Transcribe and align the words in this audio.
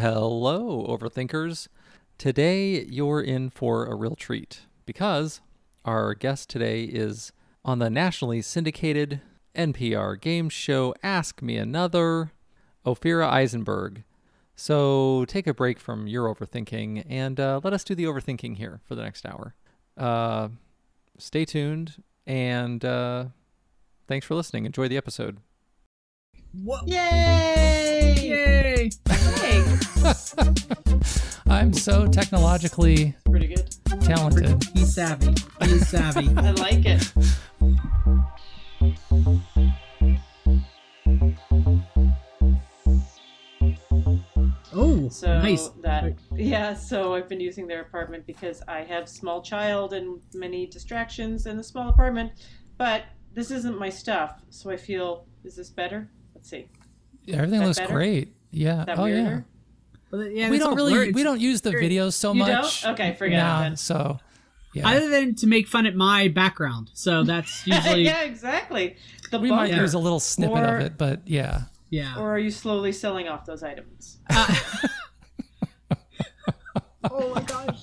Hello, 0.00 0.86
overthinkers. 0.88 1.68
Today 2.16 2.84
you're 2.84 3.20
in 3.20 3.50
for 3.50 3.84
a 3.84 3.94
real 3.94 4.16
treat 4.16 4.60
because 4.86 5.42
our 5.84 6.14
guest 6.14 6.48
today 6.48 6.84
is 6.84 7.32
on 7.66 7.80
the 7.80 7.90
nationally 7.90 8.40
syndicated 8.40 9.20
NPR 9.54 10.18
game 10.18 10.48
show 10.48 10.94
Ask 11.02 11.42
Me 11.42 11.58
Another, 11.58 12.32
Ophira 12.86 13.28
Eisenberg. 13.28 14.04
So 14.56 15.26
take 15.28 15.46
a 15.46 15.52
break 15.52 15.78
from 15.78 16.06
your 16.06 16.34
overthinking 16.34 17.04
and 17.06 17.38
uh, 17.38 17.60
let 17.62 17.74
us 17.74 17.84
do 17.84 17.94
the 17.94 18.04
overthinking 18.04 18.56
here 18.56 18.80
for 18.88 18.94
the 18.94 19.02
next 19.02 19.26
hour. 19.26 19.54
Uh, 19.98 20.48
stay 21.18 21.44
tuned 21.44 22.02
and 22.26 22.82
uh, 22.86 23.26
thanks 24.08 24.24
for 24.24 24.34
listening. 24.34 24.64
Enjoy 24.64 24.88
the 24.88 24.96
episode. 24.96 25.40
What? 26.54 26.88
Yay! 26.88 28.14
Yay! 28.18 28.90
Hey, 29.50 29.64
I'm 31.48 31.72
so 31.72 32.06
technologically 32.06 33.16
pretty 33.28 33.48
good. 33.48 33.74
talented. 34.00 34.62
He's 34.74 34.94
savvy. 34.94 35.34
He's 35.62 35.88
savvy. 35.88 36.28
I 36.36 36.50
like 36.52 36.86
it. 36.86 37.12
Oh, 44.72 45.08
So 45.08 45.38
nice. 45.40 45.68
that 45.82 46.14
yeah, 46.36 46.74
so 46.74 47.14
I've 47.14 47.28
been 47.28 47.40
using 47.40 47.66
their 47.66 47.80
apartment 47.80 48.26
because 48.26 48.62
I 48.68 48.80
have 48.82 49.08
small 49.08 49.42
child 49.42 49.92
and 49.92 50.20
many 50.34 50.66
distractions 50.66 51.46
in 51.46 51.58
a 51.58 51.62
small 51.64 51.88
apartment. 51.88 52.32
But 52.78 53.04
this 53.34 53.50
isn't 53.50 53.78
my 53.78 53.88
stuff, 53.90 54.40
so 54.50 54.70
I 54.70 54.76
feel 54.76 55.26
is 55.44 55.56
this 55.56 55.70
better? 55.70 56.08
Let's 56.34 56.48
see. 56.50 56.68
Yeah, 57.24 57.36
Everything 57.36 57.62
looks 57.64 57.78
better? 57.78 57.92
great. 57.92 58.34
Yeah. 58.50 58.80
Is 58.80 58.86
that 58.86 58.98
oh 58.98 59.04
yeah. 59.06 59.40
Well, 60.10 60.26
yeah, 60.26 60.50
we 60.50 60.58
don't 60.58 60.74
really 60.74 60.92
blurred. 60.92 61.14
we 61.14 61.22
don't 61.22 61.40
use 61.40 61.60
the 61.60 61.70
very- 61.70 61.88
videos 61.88 62.14
so 62.14 62.32
You 62.32 62.40
much. 62.40 62.82
don't? 62.82 62.92
Okay, 62.92 63.14
forget 63.14 63.38
it 63.38 63.42
nah, 63.42 63.60
then. 63.60 63.76
So 63.76 64.18
yeah. 64.74 64.88
Other 64.88 65.08
than 65.08 65.34
to 65.36 65.46
make 65.46 65.66
fun 65.66 65.86
at 65.86 65.94
my 65.96 66.28
background, 66.28 66.90
so 66.94 67.22
that's 67.24 67.66
usually 67.66 68.04
yeah, 68.04 68.22
exactly. 68.22 68.96
The 69.30 69.38
we 69.38 69.50
might 69.50 69.72
use 69.72 69.94
a 69.94 69.98
little 69.98 70.20
snippet 70.20 70.58
Or- 70.58 70.76
of 70.78 70.80
it, 70.82 70.98
but 70.98 71.26
yeah. 71.26 71.62
yeah. 71.90 72.18
Or 72.18 72.30
are 72.30 72.38
you 72.38 72.50
slowly 72.50 72.92
selling 72.92 73.28
off 73.28 73.44
those 73.46 73.62
items? 73.62 74.18
Uh, 74.28 74.54
oh 77.10 77.34
my 77.34 77.42
gosh. 77.42 77.79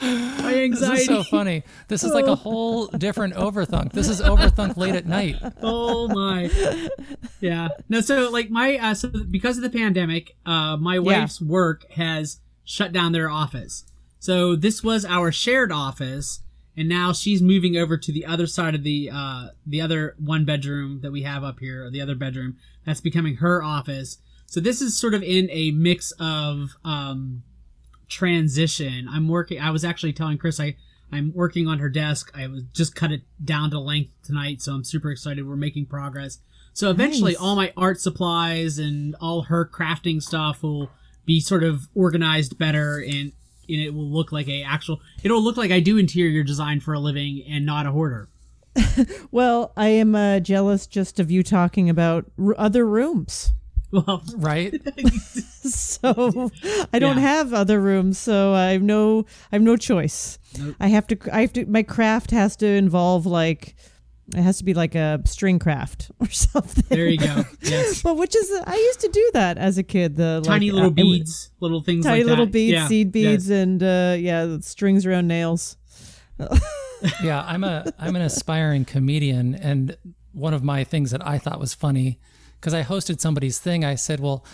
My 0.00 0.52
This 0.52 0.82
anxiety. 0.82 1.00
is 1.02 1.06
so 1.06 1.22
funny. 1.24 1.62
This 1.88 2.04
is 2.04 2.12
like 2.12 2.26
a 2.26 2.34
whole 2.34 2.86
different 2.88 3.34
overthunk. 3.34 3.92
This 3.92 4.08
is 4.08 4.20
overthunk 4.20 4.76
late 4.76 4.94
at 4.94 5.06
night. 5.06 5.36
oh 5.62 6.08
my. 6.08 6.50
Yeah. 7.40 7.68
No, 7.88 8.00
so 8.00 8.30
like 8.30 8.50
my 8.50 8.76
uh, 8.76 8.94
so 8.94 9.08
because 9.30 9.56
of 9.56 9.62
the 9.62 9.70
pandemic, 9.70 10.36
uh, 10.46 10.76
my 10.76 10.98
wife's 10.98 11.40
work 11.40 11.90
has 11.92 12.40
shut 12.64 12.92
down 12.92 13.12
their 13.12 13.28
office. 13.30 13.84
So 14.18 14.56
this 14.56 14.82
was 14.82 15.04
our 15.04 15.30
shared 15.30 15.70
office, 15.70 16.40
and 16.76 16.88
now 16.88 17.12
she's 17.12 17.42
moving 17.42 17.76
over 17.76 17.98
to 17.98 18.12
the 18.12 18.24
other 18.24 18.46
side 18.46 18.74
of 18.74 18.82
the 18.82 19.10
uh, 19.12 19.48
the 19.66 19.80
other 19.80 20.14
one 20.18 20.44
bedroom 20.44 21.00
that 21.02 21.12
we 21.12 21.22
have 21.22 21.44
up 21.44 21.60
here, 21.60 21.84
or 21.84 21.90
the 21.90 22.00
other 22.00 22.14
bedroom 22.14 22.56
that's 22.86 23.00
becoming 23.02 23.36
her 23.36 23.62
office. 23.62 24.18
So 24.46 24.60
this 24.60 24.80
is 24.80 24.96
sort 24.96 25.14
of 25.14 25.22
in 25.22 25.48
a 25.50 25.72
mix 25.72 26.12
of 26.20 26.76
um, 26.84 27.42
transition. 28.08 29.08
I'm 29.10 29.28
working. 29.28 29.60
I 29.60 29.70
was 29.70 29.84
actually 29.84 30.12
telling 30.12 30.38
Chris 30.38 30.58
I 30.60 30.76
I'm 31.12 31.32
working 31.34 31.68
on 31.68 31.78
her 31.78 31.88
desk. 31.88 32.30
I 32.34 32.46
was 32.48 32.62
just 32.72 32.94
cut 32.96 33.12
it 33.12 33.22
down 33.44 33.70
to 33.70 33.78
length 33.78 34.10
tonight, 34.24 34.62
so 34.62 34.72
I'm 34.72 34.84
super 34.84 35.10
excited. 35.10 35.46
We're 35.46 35.54
making 35.56 35.86
progress. 35.86 36.38
So 36.72 36.90
eventually, 36.90 37.32
Nice. 37.32 37.40
all 37.40 37.54
my 37.54 37.72
art 37.76 38.00
supplies 38.00 38.78
and 38.78 39.14
all 39.20 39.42
her 39.42 39.64
crafting 39.64 40.20
stuff 40.20 40.62
will 40.62 40.90
be 41.24 41.38
sort 41.40 41.62
of 41.62 41.88
organized 41.94 42.58
better, 42.58 42.98
and 42.98 43.32
and 43.68 43.80
it 43.80 43.94
will 43.94 44.08
look 44.10 44.32
like 44.32 44.48
a 44.48 44.62
actual. 44.64 45.00
It'll 45.22 45.42
look 45.42 45.56
like 45.56 45.70
I 45.70 45.80
do 45.80 45.98
interior 45.98 46.42
design 46.42 46.80
for 46.80 46.92
a 46.94 46.98
living 46.98 47.44
and 47.48 47.64
not 47.64 47.86
a 47.86 47.92
hoarder. 47.92 48.28
Well, 49.30 49.72
I 49.76 49.88
am 49.88 50.14
uh, 50.14 50.38
jealous 50.40 50.86
just 50.86 51.18
of 51.18 51.28
you 51.30 51.42
talking 51.42 51.90
about 51.90 52.26
r- 52.38 52.54
other 52.56 52.86
rooms. 52.86 53.52
Well, 53.94 54.22
Right? 54.36 54.74
So 55.64 56.50
I 56.92 56.98
don't 56.98 57.16
Yeah. 57.16 57.22
have 57.22 57.54
other 57.54 57.80
rooms, 57.80 58.18
so 58.18 58.52
I 58.52 58.72
have 58.72 58.82
no 58.82 59.24
I 59.50 59.56
have 59.56 59.62
no 59.62 59.76
choice. 59.76 60.38
Nope. 60.58 60.74
I 60.78 60.88
have 60.88 61.06
to 61.06 61.16
I 61.32 61.40
have 61.40 61.52
to 61.54 61.64
my 61.66 61.82
craft 61.82 62.30
has 62.32 62.54
to 62.56 62.66
involve 62.66 63.24
like 63.24 63.74
it 64.34 64.42
has 64.42 64.58
to 64.58 64.64
be 64.64 64.74
like 64.74 64.94
a 64.94 65.20
string 65.24 65.58
craft 65.58 66.10
or 66.20 66.28
something. 66.28 66.84
there 66.88 67.06
you 67.08 67.18
go. 67.18 67.44
Yes, 67.62 68.02
But 68.02 68.16
which 68.18 68.34
is 68.36 68.50
I 68.66 68.74
used 68.76 69.00
to 69.00 69.08
do 69.08 69.30
that 69.34 69.56
as 69.56 69.78
a 69.78 69.82
kid. 69.82 70.16
The 70.16 70.42
tiny 70.44 70.70
like, 70.70 70.74
little 70.74 70.88
uh, 70.90 70.92
it- 70.92 71.18
beads, 71.18 71.50
little 71.60 71.82
things 71.82 72.04
tiny 72.04 72.20
like 72.24 72.30
little 72.30 72.46
that. 72.46 72.52
beads, 72.52 72.72
Yeah, 72.72 72.88
seed 72.88 73.10
beads, 73.12 73.48
yes. 73.48 73.62
and 73.62 73.82
uh, 73.82 74.16
yeah, 74.18 74.58
strings 74.60 75.06
around 75.06 75.28
nails. 75.28 75.76
yeah, 77.22 77.42
I'm 77.46 77.64
a 77.64 77.92
I'm 77.98 78.16
an 78.16 78.22
aspiring 78.22 78.84
comedian 78.84 79.54
and 79.54 79.96
one 80.32 80.52
of 80.54 80.62
my 80.64 80.84
things 80.84 81.10
that 81.12 81.26
I 81.26 81.38
thought 81.38 81.60
was 81.60 81.74
funny 81.74 82.18
cuz 82.64 82.72
I 82.74 82.82
hosted 82.82 83.20
somebody's 83.20 83.58
thing, 83.58 83.84
I 83.84 83.94
said, 83.94 84.18
"Well, 84.20 84.44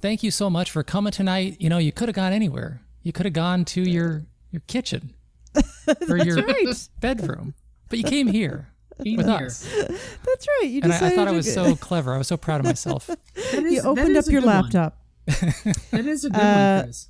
thank 0.00 0.22
you 0.22 0.30
so 0.30 0.48
much 0.50 0.70
for 0.70 0.82
coming 0.82 1.12
tonight. 1.12 1.56
You 1.60 1.68
know, 1.68 1.78
you 1.78 1.92
could 1.92 2.08
have 2.08 2.16
gone 2.16 2.32
anywhere. 2.32 2.80
You 3.02 3.12
could 3.12 3.26
have 3.26 3.32
gone 3.34 3.64
to 3.66 3.82
your 3.82 4.24
your 4.50 4.62
kitchen 4.66 5.12
or 6.08 6.16
your 6.16 6.36
right. 6.42 6.88
bedroom, 7.00 7.54
but 7.90 7.98
you 7.98 8.04
came 8.04 8.26
here 8.28 8.68
with 8.98 9.26
here. 9.26 9.46
us." 9.46 9.66
That's 10.26 10.46
right. 10.60 10.68
You 10.70 10.80
And 10.82 10.92
I, 10.92 11.06
I 11.08 11.10
thought 11.10 11.28
I 11.28 11.32
was 11.32 11.52
so 11.52 11.76
clever. 11.76 12.14
I 12.14 12.18
was 12.18 12.28
so 12.28 12.36
proud 12.36 12.60
of 12.60 12.66
myself. 12.66 13.08
That 13.52 13.64
is- 13.64 13.72
you 13.74 13.80
opened 13.82 14.16
up 14.16 14.26
your 14.26 14.40
good 14.40 14.46
one. 14.46 14.62
laptop. 14.62 14.98
That 15.26 16.06
is 16.06 16.24
a 16.24 16.30
good 16.30 16.40
Uh, 16.40 16.74
one, 16.76 16.84
Chris. 16.86 17.08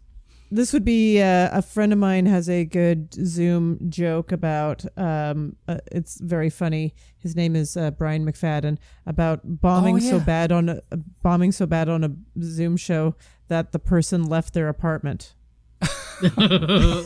This 0.50 0.72
would 0.72 0.84
be 0.84 1.20
uh, 1.20 1.50
a 1.52 1.62
friend 1.62 1.92
of 1.92 1.98
mine 1.98 2.26
has 2.26 2.48
a 2.48 2.64
good 2.64 3.12
Zoom 3.14 3.78
joke 3.88 4.32
about. 4.32 4.84
Um, 4.96 5.56
uh, 5.66 5.78
it's 5.92 6.20
very 6.20 6.50
funny. 6.50 6.94
His 7.18 7.36
name 7.36 7.54
is 7.54 7.76
uh, 7.76 7.90
Brian 7.90 8.24
McFadden 8.24 8.78
about 9.06 9.40
bombing 9.44 9.96
Oh, 9.96 10.00
so 10.00 10.20
bad 10.20 10.52
on 10.52 10.68
a 10.68 10.80
bombing 11.22 11.52
so 11.52 11.66
bad 11.66 11.88
on 11.88 12.04
a 12.04 12.14
Zoom 12.42 12.76
show 12.76 13.14
that 13.48 13.72
the 13.72 13.78
person 13.78 14.24
left 14.24 14.54
their 14.54 14.68
apartment. 14.68 15.34
Uh, 15.80 15.88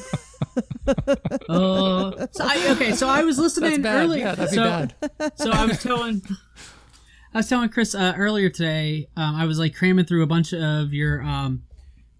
so 2.30 2.44
I, 2.44 2.66
okay, 2.70 2.92
so 2.92 3.08
I 3.08 3.22
was 3.22 3.36
That's 3.36 3.56
listening 3.56 3.82
bad. 3.82 4.04
earlier. 4.04 4.24
Yeah, 4.26 4.34
that'd 4.34 4.50
be 4.50 4.56
so, 4.56 4.64
bad. 4.64 4.94
so 5.38 5.50
I 5.50 5.64
was 5.64 5.82
telling, 5.82 6.22
I 7.34 7.38
was 7.38 7.48
telling 7.48 7.68
Chris 7.70 7.94
uh, 7.94 8.14
earlier 8.16 8.50
today. 8.50 9.08
Um, 9.16 9.34
I 9.36 9.46
was 9.46 9.58
like 9.58 9.74
cramming 9.74 10.04
through 10.04 10.22
a 10.22 10.26
bunch 10.26 10.52
of 10.52 10.92
your 10.92 11.22
um, 11.22 11.62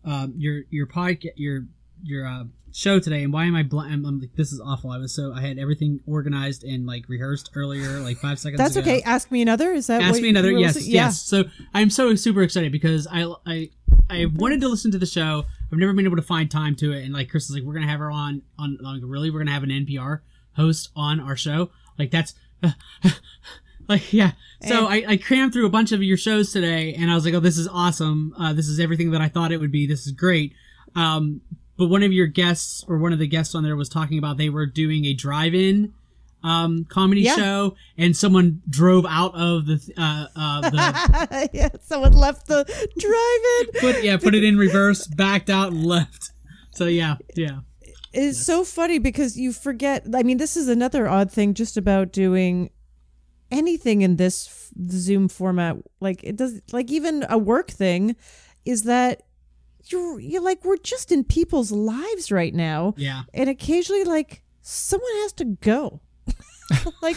uh, 0.04 0.28
your 0.36 0.62
your 0.70 0.86
podcast 0.86 1.32
your 1.36 1.66
your 2.02 2.26
uh, 2.26 2.44
show 2.72 2.98
today. 2.98 3.22
And 3.22 3.32
why 3.32 3.44
am 3.44 3.54
I? 3.54 3.62
Bl- 3.62 3.80
I'm, 3.80 4.04
I'm 4.04 4.20
like, 4.20 4.34
this 4.34 4.52
is 4.52 4.60
awful. 4.60 4.90
I 4.90 4.98
was 4.98 5.14
so 5.14 5.32
I 5.32 5.40
had 5.40 5.58
everything 5.58 6.00
organized 6.06 6.64
and 6.64 6.86
like 6.86 7.08
rehearsed 7.08 7.50
earlier, 7.54 8.00
like 8.00 8.18
five 8.18 8.38
seconds. 8.38 8.58
That's 8.58 8.76
ago. 8.76 8.91
okay. 8.91 9.02
Ask 9.02 9.30
me 9.30 9.42
another. 9.42 9.72
Is 9.72 9.86
that 9.86 10.02
Ask 10.02 10.20
me 10.20 10.28
another. 10.28 10.50
Yes, 10.50 10.86
yeah. 10.86 11.04
yes. 11.04 11.22
So 11.22 11.44
I'm 11.74 11.91
so 11.91 12.14
super 12.14 12.42
excited 12.42 12.72
because 12.72 13.06
I 13.10 13.32
I 13.46 13.70
I 14.10 14.26
wanted 14.34 14.60
to 14.62 14.68
listen 14.68 14.91
to 14.92 14.98
the 14.98 15.06
show. 15.06 15.44
I've 15.72 15.78
never 15.78 15.92
been 15.92 16.06
able 16.06 16.16
to 16.16 16.22
find 16.22 16.50
time 16.50 16.76
to 16.76 16.92
it, 16.92 17.04
and 17.04 17.14
like 17.14 17.30
Chris 17.30 17.48
is 17.48 17.54
like, 17.54 17.62
we're 17.64 17.74
gonna 17.74 17.88
have 17.88 18.00
her 18.00 18.10
on 18.10 18.42
on 18.58 18.78
like 18.80 19.02
really, 19.04 19.30
we're 19.30 19.41
gonna 19.41 19.52
have 19.52 19.62
an 19.62 19.70
NPR 19.70 20.20
host 20.56 20.91
on 20.96 21.20
our 21.20 21.36
show. 21.36 21.70
Like 21.98 22.10
that's. 22.10 22.34
like 23.88 24.12
yeah 24.12 24.32
so 24.66 24.87
I, 24.87 25.04
I 25.09 25.16
crammed 25.16 25.53
through 25.53 25.66
a 25.66 25.70
bunch 25.70 25.93
of 25.93 26.03
your 26.03 26.16
shows 26.16 26.53
today 26.53 26.94
and 26.94 27.10
i 27.10 27.15
was 27.15 27.25
like 27.25 27.34
oh 27.34 27.41
this 27.41 27.59
is 27.59 27.66
awesome 27.69 28.34
uh, 28.38 28.53
this 28.53 28.69
is 28.69 28.78
everything 28.81 29.10
that 29.10 29.20
i 29.20 29.28
thought 29.28 29.50
it 29.53 29.59
would 29.59 29.72
be 29.72 29.87
this 29.87 30.06
is 30.06 30.12
great 30.12 30.54
um, 30.94 31.41
but 31.78 31.87
one 31.88 32.03
of 32.03 32.12
your 32.12 32.26
guests 32.26 32.84
or 32.87 32.98
one 32.98 33.12
of 33.12 33.19
the 33.19 33.26
guests 33.26 33.54
on 33.54 33.62
there 33.65 33.75
was 33.76 33.88
talking 33.88 34.19
about 34.19 34.37
they 34.37 34.50
were 34.50 34.66
doing 34.66 35.04
a 35.06 35.15
drive-in 35.15 35.92
um, 36.44 36.84
comedy 36.88 37.22
Yeah. 37.22 37.37
show 37.37 37.76
and 37.97 38.16
someone 38.16 38.62
drove 38.69 39.06
out 39.09 39.34
of 39.34 39.66
the 39.66 39.81
uh, 39.97 40.26
uh, 40.37 40.60
the 40.71 41.50
yeah, 41.53 41.69
someone 41.82 42.12
left 42.12 42.47
the 42.47 42.65
drive-in. 42.98 43.81
put 43.81 44.04
yeah 44.04 44.16
put 44.16 44.34
it 44.34 44.44
in 44.44 44.59
reverse 44.59 45.06
backed 45.06 45.48
out 45.51 45.72
and 45.72 45.84
left 45.86 46.33
so 46.72 46.86
yeah 46.86 47.16
yeah 47.36 47.60
It's 48.12 48.39
so 48.45 48.65
funny 48.65 48.98
because 48.98 49.36
you 49.39 49.53
forget. 49.53 50.04
I 50.15 50.22
mean, 50.22 50.36
this 50.39 50.56
is 50.56 50.68
another 50.68 51.09
odd 51.09 51.30
thing 51.33 51.54
just 51.54 51.77
about 51.78 52.12
doing 52.12 52.71
anything 53.53 54.03
in 54.03 54.16
this 54.16 54.49
f- 54.49 54.91
Zoom 54.91 55.28
format. 55.28 55.77
Like 56.01 56.25
it 56.25 56.34
does, 56.37 56.60
like 56.72 56.91
even 56.91 57.25
a 57.28 57.39
work 57.39 57.71
thing, 57.71 58.16
is 58.65 58.83
that 58.84 59.22
you're 59.87 60.19
you're 60.19 60.43
like 60.43 60.65
we're 60.65 60.77
just 60.78 61.13
in 61.13 61.22
people's 61.25 61.71
lives 61.71 62.33
right 62.33 62.54
now, 62.54 62.95
yeah 62.97 63.22
and 63.34 63.49
occasionally 63.51 64.04
like 64.04 64.43
someone 64.63 65.13
has 65.22 65.33
to 65.34 65.45
go. 65.45 66.01
like 67.03 67.16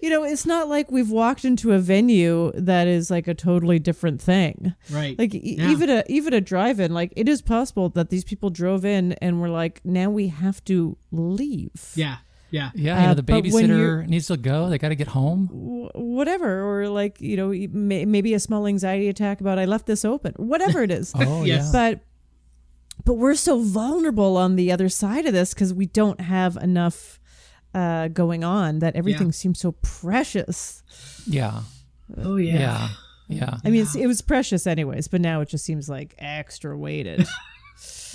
you 0.00 0.08
know 0.08 0.22
it's 0.24 0.46
not 0.46 0.68
like 0.68 0.90
we've 0.90 1.10
walked 1.10 1.44
into 1.44 1.72
a 1.72 1.78
venue 1.78 2.52
that 2.54 2.86
is 2.86 3.10
like 3.10 3.26
a 3.28 3.34
totally 3.34 3.78
different 3.78 4.22
thing 4.22 4.72
right 4.90 5.18
like 5.18 5.34
e- 5.34 5.56
Yeah. 5.58 5.70
even 5.72 5.90
a 5.90 6.04
even 6.08 6.32
a 6.32 6.40
drive-in 6.40 6.94
like 6.94 7.12
it 7.16 7.28
is 7.28 7.42
possible 7.42 7.88
that 7.90 8.08
these 8.08 8.24
people 8.24 8.48
drove 8.50 8.84
in 8.84 9.12
and 9.14 9.40
were 9.40 9.50
like 9.50 9.80
now 9.84 10.08
we 10.08 10.28
have 10.28 10.64
to 10.66 10.96
leave 11.10 11.92
yeah 11.96 12.18
yeah 12.54 12.70
Yeah, 12.74 12.96
you 13.00 13.06
know, 13.06 13.10
Uh, 13.10 13.14
the 13.14 13.22
babysitter 13.22 14.06
needs 14.12 14.26
to 14.28 14.36
go. 14.36 14.68
They 14.70 14.78
got 14.78 14.90
to 14.94 15.00
get 15.04 15.08
home. 15.08 15.48
Whatever 15.94 16.50
or 16.70 16.88
like 17.00 17.20
you 17.20 17.36
know 17.40 17.48
maybe 18.16 18.34
a 18.34 18.40
small 18.48 18.66
anxiety 18.74 19.08
attack 19.14 19.40
about 19.40 19.58
i 19.58 19.64
left 19.74 19.86
this 19.86 20.04
open 20.04 20.32
whatever 20.52 20.78
it 20.86 20.90
is 20.90 21.12
Oh, 21.28 21.44
Yes. 21.44 21.70
yeah. 21.72 21.72
but 21.78 21.92
but 23.04 23.14
we're 23.14 23.34
so 23.34 23.54
vulnerable 23.60 24.36
on 24.44 24.56
the 24.56 24.68
other 24.74 24.88
side 24.88 25.26
of 25.26 25.32
this 25.32 25.52
because 25.54 25.74
we 25.74 25.86
don't 25.86 26.20
have 26.20 26.56
enough 26.56 27.18
uh, 27.74 28.06
going 28.08 28.42
on 28.44 28.78
that 28.78 28.94
everything 28.94 29.32
seems 29.32 29.58
so 29.58 29.72
precious. 29.82 30.82
Yeah. 31.26 31.62
Oh 32.16 32.36
yeah. 32.36 32.58
Yeah. 32.58 32.88
Yeah. 33.40 33.54
I 33.64 33.70
mean, 33.70 33.82
it's, 33.82 33.96
it 33.96 34.06
was 34.06 34.22
precious 34.22 34.66
anyways, 34.66 35.08
but 35.08 35.20
now 35.20 35.40
it 35.42 35.48
just 35.48 35.64
seems 35.64 35.88
like 35.88 36.14
extra 36.18 36.76
weighted. 36.78 37.26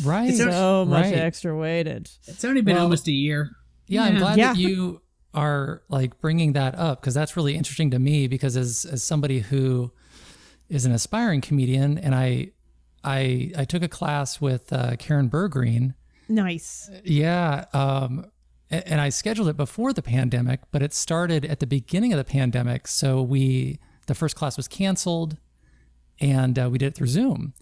Right. 0.03 0.33
so 0.33 0.85
much 0.85 1.05
right. 1.11 1.15
extra 1.27 1.55
weighted. 1.55 2.09
It's 2.25 2.45
only 2.45 2.61
been 2.61 2.75
Well, 2.75 2.83
almost 2.85 3.07
a 3.09 3.11
year. 3.11 3.51
Yeah, 3.89 4.03
I'm 4.03 4.17
glad 4.17 4.37
Yeah. 4.37 4.53
that 4.53 4.59
you 4.59 5.01
are 5.33 5.83
like 5.89 6.19
bringing 6.21 6.53
that 6.53 6.73
up 6.75 7.01
because 7.01 7.13
that's 7.13 7.35
really 7.37 7.55
interesting 7.55 7.91
to 7.91 7.99
me 7.99 8.27
because 8.27 8.55
as 8.57 8.85
as 8.85 9.03
somebody 9.03 9.39
who 9.39 9.91
is 10.69 10.85
an 10.85 10.91
aspiring 10.91 11.41
comedian 11.41 11.97
and 11.97 12.15
I 12.15 12.51
I 13.03 13.51
I 13.57 13.65
took 13.65 13.83
a 13.83 13.87
class 13.87 14.39
with 14.41 14.71
uh, 14.73 14.95
Karen 14.97 15.29
Bergreen. 15.29 15.93
Nice. 16.27 16.89
Yeah, 17.03 17.65
um 17.73 18.25
a- 18.71 18.87
and 18.87 19.01
I 19.01 19.09
scheduled 19.09 19.47
it 19.49 19.57
before 19.57 19.93
the 19.93 20.01
pandemic, 20.03 20.59
but 20.71 20.81
it 20.81 20.93
started 20.93 21.43
at 21.45 21.59
the 21.59 21.67
beginning 21.67 22.13
of 22.13 22.17
the 22.17 22.23
pandemic, 22.39 22.87
so 22.87 23.21
we 23.21 23.79
the 24.07 24.15
first 24.15 24.35
class 24.35 24.57
was 24.57 24.67
canceled 24.67 25.37
and 26.19 26.57
uh, 26.59 26.69
we 26.71 26.77
did 26.77 26.87
it 26.87 26.95
through 26.95 27.07
Zoom. 27.07 27.53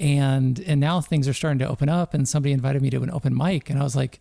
And 0.00 0.58
and 0.60 0.80
now 0.80 1.00
things 1.00 1.28
are 1.28 1.32
starting 1.34 1.58
to 1.60 1.68
open 1.68 1.88
up 1.88 2.14
and 2.14 2.28
somebody 2.28 2.52
invited 2.52 2.82
me 2.82 2.90
to 2.90 3.02
an 3.02 3.10
open 3.10 3.36
mic 3.36 3.70
and 3.70 3.78
I 3.78 3.84
was 3.84 3.94
like, 3.94 4.20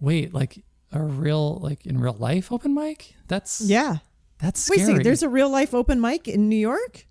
"Wait, 0.00 0.32
like 0.34 0.64
a 0.92 1.02
real 1.02 1.56
like 1.56 1.86
in 1.86 1.98
real 1.98 2.16
life 2.18 2.52
open 2.52 2.74
mic? 2.74 3.14
That's 3.28 3.60
Yeah. 3.60 3.96
that's 4.38 4.68
Wait 4.70 4.76
a 4.80 4.82
scary." 4.82 4.92
second. 4.94 5.04
There's 5.04 5.22
a 5.22 5.28
real 5.28 5.48
life 5.50 5.74
open 5.74 6.00
mic 6.00 6.28
in 6.28 6.48
New 6.48 6.56
York? 6.56 7.06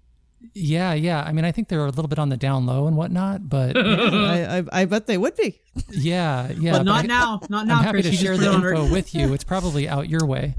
yeah, 0.53 0.91
yeah. 0.93 1.23
I 1.25 1.31
mean, 1.31 1.45
I 1.45 1.53
think 1.53 1.69
they're 1.69 1.85
a 1.85 1.89
little 1.89 2.09
bit 2.09 2.19
on 2.19 2.27
the 2.27 2.35
down 2.35 2.65
low 2.65 2.85
and 2.85 2.97
whatnot, 2.97 3.47
but 3.47 3.77
I, 3.77 4.57
I, 4.59 4.63
I 4.81 4.85
bet 4.85 5.07
they 5.07 5.17
would 5.17 5.35
be. 5.37 5.61
yeah, 5.89 6.51
yeah. 6.51 6.73
but 6.73 6.79
but 6.79 6.83
not 6.83 7.03
I- 7.05 7.07
now. 7.07 7.39
Not 7.49 7.65
now, 7.67 7.77
I'm 7.77 7.83
happy 7.85 8.01
Chris. 8.01 8.09
to 8.09 8.23
share 8.25 8.37
the 8.37 8.51
it 8.53 8.59
her- 8.61 8.73
info 8.73 8.91
with 8.91 9.15
you. 9.15 9.33
It's 9.33 9.45
probably 9.45 9.87
out 9.87 10.09
your 10.09 10.25
way. 10.25 10.55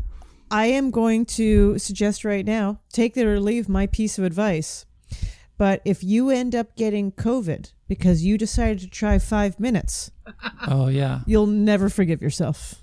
I 0.51 0.67
am 0.67 0.91
going 0.91 1.27
to 1.37 1.79
suggest 1.79 2.25
right 2.25 2.47
now 2.47 2.81
take 2.93 3.17
it 3.17 3.27
or 3.27 3.39
leave 3.41 3.69
my 3.69 3.87
piece 3.87 4.19
of 4.19 4.25
advice. 4.25 4.87
But 5.57 5.81
if 5.85 6.03
you 6.03 6.31
end 6.31 6.55
up 6.55 6.75
getting 6.77 7.13
COVID 7.13 7.73
because 7.89 8.25
you 8.25 8.37
decided 8.39 8.81
to 8.81 8.89
try 8.89 9.19
five 9.19 9.59
minutes, 9.61 10.11
Oh 10.67 10.89
yeah. 10.89 11.21
you'll 11.27 11.47
never 11.47 11.89
forgive 11.89 12.21
yourself. 12.23 12.83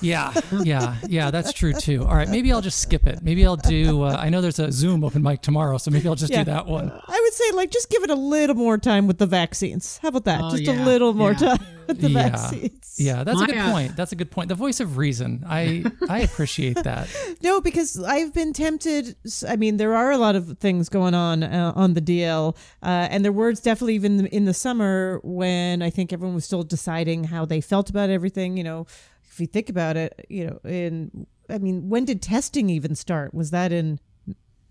Yeah, 0.00 0.32
yeah, 0.62 0.96
yeah. 1.06 1.30
That's 1.30 1.52
true 1.52 1.72
too. 1.72 2.04
All 2.04 2.14
right, 2.14 2.28
maybe 2.28 2.52
I'll 2.52 2.60
just 2.60 2.80
skip 2.80 3.06
it. 3.06 3.22
Maybe 3.22 3.44
I'll 3.46 3.56
do. 3.56 4.02
Uh, 4.02 4.16
I 4.18 4.28
know 4.30 4.40
there's 4.40 4.58
a 4.58 4.70
Zoom 4.72 5.04
open 5.04 5.22
mic 5.22 5.42
tomorrow, 5.42 5.78
so 5.78 5.90
maybe 5.90 6.08
I'll 6.08 6.14
just 6.14 6.32
Yeah. 6.32 6.44
do 6.44 6.50
that 6.50 6.66
one. 6.66 6.90
I 6.90 7.20
would 7.22 7.32
say, 7.34 7.50
like, 7.52 7.70
just 7.70 7.90
give 7.90 8.02
it 8.02 8.10
a 8.10 8.14
little 8.14 8.54
more 8.56 8.78
time 8.78 9.06
with 9.06 9.18
the 9.18 9.26
vaccines. 9.26 9.98
How 10.02 10.08
about 10.08 10.24
that? 10.24 10.40
Oh, 10.42 10.50
just 10.50 10.62
yeah, 10.64 10.82
a 10.82 10.84
little 10.84 11.12
more 11.14 11.32
yeah. 11.32 11.56
time 11.56 11.66
with 11.86 12.00
the 12.00 12.10
yeah, 12.10 12.30
vaccines. 12.30 12.94
yeah. 12.98 13.24
That's 13.24 13.38
My, 13.38 13.44
a 13.44 13.46
good 13.48 13.56
uh, 13.58 13.72
point. 13.72 13.96
That's 13.96 14.12
a 14.12 14.16
good 14.16 14.30
point. 14.30 14.48
The 14.48 14.54
voice 14.54 14.80
of 14.80 14.96
reason. 14.96 15.44
I 15.46 15.84
I 16.08 16.20
appreciate 16.20 16.82
that. 16.84 17.08
No, 17.42 17.60
because 17.60 17.98
I've 18.02 18.34
been 18.34 18.52
tempted. 18.52 19.16
I 19.48 19.56
mean, 19.56 19.76
there 19.78 19.94
are 19.94 20.10
a 20.10 20.18
lot 20.18 20.36
of 20.36 20.58
things 20.58 20.88
going 20.88 21.14
on 21.14 21.42
uh, 21.42 21.72
on 21.74 21.94
the 21.94 22.00
DL, 22.02 22.54
uh, 22.82 22.86
and 23.10 23.24
there 23.24 23.32
were 23.32 23.52
definitely 23.52 23.94
even 23.94 24.26
in 24.26 24.44
the 24.44 24.52
summer 24.54 25.20
when 25.22 25.80
I 25.82 25.88
think 25.90 26.12
everyone 26.12 26.34
was 26.34 26.44
still 26.44 26.62
deciding 26.62 27.24
how 27.24 27.44
they 27.46 27.60
felt 27.60 27.88
about 27.88 28.10
everything. 28.10 28.56
You 28.58 28.64
know, 28.64 28.86
if 29.30 29.40
you 29.40 29.46
think 29.46 29.68
about 29.68 29.96
it, 29.96 30.26
you 30.28 30.46
know, 30.46 30.60
in 30.68 31.26
I 31.48 31.58
mean, 31.58 31.88
when 31.88 32.04
did 32.04 32.22
testing 32.22 32.70
even 32.70 32.94
start? 32.94 33.34
Was 33.34 33.50
that 33.50 33.72
in 33.72 33.98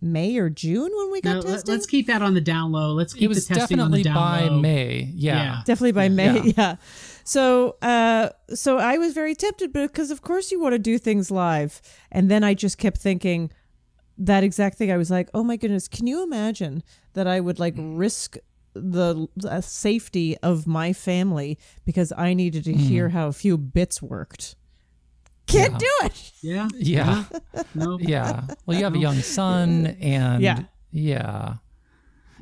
May 0.01 0.37
or 0.37 0.49
June 0.49 0.89
when 0.95 1.11
we 1.11 1.21
got 1.21 1.43
No, 1.43 1.59
Let's 1.65 1.85
keep 1.85 2.07
that 2.07 2.21
on 2.21 2.33
the 2.33 2.41
down 2.41 2.71
low. 2.71 2.93
Let's 2.93 3.13
keep 3.13 3.23
It 3.23 3.27
was 3.27 3.47
the 3.47 3.55
testing 3.55 3.79
on 3.79 3.91
the 3.91 4.01
definitely 4.01 4.03
down 4.03 4.49
by 4.49 4.53
low. 4.55 4.61
May. 4.61 5.11
Yeah. 5.13 5.43
Yeah. 5.43 5.61
Definitely 5.65 5.91
by 5.91 6.09
May, 6.09 6.41
Yeah. 6.41 6.53
yeah. 6.57 6.75
So, 7.25 7.75
uh, 7.81 8.29
so 8.53 8.77
I 8.77 8.97
was 8.97 9.13
very 9.13 9.35
tempted 9.35 9.73
because, 9.73 10.09
of 10.09 10.21
course, 10.21 10.51
you 10.51 10.59
want 10.59 10.73
to 10.73 10.79
do 10.79 10.97
things 10.97 11.29
live, 11.29 11.81
and 12.11 12.31
then 12.31 12.43
I 12.43 12.53
just 12.53 12.77
kept 12.77 12.97
thinking 12.97 13.51
that 14.17 14.43
exact 14.43 14.77
thing. 14.77 14.91
I 14.91 14.97
was 14.97 15.11
like, 15.11 15.29
oh 15.33 15.43
my 15.43 15.55
goodness, 15.55 15.87
can 15.87 16.07
you 16.07 16.23
imagine 16.23 16.81
that 17.13 17.27
I 17.27 17.39
would 17.39 17.59
like 17.59 17.75
risk 17.77 18.37
the 18.73 19.27
uh, 19.47 19.61
safety 19.61 20.37
of 20.39 20.67
my 20.67 20.93
family 20.93 21.57
because 21.85 22.11
I 22.15 22.33
needed 22.33 22.63
to 22.65 22.73
hear 22.73 23.09
how 23.09 23.27
a 23.27 23.33
few 23.33 23.57
bits 23.57 24.01
worked? 24.01 24.55
Can't 25.47 25.73
Yeah. 25.73 25.77
do 25.79 25.91
it. 26.05 26.31
Yeah. 26.41 26.67
Yeah. 26.75 27.23
No. 27.75 27.97
Yeah. 27.99 28.43
Well, 28.65 28.77
you 28.77 28.83
have 28.83 28.95
a 28.95 28.99
young 28.99 29.19
son, 29.21 29.87
and 29.99 30.41
Yeah. 30.43 30.63
yeah, 30.91 31.55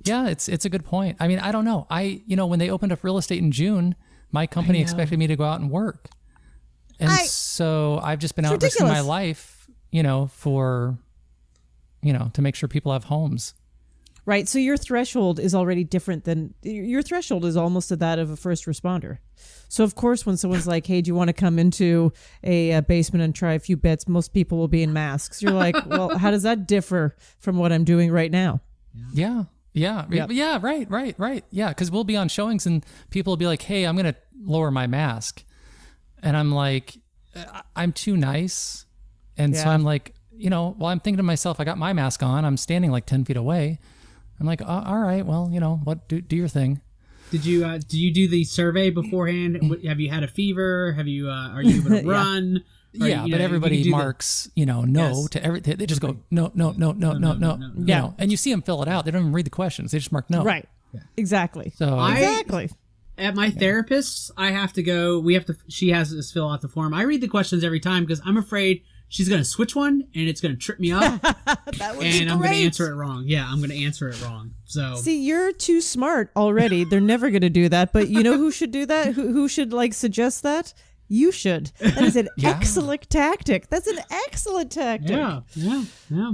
yeah. 0.04 0.28
It's 0.28 0.48
it's 0.50 0.66
a 0.66 0.70
good 0.70 0.84
point. 0.86 1.18
I 1.20 1.28
mean, 1.28 1.40
I 1.40 1.52
don't 1.52 1.64
know. 1.66 1.88
I 1.90 2.22
you 2.26 2.36
know 2.36 2.46
when 2.48 2.60
they 2.60 2.70
opened 2.70 2.92
up 2.92 3.04
real 3.04 3.18
estate 3.18 3.40
in 3.40 3.52
June, 3.52 3.96
my 4.32 4.46
company 4.48 4.82
expected 4.82 5.18
me 5.20 5.28
to 5.28 5.36
go 5.38 5.44
out 5.46 5.60
and 5.62 5.70
work, 5.72 6.10
and 7.00 7.10
I- 7.10 7.26
so 7.26 8.00
I've 8.04 8.20
just 8.20 8.36
been 8.36 8.46
out 8.46 8.62
risking 8.62 8.88
my 8.88 9.00
life, 9.00 9.70
you 9.92 10.04
know, 10.04 10.28
for 10.28 10.98
you 12.02 12.12
know 12.14 12.30
to 12.34 12.42
make 12.42 12.56
sure 12.56 12.68
people 12.70 12.92
have 12.92 13.06
homes. 13.06 13.54
Right. 14.28 14.48
So 14.48 14.60
your 14.60 14.76
threshold 14.76 15.40
is 15.40 15.56
already 15.56 15.86
different 15.86 16.26
than 16.26 16.54
your 16.62 17.02
threshold 17.02 17.46
is 17.46 17.56
almost 17.56 17.88
to 17.90 17.96
that 17.96 18.20
of 18.20 18.30
a 18.30 18.36
first 18.36 18.66
responder. 18.66 19.20
So 19.70 19.84
of 19.86 19.96
course, 19.96 20.26
when 20.26 20.36
someone's 20.36 20.68
like, 20.68 20.86
"Hey, 20.86 21.00
do 21.02 21.08
you 21.08 21.16
want 21.16 21.30
to 21.30 21.34
come 21.34 21.58
into 21.58 22.12
a, 22.44 22.74
uh 22.74 22.82
basement 22.82 23.24
and 23.24 23.34
try 23.34 23.54
a 23.54 23.60
few 23.60 23.78
bits?" 23.78 24.06
Most 24.06 24.34
people 24.34 24.58
will 24.58 24.68
be 24.68 24.84
in 24.84 24.92
masks. 24.92 25.42
You're 25.42 25.54
like, 25.54 25.78
"Well, 25.88 26.18
how 26.18 26.30
does 26.30 26.44
that 26.44 26.68
differ 26.68 27.16
from 27.40 27.56
what 27.58 27.72
I'm 27.72 27.86
doing 27.86 28.12
right 28.12 28.30
now?" 28.30 28.60
Yeah. 29.14 29.46
Yeah. 29.74 30.06
Yep. 30.12 30.32
Yeah. 30.32 30.60
Right. 30.62 30.92
Right. 30.92 31.16
Right. 31.18 31.46
Yeah. 31.50 31.70
Because 31.70 31.90
we'll 31.90 32.04
be 32.04 32.18
on 32.18 32.28
showings 32.28 32.66
and 32.66 32.86
people 33.10 33.32
will 33.32 33.38
be 33.38 33.48
like, 33.48 33.62
"Hey, 33.62 33.86
I'm 33.86 33.96
gonna 33.96 34.16
lower 34.44 34.72
my 34.72 34.88
mask," 34.88 35.46
and 36.22 36.36
I'm 36.36 36.52
like, 36.52 36.98
"I- 37.34 37.62
"I'm 37.78 37.94
too 37.94 38.18
nice," 38.18 38.86
and 39.38 39.56
so 39.56 39.70
I'm 39.70 39.84
like, 39.86 40.16
you 40.36 40.50
know, 40.50 40.76
well, 40.78 40.90
I'm 40.90 41.00
thinking 41.00 41.18
to 41.18 41.24
myself, 41.24 41.62
I 41.62 41.64
got 41.64 41.78
my 41.78 41.94
mask 41.94 42.22
on. 42.24 42.44
I'm 42.44 42.58
standing 42.58 42.92
like 42.92 43.06
ten 43.06 43.24
feet 43.24 43.38
away. 43.38 43.80
I'm 44.40 44.46
like, 44.48 44.62
"Uh, 44.62 44.84
all 44.86 45.00
right, 45.00 45.26
well, 45.26 45.50
you 45.52 45.60
know, 45.60 45.80
what? 45.84 46.08
Do 46.08 46.22
do 46.22 46.36
your 46.36 46.48
thing. 46.48 46.82
Did 47.32 47.46
you 47.46 47.66
uh, 47.66 47.80
do 47.88 48.00
you 48.00 48.14
do 48.14 48.28
the 48.28 48.44
survey 48.46 48.90
beforehand? 48.90 49.60
Have 49.86 50.00
you 50.00 50.10
had 50.10 50.24
a 50.24 50.28
fever? 50.28 50.94
Have 50.94 51.08
you 51.08 51.30
uh, 51.30 51.50
are 51.50 51.62
you 51.62 51.80
able 51.82 51.90
to 51.90 51.96
Yeah. 52.06 52.12
run? 52.12 52.64
Or, 53.02 53.08
yeah, 53.08 53.26
you 53.26 53.32
but 53.32 53.40
know, 53.40 53.44
everybody 53.46 53.78
you 53.78 53.84
do 53.84 53.90
the- 53.92 53.98
marks, 53.98 54.50
you 54.56 54.66
know, 54.66 54.82
no 54.84 55.10
Yes. 55.10 55.30
to 55.32 55.44
everything. 55.44 55.72
They 55.72 55.76
they 55.76 55.86
just 55.86 56.02
go 56.02 56.18
no, 56.32 56.52
no, 56.56 56.72
no, 56.72 56.94
no, 56.94 57.14
no, 57.14 57.34
no. 57.34 57.56
no, 57.58 57.68
You 57.76 57.84
Yeah. 57.86 58.00
know, 58.02 58.16
and 58.18 58.32
you 58.32 58.38
see 58.38 58.50
them 58.52 58.62
fill 58.62 58.82
it 58.82 58.88
out. 58.88 59.06
They 59.06 59.12
don't 59.12 59.22
even 59.22 59.34
read 59.34 59.46
the 59.46 59.50
questions. 59.52 59.92
They 59.92 60.00
just 60.00 60.12
mark 60.12 60.30
no. 60.30 60.44
Right. 60.44 60.68
Exactly. 61.18 61.72
So 61.76 61.98
I- 61.98 62.14
exactly. 62.18 62.70
At 63.20 63.36
my 63.36 63.50
therapist's, 63.50 64.30
I 64.38 64.52
have 64.52 64.74
to 64.74 64.84
go. 64.84 65.20
We 65.20 65.34
have 65.34 65.46
to. 65.48 65.56
She 65.68 65.90
has 65.90 66.14
us 66.14 66.32
fill 66.32 66.50
out 66.52 66.62
the 66.62 66.68
form. 66.68 66.94
I 66.94 67.02
read 67.02 67.20
the 67.22 67.28
questions 67.28 67.64
every 67.64 67.80
time 67.80 68.04
because 68.04 68.22
I'm 68.24 68.38
afraid 68.38 68.84
she's 69.10 69.30
going 69.30 69.42
to 69.42 69.46
switch 69.46 69.76
one 69.76 70.04
and 70.16 70.28
it's 70.28 70.42
going 70.42 70.54
to 70.54 70.60
trip 70.60 70.80
me 70.80 70.92
up, 70.92 71.22
That 71.22 71.96
would 71.96 72.02
be 72.02 72.20
and 72.22 72.30
I'm 72.32 72.38
going 72.40 72.52
to 72.52 72.58
answer 72.58 72.92
it 72.92 72.96
wrong. 72.96 73.24
Yeah, 73.26 73.48
I'm 73.48 73.58
going 73.60 73.70
to 73.70 73.84
answer 73.84 74.10
it 74.10 74.22
wrong. 74.24 74.52
So 74.66 74.96
See, 74.96 75.22
you're 75.26 75.52
too 75.54 75.82
smart 75.82 76.32
already. 76.36 76.84
They're 76.84 77.00
never 77.16 77.30
going 77.30 77.42
to 77.42 77.50
do 77.50 77.70
that. 77.70 77.94
But 77.94 78.10
you 78.10 78.24
know 78.24 78.38
who 78.38 78.52
should 78.52 78.72
do 78.72 78.86
that? 78.86 79.14
Who, 79.14 79.32
who 79.34 79.48
should 79.48 79.72
like 79.74 79.94
suggest 79.94 80.44
that? 80.44 80.74
You 81.10 81.32
should. 81.32 81.72
That 81.80 82.04
is 82.04 82.16
an 82.18 82.28
Yeah. 82.38 82.50
excellent 82.50 83.10
tactic. 83.10 83.70
That's 83.70 83.88
an 83.88 84.00
excellent 84.28 84.72
tactic. 84.72 85.10
yeah, 85.12 85.42
yeah, 85.56 85.84
yeah. 86.10 86.32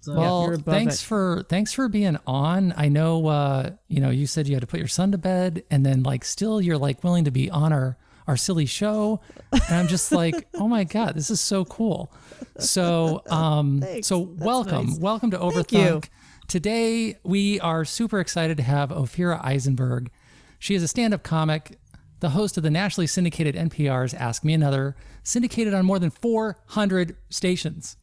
So, 0.00 0.14
Well, 0.14 0.44
you're 0.46 0.58
thanks 0.58 1.02
it. 1.02 1.06
for 1.06 1.44
thanks 1.48 1.72
for 1.72 1.88
being 1.88 2.16
on. 2.28 2.72
I 2.76 2.88
know 2.88 3.26
uh, 3.26 3.70
you 3.88 4.00
know 4.00 4.10
you 4.10 4.28
said 4.28 4.46
you 4.46 4.54
had 4.54 4.60
to 4.60 4.66
put 4.68 4.78
your 4.78 4.86
son 4.86 5.10
to 5.10 5.18
bed, 5.18 5.64
and 5.72 5.84
then 5.84 6.04
like 6.04 6.24
still 6.24 6.60
you're 6.60 6.78
like 6.78 7.02
willing 7.02 7.24
to 7.24 7.32
be 7.32 7.50
on 7.50 7.72
our 7.72 7.96
our 8.26 8.36
silly 8.36 8.66
show, 8.66 9.20
and 9.52 9.62
I'm 9.70 9.88
just 9.88 10.10
like, 10.12 10.46
oh 10.54 10.68
my 10.68 10.84
god, 10.84 11.14
this 11.14 11.30
is 11.30 11.40
so 11.40 11.64
cool. 11.64 12.12
So 12.58 13.22
um, 13.30 13.80
Thanks. 13.80 14.06
so 14.08 14.24
That's 14.24 14.44
welcome, 14.46 14.86
nice. 14.86 14.98
welcome 14.98 15.30
to 15.30 15.38
Thank 15.38 15.54
Overthunk. 15.54 16.08
Today 16.48 17.16
we 17.24 17.60
are 17.60 17.84
super 17.84 18.20
excited 18.20 18.56
to 18.56 18.62
have 18.62 18.90
Ophira 18.90 19.44
Eisenberg. 19.44 20.10
She 20.58 20.74
is 20.74 20.82
a 20.82 20.88
stand-up 20.88 21.22
comic, 21.22 21.78
the 22.20 22.30
host 22.30 22.56
of 22.56 22.62
the 22.62 22.70
nationally 22.70 23.06
syndicated 23.06 23.54
NPR's 23.54 24.14
Ask 24.14 24.42
Me 24.44 24.54
Another, 24.54 24.96
syndicated 25.22 25.74
on 25.74 25.84
more 25.84 25.98
than 25.98 26.10
400 26.10 27.16
stations. 27.30 27.96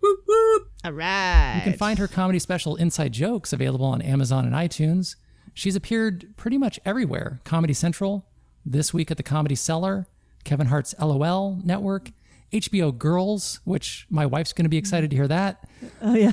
whoop, 0.00 0.20
whoop. 0.26 0.68
All 0.84 0.92
right. 0.92 1.54
You 1.56 1.70
can 1.70 1.78
find 1.78 1.98
her 1.98 2.08
comedy 2.08 2.38
special 2.40 2.76
Inside 2.76 3.12
Jokes 3.12 3.52
available 3.52 3.86
on 3.86 4.02
Amazon 4.02 4.44
and 4.44 4.54
iTunes. 4.54 5.14
She's 5.54 5.76
appeared 5.76 6.34
pretty 6.36 6.58
much 6.58 6.80
everywhere 6.84 7.40
Comedy 7.44 7.74
Central, 7.74 8.26
This 8.64 8.92
Week 8.94 9.10
at 9.10 9.16
the 9.16 9.22
Comedy 9.22 9.54
Cellar, 9.54 10.06
Kevin 10.44 10.66
Hart's 10.68 10.94
LOL 11.00 11.58
Network, 11.64 12.10
HBO 12.52 12.96
Girls, 12.96 13.60
which 13.64 14.06
my 14.10 14.26
wife's 14.26 14.52
going 14.52 14.64
to 14.64 14.68
be 14.70 14.76
excited 14.76 15.10
to 15.10 15.16
hear 15.16 15.28
that, 15.28 15.68
Oh 16.00 16.14
yeah. 16.14 16.32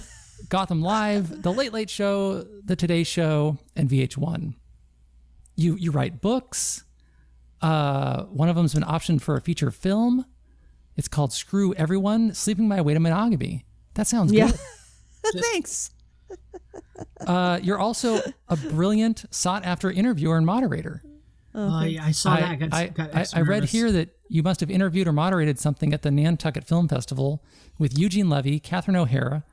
Gotham 0.50 0.82
Live, 0.82 1.42
The 1.44 1.52
Late 1.52 1.74
Late 1.74 1.90
Show, 1.90 2.44
The 2.64 2.76
Today 2.76 3.04
Show, 3.04 3.58
and 3.76 3.90
VH1. 3.90 4.54
You, 5.56 5.76
you 5.76 5.92
write 5.92 6.22
books. 6.22 6.84
Uh, 7.62 8.24
one 8.26 8.48
of 8.50 8.56
them's 8.56 8.74
been 8.74 8.84
optioned 8.84 9.22
for 9.22 9.36
a 9.36 9.42
feature 9.42 9.70
film. 9.72 10.26
It's 10.96 11.08
called 11.10 11.34
Screw 11.34 11.74
Everyone 11.76 12.34
Sleeping 12.34 12.68
My 12.68 12.80
Way 12.82 12.94
to 12.94 13.00
Monogamy. 13.00 13.66
That 13.96 14.08
sounds 14.08 14.32
Yeah. 14.32 14.52
good. 14.52 15.42
Thanks. 15.52 15.92
uh, 17.26 17.60
you're 17.62 17.80
also 17.80 18.22
a 18.48 18.56
brilliant, 18.56 19.26
sought 19.32 19.66
after 19.66 19.92
interviewer 19.92 20.38
and 20.38 20.46
moderator. 20.46 21.02
Oh, 21.56 21.82
yeah, 21.84 22.06
I 22.06 22.12
saw 22.12 22.36
that. 22.36 22.50
I, 22.50 22.56
got, 22.56 22.74
I, 22.74 22.88
got 22.88 23.16
I, 23.16 23.26
I 23.34 23.42
read 23.42 23.66
here 23.66 23.92
that 23.92 24.10
you 24.28 24.44
must 24.44 24.60
have 24.60 24.70
interviewed 24.70 25.08
or 25.08 25.12
moderated 25.14 25.60
something 25.60 25.94
at 25.94 26.04
the 26.04 26.12
Nantucket 26.12 26.64
Film 26.64 26.88
Festival 26.88 27.44
with 27.80 27.98
Eugene 27.98 28.30
Levy, 28.30 28.60
Catherine 28.60 28.96
O'Hara, 28.96 29.44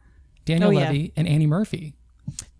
Daniel 0.44 0.68
Oh, 0.68 0.72
yeah. 0.72 0.90
Levy, 0.90 1.12
and 1.16 1.26
Annie 1.26 1.46
Murphy. 1.46 1.94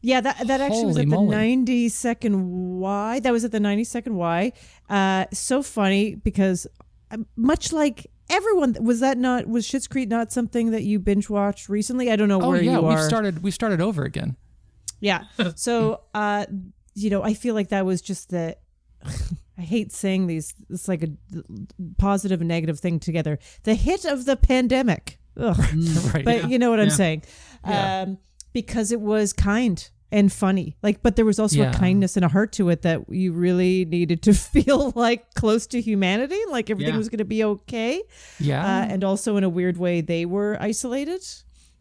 Yeah, 0.00 0.20
that 0.20 0.46
that 0.46 0.60
actually 0.60 0.86
was 0.86 0.96
Holy 0.96 1.02
at 1.02 1.10
the 1.10 1.22
ninety 1.36 1.88
second 1.88 2.78
Y. 2.78 3.20
That 3.20 3.32
was 3.32 3.44
at 3.44 3.50
the 3.52 3.58
ninety 3.60 3.82
second 3.84 4.14
Y. 4.14 4.52
Uh, 4.88 5.26
so 5.32 5.60
funny 5.62 6.14
because 6.14 6.68
uh, 7.10 7.18
much 7.34 7.72
like 7.72 8.06
everyone, 8.30 8.76
was 8.80 9.00
that 9.00 9.18
not 9.18 9.48
was 9.48 9.66
Schitt's 9.66 9.88
Creek 9.88 10.08
not 10.08 10.30
something 10.32 10.70
that 10.70 10.84
you 10.84 11.00
binge 11.00 11.28
watched 11.28 11.68
recently? 11.68 12.12
I 12.12 12.16
don't 12.16 12.28
know 12.28 12.40
Oh 12.40 12.50
where 12.50 12.62
yeah, 12.62 12.76
you 12.76 12.82
we've 12.82 12.96
are. 12.98 13.08
started 13.08 13.42
we've 13.42 13.54
started 13.54 13.80
over 13.80 14.04
again. 14.04 14.36
Yeah. 15.00 15.24
So, 15.56 16.02
uh, 16.14 16.46
you 16.94 17.10
know, 17.10 17.22
I 17.24 17.34
feel 17.34 17.54
like 17.54 17.68
that 17.70 17.84
was 17.84 18.00
just 18.00 18.30
the. 18.30 18.56
I 19.58 19.62
hate 19.62 19.92
saying 19.92 20.26
these. 20.26 20.54
It's 20.68 20.88
like 20.88 21.02
a 21.02 21.08
positive 21.98 22.40
and 22.40 22.48
negative 22.48 22.78
thing 22.80 22.98
together. 23.00 23.38
The 23.62 23.74
hit 23.74 24.04
of 24.04 24.24
the 24.26 24.36
pandemic. 24.36 25.18
Ugh. 25.38 25.58
right. 26.14 26.24
But 26.24 26.50
you 26.50 26.58
know 26.58 26.70
what 26.70 26.80
I'm 26.80 26.90
saying. 26.90 27.22
Yeah. 27.66 28.02
Um, 28.02 28.18
because 28.52 28.92
it 28.92 29.00
was 29.00 29.32
kind 29.32 29.88
and 30.12 30.32
funny. 30.32 30.76
Like, 30.82 31.02
but 31.02 31.16
there 31.16 31.24
was 31.24 31.38
also 31.38 31.56
Yeah. 31.56 31.70
a 31.70 31.74
kindness 31.74 32.16
and 32.16 32.24
a 32.24 32.28
heart 32.28 32.52
to 32.52 32.68
it 32.70 32.82
that 32.82 33.08
you 33.10 33.32
really 33.32 33.84
needed 33.84 34.22
to 34.22 34.34
feel 34.34 34.92
like 34.94 35.34
close 35.34 35.66
to 35.68 35.80
humanity, 35.80 36.38
like 36.50 36.70
everything 36.70 36.94
Yeah. 36.94 36.98
was 36.98 37.08
going 37.08 37.18
to 37.18 37.24
be 37.24 37.42
okay. 37.44 38.02
yeah. 38.38 38.62
Uh, 38.64 38.86
and 38.88 39.02
also 39.04 39.36
in 39.36 39.44
a 39.44 39.48
weird 39.48 39.76
way, 39.78 40.00
they 40.00 40.24
were 40.24 40.56
isolated. 40.60 41.22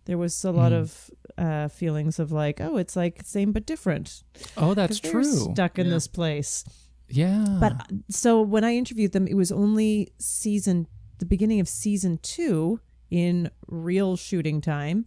There 0.06 0.18
was 0.18 0.44
a 0.44 0.52
lot 0.52 0.72
Mm. 0.72 0.80
of 0.82 1.10
uh, 1.38 1.68
feelings 1.68 2.18
of 2.20 2.32
like, 2.32 2.62
oh, 2.62 2.78
it's 2.78 2.96
like 2.96 3.22
same 3.26 3.52
but 3.52 3.66
different. 3.66 4.24
oh, 4.58 4.74
that's 4.74 5.00
true. 5.00 5.24
Stuck 5.54 5.78
in 5.78 5.88
Yeah. 5.88 5.94
this 5.94 6.08
place. 6.08 6.64
Yeah. 7.10 7.58
But 7.60 7.74
so 8.10 8.42
when 8.42 8.64
I 8.64 8.76
interviewed 8.76 9.12
them, 9.12 9.28
it 9.28 9.36
was 9.36 9.52
only 9.52 10.14
season, 10.20 10.88
the 11.20 11.26
beginning 11.26 11.60
of 11.60 11.68
season 11.68 12.20
two 12.22 12.80
in 13.10 13.50
real 13.68 14.16
shooting 14.18 14.62
time. 14.62 15.06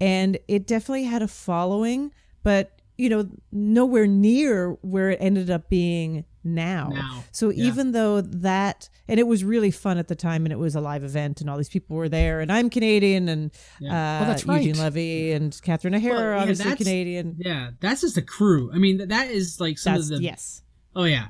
And 0.00 0.38
it 0.48 0.66
definitely 0.66 1.04
had 1.04 1.20
a 1.22 1.28
following, 1.28 2.12
but, 2.42 2.80
you 2.96 3.08
know, 3.10 3.28
nowhere 3.52 4.06
near 4.06 4.70
where 4.80 5.10
it 5.10 5.18
ended 5.20 5.50
up 5.50 5.68
being 5.68 6.24
now. 6.42 6.88
Now, 6.94 7.24
So 7.32 7.50
yeah. 7.50 7.64
even 7.66 7.92
though 7.92 8.22
that, 8.22 8.88
and 9.08 9.20
it 9.20 9.26
was 9.26 9.44
really 9.44 9.70
fun 9.70 9.98
at 9.98 10.08
the 10.08 10.14
time, 10.14 10.46
and 10.46 10.52
it 10.54 10.58
was 10.58 10.74
a 10.74 10.80
live 10.80 11.04
event, 11.04 11.42
and 11.42 11.50
all 11.50 11.58
these 11.58 11.68
people 11.68 11.96
were 11.96 12.08
there, 12.08 12.40
and 12.40 12.50
I'm 12.50 12.70
Canadian, 12.70 13.28
and 13.28 13.50
Yeah. 13.78 13.90
uh, 13.90 14.20
Well, 14.20 14.28
that's 14.30 14.46
Eugene 14.46 14.72
right. 14.76 14.84
Levy 14.84 15.32
and 15.32 15.60
Catherine 15.62 15.94
O'Hara, 15.94 16.14
Well, 16.16 16.30
yeah, 16.36 16.40
obviously 16.40 16.76
Canadian. 16.76 17.36
Yeah, 17.38 17.70
that's 17.80 18.00
just 18.00 18.14
the 18.14 18.22
crew. 18.22 18.70
I 18.72 18.78
mean, 18.78 19.08
that 19.08 19.30
is 19.30 19.60
like 19.60 19.76
some 19.76 19.96
That's 19.96 20.10
of 20.10 20.16
the. 20.18 20.24
yes. 20.24 20.62
Oh 20.96 21.04
yeah, 21.04 21.26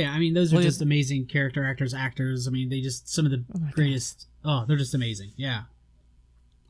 yeah. 0.00 0.12
I 0.12 0.18
mean, 0.18 0.34
those 0.34 0.52
are 0.52 0.56
Well, 0.56 0.64
just 0.64 0.80
amazing 0.82 1.26
character 1.26 1.64
actors, 1.64 1.92
actors. 1.94 2.46
I 2.48 2.50
mean, 2.50 2.68
they 2.68 2.80
just 2.80 3.08
some 3.08 3.24
of 3.26 3.30
the 3.32 3.44
Oh 3.54 3.58
my 3.58 3.66
God. 3.66 3.74
greatest. 3.74 4.26
Oh, 4.44 4.64
they're 4.66 4.76
just 4.76 4.94
amazing. 4.94 5.30
Yeah. 5.36 5.62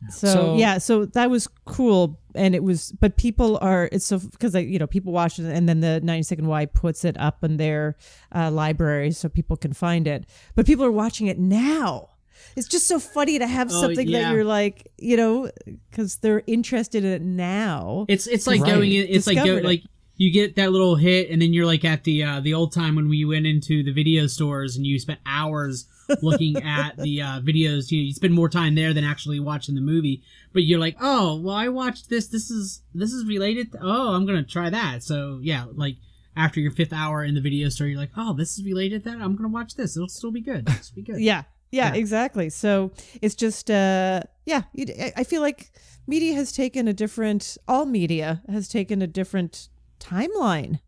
So, 0.08 0.26
So- 0.28 0.56
yeah, 0.56 0.78
so 0.78 1.04
that 1.04 1.28
was 1.28 1.46
cool, 1.66 2.18
and 2.34 2.54
it 2.54 2.62
was. 2.64 2.90
But 3.00 3.16
people 3.18 3.58
are 3.60 3.88
it's 3.92 4.06
so 4.06 4.18
because 4.18 4.54
like, 4.54 4.66
you 4.66 4.78
know 4.78 4.86
people 4.86 5.12
watch 5.12 5.38
it, 5.38 5.44
and 5.44 5.68
then 5.68 5.80
the 5.80 6.00
ninety 6.00 6.22
second 6.22 6.46
Y 6.46 6.64
puts 6.66 7.04
it 7.04 7.18
up 7.20 7.44
in 7.44 7.58
their 7.58 7.96
uh, 8.34 8.50
library 8.50 9.10
so 9.12 9.28
people 9.28 9.56
can 9.58 9.74
find 9.74 10.06
it. 10.06 10.24
But 10.54 10.64
people 10.64 10.86
are 10.86 10.90
watching 10.92 11.26
it 11.26 11.38
now. 11.38 12.08
It's 12.56 12.66
just 12.66 12.86
so 12.88 12.98
funny 12.98 13.38
to 13.38 13.46
have 13.46 13.68
Oh, 13.70 13.80
something 13.82 14.08
yeah. 14.08 14.22
that 14.22 14.34
you're 14.34 14.44
like, 14.44 14.90
you 14.96 15.18
know, 15.18 15.50
because 15.90 16.16
they're 16.16 16.42
interested 16.46 17.04
in 17.04 17.10
it 17.12 17.20
now. 17.22 18.06
It's 18.08 18.26
it's 18.26 18.46
like 18.46 18.62
Right. 18.62 18.72
going 18.72 18.92
in. 18.92 19.06
It's 19.06 19.26
like 19.26 19.36
go, 19.36 19.56
it. 19.58 19.64
like 19.66 19.82
you 20.20 20.30
get 20.30 20.54
that 20.56 20.70
little 20.70 20.96
hit, 20.96 21.30
and 21.30 21.40
then 21.40 21.54
you're 21.54 21.64
like 21.64 21.82
at 21.82 22.04
the 22.04 22.22
uh, 22.22 22.40
the 22.40 22.52
old 22.52 22.72
time 22.74 22.94
when 22.94 23.08
we 23.08 23.24
went 23.24 23.46
into 23.46 23.82
the 23.82 23.90
video 23.90 24.26
stores 24.26 24.76
and 24.76 24.86
you 24.86 24.98
spent 24.98 25.18
hours 25.24 25.86
looking 26.22 26.56
at 26.62 26.94
the 26.98 27.22
uh, 27.22 27.40
videos. 27.40 27.90
You 27.90 28.00
know, 28.02 28.06
you 28.08 28.12
spend 28.12 28.34
more 28.34 28.50
time 28.50 28.74
there 28.74 28.92
than 28.92 29.02
actually 29.02 29.40
watching 29.40 29.74
the 29.76 29.80
movie. 29.80 30.22
But 30.52 30.64
you're 30.64 30.78
like, 30.78 30.96
oh, 31.00 31.40
well, 31.40 31.54
I 31.54 31.68
watched 31.68 32.10
this. 32.10 32.26
This 32.28 32.50
is 32.50 32.82
this 32.94 33.14
is 33.14 33.24
related. 33.24 33.72
To, 33.72 33.78
oh, 33.80 34.12
I'm 34.14 34.26
gonna 34.26 34.42
try 34.42 34.68
that. 34.68 35.02
So 35.02 35.38
yeah, 35.42 35.64
like 35.72 35.96
after 36.36 36.60
your 36.60 36.72
fifth 36.72 36.92
hour 36.92 37.24
in 37.24 37.34
the 37.34 37.40
video 37.40 37.70
store, 37.70 37.86
you're 37.86 37.98
like, 37.98 38.12
oh, 38.16 38.34
this 38.34 38.58
is 38.58 38.64
related 38.64 39.04
to 39.04 39.10
that. 39.10 39.22
I'm 39.22 39.36
gonna 39.36 39.48
watch 39.48 39.74
this. 39.74 39.96
It'll 39.96 40.08
still 40.08 40.32
be 40.32 40.42
good. 40.42 40.68
It'll 40.68 40.94
be 40.94 41.02
good. 41.02 41.18
Yeah, 41.20 41.44
yeah, 41.70 41.94
Yeah. 41.94 41.98
exactly. 41.98 42.50
So 42.50 42.92
it's 43.22 43.34
just, 43.34 43.70
uh, 43.70 44.20
yeah, 44.44 44.62
I- 44.78 45.12
I 45.16 45.24
feel 45.24 45.40
like 45.40 45.70
media 46.06 46.34
has 46.34 46.52
taken 46.52 46.88
a 46.88 46.92
different. 46.92 47.56
All 47.66 47.86
media 47.86 48.42
has 48.50 48.68
taken 48.68 49.00
a 49.00 49.06
different 49.06 49.68
timeline 50.00 50.80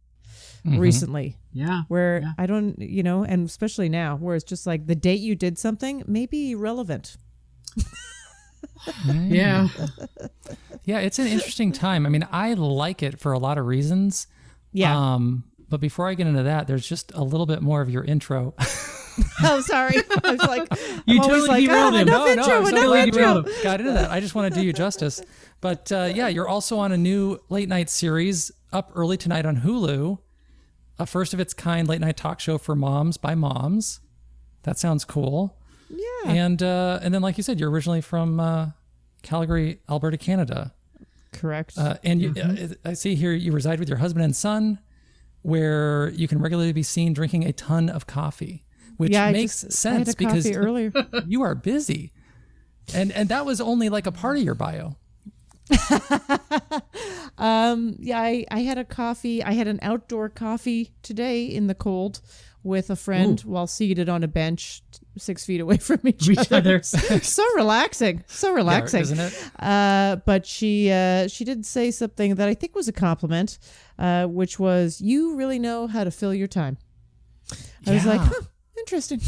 Mhm. 0.67 0.79
recently. 0.79 1.37
Yeah. 1.55 1.83
where 1.89 2.21
Yeah. 2.23 2.33
I 2.39 2.47
don't, 2.47 2.79
you 2.79 3.03
know, 3.03 3.25
and 3.25 3.47
especially 3.47 3.89
now, 3.91 4.17
where 4.17 4.35
it's 4.37 4.45
just 4.45 4.67
like 4.67 4.87
the 4.87 4.95
date 4.95 5.21
you 5.21 5.35
did 5.35 5.59
something 5.59 6.03
may 6.07 6.25
be 6.27 6.53
irrelevant. 6.53 7.17
Yeah. 9.07 9.69
Yeah, 10.85 10.99
it's 10.99 11.19
an 11.21 11.27
interesting 11.29 11.71
time. 11.73 12.05
I 12.07 12.09
mean, 12.09 12.27
I 12.33 12.55
like 12.55 13.03
it 13.03 13.21
for 13.21 13.33
a 13.33 13.39
lot 13.39 13.57
of 13.59 13.67
reasons. 13.67 14.27
Yeah. 14.73 14.97
Um, 15.15 15.45
but 15.69 15.81
before 15.81 16.09
I 16.09 16.15
get 16.15 16.27
into 16.27 16.43
that, 16.43 16.67
there's 16.67 16.87
just 16.89 17.13
a 17.15 17.23
little 17.23 17.47
bit 17.47 17.63
more 17.63 17.81
of 17.81 17.89
your 17.91 18.03
intro. 18.05 18.55
oh, 19.45 19.61
sorry. 19.61 19.97
I 20.25 20.31
was 20.33 20.41
like, 20.41 20.69
You 21.07 21.21
I'm 21.23 21.29
totally 21.29 21.49
like, 21.49 21.65
derailed 21.65 21.95
ah, 21.95 21.99
him. 21.99 22.09
enough 22.09 22.27
No, 22.27 22.33
intro, 22.33 22.55
I'm 22.59 22.65
so 22.65 22.71
enough 22.71 22.87
glad 22.87 23.15
you 23.15 23.21
intro. 23.23 23.53
got 23.63 23.81
into 23.81 23.93
that. 23.93 24.11
I 24.11 24.19
just 24.21 24.35
want 24.35 24.53
to 24.53 24.59
do 24.61 24.67
you 24.67 24.73
justice. 24.73 25.23
But 25.63 25.93
uh, 25.93 26.11
yeah, 26.13 26.27
you're 26.27 26.49
also 26.49 26.79
on 26.79 26.91
a 26.91 26.97
new 26.99 27.39
late 27.49 27.69
night 27.69 27.89
series 27.89 28.51
up 28.73 28.91
early 28.97 29.17
tonight 29.17 29.47
on 29.47 29.59
Hulu, 29.59 30.19
a 30.99 31.07
first 31.07 31.33
of 31.33 31.41
its 31.41 31.55
kind 31.55 31.89
late 31.89 32.01
night 32.01 32.17
talk 32.17 32.41
show 32.41 32.59
for 32.59 32.75
moms 32.75 33.17
by 33.17 33.37
moms. 33.37 34.01
That 34.65 34.77
sounds 34.77 35.05
cool. 35.05 35.57
Yeah. 35.89 36.33
And 36.33 36.63
uh, 36.63 36.99
and 37.01 37.15
then, 37.15 37.23
like 37.23 37.37
you 37.37 37.45
said, 37.45 37.61
you're 37.61 37.71
originally 37.71 38.01
from 38.01 38.41
uh, 38.41 38.71
Calgary, 39.23 39.79
Alberta, 39.89 40.19
Canada. 40.19 40.75
Correct. 41.31 41.79
Uh, 41.79 41.97
and 42.03 42.21
you, 42.21 42.35
uh, 42.43 42.75
I 42.85 42.95
see 42.95 43.15
here 43.15 43.33
you 43.33 43.53
reside 43.53 43.79
with 43.79 43.89
your 43.89 43.99
husband 43.99 44.25
and 44.25 44.35
son, 44.35 44.81
where 45.43 46.11
you 46.11 46.27
can 46.27 46.41
regularly 46.41 46.73
be 46.73 46.83
seen 46.83 47.13
drinking 47.13 47.45
a 47.45 47.53
ton 47.53 47.89
of 47.89 48.09
coffee, 48.09 48.65
which 48.97 49.13
yeah, 49.13 49.31
makes 49.31 49.61
just, 49.63 49.79
sense 49.79 50.17
because 50.17 50.51
earlier. 50.51 50.93
you 51.27 51.43
are 51.43 51.55
busy. 51.55 52.13
And 52.93 53.13
and 53.13 53.29
that 53.29 53.47
was 53.47 53.61
only 53.61 53.89
like 53.91 54.09
a 54.09 54.13
part 54.13 54.39
of 54.39 54.43
your 54.43 54.57
bio. 54.57 54.97
um, 57.39 57.97
yeah, 57.99 58.21
I, 58.21 58.45
I 58.51 58.61
had 58.61 58.79
a 58.79 58.85
coffee. 58.85 59.43
I 59.43 59.53
had 59.53 59.69
an 59.69 59.79
outdoor 59.83 60.29
coffee 60.29 60.93
today 61.03 61.45
in 61.47 61.67
the 61.67 61.75
cold 61.75 62.21
with 62.65 62.91
a 62.91 62.97
friend 62.97 63.41
while 63.41 63.67
seated 63.67 64.09
on 64.09 64.23
a 64.23 64.29
bench 64.29 64.83
six 65.19 65.45
feet 65.45 65.61
away 65.61 65.77
from 65.79 66.01
each, 66.05 66.29
Each 66.29 66.53
other. 66.53 66.83
so 66.83 67.45
relaxing. 67.57 68.25
So 68.29 68.53
relaxing. 68.53 69.03
isn't 69.03 69.19
it? 69.19 69.51
Uh, 69.59 70.17
but 70.25 70.47
she 70.47 70.91
uh, 70.91 71.29
she 71.29 71.45
did 71.45 71.67
say 71.67 71.91
something 71.91 72.37
that 72.37 72.49
I 72.49 72.55
think 72.55 72.75
was 72.75 72.89
a 72.89 72.93
compliment, 72.93 73.59
uh, 73.99 74.27
which 74.27 74.59
was, 74.59 75.01
"You 75.01 75.37
really 75.37 75.59
know 75.59 75.87
how 75.87 76.05
to 76.05 76.11
fill 76.11 76.35
your 76.35 76.49
time." 76.49 76.79
I 77.87 77.95
was 77.95 78.07
like, 78.07 78.21
huh, 78.21 78.43
interesting. 78.79 79.21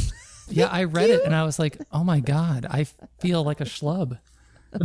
Yeah, 0.48 0.66
I 0.66 0.84
read 0.84 1.10
it 1.10 1.24
and 1.24 1.34
I 1.34 1.44
was 1.44 1.58
like, 1.58 1.78
oh 1.92 2.04
my 2.04 2.20
God, 2.20 2.66
I 2.68 2.84
feel 3.18 3.42
like 3.42 3.60
a 3.60 3.64
schlub. 3.64 4.18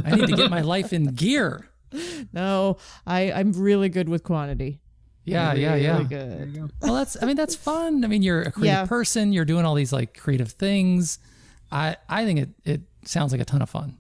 I 0.06 0.16
need 0.16 0.28
to 0.28 0.36
get 0.36 0.50
my 0.50 0.62
life 0.62 0.94
in 0.94 1.06
gear. 1.16 1.68
no, 2.34 2.78
I 3.08 3.32
I'm 3.32 3.54
really 3.54 3.90
good 3.90 4.10
with 4.10 4.24
quantity. 4.24 4.80
Yeah, 5.26 5.54
yeah, 5.54 5.74
Really 5.74 5.84
yeah. 5.84 6.04
good. 6.04 6.72
Well, 6.82 6.96
that's, 6.96 7.16
I 7.22 7.26
mean, 7.28 7.36
that's 7.36 7.56
fun. 7.56 8.04
I 8.04 8.08
mean, 8.08 8.24
you're 8.24 8.42
a 8.42 8.52
creative 8.52 8.66
Yeah. 8.80 8.86
person, 8.88 9.32
you're 9.32 9.46
doing 9.46 9.64
all 9.64 9.76
these 9.76 9.94
like 9.94 10.18
creative 10.18 10.52
things. 10.54 11.20
I, 11.72 11.98
I 12.08 12.26
think 12.26 12.40
it, 12.40 12.50
it 12.66 12.82
sounds 13.06 13.32
like 13.32 13.40
a 13.40 13.46
ton 13.46 13.62
of 13.62 13.70
fun. 13.70 13.98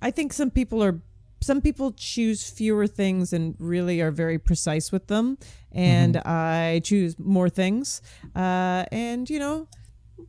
I 0.00 0.12
think 0.12 0.32
some 0.32 0.50
people 0.52 0.80
are 0.84 1.00
some 1.40 1.60
people 1.60 1.92
choose 1.92 2.48
fewer 2.50 2.86
things 2.86 3.32
and 3.32 3.54
really 3.58 4.00
are 4.00 4.10
very 4.12 4.38
precise 4.38 4.92
with 4.92 5.06
them 5.08 5.38
and 5.72 6.14
Mm-hmm. 6.14 6.28
I 6.28 6.80
choose 6.84 7.18
more 7.18 7.48
things 7.48 8.00
uh, 8.36 8.84
and 8.92 9.28
you 9.30 9.38
know 9.40 9.66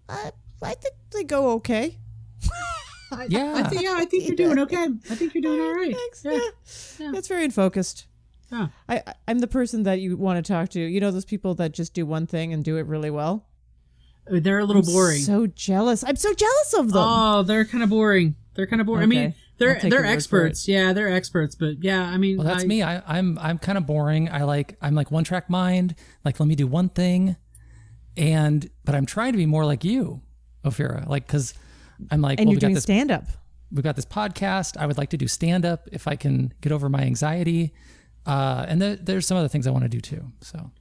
I, 0.07 0.31
I 0.63 0.73
think 0.75 0.95
they 1.11 1.23
go 1.23 1.51
okay 1.53 1.97
Yeah. 3.29 3.53
I 3.55 3.63
think, 3.63 3.81
yeah, 3.81 3.95
I 3.97 4.05
think 4.05 4.27
you're 4.27 4.35
doing 4.35 4.59
okay. 4.59 4.87
I 5.09 5.15
think 5.15 5.33
you're 5.33 5.41
doing 5.41 5.59
all 5.61 5.73
right. 5.73 5.95
Thanks. 5.95 6.25
Yeah. 6.25 7.05
Yeah. 7.05 7.11
That's 7.13 7.27
very 7.27 7.49
focused. 7.49 8.05
Yeah. 8.51 8.67
I, 8.87 8.97
I- 9.05 9.13
I'm 9.27 9.39
the 9.39 9.47
person 9.47 9.83
that 9.83 9.99
you 9.99 10.17
want 10.17 10.43
to 10.43 10.51
talk 10.53 10.69
to. 10.69 10.79
You 10.79 10.99
know 10.99 11.11
those 11.11 11.25
people 11.25 11.55
that 11.55 11.71
just 11.71 11.93
do 11.93 12.05
one 12.05 12.25
thing 12.27 12.53
and 12.53 12.63
do 12.63 12.77
it 12.77 12.85
really 12.87 13.09
well. 13.11 13.45
Uh, 14.31 14.39
they're 14.41 14.59
a 14.59 14.65
little 14.65 14.81
boring. 14.83 15.21
So 15.21 15.47
jealous. 15.47 16.03
I'm 16.03 16.15
so 16.15 16.33
jealous 16.33 16.73
of 16.77 16.91
them. 16.91 17.03
Oh, 17.05 17.43
they're 17.43 17.65
kind 17.65 17.83
of 17.83 17.89
boring. 17.89 18.35
They're 18.55 18.67
kind 18.67 18.81
of 18.81 18.87
boring. 18.87 19.03
I 19.03 19.05
mean, 19.05 19.33
they're 19.57 19.75
they're 19.79 19.89
your 19.89 19.99
word 20.01 20.05
for 20.07 20.11
experts. 20.13 20.67
Yeah, 20.67 20.93
they're 20.93 21.11
experts. 21.11 21.55
But 21.55 21.83
yeah, 21.83 22.03
I 22.03 22.17
mean, 22.17 22.37
Well, 22.37 22.47
that's 22.47 22.63
I- 22.63 22.67
me. 22.67 22.83
I, 22.83 23.01
I'm 23.07 23.37
I'm 23.39 23.57
kind 23.57 23.77
of 23.77 23.85
boring. 23.85 24.29
I 24.29 24.43
like 24.43 24.77
I'm 24.81 24.95
like 24.95 25.11
one 25.11 25.23
track 25.23 25.49
mind. 25.49 25.95
Like 26.25 26.39
let 26.39 26.47
me 26.47 26.55
do 26.55 26.67
one 26.67 26.89
thing, 26.89 27.37
and 28.17 28.69
but 28.85 28.95
I'm 28.95 29.05
trying 29.05 29.31
to 29.33 29.37
be 29.37 29.45
more 29.45 29.65
like 29.65 29.83
you, 29.83 30.21
Ophira. 30.65 31.07
Like 31.07 31.25
because 31.27 31.53
I'm 32.11 32.21
like 32.21 32.39
and 32.39 32.47
well, 32.47 32.53
you're 32.53 32.57
we 32.57 32.61
got 32.61 32.67
doing 32.67 32.73
this 32.75 32.83
stand 32.83 33.11
up. 33.11 33.25
we've 33.71 33.83
got 33.83 33.95
this 33.95 34.05
podcast. 34.05 34.77
I 34.77 34.85
would 34.85 34.97
like 34.97 35.09
to 35.11 35.17
do 35.17 35.27
stand 35.27 35.65
up 35.65 35.87
if 35.91 36.07
I 36.07 36.15
can 36.15 36.53
get 36.61 36.71
over 36.71 36.89
my 36.89 37.01
anxiety. 37.01 37.73
Uh, 38.25 38.65
and 38.67 38.81
the, 38.81 38.99
there's 39.01 39.25
some 39.25 39.37
other 39.37 39.47
things 39.47 39.65
I 39.67 39.71
want 39.71 39.83
to 39.83 39.89
do 39.89 39.99
too. 40.01 40.23
So 40.41 40.71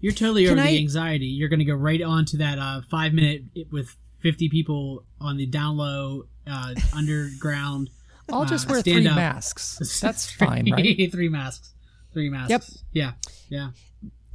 You're 0.00 0.12
totally 0.12 0.44
Can 0.44 0.58
over 0.58 0.62
I- 0.68 0.72
the 0.72 0.78
anxiety. 0.78 1.26
You're 1.26 1.48
going 1.48 1.60
to 1.60 1.64
go 1.64 1.74
right 1.74 2.02
on 2.02 2.24
to 2.26 2.36
that 2.38 2.58
uh, 2.58 2.80
five 2.90 3.12
minute 3.12 3.42
with 3.70 3.96
50 4.20 4.48
people 4.48 5.04
on 5.20 5.36
the 5.36 5.46
down 5.46 5.76
low, 5.76 6.24
uh, 6.46 6.74
underground. 6.94 7.90
I'll 8.30 8.42
uh, 8.42 8.46
just 8.46 8.68
wear 8.68 8.82
three 8.82 9.06
up. 9.06 9.16
masks. 9.16 9.98
That's 10.02 10.30
fine, 10.30 10.70
right? 10.70 11.10
Three 11.12 11.28
masks. 11.30 11.72
Three 12.12 12.28
masks. 12.28 12.50
Yep. 12.50 12.62
Yeah. 12.92 13.12
Yeah. 13.48 13.70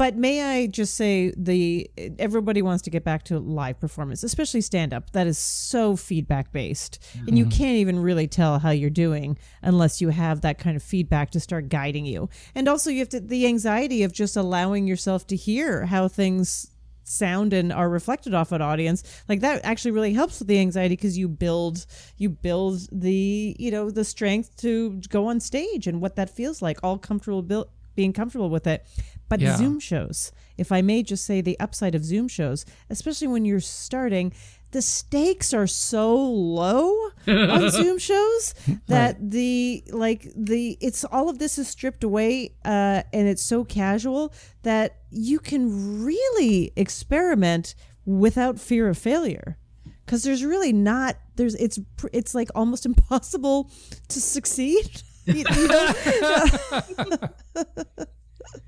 But 0.04 0.18
may 0.18 0.44
I 0.44 0.68
just 0.68 0.96
say 0.96 1.32
the 1.38 1.90
everybody 2.20 2.62
wants 2.62 2.84
to 2.84 2.90
get 2.90 3.06
back 3.06 3.24
to 3.24 3.40
live 3.40 3.80
performance, 3.80 4.22
especially 4.22 4.60
stand 4.60 4.94
up. 4.94 5.12
That 5.12 5.28
is 5.28 5.38
so 5.38 5.96
feedback 5.96 6.52
based. 6.52 7.02
And 7.26 7.38
you 7.38 7.46
mm-hmm. 7.46 7.58
can't 7.58 7.78
even 7.78 8.00
really 8.00 8.28
tell 8.28 8.60
how 8.60 8.72
you're 8.72 8.90
doing 8.90 9.38
unless 9.62 10.02
you 10.02 10.10
have 10.10 10.42
that 10.42 10.58
kind 10.60 10.76
of 10.76 10.84
feedback 10.84 11.32
to 11.32 11.40
start 11.40 11.70
guiding 11.70 12.06
you. 12.06 12.28
And 12.54 12.68
also 12.68 12.90
you 12.90 13.00
have 13.00 13.08
to 13.10 13.22
the 13.22 13.48
anxiety 13.48 14.04
of 14.04 14.12
just 14.12 14.36
allowing 14.36 14.88
yourself 14.88 15.26
to 15.28 15.38
hear 15.38 15.86
how 15.86 16.10
things 16.10 16.70
sound 17.06 17.54
and 17.54 17.72
are 17.72 17.88
reflected 17.88 18.34
off 18.34 18.52
an 18.52 18.62
audience 18.62 19.04
like 19.28 19.42
that 19.42 19.60
actually 19.66 19.92
really 19.92 20.14
helps 20.14 20.40
with 20.40 20.48
the 20.48 20.58
anxiety 20.58 20.96
because 20.96 21.18
you 21.18 21.28
build 21.28 21.86
you 22.18 22.30
build 22.30 22.80
the 22.94 23.54
you 23.60 23.70
know 23.70 23.90
the 23.90 24.06
strength 24.06 24.56
to 24.56 25.02
go 25.10 25.28
on 25.28 25.38
stage 25.38 25.86
and 25.86 26.00
what 26.00 26.16
that 26.16 26.30
feels 26.30 26.62
like 26.62 26.82
all 26.82 26.98
comfortable 26.98 27.68
being 27.96 28.14
comfortable 28.14 28.50
with 28.50 28.68
it 28.68 28.86
but 29.34 29.40
Yeah. 29.42 29.56
zoom 29.58 29.80
shows 29.80 30.32
if 30.64 30.72
i 30.72 30.82
may 30.84 31.02
just 31.02 31.26
say 31.26 31.42
the 31.42 31.58
upside 31.60 31.96
of 31.96 32.04
zoom 32.06 32.28
shows 32.28 32.66
especially 32.96 33.28
when 33.34 33.46
you're 33.46 33.60
starting 33.84 34.32
the 34.76 34.82
stakes 34.82 35.54
are 35.54 35.66
so 35.68 36.16
low 36.60 36.94
on 37.28 37.70
zoom 37.78 37.98
shows 37.98 38.54
that 38.88 39.14
the 39.32 39.84
like 39.92 40.22
the 40.36 40.78
it's 40.82 41.04
all 41.16 41.30
of 41.30 41.40
this 41.40 41.58
is 41.58 41.68
stripped 41.68 42.04
away 42.04 42.32
uh 42.66 43.02
and 43.12 43.28
it's 43.28 43.42
so 43.54 43.64
casual 43.64 44.32
that 44.62 44.90
you 45.10 45.40
can 45.40 46.04
really 46.06 46.72
experiment 46.76 47.74
without 48.06 48.60
fear 48.60 48.88
of 48.90 48.98
failure 48.98 49.58
because 50.06 50.22
there's 50.24 50.44
really 50.46 50.74
not 50.74 51.16
there's 51.38 51.56
it's 51.56 51.80
it's 52.12 52.36
like 52.36 52.50
almost 52.54 52.86
impossible 52.92 53.72
to 54.10 54.20
succeed 54.22 55.02
You- 55.26 55.46
you 55.56 55.68
know? 55.70 55.88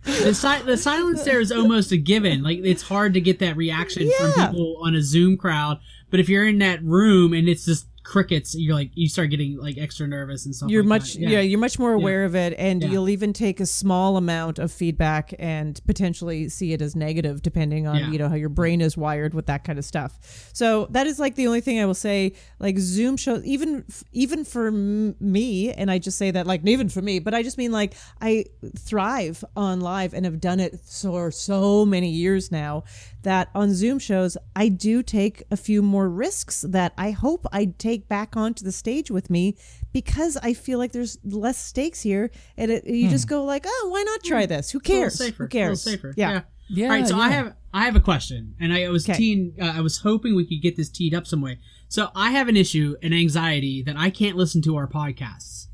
The, 0.04 0.34
si- 0.34 0.62
the 0.65 0.77
silence 0.77 1.24
there 1.24 1.39
is 1.39 1.51
almost 1.51 1.92
a 1.92 1.98
given. 1.98 2.44
Like 2.44 2.60
it's 2.63 2.84
hard 2.84 3.13
to 3.15 3.22
get 3.22 3.39
that 3.39 3.56
reaction 3.58 4.10
from 4.20 4.32
people 4.34 4.77
on 4.82 4.96
a 4.96 5.01
Zoom 5.01 5.38
crowd. 5.38 5.80
But 6.10 6.20
if 6.20 6.30
you're 6.30 6.48
in 6.48 6.60
that 6.60 6.84
room 6.84 7.34
and 7.34 7.48
it's 7.50 7.65
just 7.65 7.88
crickets, 8.06 8.54
you're 8.56 8.76
like 8.76 8.92
you 8.94 9.10
start 9.10 9.32
getting 9.32 9.58
like 9.58 9.78
extra 9.80 10.08
nervous 10.08 10.46
and 10.46 10.56
stuff. 10.56 10.70
you're 10.70 10.84
like 10.84 10.90
much 11.02 11.14
that. 11.16 11.22
yeah. 11.22 11.40
you're 11.42 11.60
much 11.60 11.80
more 11.80 11.92
aware 11.92 12.24
of 12.24 12.36
it 12.36 12.54
and 12.60 12.84
Yeah. 12.84 12.90
you'll 12.90 13.10
even 13.10 13.34
take 13.34 13.60
a 13.60 13.66
small 13.66 14.16
amount 14.16 14.60
of 14.60 14.72
feedback 14.72 15.34
and 15.40 15.82
potentially 15.88 16.48
see 16.48 16.72
it 16.72 16.82
as 16.84 16.96
negative 16.96 17.42
depending 17.42 17.88
on 17.88 17.96
Yeah. 17.98 18.12
you 18.12 18.18
know 18.20 18.30
how 18.30 18.36
your 18.36 18.50
brain 18.50 18.80
is 18.80 18.96
wired 18.96 19.34
with 19.34 19.48
that 19.48 19.64
kind 19.64 19.80
of 19.80 19.86
stuff 19.86 20.20
so 20.54 20.86
that 20.92 21.08
is 21.08 21.18
like 21.20 21.34
the 21.36 21.48
only 21.48 21.62
thing 21.62 21.80
i 21.80 21.86
will 21.86 21.96
say 21.96 22.34
like 22.60 22.78
zoom 22.78 23.18
shows 23.18 23.44
even 23.44 23.84
even 24.12 24.46
for 24.46 24.70
me 24.72 25.72
and 25.74 25.90
i 25.90 25.98
just 25.98 26.18
say 26.18 26.30
that 26.30 26.46
like 26.46 26.62
even 26.68 26.90
for 26.90 27.02
me 27.02 27.18
but 27.20 27.34
i 27.34 27.42
just 27.42 27.58
mean 27.58 27.72
like 27.72 27.94
i 28.22 28.46
thrive 28.78 29.44
on 29.56 29.82
live 29.82 30.14
and 30.14 30.26
have 30.26 30.40
done 30.40 30.60
it 30.60 30.80
for 30.80 31.32
so 31.32 31.86
many 31.86 32.10
years 32.12 32.52
now 32.52 32.84
that 33.24 33.50
on 33.56 33.74
zoom 33.74 33.98
shows 33.98 34.38
i 34.56 34.68
do 34.68 35.02
take 35.02 35.42
a 35.50 35.58
few 35.58 35.82
more 35.82 36.08
risks 36.10 36.64
that 36.68 36.94
i 36.98 37.10
hope 37.12 37.46
i 37.52 37.66
take 37.80 37.95
back 37.98 38.36
onto 38.38 38.64
the 38.64 38.72
stage 38.72 39.10
with 39.10 39.30
me 39.30 39.56
because 39.94 40.38
i 40.38 40.54
feel 40.54 40.78
like 40.78 40.92
there's 40.92 41.18
less 41.24 41.58
stakes 41.58 42.02
here 42.02 42.30
and 42.58 42.72
it, 42.72 42.86
you 42.86 43.10
just 43.10 43.28
go 43.28 43.44
like 43.44 43.66
oh 43.68 43.88
why 43.92 44.04
not 44.04 44.24
try 44.24 44.46
this 44.46 44.72
who 44.72 44.80
It's 44.80 44.90
a 44.90 44.92
cares 44.94 45.18
safer. 45.18 45.44
who 45.44 45.50
cares 45.50 45.80
It's 45.80 45.88
a 45.88 45.90
safer. 45.92 46.14
yeah, 46.18 46.42
Yeah. 46.70 46.86
All 46.88 46.92
right, 46.92 47.08
so 47.08 47.18
I 47.18 47.30
have 47.30 47.54
I 47.74 47.84
have 47.86 47.96
a 47.96 48.00
question, 48.00 48.56
and 48.60 48.72
I 48.74 48.88
was 48.90 49.08
Okay. 49.08 49.18
teen, 49.18 49.54
uh, 49.62 49.66
I 49.75 49.82
was 49.82 50.00
hoping 50.00 50.34
we 50.36 50.46
could 50.48 50.62
get 50.62 50.78
this 50.78 50.90
teed 50.90 51.14
up 51.14 51.28
some 51.28 51.41
way. 51.41 51.60
So 51.89 52.08
I 52.15 52.32
have 52.32 52.48
an 52.48 52.56
issue, 52.56 52.96
an 53.04 53.12
anxiety 53.13 53.84
that 53.84 53.98
I 53.98 54.10
can't 54.10 54.36
listen 54.38 54.62
to 54.63 54.76
our 54.78 54.88
podcasts. 54.88 55.67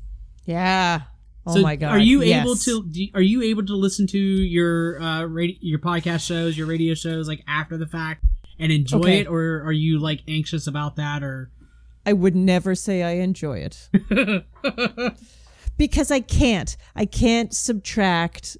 yeah 0.44 1.02
oh 1.46 1.60
my 1.62 1.76
god 1.76 1.92
Are 1.92 1.98
you 1.98 2.22
yes. 2.22 2.44
able 2.44 2.56
to? 2.56 2.84
do- 2.90 3.08
Are 3.14 3.22
you 3.22 3.42
able 3.42 3.64
to 3.66 3.74
listen 3.76 4.06
to 4.08 4.18
your 4.18 5.00
uh, 5.00 5.24
radio, 5.24 5.56
your 5.60 5.78
podcast 5.78 6.26
shows, 6.26 6.56
your 6.58 6.66
radio 6.66 6.94
shows, 6.94 7.26
like 7.28 7.42
after 7.48 7.76
the 7.78 7.86
fact, 7.86 8.24
and 8.58 8.70
enjoy 8.70 8.98
Okay. 8.98 9.18
it, 9.20 9.26
or 9.28 9.62
are 9.64 9.72
you 9.72 9.98
like 9.98 10.20
anxious 10.28 10.66
about 10.66 10.96
that, 10.96 11.22
or? 11.22 11.50
I 12.04 12.12
would 12.12 12.34
never 12.36 12.74
say 12.74 13.02
I 13.02 13.12
enjoy 13.22 13.58
it. 13.68 13.88
because 15.76 16.10
I 16.10 16.20
can't. 16.20 16.76
I 16.94 17.04
can't 17.06 17.54
subtract 17.54 18.56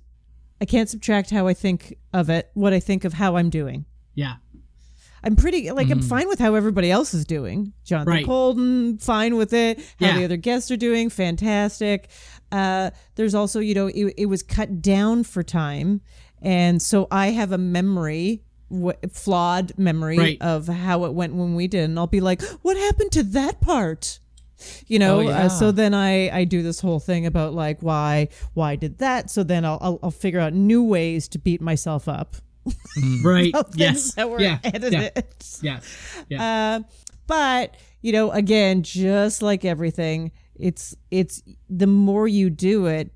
I 0.60 0.64
can't 0.64 0.88
subtract 0.88 1.30
how 1.30 1.48
I 1.48 1.54
think 1.54 1.98
of 2.12 2.30
it, 2.30 2.48
what 2.54 2.72
I 2.72 2.78
think 2.78 3.04
of 3.04 3.14
how 3.14 3.34
I'm 3.36 3.50
doing. 3.50 3.84
Yeah, 4.14 4.34
I'm 5.24 5.34
pretty 5.34 5.70
like 5.72 5.90
I'm 5.90 6.00
fine 6.02 6.28
with 6.28 6.38
how 6.38 6.54
everybody 6.54 6.88
else 6.90 7.14
is 7.14 7.24
doing. 7.24 7.72
Jonathan 7.84 8.12
Right. 8.12 8.24
Coulton, 8.24 8.98
fine 8.98 9.36
with 9.36 9.52
it. 9.52 9.78
How 9.98 10.06
Yeah. 10.06 10.18
the 10.18 10.24
other 10.24 10.36
guests 10.36 10.70
are 10.70 10.76
doing, 10.76 11.10
fantastic. 11.10 12.08
Uh, 12.52 12.90
there's 13.16 13.34
also, 13.34 13.58
you 13.60 13.74
know, 13.74 13.88
it, 13.88 14.14
it 14.18 14.26
was 14.26 14.42
cut 14.42 14.80
down 14.82 15.24
for 15.24 15.42
time, 15.42 16.00
and 16.40 16.80
so 16.80 17.08
I 17.10 17.28
have 17.28 17.50
a 17.50 17.58
memory, 17.58 18.44
w- 18.72 18.98
flawed 19.12 19.72
memory 19.78 20.18
Right. 20.18 20.38
of 20.40 20.66
how 20.68 21.04
it 21.04 21.12
went 21.14 21.34
when 21.34 21.54
we 21.54 21.68
did, 21.68 21.84
and 21.84 21.98
I'll 21.98 22.06
be 22.06 22.20
like, 22.20 22.42
"What 22.62 22.76
happened 22.76 23.12
to 23.12 23.22
that 23.22 23.60
part?" 23.60 24.18
You 24.86 24.98
know, 25.00 25.18
Oh, 25.18 25.20
yeah. 25.22 25.44
uh, 25.44 25.48
so 25.48 25.72
then 25.72 25.92
I 25.92 26.30
I 26.30 26.44
do 26.44 26.62
this 26.62 26.80
whole 26.80 27.00
thing 27.00 27.26
about 27.26 27.52
like 27.54 27.80
why 27.82 28.28
why 28.54 28.76
did 28.76 28.98
that? 28.98 29.30
So 29.30 29.42
then 29.42 29.64
I'll 29.64 29.78
I'll, 29.80 29.98
I'll 30.04 30.10
figure 30.10 30.40
out 30.40 30.52
new 30.54 30.82
ways 30.84 31.28
to 31.28 31.38
beat 31.38 31.60
myself 31.60 32.08
up. 32.08 32.36
right. 33.24 33.52
of 33.56 33.74
yes. 33.74 34.14
that 34.14 34.30
were 34.30 34.40
yeah. 34.40 34.58
edited. 34.62 34.92
Yeah. 34.92 35.22
Yes. 35.62 36.24
Yeah. 36.28 36.76
Uh, 36.78 36.82
but 37.26 37.76
you 38.02 38.12
know, 38.12 38.30
again, 38.30 38.82
just 38.84 39.42
like 39.42 39.64
everything, 39.64 40.30
it's 40.54 40.94
it's 41.10 41.42
the 41.68 41.86
more 41.88 42.28
you 42.28 42.48
do 42.50 42.86
it, 42.86 43.10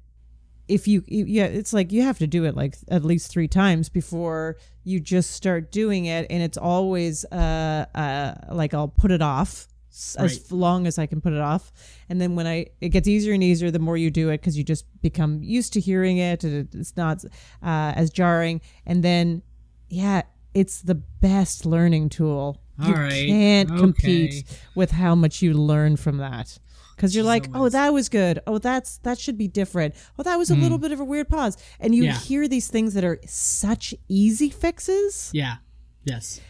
if 0.68 0.88
you 0.88 1.02
you- 1.07 1.26
yeah, 1.26 1.44
it's 1.46 1.72
like 1.72 1.92
you 1.92 2.02
have 2.02 2.18
to 2.18 2.26
do 2.26 2.44
it 2.44 2.57
like 2.57 2.76
at 2.88 3.05
least 3.05 3.31
three 3.31 3.48
times 3.48 3.88
before 3.88 4.57
you 4.85 5.00
just 5.00 5.31
start 5.33 5.70
doing 5.72 6.07
it, 6.07 6.26
and 6.31 6.42
it's 6.42 6.59
always 6.59 7.24
uh 7.33 7.87
uh 7.94 8.35
like 8.55 8.74
I'll 8.74 8.88
put 8.88 9.11
it 9.11 9.22
off 9.22 9.68
s- 9.90 10.16
as 10.18 10.38
Right. 10.38 10.52
long 10.52 10.87
as 10.87 10.98
I 10.98 11.07
can 11.07 11.20
put 11.20 11.33
it 11.33 11.40
off, 11.40 11.72
and 12.09 12.20
then 12.20 12.35
when 12.37 12.46
I 12.46 12.66
it 12.81 12.90
gets 12.90 13.07
easier 13.09 13.33
and 13.35 13.42
easier 13.42 13.70
the 13.70 13.79
more 13.79 13.96
you 13.96 14.11
do 14.11 14.31
it 14.31 14.40
because 14.40 14.57
you 14.59 14.64
just 14.64 14.85
become 15.02 15.42
used 15.42 15.72
to 15.74 15.81
hearing 15.81 16.18
it, 16.18 16.44
and 16.44 16.68
it's 16.74 16.96
not 16.96 17.24
uh, 17.24 17.92
as 17.96 18.11
jarring, 18.11 18.61
and 18.85 19.02
then 19.02 19.42
yeah, 19.88 20.22
it's 20.55 20.83
the 20.83 20.94
best 20.96 21.64
learning 21.66 22.09
tool. 22.09 22.61
All 22.79 22.88
you 22.88 22.94
right. 22.94 23.26
can't 23.26 23.70
Okay. 23.70 23.81
compete 23.81 24.61
with 24.74 24.90
how 24.90 25.14
much 25.14 25.40
you 25.42 25.55
learn 25.55 25.96
from 25.96 26.18
that. 26.18 26.59
Because 26.96 27.14
you're 27.14 27.24
like, 27.24 27.48
oh, 27.54 27.68
that 27.68 27.92
was 27.92 28.09
good. 28.09 28.40
Oh, 28.46 28.56
that's 28.59 28.96
that 28.98 29.18
should 29.18 29.37
be 29.37 29.48
different. 29.48 29.94
Oh, 30.18 30.22
that 30.22 30.37
was 30.37 30.50
a 30.50 30.54
little 30.56 30.78
bit 30.78 30.92
of 30.92 31.00
a 31.00 31.04
weird 31.04 31.28
pause. 31.28 31.56
And 31.78 31.94
you. 31.94 32.04
Yeah. 32.04 32.14
hear 32.18 32.48
these 32.48 32.68
things 32.68 32.94
that 32.94 33.04
are 33.04 33.18
such 33.26 33.94
easy 34.09 34.48
fixes, 34.50 35.30
Yeah. 35.35 35.56
Yes. 36.04 36.40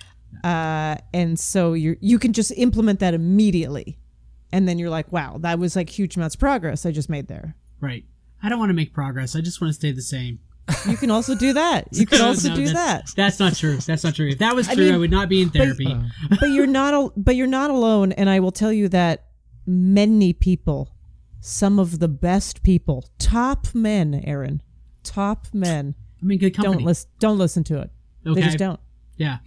uh, 0.44 0.96
and 1.12 1.38
so 1.38 1.72
you 1.72 1.96
you 2.00 2.18
can 2.18 2.32
just 2.32 2.52
implement 2.56 3.00
that 3.00 3.14
immediately, 3.14 3.98
and 4.52 4.68
then 4.68 4.78
you're 4.78 4.90
like, 4.90 5.11
wow, 5.12 5.38
that 5.40 5.59
was 5.59 5.74
like 5.76 5.90
huge 5.90 6.16
amounts 6.16 6.35
of 6.37 6.40
progress 6.40 6.87
I 6.87 6.92
just 6.92 7.09
made 7.11 7.26
there. 7.28 7.56
Right. 7.80 8.04
I 8.42 8.48
don't 8.48 8.59
want 8.59 8.70
to 8.70 8.74
make 8.74 8.92
progress. 8.92 9.35
I 9.35 9.40
just 9.40 9.61
want 9.61 9.70
to 9.70 9.74
stay 9.74 9.92
the 9.92 10.02
same. 10.02 10.38
You 10.88 10.96
can 10.96 11.11
also 11.11 11.35
do 11.35 11.52
that. 11.54 11.88
You 11.92 12.06
can 12.06 12.20
also 12.20 12.50
No, 12.50 12.56
do 12.56 12.64
that. 12.66 12.72
that's- 12.74 13.14
That's 13.14 13.38
not 13.40 13.54
true. 13.56 13.78
That's 13.78 14.04
not 14.04 14.14
true. 14.14 14.28
If 14.28 14.38
that 14.38 14.54
was 14.54 14.66
true, 14.68 14.88
I, 14.88 14.90
mean, 14.92 15.00
would 15.00 15.11
not 15.11 15.28
be 15.28 15.40
in 15.42 15.50
therapy. 15.50 15.96
but 16.40 16.46
you're 16.50 16.66
not 16.66 16.92
al- 16.94 17.12
but 17.16 17.35
you're 17.37 17.46
not 17.46 17.70
alone 17.70 18.12
and 18.12 18.28
i 18.28 18.40
will 18.40 18.52
tell 18.52 18.72
you 18.72 18.88
that 18.88 19.24
many 19.66 20.33
people 20.33 20.94
some 21.40 21.79
of 21.79 21.98
the 21.98 22.09
best 22.09 22.62
people 22.62 23.09
top 23.18 23.68
men 23.74 24.14
aaron 24.24 24.62
top 25.02 25.46
men 25.52 25.94
I 26.22 26.24
mean, 26.26 26.38
good 26.38 26.55
company. 26.57 26.76
don't 26.76 26.85
listen 26.85 27.11
don't 27.18 27.38
listen 27.38 27.64
to 27.64 27.81
it 27.81 27.90
Okay. 28.26 28.40
they 28.40 28.46
just 28.46 28.59
don't 28.59 28.81
hmm. 29.18 29.22
Yeah. 29.22 29.38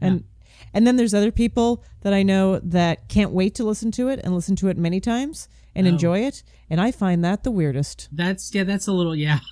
and 0.00 0.24
and 0.72 0.86
then 0.86 0.96
there's 0.96 1.14
other 1.14 1.32
people 1.32 1.82
that 2.02 2.12
i 2.12 2.22
know 2.22 2.58
that 2.60 3.08
can't 3.08 3.32
wait 3.32 3.54
to 3.56 3.64
listen 3.64 3.90
to 3.92 4.08
it 4.08 4.20
and 4.22 4.34
listen 4.34 4.56
to 4.56 4.68
it 4.68 4.76
many 4.76 5.00
times 5.00 5.48
and 5.74 5.86
Oh. 5.86 5.90
enjoy 5.90 6.20
it 6.20 6.42
and 6.68 6.80
i 6.80 6.90
find 6.92 7.24
that 7.24 7.42
the 7.44 7.50
weirdest 7.50 8.08
That's 8.12 8.54
yeah. 8.54 8.64
That's 8.64 8.86
a 8.86 8.92
little 8.92 9.14
yeah. 9.16 9.40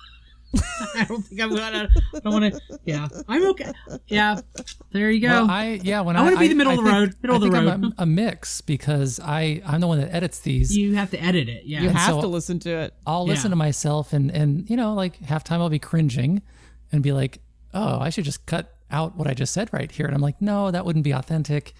I 0.95 1.05
don't 1.07 1.21
think 1.21 1.39
I'm 1.41 1.49
gonna. 1.55 1.89
I 2.15 2.19
don't 2.19 2.33
want 2.33 2.53
to. 2.53 2.79
Yeah. 2.83 3.07
I'm 3.27 3.45
okay. 3.51 3.71
Yeah. 4.07 4.39
There 4.91 5.11
you 5.11 5.19
go. 5.21 5.27
Well, 5.27 5.51
I 5.51 5.79
yeah. 5.83 6.01
When 6.01 6.15
I 6.15 6.21
I, 6.21 6.23
wanna 6.23 6.37
be 6.39 6.47
the 6.47 6.55
middle 6.55 6.71
I 6.71 6.75
of 6.75 6.83
the 6.83 6.89
think- 6.89 6.99
road, 6.99 7.15
middle 7.21 7.33
I 7.35 7.37
of 7.37 7.41
the 7.43 7.51
road. 7.51 7.67
I'm 7.69 7.83
a, 7.83 7.93
a 7.99 8.05
mix 8.05 8.61
because 8.61 9.19
I 9.19 9.61
I'm 9.65 9.79
the 9.81 9.87
one 9.87 9.99
that 9.99 10.13
edits 10.13 10.39
these. 10.39 10.75
you 10.75 10.95
have 10.95 11.11
to 11.11 11.21
edit 11.21 11.49
it. 11.49 11.65
Yeah. 11.65 11.81
you 11.81 11.89
And 11.89 11.97
have 11.97 12.15
so- 12.15 12.21
to 12.21 12.27
listen 12.27 12.59
to 12.61 12.69
it 12.71 12.93
I'll 13.05 13.25
Yeah. 13.27 13.33
listen 13.33 13.51
to 13.51 13.55
myself 13.55 14.11
and 14.13 14.31
and 14.31 14.67
you 14.69 14.75
know 14.77 14.93
like 14.95 15.17
half 15.19 15.43
time 15.43 15.61
I'll 15.61 15.69
be 15.69 15.77
cringing 15.79 16.41
and 16.91 17.03
be 17.03 17.11
like, 17.11 17.39
oh, 17.73 17.99
I 17.99 18.09
should 18.09 18.25
just 18.25 18.45
cut 18.47 18.75
out 18.89 19.15
what 19.15 19.27
I 19.27 19.35
just 19.35 19.53
said 19.53 19.69
right 19.71 19.91
here. 19.91 20.07
And 20.07 20.15
I'm 20.15 20.21
like, 20.21 20.41
no, 20.41 20.71
that 20.71 20.83
wouldn't 20.85 21.03
be 21.03 21.11
authentic. 21.11 21.73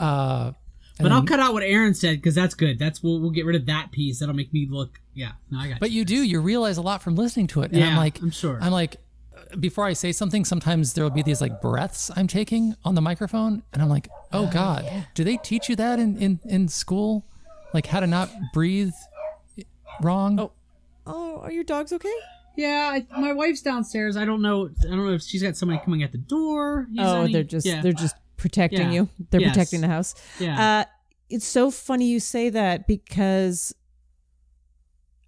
Uh, 0.00 0.50
But 0.98 1.10
I'll 1.10 1.18
um, 1.18 1.26
cut 1.26 1.40
out 1.40 1.52
what 1.52 1.64
Aaron 1.64 1.92
said 1.94 2.18
because 2.18 2.34
that's 2.34 2.54
good. 2.54 2.78
That's 2.78 3.02
we'll, 3.02 3.20
we'll 3.20 3.30
get 3.30 3.44
rid 3.44 3.56
of 3.56 3.66
that 3.66 3.90
piece. 3.90 4.20
That'll 4.20 4.34
make 4.34 4.52
me 4.52 4.66
look. 4.70 5.00
Yeah, 5.12 5.32
no, 5.50 5.58
I 5.58 5.68
got. 5.68 5.80
But 5.80 5.90
you 5.90 6.04
do. 6.04 6.16
You 6.16 6.40
realize 6.40 6.76
a 6.76 6.82
lot 6.82 7.02
from 7.02 7.16
listening 7.16 7.48
to 7.48 7.62
it. 7.62 7.72
And 7.72 7.80
Yeah, 7.80 7.88
I'm 7.88 7.96
like, 7.96 8.20
I'm 8.22 8.30
sure. 8.30 8.58
I'm 8.60 8.70
like, 8.70 8.98
before 9.58 9.84
I 9.84 9.92
say 9.92 10.12
something, 10.12 10.44
sometimes 10.44 10.92
there 10.92 11.02
will 11.02 11.10
be 11.10 11.22
these 11.22 11.40
like 11.40 11.60
breaths 11.60 12.10
I'm 12.14 12.28
taking 12.28 12.76
on 12.84 12.94
the 12.94 13.00
microphone, 13.00 13.62
and 13.72 13.82
I'm 13.82 13.88
like, 13.88 14.08
oh, 14.32 14.44
oh 14.44 14.50
God, 14.52 15.06
do 15.14 15.24
they 15.24 15.36
teach 15.36 15.68
you 15.68 15.76
that 15.76 15.98
in 15.98 16.16
in 16.18 16.40
in 16.44 16.68
school, 16.68 17.24
like 17.72 17.86
how 17.86 18.00
to 18.00 18.06
not 18.06 18.30
breathe 18.52 18.92
wrong? 20.00 20.38
Oh. 20.38 20.52
Oh, 21.06 21.40
are 21.42 21.52
your 21.52 21.64
dogs 21.64 21.92
okay? 21.92 22.14
Yeah, 22.56 22.90
I, 22.94 23.20
my 23.20 23.32
wife's 23.32 23.60
downstairs. 23.62 24.16
I 24.16 24.24
don't 24.24 24.40
know. 24.40 24.70
I 24.84 24.86
don't 24.86 25.04
know 25.04 25.12
if 25.12 25.22
she's 25.22 25.42
got 25.42 25.56
somebody 25.56 25.82
coming 25.84 26.02
at 26.02 26.12
the 26.12 26.18
door. 26.18 26.86
Is 26.92 26.98
oh, 27.00 27.22
any- 27.22 27.32
they're 27.32 27.42
just 27.42 27.66
yeah. 27.66 27.82
they're 27.82 27.92
just 27.92 28.14
protecting 28.36 28.88
Yeah. 28.92 28.92
you. 28.92 29.08
They're 29.30 29.40
Yes. 29.40 29.50
protecting 29.54 29.80
the 29.80 29.88
house. 29.88 30.14
yeah. 30.38 30.80
Uh, 30.80 30.84
it's 31.30 31.46
so 31.46 31.70
funny 31.70 32.06
you 32.06 32.20
say 32.20 32.50
that 32.50 32.86
because 32.86 33.74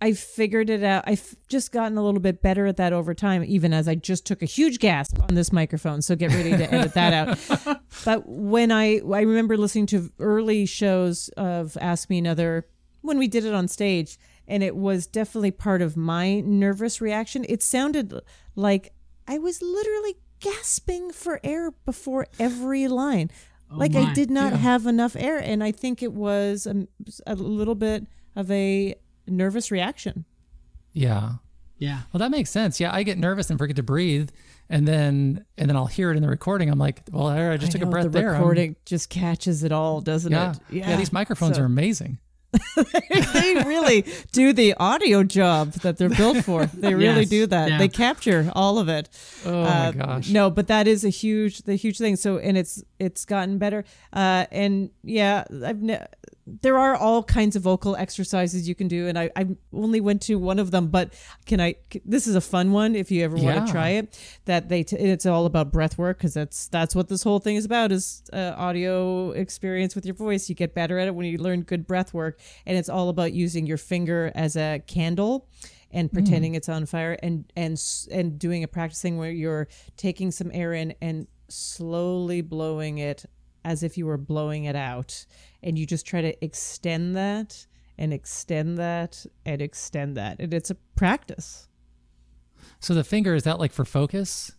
I 0.00 0.12
figured 0.12 0.68
it 0.68 0.82
out. 0.82 1.04
I've 1.06 1.34
just 1.48 1.72
gotten 1.72 1.96
a 1.96 2.04
little 2.04 2.20
bit 2.20 2.42
better 2.42 2.66
at 2.66 2.76
that 2.76 2.92
over 2.92 3.14
time, 3.14 3.42
even 3.44 3.72
as 3.72 3.88
I 3.88 3.94
just 3.94 4.26
took 4.26 4.42
a 4.42 4.46
huge 4.46 4.78
gasp 4.78 5.18
on 5.22 5.34
this 5.34 5.50
microphone. 5.52 6.02
So 6.02 6.14
get 6.14 6.32
ready 6.34 6.50
to 6.50 6.72
edit 6.74 6.94
that 6.94 7.12
out. 7.14 7.80
But 8.04 8.28
when 8.28 8.70
I 8.70 8.98
I 9.00 9.22
remember 9.22 9.56
listening 9.56 9.86
to 9.86 10.12
early 10.18 10.66
shows 10.66 11.30
of 11.30 11.78
Ask 11.80 12.10
Me 12.10 12.18
Another 12.18 12.66
when 13.00 13.16
we 13.18 13.26
did 13.26 13.46
it 13.46 13.54
on 13.54 13.68
stage, 13.68 14.18
and 14.46 14.62
it 14.62 14.76
was 14.76 15.06
definitely 15.06 15.50
part 15.50 15.80
of 15.80 15.96
my 15.96 16.40
nervous 16.40 17.00
reaction. 17.00 17.46
It 17.48 17.62
sounded 17.62 18.12
like 18.54 18.92
I 19.26 19.38
was 19.38 19.62
literally 19.62 20.16
gasping 20.50 21.12
for 21.12 21.40
air 21.44 21.70
before 21.84 22.26
every 22.38 22.88
line. 22.88 23.30
Oh 23.70 23.76
like 23.76 23.94
I 23.96 24.12
did 24.12 24.30
not 24.30 24.52
Yeah. 24.52 24.58
have 24.58 24.86
enough 24.86 25.16
air, 25.16 25.38
and 25.38 25.62
I 25.64 25.72
think 25.72 26.02
it 26.02 26.12
was 26.12 26.66
a, 26.66 26.86
a 27.26 27.34
little 27.34 27.74
bit 27.74 28.06
of 28.36 28.50
a 28.50 28.94
nervous 29.26 29.70
reaction. 29.70 30.24
Yeah. 30.92 31.32
yeah. 31.78 32.02
Well, 32.12 32.18
that 32.20 32.30
makes 32.30 32.50
sense. 32.50 32.78
Yeah, 32.80 32.94
I 32.94 33.02
get 33.02 33.18
nervous 33.18 33.50
and 33.50 33.58
forget 33.58 33.76
to 33.76 33.82
breathe, 33.82 34.30
and 34.70 34.86
then 34.86 35.44
and 35.58 35.68
then 35.68 35.76
I'll 35.76 35.86
hear 35.86 36.10
it 36.12 36.16
in 36.16 36.22
the 36.22 36.28
recording. 36.28 36.70
I'm 36.70 36.78
like, 36.78 37.02
well, 37.10 37.26
there, 37.28 37.50
I 37.52 37.56
just 37.56 37.70
I 37.70 37.78
took 37.78 37.82
a 37.88 37.90
breath 37.90 38.04
the 38.04 38.10
there. 38.10 38.30
I'm- 38.32 38.40
recording 38.40 38.76
just 38.84 39.10
catches 39.10 39.64
it 39.64 39.72
all, 39.72 40.00
doesn't 40.00 40.32
yeah. 40.32 40.52
it? 40.52 40.58
Yeah. 40.70 40.90
yeah, 40.90 40.96
These 40.96 41.12
microphones 41.12 41.56
So- 41.56 41.62
are 41.62 41.66
amazing. 41.66 42.18
they 43.32 43.54
really 43.66 44.04
do 44.32 44.52
the 44.52 44.74
audio 44.74 45.22
job 45.22 45.72
that 45.82 45.96
they're 45.98 46.08
built 46.08 46.44
for. 46.44 46.66
They 46.76 46.94
really 46.94 47.20
Yes, 47.22 47.28
do 47.28 47.46
that. 47.46 47.68
yeah. 47.70 47.78
They 47.78 47.88
capture 47.88 48.50
all 48.54 48.78
of 48.78 48.88
it. 48.88 49.08
Oh 49.44 49.62
Uh, 49.62 49.92
my 49.96 50.04
gosh. 50.06 50.30
No, 50.30 50.50
but 50.50 50.66
that 50.68 50.86
is 50.86 51.04
a 51.04 51.08
huge, 51.08 51.62
the 51.62 51.74
huge 51.76 51.98
thing. 51.98 52.16
So, 52.16 52.38
and 52.38 52.56
it's 52.58 52.82
it's 52.98 53.24
gotten 53.24 53.58
better. 53.58 53.84
Uh, 54.12 54.46
and 54.50 54.90
yeah, 55.02 55.44
I've 55.64 55.82
ne- 55.82 56.04
there 56.46 56.78
are 56.78 56.94
all 56.94 57.24
kinds 57.24 57.56
of 57.56 57.62
vocal 57.62 57.96
exercises 57.96 58.68
you 58.68 58.74
can 58.74 58.86
do, 58.86 59.08
and 59.08 59.18
I 59.18 59.30
I 59.34 59.48
only 59.72 60.00
went 60.00 60.22
to 60.22 60.36
one 60.36 60.58
of 60.58 60.70
them, 60.70 60.88
but 60.88 61.12
can 61.44 61.60
I? 61.60 61.74
This 62.04 62.26
is 62.26 62.36
a 62.36 62.40
fun 62.40 62.72
one 62.72 62.94
if 62.94 63.10
you 63.10 63.24
ever 63.24 63.36
want 63.36 63.66
to 63.66 63.72
try 63.72 63.90
it. 63.90 64.18
That 64.44 64.68
they 64.68 64.84
t- 64.84 64.96
it's 64.96 65.26
all 65.26 65.46
about 65.46 65.72
breath 65.72 65.98
work 65.98 66.18
because 66.18 66.34
that's 66.34 66.68
that's 66.68 66.94
what 66.94 67.08
this 67.08 67.24
whole 67.24 67.40
thing 67.40 67.56
is 67.56 67.64
about 67.64 67.90
is 67.90 68.22
uh, 68.32 68.54
audio 68.56 69.32
experience 69.32 69.96
with 69.96 70.06
your 70.06 70.14
voice. 70.14 70.48
You 70.48 70.54
get 70.54 70.72
better 70.74 70.98
at 70.98 71.08
it 71.08 71.14
when 71.14 71.26
you 71.26 71.38
learn 71.38 71.62
good 71.62 71.86
breath 71.86 72.14
work, 72.14 72.38
and 72.64 72.78
it's 72.78 72.88
all 72.88 73.08
about 73.08 73.32
using 73.32 73.66
your 73.66 73.78
finger 73.78 74.30
as 74.34 74.56
a 74.56 74.80
candle 74.86 75.48
and 75.90 76.12
pretending 76.12 76.54
it's 76.54 76.68
on 76.68 76.86
fire 76.86 77.16
and 77.22 77.44
and 77.56 77.82
and 78.10 78.38
doing 78.38 78.62
a 78.62 78.68
practicing 78.68 79.16
where 79.16 79.30
you're 79.30 79.66
taking 79.96 80.30
some 80.30 80.50
air 80.52 80.72
in 80.72 80.94
and 81.00 81.26
slowly 81.48 82.40
blowing 82.40 82.98
it 82.98 83.24
as 83.66 83.82
if 83.82 83.98
you 83.98 84.06
were 84.06 84.16
blowing 84.16 84.64
it 84.64 84.76
out. 84.76 85.26
And 85.62 85.76
you 85.76 85.84
just 85.84 86.06
try 86.06 86.22
to 86.22 86.44
extend 86.44 87.16
that 87.16 87.66
and 87.98 88.12
extend 88.12 88.78
that 88.78 89.26
and 89.44 89.60
extend 89.60 90.16
that. 90.16 90.38
And 90.38 90.54
it's 90.54 90.70
a 90.70 90.76
practice. 90.94 91.68
So 92.78 92.94
the 92.94 93.04
finger 93.04 93.34
is 93.34 93.42
that 93.42 93.58
like 93.58 93.72
for 93.72 93.84
focus? 93.84 94.52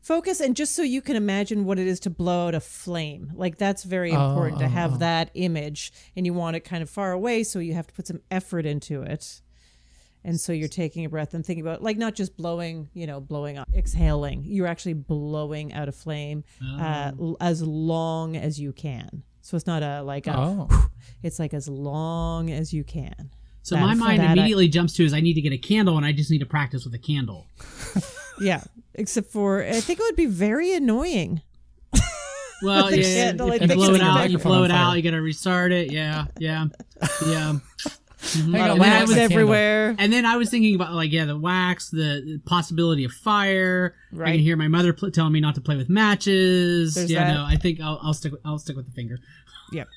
focus 0.00 0.40
and 0.40 0.56
just 0.56 0.74
so 0.74 0.80
you 0.80 1.02
can 1.02 1.16
imagine 1.16 1.66
what 1.66 1.78
it 1.78 1.86
is 1.86 2.00
to 2.00 2.08
blow 2.08 2.46
out 2.46 2.54
a 2.54 2.60
flame. 2.60 3.30
Like 3.34 3.58
that's 3.58 3.84
very 3.84 4.10
important 4.10 4.58
to 4.60 4.64
oh, 4.64 4.68
have 4.68 4.94
oh. 4.94 4.96
that 4.98 5.30
image. 5.34 5.92
And 6.16 6.24
you 6.24 6.32
want 6.32 6.56
it 6.56 6.60
kind 6.60 6.82
of 6.82 6.88
far 6.88 7.12
away 7.12 7.44
so 7.44 7.58
you 7.58 7.74
have 7.74 7.86
to 7.88 7.92
put 7.92 8.06
some 8.06 8.22
effort 8.30 8.64
into 8.64 9.02
it 9.02 9.42
and 10.24 10.40
so 10.40 10.52
you're 10.52 10.68
taking 10.68 11.04
a 11.04 11.08
breath 11.08 11.34
and 11.34 11.44
thinking 11.46 11.64
about 11.64 11.82
like 11.82 11.96
not 11.96 12.14
just 12.14 12.36
blowing 12.36 12.88
you 12.94 13.06
know 13.06 13.20
blowing 13.20 13.56
out 13.56 13.66
exhaling 13.74 14.44
you're 14.44 14.66
actually 14.66 14.94
blowing 14.94 15.72
out 15.72 15.88
a 15.88 15.92
flame 15.92 16.44
uh, 16.80 17.12
l- 17.18 17.36
as 17.40 17.62
long 17.62 18.36
as 18.36 18.58
you 18.60 18.72
can 18.72 19.22
so 19.40 19.56
it's 19.56 19.66
not 19.66 19.82
a 19.82 20.02
like 20.02 20.26
a 20.26 20.36
Oh. 20.36 20.88
it's 21.22 21.38
like 21.38 21.54
as 21.54 21.68
long 21.68 22.50
as 22.50 22.72
you 22.72 22.84
can 22.84 23.30
So 23.62 23.74
That- 23.74 23.82
my 23.82 23.94
mind 23.94 24.20
that 24.20 24.28
I- 24.30 24.32
immediately 24.32 24.68
jumps 24.68 24.92
to 24.94 25.04
is 25.04 25.12
I 25.12 25.20
need 25.20 25.34
to 25.34 25.40
get 25.42 25.52
a 25.52 25.58
candle 25.58 25.96
and 25.96 26.04
I 26.06 26.12
just 26.12 26.30
need 26.30 26.40
to 26.40 26.46
practice 26.46 26.84
with 26.84 26.94
a 26.94 26.98
candle. 26.98 27.46
yeah 28.40 28.62
except 28.94 29.30
for 29.32 29.62
i 29.64 29.80
think 29.80 29.98
it 29.98 30.02
would 30.02 30.16
be 30.16 30.26
very 30.26 30.72
annoying 30.74 31.42
Well, 32.62 32.90
The 32.90 32.96
yeah, 32.98 33.02
candle, 33.04 33.50
I 33.50 33.54
you 33.54 33.58
think 33.60 33.72
blow 33.74 33.90
it's 33.94 33.98
it 33.98 34.02
out, 34.02 34.14
you 34.30 34.36
microphone 34.36 34.50
blow 34.52 34.64
it 34.64 34.70
out. 34.72 34.96
You 34.96 35.02
gotta 35.02 35.22
restart 35.22 35.70
it. 35.70 35.92
Yeah, 35.92 36.24
yeah, 36.40 36.64
yeah. 37.24 37.58
Hang 38.20 38.42
Mhm. 38.44 38.46
on, 38.46 38.54
And 38.54 38.54
then 38.54 38.62
I 38.70 38.74
wax 38.74 39.00
was- 39.02 39.10
my 39.10 39.16
candle. 39.16 39.32
everywhere 39.38 39.96
And 39.98 40.12
then 40.12 40.26
I 40.26 40.36
was 40.36 40.50
thinking 40.50 40.74
about 40.74 40.92
like 40.94 41.12
yeah, 41.12 41.24
the 41.24 41.38
wax, 41.38 41.90
the 41.90 42.40
possibility 42.46 43.04
of 43.04 43.12
fire. 43.12 43.94
I 44.12 44.16
Right. 44.16 44.32
can 44.32 44.40
hear 44.40 44.56
my 44.56 44.68
mother 44.68 44.92
pl- 44.92 45.10
telling 45.12 45.32
me 45.32 45.40
not 45.40 45.54
to 45.54 45.60
play 45.60 45.76
with 45.76 45.88
matches. 45.88 46.94
There's 46.94 47.10
yeah, 47.10 47.28
that. 47.28 47.34
no, 47.34 47.44
I 47.44 47.56
think 47.56 47.80
I'll, 47.80 47.98
I'll 48.02 48.14
stick. 48.14 48.32
With, 48.32 48.40
I'll 48.44 48.58
stick 48.58 48.76
with 48.76 48.86
the 48.86 48.92
finger. 48.92 49.18
Yep. 49.72 49.88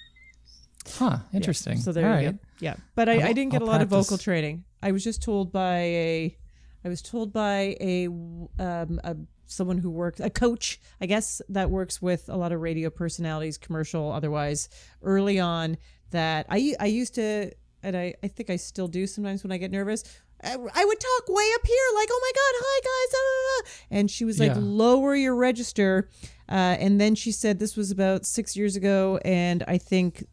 Huh. 0.96 1.20
Interesting. 1.34 1.78
So 1.78 1.92
there 1.92 2.06
All 2.12 2.20
you 2.20 2.28
right. 2.28 2.36
go. 2.36 2.40
Yeah, 2.60 2.76
but 2.96 3.08
I, 3.10 3.30
I 3.30 3.34
didn't 3.34 3.52
get 3.52 3.62
I'll 3.62 3.68
a 3.68 3.72
lot 3.72 3.82
of 3.82 3.90
vocal 3.90 4.18
training. 4.18 4.64
I 4.84 4.92
was 4.92 5.04
just 5.04 5.22
told 5.22 5.52
by 5.52 5.78
a, 5.80 6.38
I 6.84 6.90
was 6.90 7.02
told 7.02 7.32
by 7.34 7.76
a, 7.80 8.08
um, 8.08 9.00
a 9.04 9.16
someone 9.46 9.78
who 9.80 9.90
works 9.92 10.20
a 10.20 10.30
coach, 10.30 10.80
I 11.02 11.06
guess 11.06 11.42
that 11.50 11.70
works 11.70 12.02
with 12.02 12.30
a 12.30 12.38
lot 12.38 12.52
of 12.52 12.62
radio 12.62 12.90
personalities, 12.90 13.58
commercial, 13.58 14.12
otherwise. 14.12 14.70
Early 15.02 15.40
on, 15.40 15.78
that 16.12 16.46
I 16.50 16.74
I 16.80 16.86
used 16.88 17.16
to, 17.16 17.52
and 17.84 17.96
I 17.96 18.14
I 18.24 18.28
think 18.28 18.50
I 18.50 18.56
still 18.58 18.88
do 18.88 19.08
sometimes 19.08 19.44
when 19.44 19.52
I 19.52 19.58
get 19.58 19.72
nervous. 19.72 20.04
I, 20.44 20.54
I 20.54 20.86
would 20.86 21.00
talk 21.00 21.30
way 21.30 21.48
up 21.56 21.66
here, 21.68 21.86
like, 21.96 22.08
"Oh 22.12 22.20
my 22.22 22.32
god, 22.34 22.66
hi 22.66 22.80
guys," 22.82 23.14
ah, 23.14 23.20
ah, 23.20 23.62
ah." 23.64 23.86
and 23.92 24.10
she 24.12 24.26
was 24.26 24.40
like, 24.40 24.54
Yeah. 24.56 24.60
"Lower 24.60 25.16
your 25.16 25.36
register." 25.36 26.10
Uh, 26.50 26.76
and 26.80 27.00
then 27.00 27.14
she 27.16 27.32
said 27.32 27.60
this 27.60 27.78
was 27.78 27.92
about 27.92 28.26
six 28.26 28.58
years 28.58 28.76
ago, 28.76 29.20
and 29.24 29.64
I 29.68 29.78
think 29.78 30.26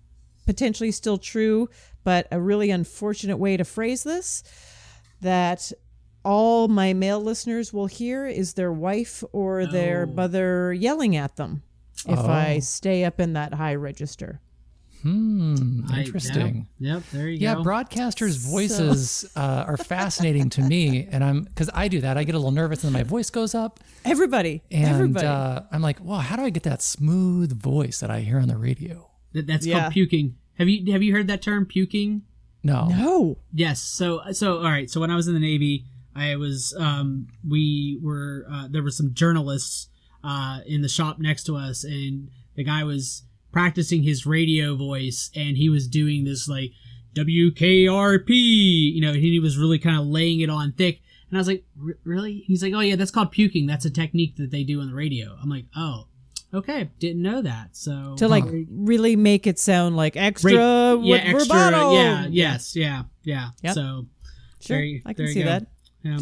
potentially 0.47 0.91
still 0.93 1.19
true, 1.19 1.69
but 2.05 2.27
a 2.33 2.41
really 2.41 2.71
unfortunate 2.71 3.37
way 3.37 3.57
to 3.59 3.65
phrase 3.65 4.03
this 4.03 4.43
that 5.21 5.73
all 6.25 6.69
my 6.69 6.93
male 6.95 7.21
listeners 7.21 7.73
will 7.73 7.87
hear 7.87 8.27
is 8.27 8.55
their 8.55 8.73
wife 8.73 9.23
or 9.33 9.67
their 9.67 10.07
Oh. 10.09 10.13
mother 10.15 10.73
yelling 10.73 11.17
at 11.17 11.37
them 11.37 11.63
if 12.07 12.19
I 12.19 12.57
Oh. 12.57 12.61
stay 12.61 13.05
up 13.05 13.21
in 13.21 13.35
that 13.35 13.55
high 13.55 13.75
register. 13.75 14.41
Hmm. 15.03 15.81
I- 15.91 16.01
Interesting. 16.03 16.67
Yep, 16.79 16.95
yep, 16.95 17.03
there 17.13 17.29
you 17.29 17.39
Yeah, 17.39 17.55
go. 17.55 17.61
Yeah. 17.61 17.65
Broadcasters' 17.65 18.37
voices 18.39 19.25
uh, 19.37 19.65
are 19.67 19.77
fascinating 19.77 20.51
to 20.51 20.63
me, 20.63 21.07
and 21.11 21.23
I'm 21.25 21.45
because 21.45 21.71
I 21.75 21.89
do 21.89 22.01
that. 22.01 22.17
I 22.17 22.25
get 22.25 22.35
a 22.35 22.39
little 22.39 22.51
nervous, 22.53 22.85
and 22.85 22.93
my 22.93 23.03
voice 23.03 23.31
goes 23.31 23.55
up, 23.55 23.81
Everybody, 24.05 24.63
and 24.71 24.85
everybody. 24.95 25.27
uh, 25.27 25.61
I'm 25.73 25.83
like, 25.83 26.01
"Wow, 26.03 26.19
how 26.19 26.37
do 26.37 26.43
I 26.43 26.51
get 26.51 26.63
that 26.65 26.83
smooth 26.83 27.53
voice 27.61 28.01
that 28.01 28.11
I 28.11 28.21
hear 28.21 28.39
on 28.39 28.49
the 28.49 28.57
radio?" 28.57 29.11
That- 29.33 29.47
that's 29.47 29.67
Yeah. 29.67 29.81
called 29.81 29.93
puking. 29.93 30.37
Have 30.59 30.69
you 30.69 30.93
have 30.93 31.03
you 31.03 31.13
heard 31.13 31.27
that 31.29 31.43
term 31.43 31.67
puking? 31.67 32.23
No, 32.65 32.89
no. 32.89 33.39
Yes. 33.53 33.81
So 33.81 34.21
so 34.33 34.59
all 34.59 34.65
right. 34.65 34.91
So 34.91 35.01
when 35.01 35.11
I 35.11 35.17
was 35.17 35.29
in 35.29 35.35
the 35.35 35.41
Navy, 35.41 35.85
I 36.17 36.35
was 36.37 36.75
um 36.79 37.29
we 37.47 37.99
were 38.03 38.45
uh, 38.51 38.67
there 38.69 38.83
were 38.83 38.91
some 38.91 39.15
journalists 39.15 39.89
uh 40.25 40.61
in 40.67 40.83
the 40.83 40.89
shop 40.89 41.21
next 41.21 41.45
to 41.45 41.57
us, 41.57 41.85
and 41.85 42.29
the 42.57 42.65
guy 42.65 42.83
was 42.83 43.23
practicing 43.53 44.03
his 44.03 44.27
radio 44.27 44.77
voice, 44.77 45.31
and 45.35 45.57
he 45.57 45.69
was 45.69 45.87
doing 45.89 46.25
this 46.25 46.49
like 46.49 46.73
WKRP, 47.15 48.29
you 48.95 49.01
know, 49.01 49.11
and 49.13 49.19
he 49.21 49.41
was 49.41 49.57
really 49.59 49.79
kind 49.79 49.99
of 49.99 50.07
laying 50.07 50.41
it 50.41 50.51
on 50.51 50.73
thick. 50.73 51.01
And 51.31 51.37
I 51.37 51.41
was 51.41 51.49
like, 51.49 51.65
"R- 51.83 51.99
really? 52.05 52.45
He's 52.47 52.63
like, 52.63 52.73
oh 52.75 52.81
yeah, 52.81 52.97
that's 52.97 53.11
called 53.11 53.33
puking. 53.33 53.67
That's 53.67 53.85
a 53.85 53.91
technique 53.91 54.37
that 54.37 54.51
they 54.51 54.65
do 54.65 54.81
on 54.81 54.89
the 54.89 54.95
radio. 54.95 55.37
I'm 55.43 55.51
like, 55.51 55.67
oh, 55.77 56.07
okay, 56.55 56.91
didn't 56.99 57.23
know 57.23 57.43
that. 57.43 57.77
So 57.77 58.15
To 58.19 58.29
like 58.29 58.45
um, 58.45 58.67
really 58.71 59.17
make 59.17 59.47
it 59.47 59.59
sound 59.59 59.97
like 59.97 60.17
extra, 60.17 60.53
yeah, 60.53 61.17
extra, 61.17 61.57
yeah, 61.93 62.27
yes, 62.31 62.75
yeah, 62.77 63.03
yeah. 63.25 63.49
Yep. 63.63 63.75
So 63.75 64.07
Sure, 64.61 64.79
there 64.79 65.01
I 65.07 65.13
can 65.13 65.29
see 65.29 65.41
go. 65.43 65.47
that. 65.47 65.67
yeah. 66.03 66.19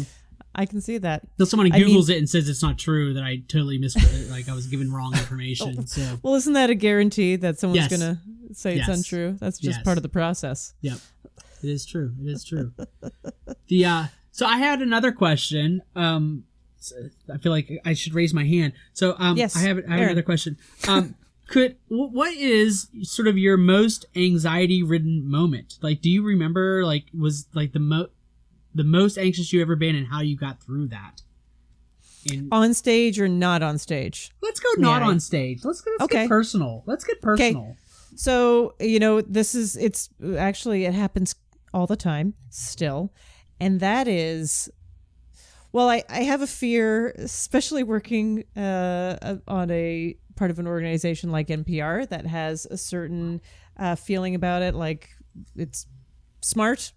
I 0.57 0.65
can 0.65 0.81
see 0.81 0.97
that. 0.97 1.21
Till 1.37 1.45
someone 1.45 1.71
I 1.71 1.77
mean- 1.79 1.87
Googles 1.89 2.09
it 2.09 2.17
and 2.17 2.27
says 2.29 2.49
it's 2.49 2.63
not 2.63 2.77
true, 2.79 3.13
that 3.13 3.23
I 3.23 3.43
totally 3.47 3.77
missed, 3.77 3.97
like 4.31 4.49
I 4.49 4.53
was 4.53 4.67
given 4.67 4.91
wrong 4.91 5.13
information. 5.13 5.85
So, 5.87 6.19
Well, 6.23 6.35
isn't 6.35 6.53
that 6.53 6.69
a 6.69 6.75
guarantee 6.75 7.35
that 7.37 7.59
someone's 7.59 7.89
Yes. 7.89 7.91
gonna 7.99 8.21
say 8.53 8.77
it's 8.77 8.87
untrue? 8.87 9.37
That's 9.39 9.59
just 9.59 9.77
Yes. 9.79 9.83
part 9.83 9.97
of 9.97 10.03
the 10.03 10.09
process. 10.09 10.73
yep, 10.81 10.97
it 11.63 11.69
is 11.69 11.85
true. 11.85 12.13
It 12.23 12.27
is 12.29 12.43
true. 12.43 12.73
the 13.67 13.85
uh, 13.85 14.05
so 14.31 14.45
I 14.45 14.57
had 14.57 14.81
another 14.81 15.11
question. 15.11 15.81
Um, 15.95 16.43
I 17.33 17.37
feel 17.37 17.51
like 17.51 17.69
I 17.85 17.93
should 17.93 18.13
raise 18.13 18.33
my 18.33 18.45
hand. 18.45 18.73
So 18.93 19.15
um, 19.19 19.35
Yes, 19.37 19.55
I 19.55 19.59
have 19.61 19.79
I 19.89 19.93
have 19.97 20.01
another 20.03 20.21
question. 20.23 20.57
Um, 20.87 21.15
could 21.47 21.75
what 21.87 22.33
is 22.35 22.87
sort 23.03 23.27
of 23.27 23.37
your 23.37 23.57
most 23.57 24.05
anxiety 24.15 24.83
ridden 24.83 25.29
moment? 25.29 25.77
Like, 25.81 26.01
do 26.01 26.09
you 26.09 26.23
remember 26.23 26.85
like 26.85 27.05
was 27.17 27.47
like 27.53 27.73
the 27.73 27.79
mo 27.79 28.07
the 28.77 28.83
most 28.83 29.17
anxious 29.17 29.51
you 29.51 29.61
ever 29.61 29.75
been 29.75 29.95
and 29.95 30.07
how 30.07 30.21
you 30.21 30.37
got 30.37 30.61
through 30.61 30.87
that? 30.87 31.21
In, 32.31 32.49
On 32.51 32.73
stage 32.73 33.19
or 33.19 33.27
not 33.27 33.61
on 33.63 33.77
stage? 33.77 34.31
let's 34.41 34.59
go 34.59 34.69
not 34.77 35.01
Yeah. 35.01 35.07
on 35.09 35.19
stage. 35.19 35.63
Let's 35.63 35.81
go. 35.81 35.91
Let's 35.91 36.03
Okay. 36.05 36.23
get 36.23 36.29
personal. 36.29 36.83
Let's 36.85 37.03
get 37.03 37.21
personal. 37.21 37.63
Okay. 37.63 37.77
So, 38.15 38.73
you 38.79 38.99
know, 38.99 39.21
this 39.21 39.53
is, 39.55 39.75
it's 39.77 40.09
actually, 40.37 40.85
it 40.85 40.93
happens 40.93 41.35
all 41.73 41.85
the 41.87 41.95
time 41.95 42.33
still. 42.49 43.13
And 43.59 43.79
that 43.79 44.07
is, 44.07 44.69
well, 45.71 45.89
I, 45.89 46.03
I 46.09 46.21
have 46.23 46.41
a 46.41 46.47
fear, 46.47 47.09
especially 47.17 47.83
working 47.83 48.43
uh, 48.55 49.37
on 49.47 49.69
a 49.71 50.15
part 50.35 50.51
of 50.51 50.59
an 50.59 50.67
organization 50.67 51.31
like 51.31 51.47
NPR 51.47 52.07
that 52.09 52.25
has 52.25 52.65
a 52.65 52.77
certain 52.77 53.41
uh, 53.77 53.95
feeling 53.95 54.33
about 54.35 54.61
it, 54.63 54.73
like 54.75 55.09
it's 55.55 55.85
smart, 56.41 56.91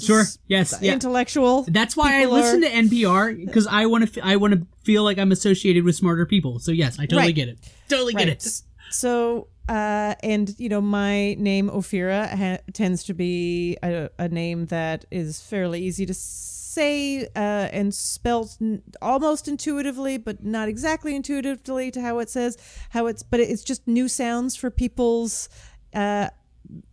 Sure. 0.00 0.24
Yes. 0.48 0.74
Yeah. 0.80 0.92
intellectual. 0.94 1.62
That's 1.68 1.96
why 1.96 2.22
I 2.22 2.24
listen 2.26 2.64
are- 2.64 2.68
to 2.68 2.74
NPR 2.74 3.46
because 3.46 3.66
I 3.66 3.86
want 3.86 4.12
to. 4.12 4.20
F- 4.20 4.26
I 4.26 4.36
want 4.36 4.54
to 4.54 4.66
feel 4.82 5.04
like 5.04 5.18
I'm 5.18 5.30
associated 5.32 5.84
with 5.84 5.94
smarter 5.96 6.26
people. 6.26 6.58
So 6.58 6.72
yes, 6.72 6.98
I 6.98 7.02
totally 7.06 7.28
Right. 7.28 7.34
get 7.34 7.48
it. 7.48 7.58
Totally 7.88 8.12
get 8.14 8.28
it. 8.28 8.42
So, 8.90 9.48
uh, 9.68 10.14
and 10.22 10.54
you 10.58 10.68
know, 10.68 10.80
my 10.80 11.34
name 11.34 11.70
Ophira 11.70 12.28
ha- 12.36 12.62
tends 12.72 13.04
to 13.04 13.14
be 13.14 13.76
a, 13.82 14.10
a 14.18 14.28
name 14.28 14.66
that 14.66 15.04
is 15.10 15.40
fairly 15.40 15.82
easy 15.82 16.06
to 16.06 16.14
say 16.14 17.24
uh, 17.36 17.68
and 17.72 17.94
spelled 17.94 18.50
n- 18.60 18.82
almost 19.00 19.46
intuitively, 19.48 20.18
but 20.18 20.44
not 20.44 20.68
exactly 20.68 21.14
intuitively 21.14 21.90
to 21.92 22.00
how 22.00 22.18
it 22.18 22.28
says 22.28 22.56
how 22.90 23.06
it's. 23.06 23.22
But 23.22 23.40
it's 23.40 23.62
just 23.62 23.86
new 23.86 24.08
sounds 24.08 24.54
for 24.56 24.70
people's 24.70 25.48
uh, 25.94 26.28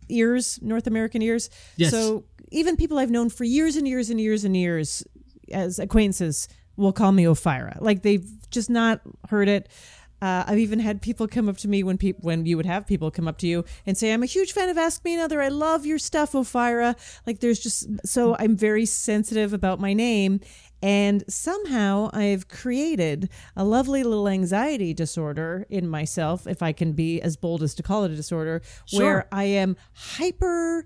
ears, 0.08 0.58
North 0.62 0.86
American 0.86 1.22
ears. 1.22 1.50
Yes. 1.76 1.90
So 1.90 2.24
even 2.52 2.76
people 2.76 2.98
I've 2.98 3.10
known 3.10 3.30
for 3.30 3.44
years 3.44 3.76
and 3.76 3.86
years 3.86 4.10
and 4.10 4.20
years 4.20 4.44
and 4.44 4.56
years 4.56 5.04
as 5.52 5.78
acquaintances 5.78 6.48
will 6.76 6.92
call 6.92 7.12
me 7.12 7.24
Ophira. 7.24 7.78
Like 7.80 8.02
they've 8.02 8.28
just 8.50 8.70
not 8.70 9.00
heard 9.28 9.48
it. 9.48 9.68
Uh, 10.20 10.44
I've 10.46 10.58
even 10.58 10.78
had 10.78 11.02
people 11.02 11.26
come 11.26 11.48
up 11.48 11.56
to 11.58 11.68
me 11.68 11.82
when 11.82 11.98
people 11.98 12.20
when 12.22 12.46
you 12.46 12.56
would 12.56 12.66
have 12.66 12.86
people 12.86 13.10
come 13.10 13.26
up 13.26 13.38
to 13.38 13.48
you 13.48 13.64
and 13.84 13.98
say, 13.98 14.12
"I'm 14.12 14.22
a 14.22 14.26
huge 14.26 14.52
fan 14.52 14.68
of 14.68 14.78
Ask 14.78 15.04
Me 15.04 15.14
Another. 15.14 15.42
I 15.42 15.48
love 15.48 15.84
your 15.84 15.98
stuff, 15.98 16.32
Ophira." 16.32 16.94
Like 17.26 17.40
there's 17.40 17.58
just 17.58 17.88
so 18.06 18.36
I'm 18.38 18.56
very 18.56 18.86
sensitive 18.86 19.52
about 19.52 19.80
my 19.80 19.92
name, 19.92 20.38
and 20.80 21.24
somehow 21.28 22.08
I've 22.12 22.46
created 22.46 23.30
a 23.56 23.64
lovely 23.64 24.04
little 24.04 24.28
anxiety 24.28 24.94
disorder 24.94 25.66
in 25.68 25.88
myself, 25.88 26.46
if 26.46 26.62
I 26.62 26.70
can 26.70 26.92
be 26.92 27.20
as 27.20 27.36
bold 27.36 27.60
as 27.64 27.74
to 27.74 27.82
call 27.82 28.04
it 28.04 28.12
a 28.12 28.16
disorder, 28.16 28.62
where 28.92 29.26
I 29.32 29.44
am 29.44 29.76
hyper 29.92 30.84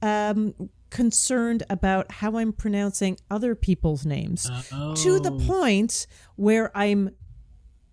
um, 0.00 0.54
concerned 0.90 1.62
about 1.70 2.10
how 2.12 2.36
I'm 2.38 2.52
pronouncing 2.52 3.18
other 3.30 3.54
people's 3.54 4.04
names 4.06 4.44
to 4.70 5.20
the 5.20 5.32
Oh. 5.32 5.38
point 5.46 6.06
where 6.36 6.76
I'm 6.76 7.10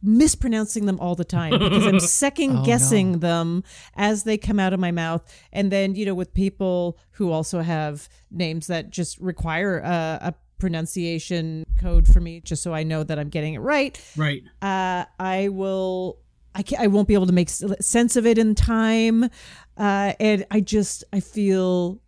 mispronouncing 0.01 0.85
them 0.85 0.99
all 0.99 1.15
the 1.15 1.25
time 1.25 1.51
because 1.57 1.85
I'm 1.87 1.99
second 2.25 2.63
guessing 2.63 3.19
them 3.19 3.63
as 3.95 4.23
they 4.23 4.37
come 4.37 4.59
out 4.59 4.73
of 4.73 4.79
my 4.79 4.91
mouth. 4.91 5.23
And 5.51 5.71
then, 5.71 5.95
you 5.95 6.05
know, 6.05 6.13
with 6.13 6.33
people 6.33 6.97
who 7.11 7.31
also 7.31 7.61
have 7.61 8.07
names 8.29 8.67
that 8.67 8.91
just 8.91 9.17
require 9.19 9.79
a, 9.79 10.19
a 10.21 10.33
pronunciation 10.59 11.65
code 11.79 12.07
for 12.07 12.19
me, 12.19 12.39
just 12.41 12.61
so 12.61 12.73
I 12.73 12.83
know 12.83 13.03
that 13.03 13.17
I'm 13.17 13.29
getting 13.29 13.55
it 13.55 13.59
right, 13.59 13.99
Right. 14.15 14.43
uh, 14.61 15.05
I 15.19 15.49
will. 15.49 16.19
I 16.57 16.61
can't, 16.63 16.81
I 16.81 16.87
won't 16.87 17.09
be 17.09 17.15
able 17.15 17.27
to 17.27 17.33
make 17.33 17.49
sense 17.49 18.15
of 18.15 18.25
it 18.25 18.37
in 18.37 18.55
time, 18.55 19.25
uh, 19.75 20.13
and 20.21 20.45
I 20.49 20.61
just 20.61 21.03
I 21.11 21.19
feel, 21.19 21.99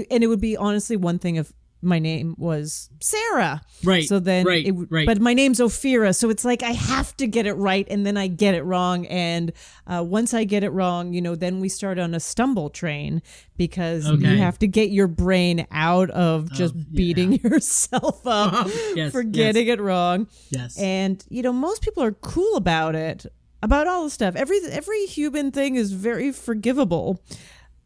it, 0.00 0.06
and 0.10 0.22
it 0.24 0.26
would 0.28 0.40
be 0.40 0.56
honestly 0.56 0.96
one 0.96 1.18
thing 1.18 1.36
if 1.36 1.52
my 1.86 1.98
name 1.98 2.34
was 2.38 2.88
Sarah, 3.02 3.60
Right. 3.82 4.08
So 4.08 4.18
then, 4.18 4.46
Right, 4.46 4.64
it, 4.64 4.70
would- 4.70 4.90
right. 4.90 5.06
but 5.06 5.20
my 5.20 5.34
name's 5.34 5.60
Ophira, 5.60 6.14
so 6.16 6.30
it's 6.30 6.42
like 6.42 6.62
I 6.62 6.70
have 6.70 7.14
to 7.18 7.26
get 7.26 7.44
it 7.46 7.52
right, 7.54 7.86
and 7.90 8.06
then 8.06 8.16
I 8.16 8.26
get 8.26 8.54
it 8.54 8.62
wrong, 8.62 9.04
and 9.08 9.52
uh, 9.86 10.02
once 10.02 10.32
I 10.32 10.44
get 10.44 10.64
it 10.64 10.70
wrong, 10.70 11.12
you 11.12 11.20
know, 11.20 11.34
then 11.34 11.60
we 11.60 11.68
start 11.68 11.98
on 11.98 12.14
a 12.14 12.20
stumble 12.20 12.70
train 12.70 13.20
because 13.58 14.08
Okay. 14.08 14.30
you 14.30 14.38
have 14.38 14.58
to 14.60 14.66
get 14.66 14.92
your 14.92 15.08
brain 15.08 15.66
out 15.70 16.08
of 16.12 16.50
just 16.52 16.74
beating 16.94 17.32
yourself 17.44 18.22
up 18.26 18.66
Yes, 18.94 19.12
for 19.12 19.20
yes. 19.22 19.32
getting 19.34 19.68
it 19.68 19.78
wrong. 19.78 20.26
Yes. 20.48 20.78
And 20.78 21.22
you 21.28 21.42
know, 21.42 21.52
most 21.52 21.82
people 21.82 22.02
are 22.02 22.12
cool 22.12 22.56
about 22.56 22.94
it, 22.94 23.26
about 23.62 23.86
all 23.86 24.04
the 24.04 24.10
stuff. 24.10 24.36
Every 24.36 24.58
every 24.70 25.04
human 25.04 25.50
thing 25.50 25.76
is 25.76 25.92
very 25.92 26.32
forgivable. 26.32 27.22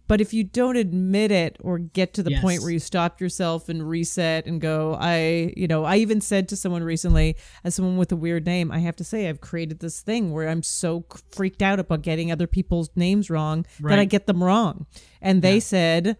But 0.08 0.20
if 0.20 0.32
you 0.32 0.42
don't 0.42 0.76
admit 0.76 1.30
it 1.30 1.56
or 1.60 1.78
get 1.78 2.14
to 2.14 2.22
the 2.22 2.30
Yes. 2.32 2.40
point 2.42 2.62
where 2.62 2.70
you 2.70 2.78
stop 2.78 3.20
yourself 3.20 3.68
and 3.68 3.86
reset 3.88 4.46
and 4.46 4.60
go, 4.60 4.96
I, 4.98 5.52
you 5.56 5.68
know, 5.68 5.84
I 5.84 5.96
even 5.98 6.20
said 6.20 6.48
to 6.48 6.56
someone 6.56 6.82
recently, 6.82 7.36
as 7.62 7.74
someone 7.74 7.96
with 7.98 8.10
a 8.10 8.16
weird 8.16 8.46
name, 8.46 8.72
I 8.72 8.78
have 8.80 8.96
to 8.96 9.04
say 9.04 9.28
I've 9.28 9.40
created 9.40 9.80
this 9.80 10.00
thing 10.00 10.32
where 10.32 10.48
I'm 10.48 10.62
so 10.62 11.04
freaked 11.30 11.62
out 11.62 11.78
about 11.78 12.02
getting 12.02 12.32
other 12.32 12.46
people's 12.46 12.90
names 12.96 13.28
wrong 13.30 13.66
that 13.80 13.98
I 13.98 14.04
get 14.06 14.26
them 14.26 14.42
wrong. 14.42 14.86
And 15.20 15.42
they 15.42 15.60
said, 15.60 16.16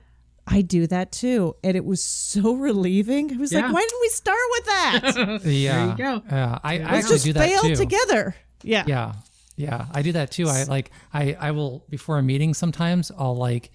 I 0.47 0.63
do 0.63 0.87
that 0.87 1.11
too. 1.13 1.57
And 1.65 1.77
it 1.77 1.85
was 1.85 2.03
so 2.05 2.55
relieving. 2.69 3.33
I 3.35 3.37
was 3.39 3.53
Yeah. 3.53 3.63
like, 3.67 3.73
why 3.75 3.81
didn't 3.81 4.01
we 4.01 4.09
start 4.11 4.39
with 4.53 4.65
that? 4.67 5.41
Yeah. 5.45 5.95
go. 5.97 6.23
Yeah. 6.31 6.59
I, 6.63 6.75
I 6.75 6.79
Let's 6.79 6.91
actually 6.93 7.15
just 7.15 7.25
do 7.25 7.33
that 7.35 7.49
fail 7.49 7.63
too. 7.63 7.75
together. 7.77 8.37
Yeah. 8.63 8.85
Yeah. 8.87 9.13
Yeah. 9.57 9.87
I 9.93 10.03
do 10.03 10.13
that 10.13 10.31
too. 10.31 10.47
I 10.49 10.65
like 10.65 10.91
I 11.13 11.35
I 11.39 11.51
will 11.51 11.85
before 11.91 12.19
a 12.19 12.23
meeting 12.23 12.55
sometimes 12.55 13.11
I'll 13.19 13.37
like 13.37 13.73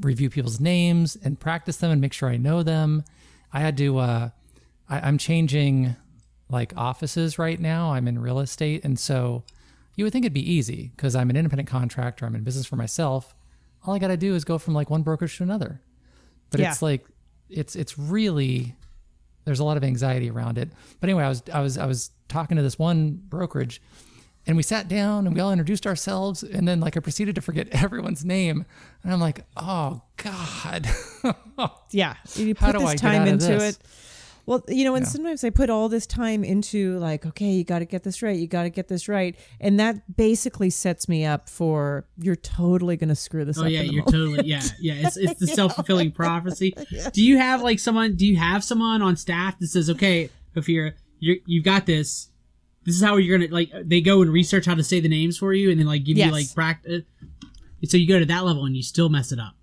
review 0.00 0.30
people's 0.30 0.60
names 0.60 1.16
and 1.22 1.38
practice 1.38 1.76
them 1.78 1.90
and 1.90 2.00
make 2.00 2.12
sure 2.12 2.28
I 2.28 2.36
know 2.36 2.62
them. 2.62 3.04
I 3.52 3.60
had 3.60 3.76
to 3.78 3.98
uh 3.98 4.30
I, 4.88 5.00
I'm 5.00 5.18
changing 5.18 5.96
like 6.50 6.72
offices 6.76 7.38
right 7.38 7.60
now. 7.60 7.92
I'm 7.92 8.08
in 8.08 8.18
real 8.18 8.40
estate 8.40 8.84
and 8.84 8.98
so 8.98 9.44
you 9.96 10.04
would 10.04 10.12
think 10.12 10.24
it'd 10.24 10.32
be 10.32 10.52
easy 10.52 10.92
because 10.96 11.16
I'm 11.16 11.28
an 11.30 11.36
independent 11.36 11.68
contractor, 11.68 12.24
I'm 12.24 12.34
in 12.34 12.44
business 12.44 12.66
for 12.66 12.76
myself. 12.76 13.34
All 13.84 13.94
I 13.94 13.98
gotta 13.98 14.16
do 14.16 14.34
is 14.34 14.44
go 14.44 14.58
from 14.58 14.74
like 14.74 14.90
one 14.90 15.02
brokerage 15.02 15.36
to 15.38 15.42
another. 15.42 15.80
But 16.50 16.60
Yeah. 16.60 16.70
it's 16.70 16.82
like 16.82 17.04
it's 17.50 17.74
it's 17.76 17.98
really 17.98 18.74
there's 19.44 19.60
a 19.60 19.64
lot 19.64 19.76
of 19.78 19.84
anxiety 19.84 20.30
around 20.30 20.58
it. 20.58 20.68
But 21.00 21.08
anyway, 21.08 21.24
I 21.24 21.28
was 21.28 21.42
I 21.52 21.60
was 21.60 21.78
I 21.78 21.86
was 21.86 22.10
talking 22.28 22.56
to 22.58 22.62
this 22.62 22.78
one 22.78 23.20
brokerage 23.28 23.80
and 24.48 24.56
we 24.56 24.64
sat 24.64 24.88
down 24.88 25.26
and 25.26 25.34
we 25.36 25.40
all 25.40 25.52
introduced 25.52 25.86
ourselves 25.86 26.42
and 26.42 26.66
then 26.66 26.80
like 26.80 26.96
I 26.96 27.00
proceeded 27.00 27.36
to 27.36 27.40
forget 27.40 27.68
everyone's 27.72 28.24
name 28.24 28.64
and 29.04 29.12
I'm 29.12 29.20
like, 29.20 29.44
"Oh 29.56 30.02
god." 30.16 30.88
Yeah. 31.90 32.14
You 32.34 32.54
How 32.58 32.66
put 32.72 32.78
do 32.78 32.84
this 32.84 32.90
I 32.90 32.96
time 32.96 33.26
into 33.26 33.46
this? 33.46 33.76
it. 33.76 33.78
Well, 34.46 34.62
you 34.68 34.84
know, 34.84 34.94
and 34.94 35.06
sometimes 35.06 35.44
I 35.44 35.50
put 35.50 35.68
all 35.68 35.90
this 35.90 36.06
time 36.06 36.42
into 36.42 36.98
like, 37.00 37.26
okay, 37.26 37.50
you 37.50 37.64
got 37.64 37.80
to 37.80 37.84
get 37.84 38.02
this 38.02 38.22
right. 38.22 38.34
You 38.38 38.46
got 38.46 38.62
to 38.62 38.70
get 38.70 38.88
this 38.88 39.06
right. 39.08 39.36
And 39.60 39.78
that 39.78 40.16
basically 40.16 40.70
sets 40.70 41.06
me 41.08 41.26
up 41.26 41.50
for 41.50 42.06
you're 42.16 42.34
totally 42.36 42.96
going 42.96 43.10
to 43.10 43.14
screw 43.14 43.44
this 43.44 43.58
Oh 43.58 43.64
up. 43.64 43.70
yeah, 43.70 43.80
in 43.80 43.88
the 43.88 43.92
you're 43.94 44.04
moment. 44.04 44.36
totally 44.36 44.48
yeah, 44.48 44.62
yeah. 44.80 45.06
It's 45.06 45.16
it's 45.18 45.38
the 45.40 45.48
self 45.48 45.74
fulfilling 45.74 46.12
prophecy. 46.12 46.74
Do 47.12 47.22
you 47.22 47.36
have 47.38 47.60
like 47.62 47.78
someone? 47.78 48.14
Do 48.16 48.26
you 48.26 48.36
have 48.36 48.64
someone 48.64 49.02
on 49.02 49.16
staff 49.16 49.58
that 49.58 49.66
says, 49.66 49.90
"Okay, 49.90 50.30
Ophira, 50.56 50.92
you're 51.18 51.36
you've 51.44 51.64
got 51.64 51.84
this. 51.84 52.28
This 52.88 52.96
is 52.96 53.02
how 53.02 53.16
you're 53.18 53.38
gonna 53.38 53.52
like." 53.52 53.70
They 53.84 54.00
go 54.00 54.22
and 54.22 54.32
research 54.32 54.66
how 54.66 54.74
to 54.74 54.82
say 54.82 54.98
the 55.00 55.08
names 55.08 55.36
for 55.38 55.52
you, 55.52 55.70
and 55.70 55.78
then 55.78 55.86
like 55.86 56.04
give 56.04 56.16
Yes. 56.16 56.26
you 56.26 56.32
like 56.32 56.54
practice. 56.54 57.02
So 57.84 57.96
you 57.96 58.08
go 58.08 58.18
to 58.18 58.24
that 58.26 58.44
level 58.44 58.64
and 58.64 58.76
you 58.76 58.82
still 58.82 59.08
mess 59.08 59.30
it 59.30 59.38
up. 59.38 59.54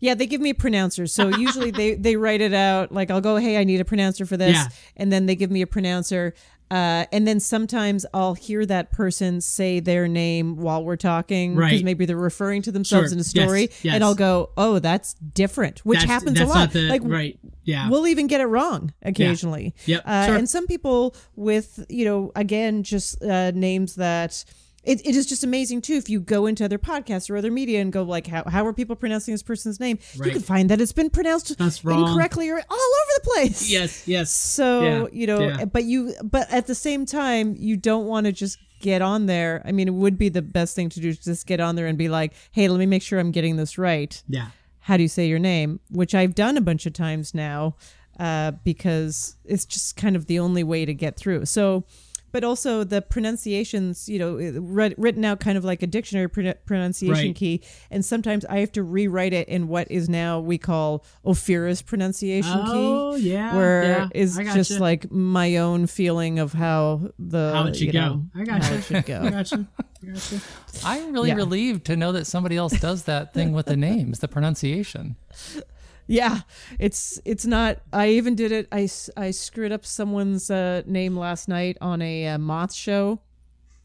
Yeah, 0.00 0.14
they 0.14 0.26
give 0.26 0.40
me 0.40 0.50
a 0.50 0.54
pronouncer. 0.54 1.06
So 1.06 1.28
usually 1.36 1.70
they 1.70 1.94
they 1.94 2.16
write 2.16 2.40
it 2.40 2.54
out 2.54 2.92
like 2.92 3.10
I'll 3.10 3.20
go, 3.20 3.36
"Hey, 3.36 3.56
I 3.58 3.64
need 3.64 3.80
a 3.80 3.84
pronouncer 3.84 4.24
for 4.26 4.36
this." 4.36 4.54
Yeah. 4.54 4.68
And 4.96 5.12
then 5.12 5.26
they 5.26 5.34
give 5.36 5.50
me 5.50 5.60
a 5.62 5.66
pronouncer. 5.66 6.34
Uh, 6.70 7.04
and 7.12 7.28
then 7.28 7.38
sometimes 7.38 8.06
I'll 8.14 8.32
hear 8.32 8.64
that 8.64 8.90
person 8.92 9.42
say 9.42 9.78
their 9.78 10.08
name 10.08 10.56
while 10.56 10.82
we're 10.82 10.96
talking 10.96 11.54
because 11.54 11.70
Right. 11.72 11.84
maybe 11.84 12.06
they're 12.06 12.16
referring 12.16 12.62
to 12.62 12.72
themselves 12.72 13.08
Sure. 13.10 13.12
in 13.12 13.18
a 13.18 13.22
Yes. 13.22 13.28
story, 13.28 13.68
Yes. 13.82 13.94
and 13.94 14.02
I'll 14.02 14.14
go, 14.14 14.48
"Oh, 14.56 14.78
that's 14.78 15.12
different," 15.34 15.80
which 15.80 15.98
That's- 15.98 16.10
happens 16.20 16.38
that's 16.38 16.50
a 16.50 16.54
lot. 16.54 16.58
Not 16.60 16.72
the, 16.72 16.88
like 16.88 17.02
right. 17.04 17.38
Yeah. 17.64 17.88
we'll 17.90 18.06
even 18.06 18.26
get 18.26 18.40
it 18.40 18.46
wrong 18.46 18.92
occasionally. 19.02 19.74
Yep, 19.86 20.02
Uh, 20.04 20.26
sure. 20.26 20.36
And 20.36 20.48
some 20.48 20.66
people 20.66 21.14
with, 21.36 21.84
you 21.88 22.04
know, 22.04 22.32
again, 22.36 22.82
just 22.82 23.22
uh, 23.22 23.50
names 23.52 23.94
that. 23.96 24.44
It, 24.84 25.00
it 25.06 25.14
is 25.14 25.26
just 25.26 25.44
amazing 25.44 25.80
too 25.82 25.92
if 25.94 26.08
you 26.10 26.18
go 26.18 26.46
into 26.46 26.64
other 26.64 26.76
podcasts 26.76 27.30
or 27.30 27.36
other 27.36 27.52
media 27.52 27.80
and 27.80 27.92
go 27.92 28.02
like 28.02 28.26
how, 28.26 28.42
how 28.42 28.66
are 28.66 28.72
people 28.72 28.96
pronouncing 28.96 29.32
this 29.32 29.40
person's 29.40 29.78
name 29.78 30.00
you 30.16 30.32
can 30.32 30.40
find 30.40 30.68
that 30.70 30.80
it's 30.80 30.90
been 30.90 31.08
pronounced 31.08 31.56
That's 31.56 31.84
wrong. 31.84 32.00
incorrectly 32.08 32.50
or 32.50 32.56
all 32.56 32.76
over 33.00 33.10
the 33.14 33.30
place 33.32 33.70
yes. 33.70 34.08
Yes. 34.08 34.32
so 34.32 34.82
Yeah, 34.82 35.06
you 35.12 35.28
know 35.28 35.38
yeah. 35.50 35.64
but 35.66 35.84
you 35.84 36.12
but 36.24 36.50
at 36.52 36.66
the 36.66 36.74
same 36.74 37.06
time 37.06 37.54
you 37.56 37.76
don't 37.76 38.06
want 38.06 38.26
to 38.26 38.32
just 38.32 38.58
get 38.80 39.02
on 39.02 39.26
there 39.26 39.62
i 39.64 39.70
mean 39.70 39.86
it 39.86 39.94
would 39.94 40.18
be 40.18 40.28
the 40.28 40.42
best 40.42 40.74
thing 40.74 40.88
to 40.88 40.98
do 40.98 41.10
is 41.10 41.18
just 41.20 41.46
get 41.46 41.60
on 41.60 41.76
there 41.76 41.86
and 41.86 41.96
be 41.96 42.08
like 42.08 42.32
hey 42.50 42.66
let 42.66 42.80
me 42.80 42.86
make 42.86 43.02
sure 43.02 43.20
i'm 43.20 43.30
getting 43.30 43.54
this 43.54 43.78
right 43.78 44.20
Yeah. 44.28 44.48
How 44.82 44.96
do 44.96 45.02
you 45.02 45.08
say 45.08 45.26
your 45.26 45.38
name, 45.38 45.80
which 45.90 46.14
I've 46.14 46.34
done 46.34 46.56
a 46.56 46.60
bunch 46.60 46.86
of 46.86 46.92
times 46.92 47.34
now 47.34 47.76
uh, 48.20 48.52
because 48.64 49.36
it's 49.44 49.64
just 49.64 49.96
kind 49.96 50.14
of 50.16 50.26
the 50.26 50.38
only 50.38 50.62
way 50.64 50.84
to 50.84 50.92
get 50.94 51.16
through. 51.16 51.46
So 51.46 51.84
but 52.32 52.44
also 52.44 52.82
the 52.82 53.02
pronunciations, 53.02 54.08
you 54.08 54.18
know, 54.18 54.36
written 54.96 55.22
out 55.22 55.38
kind 55.38 55.58
of 55.58 55.64
like 55.64 55.82
a 55.82 55.86
dictionary 55.86 56.28
pron- 56.30 56.54
pronunciation 56.64 57.26
Right. 57.26 57.36
key. 57.36 57.62
And 57.90 58.02
sometimes 58.02 58.46
I 58.46 58.60
have 58.60 58.72
to 58.72 58.82
rewrite 58.82 59.34
it 59.34 59.48
in 59.48 59.68
what 59.68 59.90
is 59.90 60.08
now 60.08 60.40
we 60.40 60.56
call 60.56 61.04
Ophira's 61.26 61.82
pronunciation 61.82 62.50
Oh, 62.54 63.16
key. 63.18 63.32
yeah, 63.32 63.54
Where 63.54 63.82
yeah, 63.82 64.08
is 64.14 64.36
just 64.38 64.70
gotcha. 64.70 64.80
like 64.80 65.10
my 65.12 65.56
own 65.58 65.86
feeling 65.86 66.38
of 66.38 66.54
how 66.54 67.10
the 67.18 67.52
How 67.54 67.66
it 67.66 67.76
should 67.76 67.88
you 67.88 67.92
go. 67.92 68.00
know, 68.00 68.24
I 68.34 68.44
got 68.44 68.62
how 68.64 68.74
it 68.76 68.84
should 68.84 68.96
I 68.96 69.00
go. 69.02 69.20
I 69.24 69.30
got 69.30 69.52
I'm 70.84 71.12
really 71.12 71.28
Yeah. 71.30 71.34
relieved 71.36 71.84
to 71.86 71.96
know 71.96 72.12
that 72.12 72.26
somebody 72.26 72.56
else 72.56 72.78
does 72.78 73.04
that 73.04 73.32
thing 73.34 73.52
with 73.52 73.66
the 73.66 73.76
names, 73.76 74.18
the 74.20 74.28
pronunciation. 74.28 75.16
Yeah, 76.08 76.40
it's 76.80 77.20
it's 77.24 77.46
not. 77.46 77.78
I 77.92 78.08
even 78.08 78.34
did 78.34 78.50
it. 78.50 78.66
I, 78.72 78.88
I 79.16 79.30
screwed 79.30 79.70
up 79.70 79.86
someone's 79.86 80.50
uh, 80.50 80.82
name 80.84 81.16
last 81.16 81.48
night 81.48 81.78
on 81.80 82.02
a 82.02 82.26
uh, 82.26 82.38
moth 82.38 82.74
show, 82.74 83.20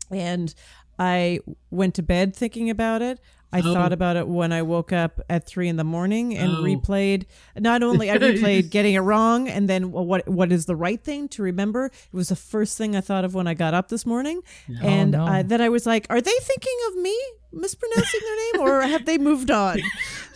and 0.09 0.53
I 0.97 1.39
went 1.69 1.93
to 1.95 2.01
bed 2.03 2.35
thinking 2.35 2.71
about 2.71 3.03
it. 3.03 3.19
I 3.53 3.61
Oh. 3.61 3.73
thought 3.73 3.93
about 3.93 4.17
it 4.17 4.27
when 4.27 4.51
I 4.51 4.61
woke 4.61 4.91
up 4.91 5.21
at 5.29 5.47
three 5.47 5.69
in 5.69 5.77
the 5.77 5.83
morning 5.85 6.35
and 6.37 6.51
Oh. 6.51 6.63
replayed. 6.63 7.25
Not 7.57 7.81
only 7.81 8.11
I 8.11 8.17
replayed 8.17 8.69
getting 8.71 8.93
it 8.95 8.99
wrong, 8.99 9.47
and 9.47 9.69
then 9.69 9.91
well, 9.91 10.05
what 10.05 10.27
what 10.27 10.51
is 10.51 10.65
the 10.65 10.75
right 10.75 11.01
thing 11.01 11.27
to 11.29 11.43
remember. 11.43 11.85
It 11.85 12.13
was 12.13 12.27
the 12.29 12.35
first 12.35 12.77
thing 12.77 12.95
I 12.95 13.01
thought 13.01 13.23
of 13.23 13.33
when 13.33 13.47
I 13.47 13.53
got 13.53 13.73
up 13.73 13.87
this 13.87 14.05
morning, 14.05 14.41
and 14.81 15.15
Oh, 15.15 15.25
no. 15.25 15.31
uh, 15.31 15.43
then 15.43 15.61
I 15.61 15.69
was 15.69 15.85
like, 15.85 16.07
"Are 16.09 16.19
they 16.21 16.37
thinking 16.41 16.77
of 16.89 16.97
me 16.97 17.17
mispronouncing 17.53 18.19
their 18.21 18.35
name, 18.61 18.67
or 18.69 18.81
have 18.81 19.05
they 19.05 19.17
moved 19.17 19.49
on?" 19.51 19.79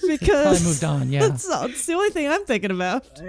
Because 0.07 0.29
Probably 0.29 0.63
moved 0.63 0.83
on, 0.83 1.11
yeah. 1.11 1.19
that's, 1.27 1.47
that's 1.47 1.85
the 1.85 1.93
only 1.93 2.09
thing 2.09 2.27
I'm 2.27 2.43
thinking 2.45 2.71
about. 2.71 3.21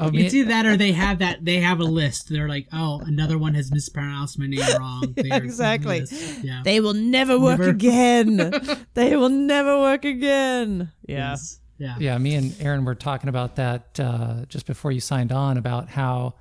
Oh, 0.00 0.10
me- 0.10 0.24
It's 0.24 0.34
either 0.34 0.48
that 0.50 0.66
or 0.66 0.76
they 0.76 0.92
have 0.92 1.18
that 1.18 1.44
they 1.44 1.60
have 1.60 1.80
a 1.80 1.84
list. 1.84 2.28
They're 2.28 2.48
like, 2.48 2.66
oh, 2.72 3.00
another 3.04 3.38
one 3.38 3.54
has 3.54 3.70
mispronounced 3.72 4.38
my 4.38 4.46
name 4.46 4.60
wrong. 4.78 5.12
They 5.16 5.30
exactly. 5.30 6.04
Yeah. 6.42 6.62
They 6.64 6.80
will 6.80 6.94
never 6.94 7.38
work 7.38 7.58
Never. 7.58 7.70
again. 7.70 8.52
they 8.94 9.16
will 9.16 9.28
never 9.28 9.78
work 9.80 10.04
again. 10.04 10.92
Yeah. 11.06 11.30
Yes. 11.30 11.60
Yeah. 11.78 11.94
yeah, 12.00 12.18
me 12.18 12.34
and 12.34 12.56
Aaron 12.60 12.84
were 12.84 12.96
talking 12.96 13.28
about 13.28 13.54
that 13.54 14.00
uh, 14.00 14.44
just 14.48 14.66
before 14.66 14.90
you 14.90 14.98
signed 15.00 15.30
on 15.30 15.56
about 15.56 15.88
how 15.88 16.34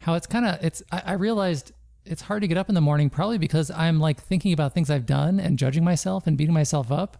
how 0.00 0.14
it's 0.14 0.26
kind 0.26 0.44
of 0.44 0.62
it's. 0.62 0.82
I, 0.92 1.02
I 1.06 1.12
realized 1.14 1.72
it's 2.04 2.20
hard 2.20 2.42
to 2.42 2.48
get 2.48 2.58
up 2.58 2.68
in 2.68 2.74
the 2.74 2.80
morning, 2.82 3.08
probably 3.08 3.38
because 3.38 3.70
I'm 3.70 4.00
like 4.00 4.20
thinking 4.20 4.52
about 4.52 4.74
things 4.74 4.90
I've 4.90 5.06
done 5.06 5.40
and 5.40 5.58
judging 5.58 5.82
myself 5.82 6.26
and 6.26 6.36
beating 6.36 6.52
myself 6.52 6.92
up. 6.92 7.16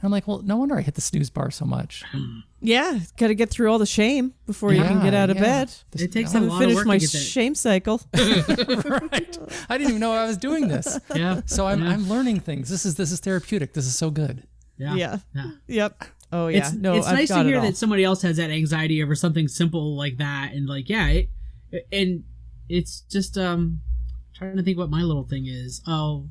And 0.00 0.06
I'm 0.06 0.12
like, 0.12 0.26
well, 0.26 0.40
no 0.42 0.56
wonder 0.56 0.78
I 0.78 0.80
hit 0.80 0.94
the 0.94 1.02
snooze 1.02 1.28
bar 1.28 1.50
so 1.50 1.66
much. 1.66 2.04
Yeah. 2.60 2.98
Got 3.18 3.28
to 3.28 3.34
get 3.34 3.50
through 3.50 3.70
all 3.70 3.78
the 3.78 3.84
shame 3.84 4.32
before 4.46 4.72
you 4.72 4.82
can 4.82 5.02
get 5.02 5.12
out 5.12 5.28
of 5.28 5.36
yeah. 5.36 5.42
bed. 5.42 5.74
It 5.92 6.10
takes 6.10 6.34
I 6.34 6.38
a 6.38 6.40
haven't 6.40 6.48
lot 6.48 6.62
of 6.62 6.74
work 6.74 6.86
my 6.86 6.96
to 6.96 7.00
get 7.04 7.12
that. 7.12 7.18
shame 7.18 7.54
cycle. 7.54 8.00
right. 8.14 9.38
I 9.68 9.76
didn't 9.76 9.90
even 9.90 10.00
know 10.00 10.12
I 10.12 10.26
was 10.26 10.38
doing 10.38 10.68
this. 10.68 10.98
Yeah. 11.14 11.42
So 11.44 11.66
I'm, 11.66 11.82
yeah. 11.82 11.90
I'm 11.90 12.08
learning 12.08 12.40
things. 12.40 12.70
This 12.70 12.86
is 12.86 12.94
this 12.94 13.12
is 13.12 13.20
therapeutic. 13.20 13.74
This 13.74 13.86
is 13.86 13.96
so 13.96 14.10
good. 14.10 14.46
yeah. 14.78 14.94
yeah. 14.94 15.18
Yeah. 15.34 15.50
Yep. 15.66 16.04
Oh 16.32 16.48
yeah. 16.48 16.58
It's, 16.58 16.72
no, 16.72 16.94
it's 16.94 17.06
I've 17.06 17.16
nice 17.16 17.28
got 17.28 17.42
to 17.42 17.48
hear 17.48 17.60
that 17.60 17.76
somebody 17.76 18.04
else 18.04 18.22
has 18.22 18.36
that 18.36 18.50
anxiety 18.50 19.02
over 19.02 19.14
something 19.14 19.48
simple 19.48 19.96
like 19.96 20.18
that, 20.18 20.52
and 20.52 20.68
like, 20.68 20.88
yeah, 20.88 21.08
it, 21.08 21.28
and 21.92 22.24
it's 22.68 23.00
just 23.02 23.36
um 23.36 23.80
trying 24.34 24.56
to 24.56 24.62
think 24.62 24.78
what 24.78 24.90
my 24.90 25.02
little 25.02 25.24
thing 25.24 25.46
is. 25.46 25.82
Oh, 25.86 26.28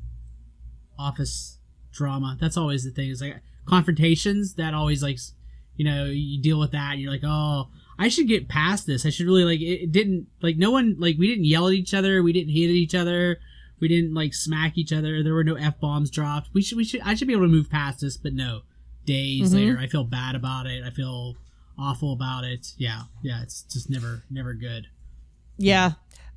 office 0.98 1.58
drama. 1.92 2.36
That's 2.40 2.56
always 2.56 2.84
the 2.84 2.90
thing. 2.90 3.10
Is 3.10 3.20
like 3.20 3.36
confrontations. 3.70 4.54
That 4.54 4.74
always 4.74 5.02
like, 5.02 5.18
you 5.76 5.84
know, 5.84 6.04
you 6.04 6.40
deal 6.42 6.60
with 6.60 6.72
that. 6.72 6.98
You're 6.98 7.10
like, 7.10 7.24
oh, 7.24 7.68
I 7.98 8.08
should 8.08 8.28
get 8.28 8.48
past 8.48 8.86
this. 8.86 9.06
I 9.06 9.10
should 9.10 9.26
really 9.26 9.44
like. 9.44 9.60
It, 9.60 9.84
it 9.84 9.92
didn't 9.92 10.26
like 10.42 10.56
no 10.56 10.70
one 10.70 10.96
like 10.98 11.16
we 11.18 11.28
didn't 11.28 11.44
yell 11.44 11.68
at 11.68 11.74
each 11.74 11.94
other. 11.94 12.22
We 12.22 12.32
didn't 12.32 12.52
hit 12.52 12.64
at 12.64 12.76
each 12.76 12.94
other. 12.94 13.38
We 13.80 13.88
didn't 13.88 14.12
like 14.12 14.34
smack 14.34 14.76
each 14.76 14.92
other. 14.92 15.22
There 15.22 15.32
were 15.32 15.44
no 15.44 15.54
f 15.54 15.80
bombs 15.80 16.10
dropped. 16.10 16.50
We 16.52 16.62
should 16.62 16.76
we 16.76 16.84
should 16.84 17.00
I 17.02 17.14
should 17.14 17.28
be 17.28 17.34
able 17.34 17.44
to 17.44 17.48
move 17.48 17.70
past 17.70 18.00
this, 18.00 18.16
but 18.16 18.34
no. 18.34 18.62
Days 19.06 19.54
later, 19.54 19.78
I 19.78 19.86
feel 19.86 20.04
bad 20.04 20.34
about 20.34 20.66
it. 20.66 20.84
I 20.84 20.90
feel 20.90 21.36
awful 21.78 22.12
about 22.12 22.44
it. 22.44 22.74
Yeah, 22.76 23.04
yeah. 23.22 23.42
It's 23.42 23.62
just 23.62 23.88
never 23.88 24.22
never 24.30 24.52
good. 24.54 24.86
Yeah. 25.56 25.92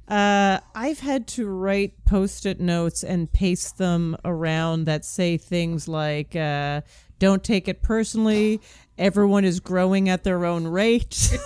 Uh, 0.08 0.60
I've 0.74 1.00
had 1.00 1.28
to 1.30 1.48
write 1.48 2.06
post 2.06 2.46
it 2.46 2.60
notes 2.60 3.04
and 3.04 3.32
paste 3.32 3.78
them 3.78 4.18
around 4.26 4.86
that 4.86 5.06
say 5.06 5.38
things 5.38 5.88
like, 5.88 6.36
uh, 6.36 6.82
don't 7.24 7.44
take 7.44 7.68
it 7.68 7.82
personally. 7.82 8.60
Everyone 8.98 9.44
is 9.46 9.60
growing 9.60 10.10
at 10.10 10.24
their 10.24 10.46
own 10.46 10.68
rate. 10.68 11.16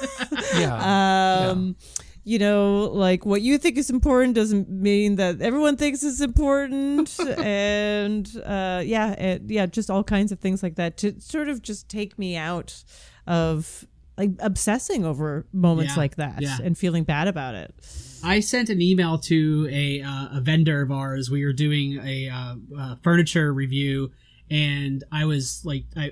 Yeah. 0.57 1.49
um, 1.51 1.75
You 2.23 2.39
know, 2.39 2.89
like 2.93 3.25
what 3.25 3.41
you 3.41 3.57
think 3.57 3.77
is 3.77 3.89
important 3.89 4.35
doesn't 4.35 4.69
mean 4.69 5.15
that 5.15 5.39
everyone 5.41 5.77
thinks 5.77 6.03
it's 6.03 6.19
important. 6.19 7.17
and 7.37 8.27
uh, 8.45 8.81
yeah, 8.85 9.11
it, 9.13 9.43
yeah, 9.47 9.65
just 9.65 9.89
all 9.89 10.03
kinds 10.03 10.31
of 10.33 10.39
things 10.39 10.61
like 10.61 10.75
that 10.75 10.97
to 10.97 11.19
sort 11.21 11.47
of 11.47 11.61
just 11.61 11.87
take 11.87 12.19
me 12.19 12.35
out 12.35 12.83
of 13.27 13.85
like 14.17 14.31
obsessing 14.39 15.05
over 15.05 15.45
moments 15.53 15.93
Yeah, 15.93 15.99
like 16.01 16.15
that 16.17 16.41
yeah. 16.41 16.57
and 16.63 16.77
feeling 16.77 17.03
bad 17.05 17.27
about 17.29 17.55
it. 17.55 17.73
I 18.23 18.39
sent 18.41 18.69
an 18.69 18.81
email 18.81 19.17
to 19.19 19.69
a 19.71 20.01
uh, 20.01 20.37
a 20.37 20.41
vendor 20.41 20.81
of 20.81 20.91
ours. 20.91 21.29
We 21.29 21.45
were 21.45 21.53
doing 21.53 21.99
a 22.03 22.29
uh, 22.29 22.55
uh, 22.77 22.95
furniture 23.03 23.53
review, 23.53 24.11
and 24.49 25.03
I 25.11 25.25
was 25.25 25.61
like, 25.65 25.85
I 25.95 26.11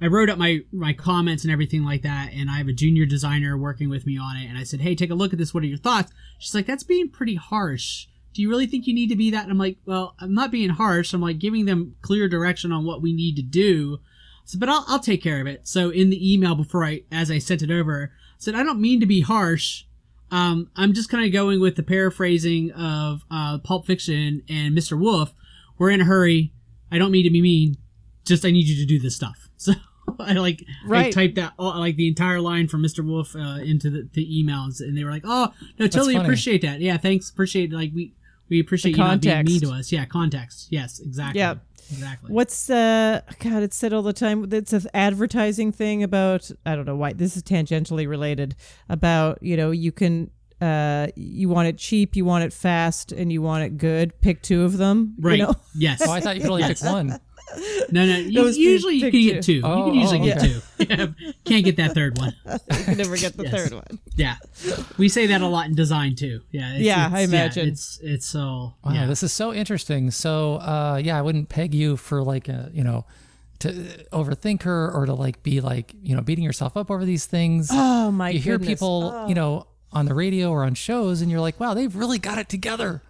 I 0.00 0.08
wrote 0.08 0.28
up 0.28 0.38
my 0.38 0.60
my 0.72 0.92
comments 0.92 1.44
and 1.44 1.52
everything 1.52 1.84
like 1.84 2.02
that. 2.02 2.30
And 2.32 2.50
I 2.50 2.58
have 2.58 2.68
a 2.68 2.72
junior 2.72 3.06
designer 3.06 3.56
working 3.56 3.88
with 3.88 4.06
me 4.06 4.18
on 4.18 4.36
it, 4.36 4.48
and 4.48 4.58
I 4.58 4.64
said, 4.64 4.80
Hey, 4.80 4.94
take 4.94 5.10
a 5.10 5.14
look 5.14 5.32
at 5.32 5.38
this. 5.38 5.54
What 5.54 5.62
are 5.62 5.66
your 5.66 5.78
thoughts? 5.78 6.12
She's 6.38 6.54
like, 6.54 6.66
That's 6.66 6.84
being 6.84 7.10
pretty 7.10 7.36
harsh. 7.36 8.06
Do 8.32 8.42
you 8.42 8.50
really 8.50 8.66
think 8.66 8.86
you 8.86 8.94
need 8.94 9.10
to 9.10 9.16
be 9.16 9.30
that? 9.30 9.44
And 9.44 9.52
I'm 9.52 9.58
like, 9.58 9.78
Well, 9.86 10.14
I'm 10.18 10.34
not 10.34 10.50
being 10.50 10.70
harsh. 10.70 11.12
I'm 11.12 11.20
like 11.20 11.38
giving 11.38 11.66
them 11.66 11.96
clear 12.02 12.28
direction 12.28 12.72
on 12.72 12.84
what 12.84 13.02
we 13.02 13.12
need 13.12 13.36
to 13.36 13.42
do. 13.42 13.98
So, 14.44 14.58
but 14.58 14.68
I'll, 14.68 14.84
I'll 14.88 15.00
take 15.00 15.22
care 15.22 15.40
of 15.40 15.46
it. 15.46 15.66
So 15.66 15.90
in 15.90 16.10
the 16.10 16.32
email 16.32 16.54
before 16.54 16.84
I, 16.84 17.02
as 17.10 17.30
I 17.30 17.38
sent 17.38 17.62
it 17.62 17.70
over, 17.70 18.12
I 18.12 18.36
said, 18.36 18.54
I 18.54 18.62
don't 18.62 18.80
mean 18.80 19.00
to 19.00 19.06
be 19.06 19.22
harsh. 19.22 19.84
Um, 20.30 20.70
I'm 20.76 20.92
just 20.92 21.08
kind 21.08 21.24
of 21.24 21.32
going 21.32 21.60
with 21.60 21.76
the 21.76 21.82
paraphrasing 21.82 22.72
of 22.72 23.24
uh, 23.30 23.58
Pulp 23.58 23.86
Fiction 23.86 24.42
and 24.48 24.76
Mr. 24.76 24.98
Wolf. 24.98 25.32
We're 25.78 25.90
in 25.90 26.00
a 26.00 26.04
hurry. 26.04 26.52
I 26.94 26.98
don't 26.98 27.10
mean 27.10 27.24
to 27.24 27.30
be 27.30 27.42
mean. 27.42 27.76
Just 28.24 28.44
I 28.44 28.50
need 28.50 28.66
you 28.66 28.76
to 28.76 28.86
do 28.86 28.98
this 28.98 29.16
stuff. 29.16 29.48
So 29.64 29.72
I 30.20 30.34
like 30.34 30.62
I 30.90 31.10
typed 31.10 31.36
that 31.36 31.54
all, 31.58 31.78
like 31.78 31.96
the 31.96 32.06
entire 32.06 32.38
line 32.40 32.68
from 32.68 32.82
Mr. 32.82 33.02
Wolf 33.02 33.34
uh, 33.34 33.62
into 33.62 33.88
the, 33.88 34.08
the 34.12 34.26
emails, 34.26 34.80
and 34.80 34.96
they 34.96 35.02
were 35.02 35.10
like, 35.10 35.22
"Oh 35.24 35.52
no, 35.78 35.86
totally 35.86 36.16
appreciate 36.16 36.60
that. 36.62 36.80
Yeah, 36.80 36.98
thanks, 36.98 37.30
appreciate 37.30 37.72
like 37.72 37.90
we 37.94 38.12
we 38.50 38.60
appreciate 38.60 38.92
The 38.92 38.98
you 38.98 39.04
not 39.04 39.20
being 39.20 39.44
mean 39.44 39.60
to 39.62 39.70
us. 39.70 39.90
Yeah, 39.90 40.04
context. 40.04 40.68
Yes, 40.70 41.00
exactly. 41.00 41.40
Yep. 41.40 41.58
exactly. 41.90 42.32
What's 42.32 42.68
uh 42.68 43.22
God? 43.38 43.62
It's 43.62 43.76
said 43.76 43.92
all 43.92 44.02
the 44.02 44.12
time. 44.12 44.46
It's 44.52 44.72
an 44.72 44.86
advertising 44.92 45.72
thing 45.72 46.02
about 46.02 46.50
I 46.66 46.76
don't 46.76 46.86
know 46.86 46.96
why 46.96 47.14
this 47.14 47.36
is 47.36 47.42
tangentially 47.42 48.06
related 48.06 48.54
about 48.88 49.42
you 49.42 49.56
know 49.56 49.70
you 49.70 49.92
can 49.92 50.30
uh 50.60 51.08
you 51.16 51.48
want 51.48 51.68
it 51.68 51.78
cheap, 51.78 52.16
you 52.16 52.24
want 52.24 52.44
it 52.44 52.52
fast, 52.52 53.12
and 53.12 53.32
you 53.32 53.42
want 53.42 53.64
it 53.64 53.76
good. 53.78 54.20
Pick 54.20 54.42
two 54.42 54.62
of 54.64 54.76
them. 54.78 55.14
Right. 55.18 55.38
You 55.38 55.46
know? 55.46 55.54
Yes. 55.74 56.02
Oh, 56.06 56.10
I 56.12 56.20
thought 56.20 56.36
you 56.36 56.42
could 56.42 56.50
only 56.50 56.62
pick 56.64 56.80
one. 56.82 57.18
No, 57.90 58.06
no. 58.06 58.16
You, 58.16 58.46
usually 58.48 58.94
you 58.96 59.02
pick 59.02 59.12
can 59.12 59.20
get 59.22 59.42
two. 59.44 59.60
Oh, 59.62 59.86
you 59.86 59.92
can 59.92 60.00
usually 60.00 60.20
oh, 60.20 60.24
get 60.24 60.40
two. 60.40 60.60
Yeah, 60.88 61.06
Can't 61.44 61.64
get 61.64 61.76
that 61.76 61.92
third 61.94 62.18
one. 62.18 62.34
you 62.46 62.84
can 62.84 62.96
never 62.98 63.16
get 63.16 63.36
the 63.36 63.44
Yes. 63.44 63.52
third 63.52 63.74
one. 63.74 63.98
Yeah, 64.16 64.36
we 64.98 65.08
say 65.08 65.26
that 65.26 65.40
a 65.40 65.46
lot 65.46 65.66
in 65.66 65.74
design 65.74 66.14
too. 66.16 66.40
Yeah. 66.50 66.72
It's, 66.74 66.80
Yeah, 66.82 67.06
it's- 67.06 67.12
I 67.20 67.20
imagine. 67.22 67.68
it's 67.68 68.00
it's 68.02 68.26
so. 68.26 68.74
Wow, 68.84 68.92
yeah. 68.92 69.06
this 69.06 69.22
is 69.22 69.32
so 69.32 69.52
interesting. 69.52 70.10
So, 70.10 70.54
uh, 70.56 71.00
yeah, 71.02 71.18
I 71.18 71.22
wouldn't 71.22 71.48
peg 71.48 71.74
you 71.74 71.96
for 71.96 72.22
like 72.22 72.48
a, 72.48 72.70
you 72.72 72.82
know, 72.82 73.04
to 73.60 73.68
overthink 74.12 74.62
her 74.62 74.90
or 74.92 75.06
to 75.06 75.14
like 75.14 75.42
be 75.42 75.60
like, 75.60 75.94
you 76.02 76.16
know, 76.16 76.22
beating 76.22 76.44
yourself 76.44 76.76
up 76.76 76.90
over 76.90 77.04
these 77.04 77.26
things. 77.26 77.68
Oh 77.70 78.10
my 78.10 78.30
you 78.30 78.40
hear 78.40 78.58
goodness. 78.58 78.80
people, 78.80 79.10
Oh. 79.14 79.28
you 79.28 79.34
know, 79.34 79.66
on 79.94 80.06
the 80.06 80.14
radio 80.14 80.50
or 80.50 80.64
on 80.64 80.74
shows, 80.74 81.20
and 81.22 81.30
you're 81.30 81.40
like, 81.40 81.58
wow, 81.60 81.74
they've 81.74 81.94
really 81.94 82.18
got 82.18 82.38
it 82.38 82.48
together. 82.48 83.02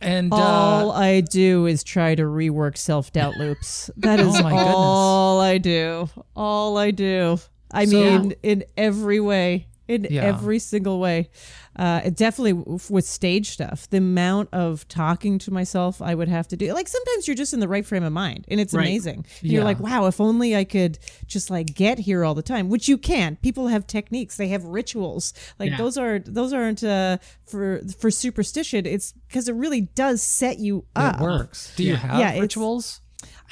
And 0.00 0.32
All 0.32 0.90
uh, 0.90 0.98
I 1.00 1.20
do 1.22 1.66
is 1.66 1.82
try 1.82 2.14
to 2.14 2.24
rework 2.24 2.76
self 2.76 3.12
doubt 3.12 3.36
loops. 3.36 3.90
That 3.96 4.20
is 4.20 4.26
Oh 4.38 4.42
my 4.42 4.50
goodness. 4.50 4.74
all 4.74 5.40
I 5.40 5.58
do. 5.58 6.08
All 6.36 6.76
I 6.76 6.90
do. 6.90 7.38
I 7.70 7.84
So- 7.86 7.92
mean, 8.20 8.34
in 8.42 8.64
every 8.76 9.20
way, 9.20 9.66
in 9.86 10.06
Yeah. 10.10 10.22
every 10.22 10.58
single 10.58 10.98
way. 11.00 11.28
Uh, 11.76 12.00
it 12.04 12.16
definitely 12.16 12.52
w- 12.54 12.78
with 12.88 13.04
stage 13.06 13.50
stuff, 13.50 13.88
the 13.90 13.96
amount 13.98 14.48
of 14.52 14.86
talking 14.88 15.38
to 15.40 15.50
myself 15.50 16.00
I 16.00 16.14
would 16.14 16.28
have 16.28 16.46
to 16.48 16.56
do. 16.56 16.72
Like 16.72 16.86
sometimes 16.88 17.26
you're 17.26 17.34
just 17.36 17.52
in 17.52 17.60
the 17.60 17.68
right 17.68 17.84
frame 17.84 18.04
of 18.04 18.12
mind, 18.12 18.44
and 18.48 18.60
it's 18.60 18.72
Right. 18.72 18.84
amazing. 18.86 19.26
And 19.42 19.50
You're 19.50 19.64
like, 19.64 19.80
wow, 19.80 20.06
if 20.06 20.20
only 20.20 20.54
I 20.56 20.64
could 20.64 20.98
just 21.26 21.50
like 21.50 21.74
get 21.74 21.98
here 21.98 22.24
all 22.24 22.34
the 22.34 22.42
time, 22.42 22.68
which 22.68 22.88
you 22.88 22.96
can. 22.96 23.36
People 23.42 23.66
have 23.68 23.86
techniques, 23.86 24.36
they 24.36 24.48
have 24.48 24.64
rituals. 24.64 25.34
Like 25.58 25.70
Yeah. 25.72 25.76
those 25.78 25.98
are 25.98 26.18
those 26.20 26.52
aren't 26.52 26.84
uh, 26.84 27.18
for 27.44 27.80
for 27.98 28.10
superstition. 28.10 28.86
It's 28.86 29.12
because 29.28 29.48
it 29.48 29.54
really 29.54 29.82
does 29.82 30.22
set 30.22 30.58
you 30.60 30.84
up. 30.94 31.16
it 31.16 31.22
works. 31.22 31.72
Do 31.76 31.82
you 31.84 31.90
Yeah. 31.92 31.96
have 31.98 32.20
Yeah, 32.20 32.28
it's- 32.30 32.40
rituals? 32.42 33.00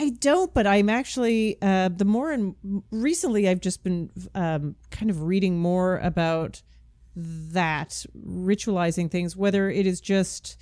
I 0.03 0.09
don't, 0.09 0.53
but 0.53 0.67
I'm 0.67 0.91
actually 0.91 1.59
uh, 1.63 1.89
the 1.89 2.05
more 2.05 2.33
and 2.33 2.57
recently 2.91 3.49
I've 3.49 3.61
just 3.61 3.85
been 3.85 4.11
um, 4.35 4.75
kind 4.91 5.11
of 5.11 5.23
reading 5.23 5.61
more 5.61 5.99
about 5.99 6.61
that 7.15 8.05
ritualizing 8.19 9.13
things, 9.13 9.37
whether 9.37 9.71
it 9.71 9.87
is 9.87 10.01
just 10.01 10.61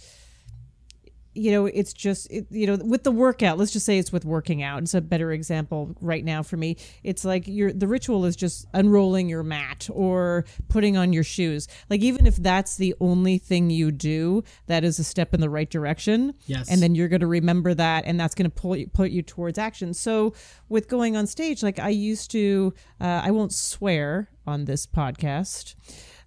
you 1.35 1.51
know 1.51 1.67
it's 1.67 1.93
just 1.93 2.31
it, 2.31 2.47
you 2.51 2.67
know 2.67 2.77
with 2.85 3.05
the 3.05 3.11
workout 3.13 3.59
let's 3.59 3.73
just 3.73 3.87
say 3.87 3.99
it's 3.99 4.13
with 4.13 4.25
working 4.25 4.63
out 4.63 4.83
it's 4.83 4.95
a 4.95 5.01
better 5.01 5.33
example 5.33 5.95
right 6.01 6.25
now 6.25 6.43
for 6.43 6.57
me. 6.57 6.77
It's 7.03 7.25
like 7.25 7.47
your 7.47 7.73
the 7.73 7.87
ritual 7.87 8.25
is 8.25 8.37
just 8.37 8.67
unrolling 8.75 9.29
your 9.29 9.43
mat 9.43 9.89
or 9.93 10.45
putting 10.69 10.97
on 10.97 11.13
your 11.13 11.25
shoes. 11.25 11.69
Like 11.89 12.01
even 12.01 12.27
if 12.27 12.37
that's 12.37 12.77
the 12.77 12.95
only 13.01 13.39
thing 13.39 13.71
you 13.71 13.91
do 13.91 14.43
that 14.67 14.85
is 14.85 14.99
a 14.99 15.05
step 15.05 15.35
in 15.35 15.41
the 15.41 15.51
right 15.51 15.71
direction. 15.71 16.35
Yes. 16.47 16.71
and 16.71 16.83
then 16.83 16.95
you're 16.95 17.09
going 17.09 17.21
to 17.21 17.27
remember 17.27 17.75
that 17.75 18.05
and 18.07 18.19
that's 18.19 18.35
going 18.35 18.51
to 18.51 18.55
pull 18.55 18.77
you 18.77 18.89
put 18.89 19.11
you 19.11 19.23
towards 19.23 19.59
action. 19.59 19.95
So 19.95 20.35
with 20.69 20.89
going 20.89 21.17
on 21.17 21.27
stage 21.27 21.63
like 21.63 21.79
i 21.79 21.89
used 21.89 22.31
to 22.31 22.73
uh, 23.01 23.21
i 23.25 23.31
won't 23.31 23.53
swear 23.53 24.29
on 24.47 24.65
this 24.65 24.87
podcast 24.87 25.75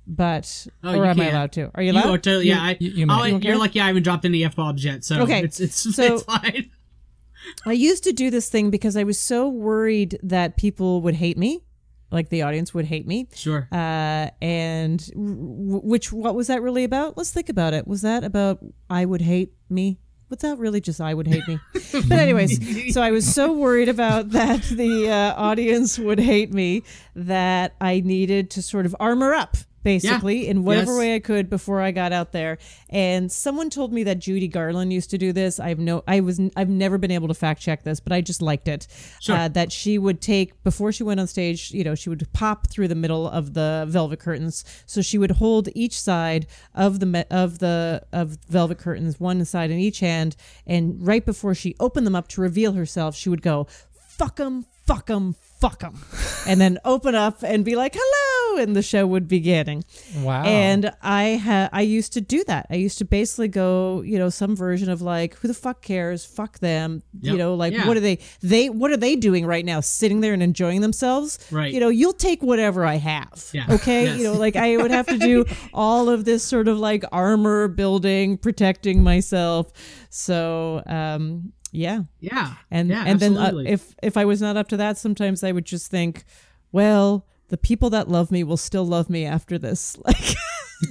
but 0.07 0.67
Oh, 0.83 0.91
or 0.91 0.95
you 0.97 1.03
am 1.03 1.09
i 1.19 1.23
can't. 1.23 1.33
allowed 1.35 1.51
to 1.53 1.71
are 1.75 1.81
you 1.83 1.91
You 1.91 1.99
allowed 1.99 2.13
are 2.13 2.17
totally, 2.17 2.47
yeah, 2.47 2.61
I, 2.61 2.77
You- 2.79 2.91
you 2.91 3.07
may. 3.07 3.25
You 3.25 3.31
don't 3.31 3.43
you're 3.43 3.57
lucky 3.57 3.79
I 3.81 3.87
haven't 3.87 4.03
dropped 4.03 4.25
any 4.25 4.43
f 4.43 4.55
bombs 4.55 4.83
yet, 4.83 5.03
so 5.03 5.21
Okay, 5.21 5.43
it's 5.43 5.59
it's, 5.59 5.95
so- 5.95 6.15
it's 6.15 6.23
fine. 6.23 6.69
I 7.65 7.73
used 7.73 8.03
to 8.05 8.13
do 8.13 8.29
this 8.29 8.49
thing 8.49 8.69
because 8.69 8.95
I 8.95 9.03
was 9.03 9.19
so 9.19 9.49
worried 9.49 10.17
that 10.23 10.55
people 10.55 11.01
would 11.01 11.15
hate 11.15 11.37
me, 11.37 11.61
like 12.09 12.29
the 12.29 12.41
audience 12.43 12.73
would 12.73 12.85
hate 12.85 13.05
me. 13.05 13.27
Sure. 13.35 13.67
Uh, 13.71 14.29
and 14.41 15.01
which 15.15 16.13
what 16.13 16.35
was 16.35 16.47
that 16.47 16.61
really 16.61 16.85
about? 16.85 17.17
Let's 17.17 17.31
think 17.31 17.49
about 17.49 17.73
it. 17.73 17.85
Was 17.85 18.01
that 18.03 18.23
about 18.23 18.59
I 18.89 19.03
would 19.03 19.21
hate 19.21 19.51
me? 19.69 19.99
Was 20.29 20.39
that 20.39 20.57
really 20.57 20.79
just 20.81 20.99
I 21.01 21.13
would 21.13 21.27
hate 21.27 21.45
me? 21.47 21.59
but 22.07 22.17
anyways, 22.17 22.93
so 22.93 23.01
I 23.01 23.11
was 23.11 23.31
so 23.31 23.51
worried 23.51 23.89
about 23.89 24.29
that 24.31 24.63
the 24.63 25.09
uh, 25.09 25.33
audience 25.35 25.99
would 25.99 26.19
hate 26.19 26.53
me 26.53 26.83
that 27.13 27.75
I 27.81 27.99
needed 27.99 28.49
to 28.51 28.61
sort 28.61 28.85
of 28.85 28.95
armor 29.01 29.33
up. 29.33 29.57
Basically, 29.83 30.47
in 30.47 30.63
whatever 30.63 30.91
Yes. 30.91 30.99
way 30.99 31.15
I 31.15 31.19
could 31.19 31.49
before 31.49 31.81
I 31.81 31.91
got 31.91 32.13
out 32.13 32.31
there, 32.31 32.57
and 32.89 33.31
someone 33.31 33.69
told 33.69 33.91
me 33.91 34.03
that 34.03 34.19
Judy 34.19 34.47
Garland 34.47 34.93
used 34.93 35.09
to 35.11 35.17
do 35.17 35.33
this. 35.33 35.59
I've 35.59 35.77
no, 35.79 36.03
I 36.07 36.21
was, 36.21 36.39
I've 36.55 36.69
never 36.69 36.97
been 36.97 37.11
able 37.11 37.27
to 37.27 37.33
fact 37.33 37.61
check 37.61 37.83
this, 37.83 37.99
but 37.99 38.13
I 38.13 38.21
just 38.21 38.41
liked 38.41 38.67
it. 38.67 38.87
Sure. 39.19 39.35
Uh, 39.35 39.47
that 39.49 39.71
she 39.71 39.97
would 39.97 40.21
take 40.21 40.63
before 40.63 40.91
she 40.91 41.03
went 41.03 41.19
on 41.19 41.27
stage. 41.27 41.71
You 41.71 41.83
know, 41.83 41.95
she 41.95 42.09
would 42.09 42.25
pop 42.33 42.67
through 42.67 42.87
the 42.87 42.95
middle 42.95 43.27
of 43.27 43.53
the 43.53 43.85
velvet 43.89 44.19
curtains. 44.19 44.63
So 44.85 45.01
she 45.01 45.17
would 45.17 45.31
hold 45.31 45.67
each 45.75 45.99
side 45.99 46.47
of 46.73 46.99
the 46.99 47.27
of 47.29 47.59
the 47.59 48.03
of 48.13 48.37
velvet 48.47 48.77
curtains, 48.77 49.19
one 49.19 49.43
side 49.45 49.69
in 49.69 49.79
each 49.79 49.99
hand, 49.99 50.35
and 50.65 51.05
right 51.05 51.25
before 51.25 51.53
she 51.53 51.75
opened 51.79 52.07
them 52.07 52.15
up 52.15 52.27
to 52.29 52.41
reveal 52.41 52.71
herself, 52.73 53.15
she 53.15 53.27
would 53.29 53.41
go, 53.41 53.67
"Fuck 54.07 54.39
'em, 54.39 54.65
fuck 54.85 55.09
'em, 55.09 55.35
fuck 55.59 55.83
'em," 55.83 55.99
and 56.47 56.61
then 56.61 56.79
open 56.85 57.15
up 57.15 57.43
and 57.43 57.65
be 57.65 57.75
like, 57.75 57.93
"Hello," 57.97 58.32
and 58.57 58.75
the 58.75 58.81
show 58.81 59.05
would 59.07 59.27
be 59.27 59.39
getting. 59.39 59.83
Wow. 60.21 60.43
And 60.43 60.91
I 61.01 61.23
had 61.23 61.69
I 61.73 61.81
used 61.81 62.13
to 62.13 62.21
do 62.21 62.43
that. 62.45 62.67
I 62.69 62.75
used 62.75 62.97
to 62.99 63.05
basically 63.05 63.47
go, 63.47 64.01
you 64.01 64.17
know, 64.17 64.29
some 64.29 64.55
version 64.55 64.89
of 64.89 65.01
like, 65.01 65.35
who 65.35 65.47
the 65.47 65.53
fuck 65.53 65.81
cares? 65.81 66.25
Fuck 66.25 66.59
them. 66.59 67.03
You 67.21 67.37
know, 67.37 67.55
like 67.55 67.73
Yeah. 67.73 67.87
what 67.87 67.97
are 67.97 68.01
they 68.01 68.19
they 68.41 68.69
what 68.69 68.91
are 68.91 68.97
they 68.97 69.15
doing 69.15 69.45
right 69.45 69.65
now? 69.65 69.79
Sitting 69.79 70.21
there 70.21 70.33
and 70.33 70.43
enjoying 70.43 70.81
themselves? 70.81 71.39
Right. 71.51 71.73
You 71.73 71.79
know, 71.79 71.89
you'll 71.89 72.13
take 72.13 72.41
whatever 72.43 72.85
I 72.85 72.95
have. 72.95 73.49
Yeah. 73.53 73.65
Okay. 73.69 74.05
Yes. 74.05 74.17
You 74.17 74.23
know, 74.25 74.33
like 74.33 74.55
I 74.55 74.77
would 74.77 74.91
have 74.91 75.07
to 75.07 75.17
do 75.17 75.45
all 75.73 76.09
of 76.09 76.25
this 76.25 76.43
sort 76.43 76.67
of 76.67 76.77
like 76.79 77.03
armor 77.11 77.67
building, 77.67 78.37
protecting 78.37 79.03
myself. 79.03 79.71
So 80.09 80.83
um 80.85 81.53
yeah. 81.75 82.01
yeah. 82.19 82.53
And 82.69 82.89
yeah, 82.89 83.03
and 83.07 83.19
then 83.19 83.35
uh, 83.35 83.51
if 83.65 83.95
if 84.03 84.15
I 84.15 84.25
was 84.25 84.39
not 84.41 84.57
up 84.57 84.67
to 84.69 84.77
that, 84.77 84.97
sometimes 84.99 85.43
I 85.43 85.51
would 85.51 85.65
just 85.65 85.89
think, 85.89 86.23
well, 86.71 87.25
the 87.53 87.57
people 87.57 87.91
that 87.91 88.09
love 88.09 88.31
me 88.31 88.43
will 88.43 88.57
still 88.57 88.83
love 88.85 89.09
me 89.11 89.25
after 89.25 89.59
this. 89.59 89.95
Like 90.05 90.35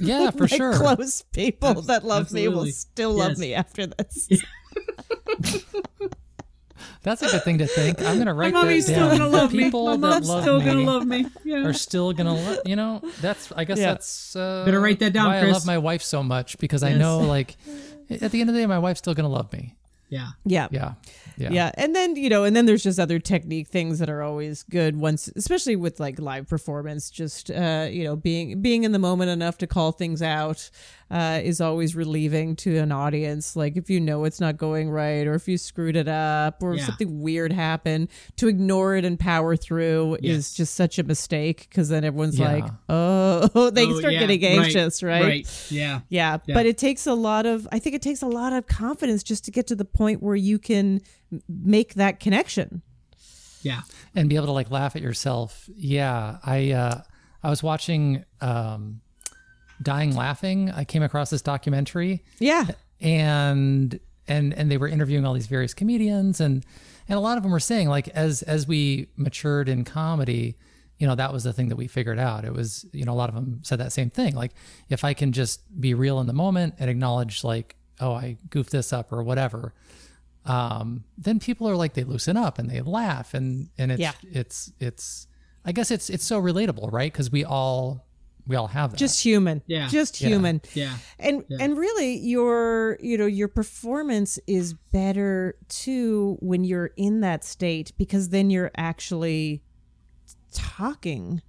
yeah, 0.00 0.30
for 0.38 0.44
my 0.44 0.46
sure. 0.46 0.72
close 0.74 1.22
people 1.32 1.68
Abs- 1.70 1.86
that 1.88 2.04
love 2.04 2.32
me 2.32 2.46
will 2.48 2.60
absolutely. 2.66 2.70
still 2.72 3.12
love 3.12 3.30
Yes. 3.30 3.38
me 3.38 3.54
after 3.54 3.86
this. 3.88 4.28
That's 7.02 7.20
a 7.20 7.26
good 7.26 7.42
thing 7.42 7.58
to 7.58 7.66
think. 7.66 8.00
I'm 8.00 8.16
gonna 8.18 8.32
write 8.32 8.52
my 8.54 8.60
that 8.60 8.66
mommy's 8.66 8.86
down. 8.86 8.94
still 8.94 9.08
gonna 9.18 9.30
The 9.30 9.36
love 9.36 9.52
me. 9.52 9.64
people 9.64 9.86
My 9.86 9.92
that 9.92 9.98
mom's 9.98 10.28
love 10.28 10.42
still 10.44 10.58
me 10.60 10.64
gonna 10.64 10.80
love 10.82 11.04
me. 11.06 11.26
Yeah. 11.44 11.66
are 11.66 11.72
still 11.72 12.12
gonna 12.12 12.34
love. 12.34 12.58
You 12.64 12.76
know, 12.76 13.02
that's. 13.20 13.50
I 13.56 13.64
guess 13.64 13.78
Yeah. 13.78 13.86
that's. 13.92 14.36
Uh, 14.36 14.62
Better 14.64 14.80
write 14.80 15.00
that 15.00 15.12
down, 15.12 15.26
Why 15.26 15.38
I 15.40 15.50
love 15.50 15.66
my 15.66 15.78
wife 15.78 16.02
so 16.02 16.22
much 16.22 16.58
because 16.58 16.82
I 16.84 16.94
know, 16.94 17.18
like, 17.20 17.56
at 18.08 18.30
the 18.30 18.40
end 18.40 18.48
of 18.50 18.54
the 18.54 18.62
day, 18.62 18.66
my 18.66 18.78
wife's 18.78 18.98
still 19.00 19.14
gonna 19.14 19.28
love 19.28 19.52
me. 19.52 19.74
Yeah. 20.12 20.28
Yeah. 20.44 20.68
Yeah. 20.70 20.94
Yeah. 21.38 21.50
Yeah, 21.50 21.70
and 21.74 21.96
then 21.96 22.14
you 22.16 22.28
know, 22.28 22.44
and 22.44 22.54
then 22.54 22.66
there's 22.66 22.82
just 22.82 22.98
other 22.98 23.18
technique 23.18 23.68
things 23.68 23.98
that 23.98 24.10
are 24.10 24.22
always 24.22 24.62
good 24.64 24.96
once, 24.96 25.28
especially 25.34 25.76
with 25.76 25.98
like 25.98 26.20
live 26.20 26.46
performance. 26.46 27.10
Just 27.10 27.50
uh, 27.50 27.88
you 27.90 28.04
know, 28.04 28.14
being 28.14 28.60
being 28.60 28.84
in 28.84 28.92
the 28.92 28.98
moment 28.98 29.30
enough 29.30 29.56
to 29.58 29.66
call 29.66 29.92
things 29.92 30.20
out 30.20 30.68
uh, 31.12 31.38
is 31.44 31.60
always 31.60 31.94
relieving 31.94 32.56
to 32.56 32.78
an 32.78 32.90
audience. 32.90 33.54
Like 33.54 33.76
if 33.76 33.90
you 33.90 34.00
know 34.00 34.24
it's 34.24 34.40
not 34.40 34.56
going 34.56 34.88
right, 34.90 35.26
or 35.26 35.34
if 35.34 35.46
you 35.46 35.58
screwed 35.58 35.94
it 35.94 36.08
up, 36.08 36.62
or 36.62 36.74
Yeah. 36.74 36.86
something 36.86 37.20
weird 37.20 37.52
happened, 37.52 38.08
to 38.36 38.48
ignore 38.48 38.96
it 38.96 39.04
and 39.04 39.20
power 39.20 39.54
through 39.54 40.16
Yes. 40.22 40.36
is 40.38 40.54
just 40.54 40.74
such 40.74 40.98
a 40.98 41.02
mistake 41.02 41.66
because 41.68 41.90
then 41.90 42.02
everyone's 42.02 42.38
Yeah. 42.38 42.52
like, 42.52 42.64
oh, 42.88 43.70
they 43.70 43.84
Oh, 43.86 43.98
start 44.00 44.14
yeah, 44.14 44.20
getting 44.20 44.42
anxious, 44.44 45.02
right? 45.02 45.22
Right. 45.22 45.66
Yeah. 45.70 46.00
Yeah, 46.08 46.38
Yeah. 46.46 46.54
but 46.54 46.64
it 46.66 46.78
takes 46.78 47.06
a 47.06 47.14
lot 47.14 47.44
of 47.44 47.68
I 47.70 47.78
think 47.78 47.94
it 47.94 48.02
takes 48.02 48.22
a 48.22 48.26
lot 48.26 48.54
of 48.54 48.66
confidence 48.66 49.22
just 49.22 49.44
to 49.44 49.50
get 49.50 49.66
to 49.66 49.76
the 49.76 49.84
point 49.84 50.22
where 50.22 50.34
you 50.36 50.58
can 50.58 51.02
make 51.46 51.94
that 51.94 52.20
connection. 52.20 52.80
Yeah. 53.62 53.82
and 54.14 54.28
be 54.28 54.34
able 54.36 54.46
to 54.46 54.52
like 54.52 54.70
laugh 54.70 54.96
at 54.96 55.02
yourself. 55.02 55.68
Yeah, 55.76 56.38
I 56.44 56.72
uh, 56.72 57.02
I 57.42 57.50
was 57.50 57.62
watching 57.62 58.24
um, 58.40 59.00
Dying 59.82 60.14
Laughing. 60.14 60.70
I 60.70 60.84
came 60.84 61.02
across 61.02 61.30
this 61.30 61.42
documentary, 61.42 62.22
Yeah. 62.38 62.66
and 63.00 63.98
and 64.28 64.54
and 64.54 64.70
they 64.70 64.76
were 64.76 64.88
interviewing 64.88 65.24
all 65.26 65.34
these 65.34 65.46
various 65.48 65.74
comedians, 65.74 66.40
and 66.40 66.64
and 67.08 67.16
a 67.16 67.20
lot 67.20 67.36
of 67.36 67.42
them 67.42 67.52
were 67.52 67.60
saying 67.60 67.88
like 67.88 68.08
as 68.08 68.42
as 68.42 68.66
we 68.66 69.08
matured 69.16 69.68
in 69.68 69.84
comedy, 69.84 70.56
you 70.98 71.06
know 71.06 71.14
that 71.14 71.32
was 71.32 71.42
the 71.44 71.52
thing 71.52 71.68
that 71.68 71.76
we 71.76 71.86
figured 71.88 72.18
out. 72.18 72.44
It 72.44 72.52
was 72.52 72.86
you 72.92 73.04
know 73.04 73.12
a 73.12 73.18
lot 73.22 73.28
of 73.28 73.34
them 73.34 73.60
said 73.62 73.78
that 73.80 73.92
same 73.92 74.10
thing. 74.10 74.34
Like 74.34 74.52
if 74.88 75.04
I 75.04 75.14
can 75.14 75.32
just 75.32 75.60
be 75.80 75.94
real 75.94 76.20
in 76.20 76.26
the 76.26 76.32
moment 76.32 76.74
and 76.78 76.88
acknowledge 76.88 77.42
like 77.44 77.76
oh 78.00 78.12
I 78.12 78.36
goofed 78.50 78.70
this 78.72 78.92
up 78.92 79.12
or 79.12 79.22
whatever 79.22 79.74
um, 80.44 81.04
then 81.16 81.38
people 81.38 81.68
are 81.68 81.76
like 81.76 81.94
they 81.94 82.02
loosen 82.02 82.36
up 82.36 82.58
and 82.58 82.68
they 82.68 82.80
laugh 82.80 83.32
and 83.34 83.68
and 83.78 83.92
it's 83.92 84.00
Yeah. 84.00 84.12
it's 84.32 84.72
it's 84.80 85.26
I 85.64 85.70
guess 85.72 85.90
it's 85.92 86.10
it's 86.10 86.24
so 86.24 86.40
relatable, 86.42 86.90
right? 86.92 87.12
Because 87.12 87.30
we 87.30 87.44
all 87.44 88.04
we 88.46 88.56
all 88.56 88.66
have 88.68 88.90
that. 88.90 88.96
Just 88.96 89.22
human. 89.22 89.62
Yeah. 89.66 89.88
Just 89.88 90.20
Yeah. 90.20 90.28
human. 90.28 90.60
Yeah. 90.74 90.96
And 91.18 91.44
and 91.60 91.76
really 91.78 92.16
your 92.18 92.98
you 93.00 93.16
know 93.18 93.26
your 93.26 93.48
performance 93.48 94.38
is 94.46 94.74
better 94.74 95.56
too 95.68 96.36
when 96.40 96.64
you're 96.64 96.90
in 96.96 97.20
that 97.20 97.44
state 97.44 97.92
because 97.98 98.30
then 98.30 98.50
you're 98.50 98.70
actually 98.76 99.62
talking 100.52 101.42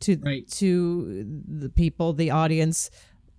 to 0.00 0.16
Right. 0.22 0.48
to 0.52 1.24
the 1.48 1.68
people, 1.68 2.12
the 2.12 2.30
audience 2.30 2.90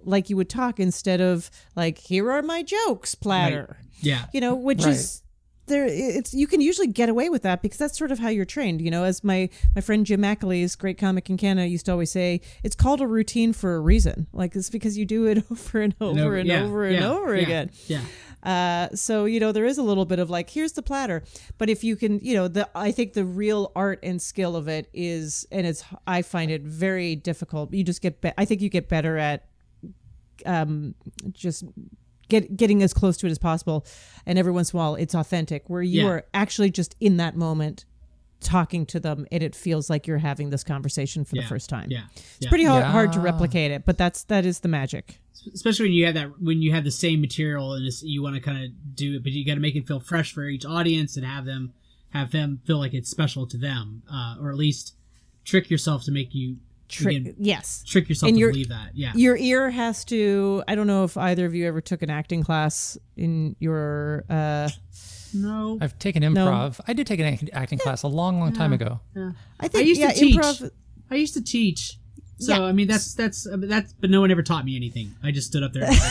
like 0.02 0.30
you 0.30 0.38
would 0.38 0.50
talk 0.50 0.80
instead 0.80 1.20
of 1.20 1.50
like 1.76 1.98
here 1.98 2.32
are 2.32 2.42
my 2.42 2.64
jokes 2.64 3.16
platter. 3.16 3.78
Yeah. 4.02 4.26
you 4.34 4.40
know 4.40 4.56
which 4.56 4.84
Right. 4.86 4.94
is 4.96 5.24
there 5.70 5.86
it's 5.88 6.34
you 6.34 6.48
can 6.48 6.62
usually 6.62 6.88
get 6.88 7.10
away 7.10 7.30
with 7.30 7.44
that 7.44 7.62
because 7.62 7.78
that's 7.78 7.98
sort 7.98 8.12
of 8.12 8.20
how 8.20 8.28
you're 8.28 8.46
trained 8.46 8.82
you 8.82 8.92
know 8.92 9.04
as 9.04 9.24
my 9.24 9.50
my 9.76 9.82
friend 9.82 10.06
jim 10.06 10.22
McAleese 10.22 10.78
great 10.78 10.98
comic 10.98 11.30
in 11.30 11.38
canada 11.38 11.68
used 11.68 11.86
to 11.86 11.92
always 11.92 12.12
say 12.12 12.42
it's 12.64 12.76
called 12.76 13.02
a 13.02 13.08
routine 13.08 13.54
for 13.54 13.76
a 13.76 13.80
reason. 13.80 14.28
Like 14.34 14.56
it's 14.56 14.70
because 14.70 14.98
you 14.98 15.06
do 15.06 15.26
it 15.26 15.44
over 15.52 15.82
and 15.82 15.96
over 16.02 16.36
and 16.38 16.48
yeah, 16.48 16.64
over 16.64 16.86
and 16.86 16.96
yeah, 16.96 17.10
over 17.10 17.36
yeah, 17.36 17.42
again. 17.42 17.72
Yeah. 17.88 18.02
uh, 18.44 18.96
so 18.96 19.26
you 19.26 19.40
know 19.40 19.52
there 19.52 19.66
is 19.66 19.78
a 19.78 19.84
little 19.84 20.06
bit 20.06 20.20
of 20.20 20.30
like 20.30 20.50
here's 20.50 20.74
the 20.74 20.82
platter. 20.82 21.24
But 21.58 21.70
if 21.70 21.84
you 21.84 21.96
can 21.96 22.20
you 22.20 22.36
know 22.36 22.48
the 22.48 22.70
i 22.76 22.92
think 22.92 23.14
the 23.14 23.26
real 23.26 23.72
art 23.76 24.00
and 24.04 24.22
skill 24.22 24.56
of 24.56 24.68
it 24.68 24.90
is 24.94 25.46
and 25.52 25.66
it's 25.68 25.84
i 26.08 26.22
find 26.22 26.52
it 26.52 26.62
very 26.62 27.16
difficult. 27.16 27.74
You 27.74 27.84
just 27.84 28.02
get 28.02 28.22
be- 28.22 28.34
i 28.38 28.46
think 28.46 28.62
you 28.62 28.70
get 28.70 28.90
better 28.90 29.18
at 29.18 29.46
um 30.46 30.96
just 31.32 31.66
get 32.30 32.56
getting 32.56 32.82
as 32.84 32.94
close 32.94 33.18
to 33.18 33.28
it 33.28 33.32
as 33.32 33.38
possible 33.40 33.86
and 34.26 34.40
every 34.40 34.52
once 34.52 34.72
in 34.72 34.78
a 34.78 34.82
while 34.82 34.96
it's 34.96 35.14
authentic 35.14 35.70
where 35.70 35.82
you 35.82 36.02
Yeah. 36.04 36.08
are 36.10 36.26
actually 36.34 36.70
just 36.72 36.96
in 37.00 37.18
that 37.18 37.36
moment 37.36 37.86
talking 38.42 38.86
to 38.86 39.00
them 39.02 39.26
and 39.32 39.44
it 39.44 39.54
feels 39.54 39.90
like 39.90 40.08
you're 40.08 40.18
having 40.20 40.50
this 40.50 40.64
conversation 40.64 41.26
for 41.26 41.36
Yeah. 41.36 41.42
the 41.42 41.48
first 41.50 41.70
time 41.70 41.88
Yeah. 41.92 42.04
it's 42.16 42.38
yeah. 42.40 42.50
pretty 42.50 42.64
hard, 42.64 42.86
hard 42.86 43.14
to 43.14 43.20
replicate 43.20 43.72
it 43.72 43.86
but 43.86 43.98
that's 43.98 44.24
that 44.26 44.46
is 44.46 44.62
the 44.62 44.70
magic 44.70 45.20
especially 45.54 45.86
when 45.88 45.94
you 45.94 46.06
have 46.06 46.16
that 46.16 46.42
when 46.42 46.62
you 46.62 46.72
have 46.72 46.84
the 46.86 46.92
same 46.92 47.20
material 47.22 47.74
and 47.74 47.86
it's, 47.86 48.02
you 48.04 48.22
want 48.24 48.36
to 48.36 48.42
kind 48.42 48.64
of 48.64 48.96
do 48.96 49.16
it 49.18 49.24
but 49.24 49.32
you 49.34 49.46
got 49.46 49.56
to 49.56 49.60
make 49.60 49.76
it 49.76 49.86
feel 49.88 50.00
fresh 50.00 50.32
for 50.34 50.44
each 50.46 50.66
audience 50.66 51.18
and 51.18 51.26
have 51.26 51.44
them 51.46 51.74
have 52.12 52.32
them 52.32 52.62
feel 52.66 52.78
like 52.80 52.94
it's 52.94 53.10
special 53.10 53.46
to 53.46 53.58
them 53.58 54.04
uh, 54.12 54.36
or 54.42 54.50
at 54.50 54.56
least 54.58 54.94
trick 55.44 55.70
yourself 55.70 56.04
to 56.06 56.12
make 56.12 56.34
you 56.34 56.58
Tri- 56.90 57.12
again, 57.14 57.36
yes. 57.38 57.84
trick 57.86 58.10
yourself 58.10 58.30
And 58.30 58.36
to 58.36 58.40
you're- 58.40 58.52
believe 58.52 58.70
that 58.70 58.92
yeah. 58.96 59.12
your 59.16 59.38
ear 59.38 59.70
has 59.70 60.04
to 60.06 60.64
i 60.68 60.74
don't 60.76 60.88
know 60.88 61.04
if 61.04 61.16
either 61.18 61.46
of 61.46 61.54
you 61.54 61.68
ever 61.68 61.82
took 61.82 62.02
an 62.02 62.10
acting 62.10 62.44
class 62.44 62.98
in 63.16 63.56
your 63.60 64.26
uh 64.30 64.70
no. 65.32 65.78
I've 65.80 65.98
taken 66.00 66.24
improv. 66.24 66.80
I 66.88 66.94
did 66.94 67.06
take 67.06 67.20
an 67.20 67.28
act- 67.28 67.50
acting 67.54 67.78
class 67.78 68.02
a 68.02 68.08
long, 68.08 68.40
long 68.40 68.52
time 68.52 68.74
ago. 68.74 69.00
i 69.60 69.68
think 69.68 69.88
used 69.88 70.02
to 70.02 70.08
yeah 70.08 70.14
teach. 70.14 70.36
improv 70.36 70.72
i 71.12 71.16
used 71.16 71.36
to 71.36 71.44
teach. 71.44 72.00
So 72.40 72.54
Yeah. 72.56 72.64
i 72.64 72.72
mean 72.72 72.88
that's 72.88 73.14
that's 73.14 73.46
uh, 73.46 73.58
that's 73.60 73.94
but 73.94 74.10
no 74.10 74.22
one 74.22 74.32
ever 74.32 74.42
taught 74.42 74.66
me 74.66 74.76
anything. 74.76 75.14
I 75.24 75.30
just 75.32 75.46
stood 75.48 75.62
up 75.62 75.72
there 75.74 75.84
and 75.84 75.92
was 75.92 76.02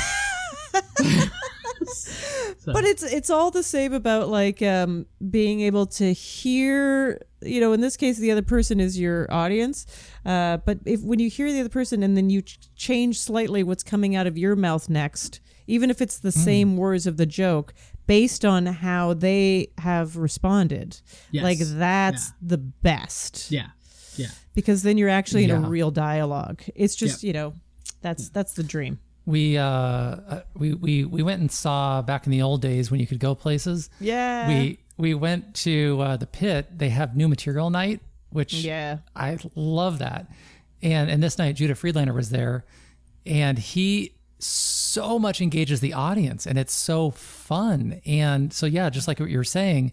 like, 0.75 1.29
So. 2.69 2.75
But 2.75 2.85
it's 2.85 3.03
it's 3.03 3.31
all 3.31 3.51
the 3.51 3.63
same 3.63 3.93
about 3.93 4.29
like 4.29 4.61
um, 4.63 5.07
being 5.31 5.61
able 5.61 5.87
to 5.87 6.13
hear. 6.13 7.21
You 7.41 7.61
know, 7.61 7.73
in 7.73 7.81
this 7.81 7.97
case, 7.97 8.19
the 8.19 8.31
other 8.33 8.43
person 8.43 8.81
is 8.81 8.99
your 8.99 9.33
audience. 9.33 9.87
Uh, 10.27 10.57
but 10.59 10.79
if 10.85 11.03
when 11.03 11.19
you 11.21 11.31
hear 11.31 11.53
the 11.53 11.61
other 11.61 11.69
person 11.69 12.03
and 12.03 12.17
then 12.17 12.31
you 12.31 12.43
ch- 12.43 12.59
change 12.77 13.19
slightly 13.21 13.63
what's 13.63 13.83
coming 13.85 14.17
out 14.17 14.27
of 14.27 14.37
your 14.37 14.57
mouth 14.57 14.89
next, 14.89 15.41
even 15.69 15.89
if 15.89 16.03
it's 16.03 16.19
the 16.19 16.33
same 16.33 16.77
words 16.77 17.07
of 17.07 17.17
the 17.17 17.27
joke, 17.27 17.75
based 18.09 18.45
on 18.45 18.67
how 18.67 19.15
they 19.15 19.69
have 19.79 20.17
responded, 20.17 21.01
Yes. 21.31 21.45
like 21.45 21.59
that's 21.61 22.29
Yeah. 22.29 22.33
the 22.43 22.59
best. 22.59 23.51
yeah, 23.53 23.69
yeah. 24.17 24.27
Because 24.55 24.83
then 24.83 24.99
you're 24.99 25.09
actually 25.09 25.45
in 25.45 25.51
Yeah. 25.51 25.65
a 25.65 25.69
real 25.69 25.91
dialogue. 25.93 26.63
It's 26.75 26.97
just 26.97 27.23
Yep. 27.23 27.27
you 27.29 27.33
know, 27.35 27.53
that's 28.03 28.29
that's 28.31 28.55
the 28.55 28.65
dream. 28.65 28.99
We 29.29 29.59
uh, 29.59 29.65
uh 29.65 30.41
we 30.55 30.73
we 30.73 31.05
we 31.05 31.23
went 31.23 31.43
and 31.43 31.53
saw 31.53 32.01
back 32.01 32.25
in 32.25 32.33
the 32.33 32.41
old 32.41 32.63
days 32.63 32.91
when 32.91 32.99
you 32.99 33.07
could 33.07 33.21
go 33.21 33.35
places. 33.35 33.91
Yeah. 34.01 34.49
We 34.49 34.79
we 34.97 35.13
went 35.13 35.55
to 35.57 36.01
uh, 36.01 36.17
the 36.17 36.27
pit. 36.27 36.79
They 36.79 36.89
have 36.89 37.15
new 37.15 37.29
material 37.29 37.69
night, 37.69 38.01
which 38.31 38.55
yeah. 38.55 39.01
I 39.15 39.37
love 39.55 39.99
that. 39.99 40.31
And 40.81 41.11
and 41.11 41.23
this 41.23 41.37
night 41.37 41.57
Judah 41.57 41.75
Friedlander 41.75 42.15
was 42.15 42.31
there, 42.31 42.65
and 43.27 43.59
he 43.59 44.15
so 44.39 45.19
much 45.19 45.43
engages 45.43 45.81
the 45.81 45.93
audience, 45.93 46.47
and 46.47 46.59
it's 46.59 46.73
so 46.73 47.11
fun. 47.11 48.01
And 48.07 48.51
so 48.51 48.65
yeah, 48.65 48.89
just 48.89 49.09
like 49.09 49.21
what 49.21 49.29
you 49.29 49.37
were 49.37 49.45
saying, 49.45 49.93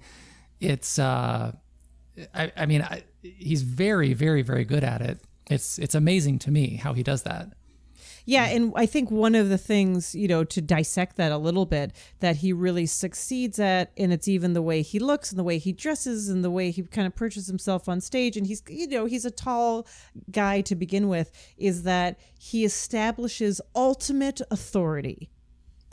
it's 0.61 0.97
uh, 0.97 1.51
I 2.33 2.53
I 2.55 2.65
mean 2.67 2.83
I, 2.83 3.03
he's 3.21 3.63
very 3.63 4.13
very 4.13 4.43
very 4.43 4.63
good 4.63 4.85
at 4.85 5.01
it. 5.01 5.19
It's 5.47 5.77
it's 5.77 5.93
amazing 5.93 6.39
to 6.39 6.51
me 6.51 6.77
how 6.77 6.93
he 6.93 7.03
does 7.03 7.23
that. 7.23 7.49
Yeah, 8.27 8.45
and 8.45 8.73
I 8.75 8.87
think 8.87 9.11
one 9.11 9.35
of 9.35 9.49
the 9.49 9.57
things, 9.57 10.15
you 10.15 10.27
know, 10.27 10.43
to 10.43 10.61
dissect 10.61 11.15
that 11.17 11.31
a 11.31 11.37
little 11.37 11.67
bit, 11.67 11.91
that 12.21 12.37
he 12.37 12.53
really 12.53 12.87
succeeds 12.87 13.59
at, 13.59 13.91
and 13.97 14.11
it's 14.11 14.27
even 14.27 14.53
the 14.53 14.63
way 14.63 14.81
he 14.81 14.97
looks 14.97 15.29
and 15.31 15.37
the 15.37 15.43
way 15.43 15.59
he 15.59 15.71
dresses 15.71 16.27
and 16.27 16.43
the 16.43 16.49
way 16.49 16.71
he 16.71 16.81
kind 16.83 17.05
of 17.05 17.15
perches 17.15 17.45
himself 17.45 17.87
on 17.87 18.01
stage. 18.01 18.35
And 18.35 18.47
he's, 18.47 18.63
you 18.67 18.87
know, 18.87 19.05
he's 19.05 19.25
a 19.25 19.31
tall 19.31 19.87
guy 20.31 20.61
to 20.61 20.75
begin 20.75 21.07
with, 21.07 21.31
is 21.57 21.83
that 21.83 22.19
he 22.39 22.65
establishes 22.65 23.61
ultimate 23.75 24.41
authority. 24.49 25.29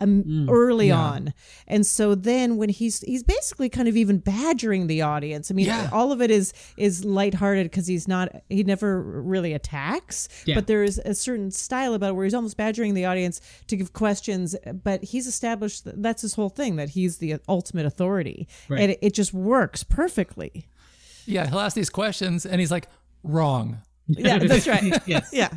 Um, 0.00 0.48
early 0.50 0.88
yeah. 0.88 0.98
on 0.98 1.32
and 1.68 1.86
so 1.86 2.16
then 2.16 2.56
when 2.56 2.70
he's 2.70 3.02
he's 3.02 3.22
basically 3.22 3.68
kind 3.68 3.86
of 3.86 3.96
even 3.96 4.18
badgering 4.18 4.88
the 4.88 5.02
audience 5.02 5.48
i 5.48 5.54
mean 5.54 5.66
Yeah. 5.66 5.90
all 5.92 6.10
of 6.10 6.20
it 6.20 6.28
is 6.30 6.52
is 6.76 7.04
lighthearted 7.04 7.66
because 7.70 7.86
he's 7.86 8.08
not 8.08 8.34
he 8.48 8.64
never 8.64 9.00
really 9.00 9.52
attacks 9.52 10.28
Yeah. 10.44 10.56
but 10.56 10.66
there 10.66 10.82
is 10.82 10.98
a 11.04 11.14
certain 11.14 11.52
style 11.52 11.94
about 11.94 12.10
it 12.10 12.12
where 12.14 12.24
he's 12.24 12.34
almost 12.34 12.56
badgering 12.56 12.94
the 12.94 13.04
audience 13.04 13.40
to 13.68 13.76
give 13.76 13.92
questions 13.92 14.56
but 14.82 15.04
he's 15.04 15.28
established 15.28 15.84
that 15.84 16.02
that's 16.02 16.22
his 16.22 16.34
whole 16.34 16.48
thing 16.48 16.76
that 16.76 16.88
he's 16.88 17.18
the 17.18 17.36
ultimate 17.48 17.86
authority 17.86 18.48
Right. 18.68 18.80
and 18.80 18.90
it, 18.92 18.98
it 19.02 19.14
just 19.14 19.32
works 19.32 19.84
perfectly 19.84 20.66
Yeah, 21.26 21.46
he'll 21.48 21.60
ask 21.60 21.76
these 21.76 21.90
questions, 21.90 22.44
and 22.44 22.58
he's 22.60 22.72
like, 22.72 22.88
"Wrong," 23.22 23.78
yeah 24.08 24.38
that's 24.38 24.66
right 24.66 24.82
Yes. 25.06 25.30
yeah 25.32 25.50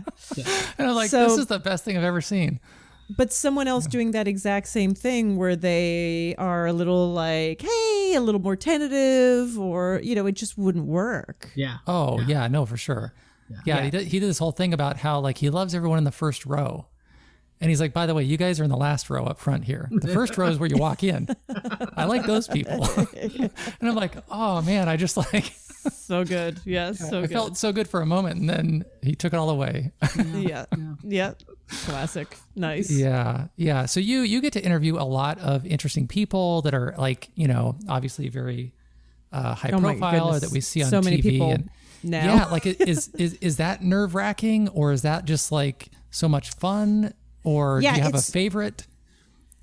and 0.77 0.87
I'm 0.87 0.93
like, 0.93 1.09
So- 1.09 1.23
"This 1.29 1.39
is 1.39 1.47
the 1.47 1.57
best 1.57 1.83
thing 1.83 1.97
I've 1.97 2.03
ever 2.03 2.21
seen." 2.21 2.59
But 3.09 3.31
someone 3.31 3.67
else 3.67 3.85
doing 3.87 4.11
that 4.11 4.27
exact 4.27 4.67
same 4.67 4.93
thing 4.95 5.37
where 5.37 5.55
they 5.55 6.35
are 6.37 6.65
a 6.65 6.73
little 6.73 7.11
like 7.13 7.61
hey 7.61 8.13
a 8.15 8.21
little 8.21 8.41
more 8.41 8.55
tentative 8.55 9.59
or 9.59 9.99
you 10.03 10.15
know 10.15 10.25
it 10.25 10.33
just 10.33 10.57
wouldn't 10.57 10.85
work 10.85 11.51
Yeah. 11.55 11.77
Oh 11.87 12.19
yeah, 12.21 12.47
no, 12.47 12.65
for 12.65 12.77
sure. 12.77 13.13
Yeah, 13.63 13.81
He, 13.83 13.91
did, 13.91 14.07
he 14.07 14.19
did 14.19 14.27
this 14.27 14.39
whole 14.39 14.51
thing 14.51 14.73
about 14.73 14.97
how 14.97 15.19
like 15.19 15.37
he 15.37 15.51
loves 15.51 15.75
everyone 15.75 15.99
in 15.99 16.03
the 16.03 16.11
first 16.11 16.47
row, 16.47 16.87
and 17.61 17.69
he's 17.69 17.79
like, 17.79 17.93
by 17.93 18.07
the 18.07 18.15
way, 18.15 18.23
you 18.23 18.37
guys 18.37 18.59
are 18.59 18.63
in 18.63 18.71
the 18.71 18.75
last 18.77 19.07
row 19.07 19.23
up 19.25 19.39
front 19.39 19.65
here. 19.65 19.87
The 19.91 20.07
first 20.07 20.35
row 20.35 20.47
is 20.47 20.57
where 20.57 20.67
you 20.67 20.77
walk 20.77 21.03
in. 21.03 21.27
I 21.95 22.05
like 22.05 22.25
those 22.25 22.47
people, 22.47 22.83
and 23.15 23.51
I'm 23.83 23.93
like, 23.93 24.15
oh 24.31 24.63
man, 24.63 24.89
I 24.89 24.97
just 24.97 25.15
like 25.15 25.53
so 25.93 26.23
good 26.23 26.59
yes 26.65 26.99
so 26.99 27.19
I 27.19 27.21
good 27.21 27.31
felt 27.31 27.57
so 27.57 27.71
good 27.71 27.87
for 27.87 28.01
a 28.01 28.05
moment, 28.05 28.39
and 28.39 28.49
then 28.49 28.85
he 29.01 29.15
took 29.15 29.33
it 29.33 29.37
all 29.37 29.49
away. 29.49 29.91
yeah 30.35 30.65
yeah 31.03 31.33
classic 31.85 32.37
nice 32.55 32.91
yeah, 32.91 33.47
yeah. 33.55 33.85
So 33.85 33.99
you 33.99 34.19
you 34.21 34.39
get 34.41 34.53
to 34.53 34.63
interview 34.63 34.95
a 34.97 35.03
lot 35.05 35.39
of 35.39 35.65
interesting 35.65 36.07
people 36.07 36.61
that 36.63 36.73
are 36.73 36.93
like 36.97 37.29
you 37.35 37.47
know 37.47 37.75
obviously 37.89 38.29
very 38.29 38.73
uh, 39.31 39.55
high 39.55 39.71
Oh 39.73 39.79
profile 39.79 40.29
or 40.35 40.39
that 40.39 40.51
we 40.51 40.61
see 40.61 40.83
on 40.83 40.89
so 40.89 41.01
TV. 41.01 41.03
many 41.05 41.21
people 41.21 41.51
and, 41.51 41.69
now 42.03 42.35
Yeah, 42.35 42.45
like 42.45 42.65
it- 42.67 42.81
is 42.87 43.09
is 43.17 43.33
is 43.41 43.57
that 43.57 43.83
nerve 43.83 44.13
wracking 44.15 44.69
or 44.69 44.91
is 44.91 45.01
that 45.01 45.25
just 45.25 45.51
like 45.51 45.89
so 46.11 46.29
much 46.29 46.51
fun? 46.51 47.13
Or 47.43 47.79
Yeah, 47.81 47.91
do 47.93 47.97
you 47.97 48.03
have 48.03 48.15
a 48.15 48.21
favorite? 48.21 48.85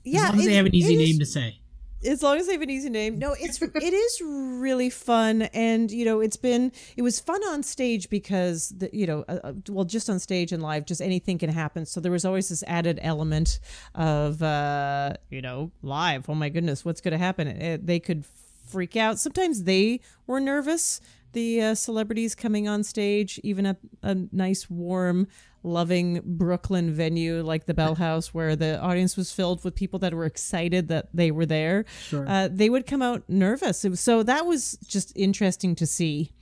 yeah 0.05 0.25
As 0.25 0.29
long 0.31 0.39
as 0.41 0.45
they 0.47 0.55
have 0.55 0.67
an 0.67 0.75
easy 0.75 0.95
it 0.95 1.01
is- 1.01 1.09
name 1.11 1.19
to 1.21 1.27
say. 1.27 1.59
As 2.07 2.23
long 2.23 2.37
as 2.39 2.47
they 2.47 2.53
have 2.53 2.63
an 2.63 2.71
easy 2.71 2.91
name. 2.91 3.19
No 3.19 3.35
it's 3.39 3.61
it 3.63 3.95
is 3.95 4.21
really 4.25 4.91
fun 4.91 5.43
and 5.43 5.91
you 5.91 6.05
know 6.05 6.21
it's 6.21 6.37
been 6.37 6.73
it 6.97 7.03
was 7.03 7.21
fun 7.21 7.43
on 7.45 7.63
stage 7.63 8.11
because 8.11 8.71
the 8.71 8.91
you 8.93 9.07
know 9.07 9.25
uh, 9.29 9.39
uh, 9.45 9.53
well 9.69 9.85
just 9.85 10.09
on 10.11 10.19
stage 10.19 10.53
and 10.53 10.63
live 10.63 10.87
just 10.87 11.01
anything 11.01 11.39
can 11.39 11.51
happen. 11.51 11.87
So 11.87 12.01
there 12.01 12.13
was 12.13 12.25
always 12.25 12.49
this 12.49 12.63
added 12.67 12.99
element 13.03 13.61
of 13.95 14.43
uh 14.43 15.15
you 15.31 15.43
know 15.43 15.71
live. 15.83 16.29
Oh 16.29 16.35
my 16.35 16.49
goodness 16.49 16.85
what's 16.85 17.01
going 17.01 17.13
to 17.13 17.19
happen? 17.19 17.49
It, 17.49 17.87
they 17.87 18.01
could 18.01 18.25
freak 18.67 18.97
out. 18.97 19.19
Sometimes 19.19 19.65
they 19.65 20.01
were 20.27 20.41
nervous 20.41 21.01
the 21.33 21.63
uh, 21.63 21.75
celebrities 21.75 22.35
coming 22.35 22.69
on 22.69 22.83
stage 22.83 23.41
even 23.43 23.67
at 23.67 23.79
a 24.03 24.17
nice 24.33 24.69
warm 24.69 25.27
loving 25.63 26.21
brooklyn 26.25 26.93
venue 26.93 27.43
like 27.43 27.67
the 27.67 27.75
bell 27.75 27.95
house 27.95 28.35
where 28.35 28.57
the 28.57 28.81
audience 28.81 29.17
was 29.17 29.31
filled 29.33 29.63
with 29.65 29.75
people 29.75 29.99
that 29.99 30.13
were 30.13 30.25
excited 30.25 30.89
that 30.89 31.09
they 31.15 31.31
were 31.31 31.47
there 31.47 31.85
Sure. 32.09 32.29
uh, 32.29 32.49
they 32.51 32.69
would 32.69 32.87
come 32.87 33.01
out 33.03 33.23
nervous 33.29 33.85
It 33.85 33.91
was- 33.91 34.01
so 34.01 34.23
that 34.25 34.45
was 34.47 34.77
just 34.87 35.13
interesting 35.17 35.75
to 35.77 35.87
see 35.87 36.33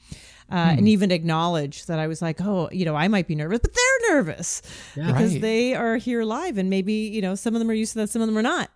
uh, 0.50 0.72
Hmm. 0.72 0.78
and 0.78 0.88
even 0.88 1.12
acknowledge 1.12 1.86
that 1.86 2.00
I 2.00 2.08
was 2.08 2.20
like, 2.20 2.40
oh, 2.40 2.68
you 2.72 2.84
know, 2.84 2.96
I 2.96 3.06
might 3.06 3.28
be 3.28 3.36
nervous, 3.36 3.60
but 3.62 3.72
they're 3.72 4.16
nervous 4.16 4.62
Yeah. 4.96 5.06
because 5.06 5.32
Right. 5.34 5.40
they 5.40 5.74
are 5.76 5.96
here 5.96 6.24
live, 6.24 6.58
and 6.58 6.68
maybe 6.68 6.92
you 6.92 7.22
know 7.22 7.36
some 7.36 7.54
of 7.54 7.60
them 7.60 7.70
are 7.70 7.74
used 7.74 7.92
to 7.92 8.00
that, 8.00 8.10
some 8.10 8.20
of 8.20 8.26
them 8.26 8.36
are 8.36 8.42
not. 8.42 8.68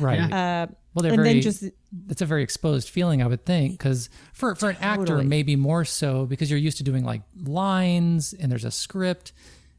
Right. 0.00 0.18
Uh, 0.18 0.66
well, 0.94 1.02
they're 1.04 1.12
and 1.12 1.22
very. 1.22 1.34
then 1.34 1.42
just 1.42 1.62
it's 2.08 2.20
a 2.20 2.26
very 2.26 2.42
exposed 2.42 2.88
feeling, 2.88 3.22
I 3.22 3.28
would 3.28 3.46
think, 3.46 3.72
because 3.78 4.10
for 4.32 4.56
for 4.56 4.70
an 4.70 4.76
actor, 4.80 5.22
maybe 5.22 5.54
more 5.54 5.84
so 5.84 6.26
because 6.26 6.50
you're 6.50 6.58
used 6.58 6.78
to 6.78 6.82
doing 6.84 7.04
like 7.04 7.22
lines 7.44 8.32
and 8.32 8.50
there's 8.50 8.64
a 8.64 8.70
script, 8.72 9.32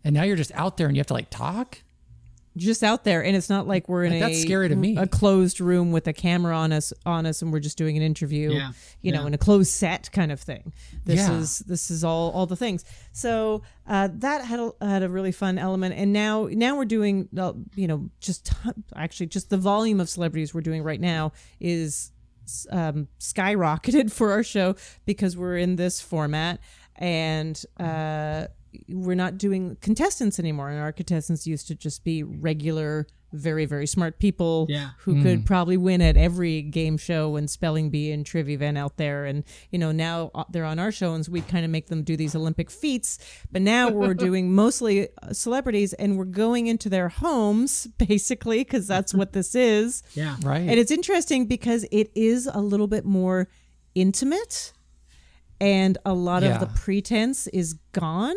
and 0.04 0.14
now 0.14 0.24
you're 0.24 0.36
just 0.38 0.52
out 0.54 0.78
there 0.78 0.88
and 0.88 0.96
you 0.96 1.00
have 1.00 1.08
to 1.08 1.14
like 1.14 1.30
talk. 1.30 1.80
just 2.58 2.84
out 2.84 3.04
there 3.06 3.24
and 3.24 3.36
it's 3.38 3.50
not 3.50 3.68
like 3.68 3.88
we're 3.88 4.04
in 4.04 4.12
Like, 4.12 4.22
a 4.22 4.26
that's 4.26 4.42
scary 4.42 4.68
to 4.70 4.76
me. 4.76 4.98
a 4.98 5.08
closed 5.08 5.62
room 5.62 5.92
with 5.92 6.08
a 6.08 6.14
camera 6.14 6.56
on 6.58 6.72
us 6.74 6.92
on 7.06 7.26
us 7.26 7.42
and 7.42 7.54
we're 7.54 7.60
just 7.62 7.78
doing 7.78 7.96
an 7.96 8.04
interview 8.04 8.52
Yeah, 8.52 8.72
you 9.02 9.12
know 9.14 9.22
yeah. 9.22 9.28
in 9.28 9.34
a 9.34 9.38
closed 9.38 9.72
set 9.72 10.10
kind 10.12 10.32
of 10.32 10.42
thing 10.42 10.74
this 11.06 11.20
Yeah. 11.20 11.38
is 11.38 11.60
this 11.60 11.90
is 11.92 12.04
all 12.04 12.32
all 12.32 12.48
the 12.48 12.56
things 12.58 12.84
so 13.14 13.62
uh, 13.88 14.10
that 14.16 14.44
had 14.44 14.60
a, 14.60 14.72
had 14.82 15.04
a 15.04 15.10
really 15.10 15.32
fun 15.32 15.58
element 15.58 15.96
and 15.96 16.12
now 16.12 16.50
now 16.52 16.76
we're 16.76 16.86
doing 16.86 17.30
you 17.76 17.88
know 17.88 18.10
just 18.20 18.52
actually 18.96 19.28
just 19.28 19.50
the 19.50 19.58
volume 19.58 20.00
of 20.02 20.10
celebrities 20.10 20.54
we're 20.54 20.62
doing 20.62 20.84
right 20.84 21.00
now 21.02 21.32
is 21.62 22.12
um, 22.72 23.08
skyrocketed 23.20 24.12
for 24.18 24.32
our 24.32 24.44
show 24.44 24.76
because 25.06 25.38
we're 25.38 25.58
in 25.58 25.76
this 25.78 26.02
format 26.02 26.60
and 26.96 27.64
uh, 27.80 28.48
we're 28.88 29.16
not 29.16 29.38
doing 29.38 29.78
contestants 29.82 30.40
anymore. 30.40 30.70
And 30.70 30.80
our 30.80 30.92
contestants 30.92 31.48
used 31.48 31.68
to 31.68 31.76
just 31.76 32.04
be 32.04 32.24
regular, 32.24 33.08
very, 33.32 33.66
very 33.66 33.86
smart 33.86 34.20
people 34.20 34.66
Yeah. 34.70 34.90
who 35.00 35.22
could 35.22 35.46
probably 35.46 35.78
win 35.78 36.02
at 36.02 36.18
every 36.18 36.62
game 36.64 36.98
show 36.98 37.36
and 37.36 37.50
spelling 37.50 37.90
bee 37.92 38.12
and 38.12 38.26
trivia 38.26 38.56
event 38.56 38.78
out 38.78 38.98
there. 38.98 39.26
And, 39.26 39.44
you 39.72 39.78
know, 39.78 39.92
now 39.92 40.32
uh, 40.34 40.46
they're 40.50 40.66
on 40.66 40.80
our 40.80 40.92
show 40.92 41.14
and 41.14 41.24
so 41.26 41.32
we 41.32 41.42
kind 41.42 41.64
of 41.64 41.70
make 41.72 41.88
them 41.88 42.02
do 42.04 42.18
these 42.18 42.36
Olympic 42.36 42.72
feats. 42.72 43.20
But 43.52 43.62
now 43.62 43.90
we're 43.90 44.14
doing 44.30 44.54
mostly 44.56 45.10
uh, 45.22 45.34
celebrities 45.34 45.94
and 45.94 46.18
we're 46.18 46.26
going 46.26 46.68
into 46.68 46.90
their 46.90 47.10
homes, 47.10 47.88
basically, 47.98 48.60
because 48.60 48.88
that's 48.88 49.14
what 49.14 49.34
this 49.34 49.54
is. 49.54 50.02
Yeah. 50.16 50.36
Right. 50.42 50.62
And 50.62 50.80
it's 50.80 50.92
interesting 50.92 51.46
because 51.46 51.86
it 51.92 52.12
is 52.16 52.48
a 52.52 52.62
little 52.62 52.88
bit 52.88 53.06
more 53.06 53.48
intimate 53.96 54.74
and 55.62 55.98
a 56.06 56.14
lot 56.14 56.44
Yeah. 56.44 56.54
of 56.56 56.60
the 56.60 56.68
pretense 56.68 57.48
is 57.48 57.74
gone 57.92 58.36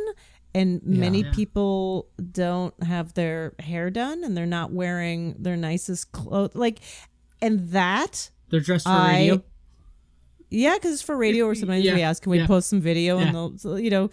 and 0.54 0.82
many 0.84 1.22
Yeah. 1.22 1.32
people 1.32 2.08
don't 2.30 2.74
have 2.82 3.14
their 3.14 3.54
hair 3.58 3.90
done 3.90 4.22
and 4.24 4.36
they're 4.36 4.44
not 4.46 4.72
wearing 4.72 5.34
their 5.38 5.56
nicest 5.56 6.12
clothes 6.12 6.54
like 6.54 6.80
and 7.40 7.70
that 7.70 8.30
They're 8.50 8.60
dressed 8.60 8.84
for 8.84 8.90
I- 8.90 9.12
radio. 9.12 9.42
yeah 10.50 10.74
because 10.74 10.92
it's 10.92 11.02
for 11.02 11.16
radio 11.16 11.46
or 11.46 11.54
sometimes 11.54 11.84
Yeah, 11.84 11.94
we 11.94 12.02
ask 12.02 12.22
can 12.22 12.30
we 12.30 12.38
yeah. 12.40 12.46
post 12.46 12.68
some 12.68 12.80
video 12.80 13.18
Yeah. 13.18 13.26
and 13.26 13.58
they'll 13.60 13.78
you 13.78 13.90
know 13.90 14.10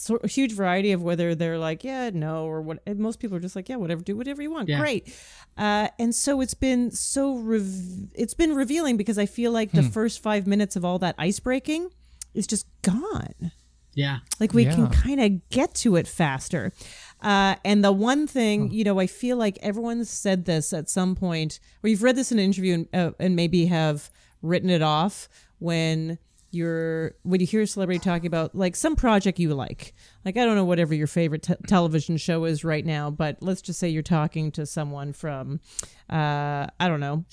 so, 0.00 0.16
a 0.22 0.28
huge 0.28 0.52
variety 0.52 0.92
of 0.92 1.02
whether 1.02 1.34
they're 1.34 1.58
like 1.58 1.84
yeah 1.84 2.10
no 2.14 2.46
or 2.46 2.62
what 2.62 2.78
and 2.86 2.98
most 2.98 3.18
people 3.20 3.36
are 3.36 3.40
just 3.40 3.56
like 3.56 3.68
yeah 3.68 3.76
whatever 3.76 4.00
do 4.02 4.16
whatever 4.16 4.40
you 4.40 4.50
want 4.50 4.68
Yeah. 4.68 4.78
great 4.78 5.12
uh, 5.58 5.88
and 5.98 6.14
so 6.14 6.40
it's 6.40 6.54
been 6.54 6.92
so 6.92 7.34
rev- 7.36 8.10
it's 8.14 8.32
been 8.32 8.54
revealing 8.54 8.96
because 8.96 9.18
i 9.18 9.26
feel 9.26 9.50
like 9.52 9.72
the 9.72 9.82
first 9.82 10.22
five 10.22 10.46
minutes 10.46 10.76
of 10.76 10.84
all 10.84 10.98
that 11.00 11.14
ice 11.18 11.40
breaking 11.40 11.90
is 12.38 12.46
just 12.46 12.66
gone. 12.82 13.52
Yeah. 13.94 14.18
like 14.38 14.54
we 14.54 14.64
can 14.64 14.88
kind 14.90 15.20
of 15.20 15.48
get 15.48 15.74
to 15.76 15.96
it 15.96 16.06
faster. 16.06 16.72
Uh, 17.20 17.56
and 17.64 17.82
the 17.84 17.90
one 17.90 18.28
thing, 18.28 18.70
you 18.70 18.84
know, 18.84 19.00
I 19.00 19.08
feel 19.08 19.36
like 19.36 19.58
everyone's 19.60 20.08
said 20.08 20.44
this 20.44 20.72
at 20.72 20.88
some 20.88 21.16
point, 21.16 21.58
or 21.82 21.90
you've 21.90 22.04
read 22.04 22.14
this 22.14 22.30
in 22.30 22.38
an 22.38 22.44
interview 22.44 22.74
and, 22.74 22.88
uh, 22.94 23.10
and 23.18 23.34
maybe 23.34 23.66
have 23.66 24.08
written 24.40 24.70
it 24.70 24.82
off 24.82 25.28
when 25.58 26.18
you're 26.50 27.16
when 27.24 27.40
you 27.40 27.46
hear 27.46 27.62
a 27.62 27.66
celebrity 27.66 27.98
talking 27.98 28.26
about 28.26 28.54
like 28.54 28.76
some 28.76 28.94
project 28.94 29.38
you 29.38 29.52
like. 29.52 29.94
Like 30.24 30.36
i 30.36 30.44
don't 30.44 30.56
know 30.56 30.64
whatever 30.64 30.94
your 30.94 31.06
favorite 31.06 31.42
te- 31.42 31.56
television 31.66 32.16
show 32.16 32.44
is 32.44 32.64
right 32.64 32.86
now 32.86 33.10
but 33.10 33.36
let's 33.40 33.60
just 33.60 33.78
say 33.78 33.88
you're 33.88 34.02
talking 34.02 34.50
to 34.52 34.64
someone 34.64 35.12
from 35.12 35.60
uh 36.08 36.66
i 36.80 36.88
don't 36.88 37.00
know 37.00 37.24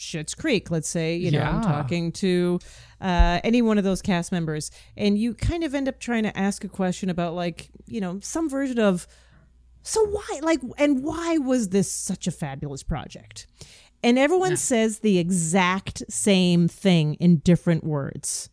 Schitt's 0.00 0.34
Creek, 0.34 0.70
let's 0.70 0.88
say, 0.88 1.16
you 1.16 1.30
know, 1.30 1.40
I'm 1.42 1.62
talking 1.62 2.12
to 2.12 2.58
uh, 3.00 3.40
any 3.44 3.62
one 3.62 3.78
of 3.78 3.84
those 3.84 4.02
cast 4.02 4.32
members, 4.32 4.70
and 4.96 5.18
you 5.18 5.34
kind 5.34 5.64
of 5.64 5.74
end 5.74 5.88
up 5.88 6.00
trying 6.00 6.24
to 6.24 6.36
ask 6.36 6.64
a 6.64 6.68
question 6.68 7.10
about, 7.10 7.34
like, 7.34 7.70
you 7.86 8.00
know, 8.00 8.18
some 8.20 8.48
version 8.48 8.78
of, 8.78 9.06
so 9.82 10.04
why, 10.06 10.40
like, 10.42 10.60
and 10.76 11.02
why 11.02 11.38
was 11.38 11.70
this 11.70 11.90
such 11.90 12.26
a 12.26 12.30
fabulous 12.30 12.82
project? 12.82 13.46
And 14.02 14.18
everyone 14.18 14.56
says 14.56 14.98
the 14.98 15.18
exact 15.18 16.02
same 16.10 16.68
thing 16.68 17.14
in 17.14 17.38
different 17.38 17.84
words. 17.84 18.49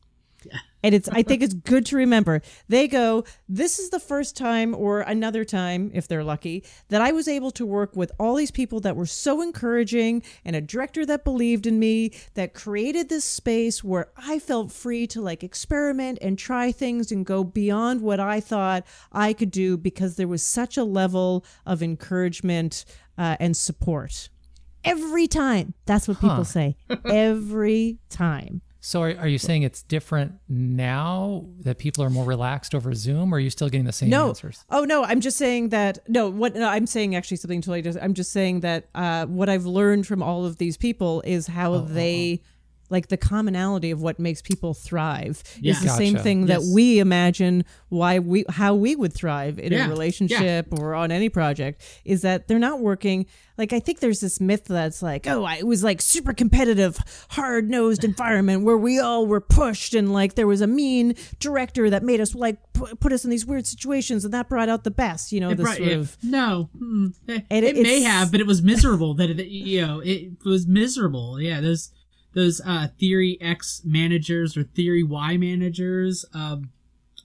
And 0.84 0.94
it's 0.94 1.10
I 1.10 1.24
think 1.24 1.42
it's 1.42 1.54
good 1.54 1.86
to 1.88 1.98
remember. 1.98 2.42
They 2.70 2.88
go, 2.88 3.24
this 3.50 3.80
is 3.80 3.90
the 3.90 4.00
first 4.00 4.38
time 4.38 4.76
or 4.76 5.02
another 5.02 5.44
time 5.44 5.92
if 5.94 6.08
they're 6.08 6.24
lucky 6.24 6.64
that 6.90 7.02
I 7.02 7.12
was 7.12 7.28
able 7.28 7.52
to 7.52 7.66
work 7.66 7.96
with 7.96 8.12
all 8.20 8.36
these 8.36 8.52
people 8.52 8.80
that 8.82 8.96
were 8.96 9.06
so 9.06 9.42
encouraging 9.42 10.24
and 10.46 10.56
a 10.56 10.62
director 10.62 11.06
that 11.06 11.24
believed 11.24 11.66
in 11.66 11.80
me 11.80 12.12
that 12.36 12.54
created 12.54 13.10
this 13.10 13.26
space 13.26 13.84
where 13.84 14.12
I 14.18 14.40
felt 14.40 14.72
free 14.72 15.08
to 15.08 15.22
like 15.22 15.44
experiment 15.44 16.20
and 16.22 16.38
try 16.38 16.72
things 16.72 17.12
and 17.12 17.26
go 17.26 17.44
beyond 17.44 18.02
what 18.02 18.20
I 18.20 18.40
thought 18.40 18.86
I 19.12 19.34
could 19.34 19.52
do 19.52 19.78
because 19.78 20.16
there 20.16 20.28
was 20.28 20.44
such 20.44 20.78
a 20.78 20.84
level 20.84 21.44
of 21.66 21.82
encouragement 21.82 22.86
uh, 23.18 23.36
and 23.40 23.58
support. 23.58 24.30
Every 24.84 25.28
time. 25.28 25.74
That's 25.86 26.08
what 26.08 26.22
people 26.22 26.46
say. 26.46 26.78
Every 27.06 27.98
time. 28.10 28.62
So 28.80 29.02
are, 29.02 29.16
are 29.18 29.28
you 29.28 29.38
saying 29.38 29.64
it's 29.64 29.82
different 29.84 30.34
now 30.48 31.46
that 31.62 31.78
people 31.78 32.04
are 32.04 32.10
more 32.10 32.26
relaxed 32.26 32.76
over 32.76 32.94
Zoom, 32.94 33.34
or 33.34 33.38
are 33.38 33.40
you 33.40 33.50
still 33.50 33.70
getting 33.70 33.86
the 33.86 33.92
same 33.92 34.10
no. 34.10 34.30
answers? 34.30 34.64
Oh 34.70 34.84
no, 34.84 35.04
I'm 35.04 35.20
just 35.20 35.38
saying 35.38 35.70
that. 35.70 36.00
No, 36.08 36.30
what 36.30 36.56
no, 36.56 36.68
I'm 36.68 36.86
saying 36.88 37.16
actually 37.16 37.38
something 37.38 37.62
totally 37.62 37.82
different. 37.82 38.06
I'm 38.06 38.14
just 38.14 38.32
saying 38.32 38.62
that 38.62 38.88
uh, 38.96 39.26
what 39.26 39.50
I've 39.50 39.66
learned 39.66 40.08
from 40.08 40.22
all 40.22 40.46
of 40.46 40.58
these 40.58 40.78
people 40.78 41.22
is 41.26 41.48
how 41.48 41.74
Oh, 41.74 41.80
they. 41.82 42.42
Like 42.90 43.08
the 43.08 43.18
commonality 43.18 43.92
of 43.92 44.02
what 44.02 44.18
makes 44.18 44.42
people 44.42 44.74
thrive 44.74 45.44
Yeah. 45.60 45.74
is 45.74 45.82
the 45.82 45.90
same 45.90 46.14
Gotcha. 46.14 46.24
thing 46.24 46.46
that 46.46 46.62
we 46.74 47.00
imagine 47.00 47.66
why 47.90 48.20
we 48.20 48.46
how 48.50 48.76
we 48.76 48.96
would 48.96 49.14
thrive 49.14 49.60
in 49.60 49.72
Yeah. 49.74 49.88
a 49.88 49.90
relationship 49.90 50.68
or 50.80 50.94
on 50.96 51.12
any 51.12 51.30
project 51.30 51.82
is 52.06 52.22
that 52.22 52.48
they're 52.48 52.60
not 52.60 52.80
working 52.80 53.26
like 53.58 53.74
I 53.74 53.80
think 53.80 54.00
there's 54.00 54.20
this 54.22 54.40
myth 54.40 54.66
that's 54.66 55.02
like 55.02 55.28
oh 55.28 55.44
I, 55.44 55.56
it 55.56 55.68
was 55.68 55.84
like 55.84 56.02
super 56.02 56.34
competitive 56.34 56.98
hard 57.32 57.70
nosed 57.70 58.04
environment 58.04 58.64
where 58.64 58.78
we 58.78 59.00
all 59.00 59.26
were 59.26 59.42
pushed 59.42 59.94
and 59.94 60.14
like 60.14 60.36
there 60.36 60.48
was 60.48 60.62
a 60.62 60.68
mean 60.68 61.16
director 61.40 61.90
that 61.90 62.04
made 62.04 62.22
us 62.22 62.36
like 62.36 62.58
pu- 62.74 62.96
put 62.96 63.12
us 63.12 63.24
in 63.24 63.30
these 63.32 63.46
weird 63.46 63.66
situations 63.66 64.24
and 64.26 64.34
that 64.34 64.48
brought 64.50 64.70
out 64.70 64.84
the 64.84 64.92
best 64.92 65.32
you 65.32 65.40
know 65.40 65.50
It 65.50 65.56
this 65.56 65.64
brought- 65.66 65.78
sort 65.78 65.90
it- 65.90 65.98
of 65.98 66.18
no, 66.24 66.70
mm, 66.78 67.14
it, 67.28 67.46
it 67.50 67.64
it- 67.64 67.84
may 67.84 68.02
have, 68.02 68.32
but 68.32 68.40
it 68.40 68.48
was 68.48 68.62
miserable. 68.62 69.14
that 69.16 69.30
it, 69.30 69.48
you 69.48 69.82
know, 69.86 70.00
it 70.00 70.44
was 70.46 70.68
miserable. 70.68 71.40
Yeah, 71.42 71.62
those 71.62 71.90
those 72.38 72.62
uh, 72.64 72.88
theory 73.00 73.36
X 73.42 73.82
managers 73.84 74.56
or 74.56 74.64
theory 74.64 75.02
Y 75.02 75.38
managers. 75.38 76.24
Um, 76.36 76.70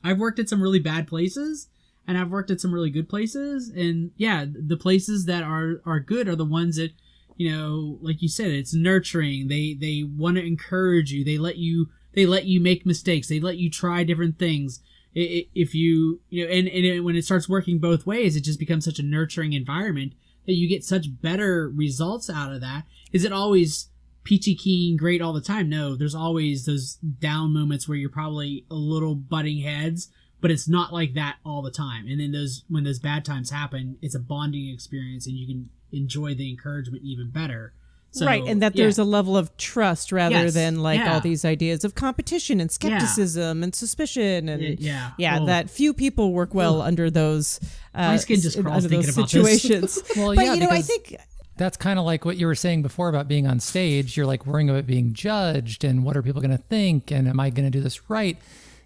I've 0.03 0.19
worked 0.19 0.39
at 0.39 0.49
some 0.49 0.63
really 0.63 0.79
bad 0.79 1.07
places, 1.07 1.69
and 2.09 2.17
I've 2.17 2.31
worked 2.31 2.51
at 2.51 2.63
some 2.63 2.73
really 2.73 2.89
good 2.89 3.11
places. 3.11 3.69
And 3.69 4.13
yeah, 4.17 4.47
the 4.47 4.79
places 4.79 5.27
that 5.27 5.43
are 5.43 5.83
are 5.85 6.01
good 6.01 6.29
are 6.29 6.35
the 6.35 6.47
ones 6.47 6.77
that 6.77 6.93
you 7.37 7.53
know, 7.53 7.99
like 8.01 8.23
you 8.23 8.29
said, 8.29 8.53
it's 8.53 8.73
nurturing. 8.73 9.49
They 9.49 9.77
they 9.79 10.03
want 10.03 10.39
to 10.39 10.47
encourage 10.47 11.13
you. 11.13 11.25
They 11.25 11.37
let 11.37 11.59
you 11.59 11.91
they 12.15 12.25
let 12.25 12.47
you 12.47 12.59
make 12.59 12.87
mistakes. 12.87 13.29
They 13.29 13.39
let 13.39 13.59
you 13.59 13.69
try 13.69 14.05
different 14.05 14.39
things. 14.39 14.81
If 15.15 15.75
you 15.75 16.23
you 16.31 16.47
know, 16.47 16.51
and 16.51 16.67
and 16.69 16.87
it, 16.87 17.01
when 17.01 17.17
it 17.17 17.27
starts 17.27 17.51
working 17.51 17.79
both 17.79 18.07
ways, 18.07 18.35
it 18.35 18.45
just 18.45 18.59
becomes 18.59 18.87
such 18.87 18.99
a 18.99 19.03
nurturing 19.03 19.53
environment 19.53 20.15
that 20.47 20.55
you 20.55 20.71
get 20.71 20.85
such 20.85 21.21
better 21.21 21.69
results 21.69 22.31
out 22.31 22.55
of 22.55 22.63
that. 22.63 22.85
Is 23.13 23.27
it 23.27 23.33
always 23.33 23.91
peachy 24.25 24.55
keen 24.55 24.97
great 24.97 25.21
all 25.23 25.33
the 25.33 25.41
time? 25.41 25.69
No, 25.69 25.97
there's 25.97 26.15
always 26.15 26.65
those 26.67 26.95
down 27.21 27.53
moments 27.53 27.89
where 27.89 27.97
you're 27.99 28.11
probably 28.11 28.65
a 28.71 28.75
little 28.75 29.15
butting 29.15 29.61
heads, 29.63 30.09
but 30.41 30.51
it's 30.51 30.69
not 30.69 30.93
like 30.93 31.15
that 31.15 31.37
all 31.45 31.63
the 31.63 31.71
time. 31.71 32.07
And 32.07 32.21
then 32.21 32.33
those 32.33 32.65
when 32.69 32.85
those 32.85 32.99
bad 32.99 33.25
times 33.25 33.51
happen, 33.51 33.97
it's 34.03 34.15
a 34.15 34.21
bonding 34.21 34.69
experience, 34.73 35.27
and 35.27 35.37
you 35.37 35.47
can 35.47 35.71
enjoy 35.93 36.35
the 36.35 36.49
encouragement 36.51 37.03
even 37.05 37.31
better. 37.31 37.75
So, 38.15 38.27
right 38.27 38.43
and 38.47 38.61
that 38.61 38.77
yeah. 38.77 38.83
there's 38.85 38.99
a 38.99 39.05
level 39.05 39.39
of 39.39 39.57
trust 39.57 40.13
rather 40.13 40.35
Yes, 40.35 40.53
than 40.53 40.83
like 40.83 40.99
yeah. 41.01 41.15
all 41.15 41.21
these 41.21 41.47
ideas 41.47 41.83
of 41.83 41.95
competition 41.95 42.61
and 42.61 42.71
skepticism 42.71 43.63
and 43.63 43.75
suspicion 43.75 44.51
and 44.51 44.79
yeah. 44.79 45.13
yeah 45.17 45.39
Oh. 45.41 45.47
that 45.47 45.71
few 45.71 45.95
people 45.95 46.35
work 46.35 46.53
well 46.53 46.83
under 46.83 47.11
those 47.11 47.59
uh, 47.95 48.09
My 48.09 48.17
skin 48.19 48.39
just 48.43 48.61
crawls 48.63 48.85
thinking 48.87 49.09
about 49.09 49.31
this. 49.31 49.31
situations 49.63 50.03
Well, 50.17 50.35
but 50.35 50.45
yeah, 50.45 50.53
you 50.53 50.61
know 50.61 50.69
i 50.69 50.83
think 50.83 51.17
That's 51.57 51.77
kind 51.77 51.99
of 51.99 52.05
like 52.05 52.25
what 52.25 52.37
you 52.37 52.47
were 52.47 52.55
saying 52.55 52.83
before 52.83 53.09
about 53.09 53.29
being 53.29 53.47
on 53.47 53.61
stage. 53.61 54.17
You're 54.17 54.27
like 54.27 54.47
worrying 54.47 54.71
about 54.71 54.87
being 54.87 55.13
judged 55.13 55.85
and 55.85 56.05
what 56.05 56.17
are 56.17 56.23
people 56.23 56.41
going 56.41 56.57
to 56.57 56.63
think 56.63 57.11
and 57.11 57.29
am 57.29 57.39
I 57.39 57.51
going 57.51 57.67
to 57.67 57.71
do 57.71 57.81
this 57.81 58.09
right? 58.09 58.39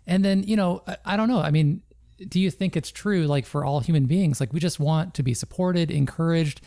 And 0.06 0.24
then, 0.24 0.42
you 0.42 0.56
know, 0.56 0.82
I, 0.86 0.96
I 1.04 1.16
don't 1.16 1.28
know. 1.28 1.40
I 1.40 1.50
mean, 1.50 1.82
do 2.28 2.40
you 2.40 2.50
think 2.50 2.76
it's 2.76 2.90
true 2.90 3.26
like 3.26 3.46
for 3.46 3.64
all 3.64 3.80
human 3.80 4.06
beings? 4.06 4.40
Like 4.40 4.52
we 4.52 4.60
just 4.60 4.80
want 4.80 5.14
to 5.14 5.22
be 5.22 5.34
supported, 5.34 5.90
encouraged, 5.90 6.60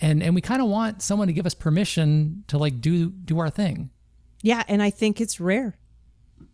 and 0.00 0.22
and 0.22 0.34
we 0.34 0.40
kind 0.40 0.62
of 0.62 0.68
want 0.68 1.02
someone 1.02 1.28
to 1.28 1.34
give 1.34 1.46
us 1.46 1.54
permission 1.54 2.44
to 2.48 2.58
like 2.58 2.80
do 2.80 3.10
do 3.10 3.38
our 3.38 3.50
thing. 3.50 3.90
Yeah, 4.42 4.62
and 4.68 4.82
I 4.82 4.90
think 4.90 5.20
it's 5.20 5.40
rare. 5.40 5.76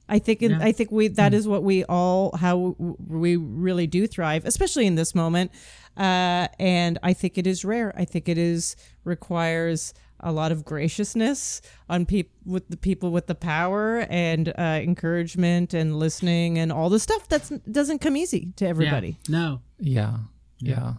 I 0.08 0.18
think 0.18 0.42
it, 0.42 0.50
Yeah. 0.50 0.58
I 0.60 0.72
think 0.72 0.90
we 0.90 1.08
that 1.08 1.32
hmm. 1.32 1.38
is 1.38 1.46
what 1.46 1.62
we 1.62 1.84
all 1.84 2.36
how 2.36 2.74
we 2.78 3.36
really 3.36 3.86
do 3.86 4.06
thrive, 4.06 4.44
especially 4.44 4.86
in 4.86 4.96
this 4.96 5.14
moment. 5.14 5.52
Uh, 6.00 6.48
and 6.58 6.98
I 7.02 7.12
think 7.12 7.36
it 7.38 7.46
is 7.46 7.64
rare. 7.64 7.92
I 7.96 8.04
think 8.06 8.28
it 8.28 8.38
is 8.38 8.74
requires 9.04 9.92
a 10.22 10.32
lot 10.32 10.52
of 10.52 10.64
graciousness 10.64 11.62
on 11.88 12.04
people 12.06 12.32
with 12.44 12.68
the 12.68 12.76
people 12.76 13.10
with 13.10 13.26
the 13.26 13.34
power 13.34 14.06
and 14.10 14.48
uh, 14.58 14.80
encouragement 14.82 15.72
and 15.74 15.98
listening 15.98 16.58
and 16.58 16.70
all 16.72 16.90
the 16.90 16.98
stuff 17.00 17.28
that 17.28 17.50
doesn't 17.70 18.00
come 18.00 18.16
easy 18.16 18.52
to 18.56 18.64
Yeah. 18.64 18.70
everybody. 18.70 19.18
No. 19.28 19.60
Yeah. 19.78 20.18
Yeah. 20.58 20.94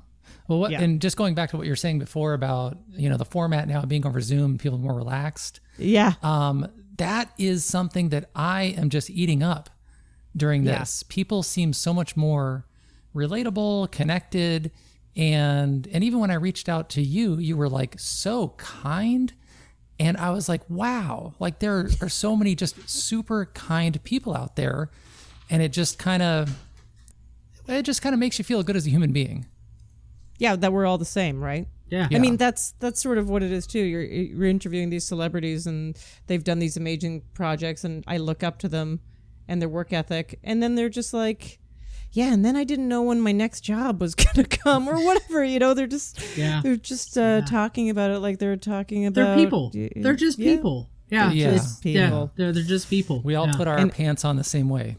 Well, 0.47 0.59
what, 0.59 0.71
Yeah. 0.71 0.81
and 0.81 0.99
just 1.01 1.17
going 1.17 1.35
back 1.35 1.51
to 1.51 1.57
what 1.57 1.65
you 1.65 1.71
were 1.71 1.75
saying 1.75 1.99
before 1.99 2.33
about, 2.33 2.77
you 2.89 3.09
know, 3.09 3.17
the 3.17 3.25
format 3.25 3.67
now 3.67 3.81
being 3.85 4.05
over 4.07 4.21
Zoom, 4.21 4.57
people 4.57 4.77
more 4.79 4.95
relaxed. 4.95 5.59
Yeah. 5.77 6.13
um, 6.23 6.67
that 6.97 7.31
is 7.39 7.63
something 7.65 8.09
that 8.09 8.29
I 8.35 8.75
am 8.77 8.89
just 8.89 9.09
eating 9.09 9.41
up 9.43 9.69
during 10.37 10.63
Yeah. 10.65 10.79
this. 10.79 11.03
People 11.03 11.41
seem 11.43 11.73
so 11.73 11.93
much 11.93 12.15
more 12.17 12.65
relatable, 13.15 13.91
connected, 13.91 14.71
and 15.15 15.87
and 15.91 16.03
even 16.03 16.19
when 16.19 16.31
I 16.31 16.35
reached 16.35 16.69
out 16.69 16.89
to 16.91 17.01
you, 17.01 17.37
you 17.37 17.57
were 17.57 17.69
like 17.69 17.95
so 17.99 18.49
kind, 18.57 19.33
and 19.99 20.17
I 20.17 20.29
was 20.31 20.47
like, 20.47 20.61
wow, 20.69 21.33
like 21.39 21.59
there 21.59 21.89
are 22.01 22.09
so 22.09 22.35
many 22.35 22.55
just 22.55 22.89
super 22.89 23.47
kind 23.53 24.01
people 24.03 24.35
out 24.35 24.55
there, 24.55 24.89
and 25.49 25.61
it 25.61 25.73
just 25.73 25.99
kind 25.99 26.23
of 26.23 26.57
it 27.67 27.83
just 27.83 28.01
kind 28.01 28.13
of 28.13 28.19
makes 28.19 28.37
you 28.39 28.45
feel 28.45 28.63
good 28.63 28.75
as 28.75 28.87
a 28.87 28.89
human 28.89 29.11
being. 29.11 29.45
yeah, 30.39 30.55
that 30.55 30.73
we're 30.73 30.85
all 30.85 30.97
the 30.97 31.05
same, 31.05 31.43
right? 31.43 31.67
Yeah. 31.89 32.07
I 32.11 32.19
mean, 32.19 32.37
that's 32.37 32.71
that's 32.79 33.01
sort 33.01 33.17
of 33.17 33.29
what 33.29 33.43
it 33.43 33.51
is 33.51 33.67
too. 33.67 33.79
You're 33.79 34.01
you're 34.01 34.45
interviewing 34.47 34.89
these 34.89 35.03
celebrities, 35.03 35.67
and 35.67 35.97
they've 36.27 36.43
done 36.43 36.59
these 36.59 36.77
amazing 36.77 37.23
projects, 37.33 37.83
and 37.83 38.03
I 38.07 38.17
look 38.17 38.43
up 38.43 38.59
to 38.59 38.69
them 38.69 39.01
and 39.47 39.61
their 39.61 39.67
work 39.69 39.91
ethic, 39.91 40.39
and 40.43 40.63
then 40.63 40.75
they're 40.75 40.87
just 40.89 41.13
like, 41.13 41.59
yeah. 42.13 42.33
And 42.33 42.43
then 42.45 42.55
I 42.55 42.63
didn't 42.63 42.87
know 42.87 43.01
when 43.01 43.19
my 43.21 43.31
next 43.31 43.61
job 43.61 44.01
was 44.01 44.15
gonna 44.23 44.47
come 44.47 44.87
or 44.87 45.03
whatever. 45.03 45.43
You 45.43 45.59
know, 45.59 45.73
they're 45.73 45.87
just 45.87 46.19
Yeah. 46.37 46.61
they're 46.63 46.75
just 46.75 47.17
uh, 47.17 47.41
talking 47.41 47.89
about 47.89 48.11
it 48.11 48.19
like 48.19 48.39
they're 48.39 48.57
talking 48.57 49.05
about 49.05 49.15
They're 49.25 49.35
people. 49.35 49.71
y- 49.73 49.89
They're 49.95 50.15
just 50.15 50.39
yeah. 50.39 50.55
people. 50.55 50.89
Yeah. 51.09 51.31
Yeah. 51.31 51.47
it's- 51.49 51.79
yeah, 51.83 52.05
People. 52.05 52.31
They're 52.35 52.51
they're 52.53 52.63
just 52.63 52.89
people. 52.89 53.21
We 53.23 53.35
all 53.35 53.47
Yeah. 53.47 53.53
put 53.57 53.67
our 53.67 53.77
And- 53.77 53.91
pants 53.91 54.23
on 54.25 54.35
the 54.37 54.43
same 54.43 54.69
way. 54.69 54.97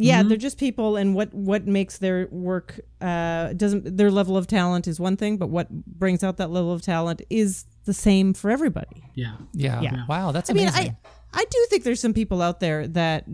yeah 0.00 0.20
Mm-hmm. 0.20 0.28
they're 0.28 0.36
just 0.48 0.58
people 0.58 0.96
and 0.96 1.14
what 1.14 1.32
what 1.34 1.66
makes 1.66 1.98
their 1.98 2.28
work 2.30 2.78
uh 3.00 3.52
doesn't 3.54 3.96
their 3.96 4.10
level 4.12 4.36
of 4.36 4.46
talent 4.46 4.86
is 4.86 5.00
one 5.00 5.16
thing 5.16 5.38
but 5.38 5.48
what 5.48 5.66
brings 6.02 6.22
out 6.22 6.36
that 6.36 6.50
level 6.50 6.72
of 6.72 6.82
talent 6.82 7.20
is 7.30 7.64
the 7.84 7.92
same 7.94 8.32
for 8.34 8.48
everybody 8.50 9.02
Yeah. 9.16 9.34
Yeah. 9.54 9.80
Yeah. 9.80 10.04
Wow, 10.08 10.30
that's 10.32 10.50
I 10.50 10.52
mean. 10.52 10.68
I 10.68 10.94
I 11.32 11.44
do 11.50 11.66
think 11.70 11.82
there's 11.84 12.00
some 12.00 12.14
people 12.14 12.40
out 12.42 12.60
there 12.60 12.86
that 12.88 13.24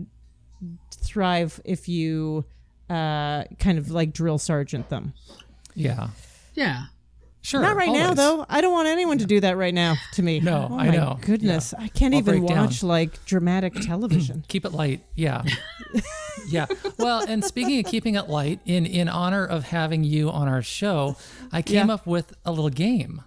thrive 0.91 1.61
if 1.65 1.87
you 1.87 2.45
uh 2.89 3.43
kind 3.59 3.77
of 3.77 3.89
like 3.91 4.13
drill 4.13 4.37
sergeant 4.37 4.89
them. 4.89 5.13
yeah. 5.73 6.09
Yeah. 6.53 6.85
Sure. 7.41 7.61
Not 7.61 7.75
right 7.75 7.91
now 7.91 8.15
though. 8.15 8.43
I 8.49 8.59
don't 8.61 8.71
want 8.73 8.87
anyone 8.87 9.19
to 9.19 9.25
do 9.27 9.39
that 9.41 9.55
right 9.55 9.73
now 9.73 9.97
to 10.13 10.23
me. 10.23 10.39
No, 10.39 10.67
oh 10.71 10.77
I 10.79 10.87
my 10.87 10.95
know. 10.95 11.19
Goodness, 11.21 11.75
I 11.77 11.89
can't 11.89 12.11
I'll 12.15 12.19
even 12.21 12.39
break 12.39 12.49
down. 12.49 12.65
watch 12.65 12.81
like 12.81 13.23
dramatic 13.25 13.73
television. 13.81 14.43
Keep 14.47 14.65
it 14.65 14.71
light. 14.71 15.01
Yeah. 15.13 15.43
yeah. 16.49 16.65
Well, 16.97 17.23
and 17.27 17.43
speaking 17.43 17.77
of 17.79 17.85
keeping 17.85 18.15
it 18.15 18.29
light, 18.29 18.61
in 18.65 18.87
in 18.87 19.07
honor 19.09 19.45
of 19.45 19.65
having 19.65 20.03
you 20.03 20.31
on 20.31 20.47
our 20.47 20.63
show, 20.63 21.17
I 21.51 21.61
came 21.61 21.87
Yeah. 21.89 21.93
up 21.93 22.07
with 22.07 22.33
a 22.45 22.51
little 22.51 22.69
game. 22.71 23.21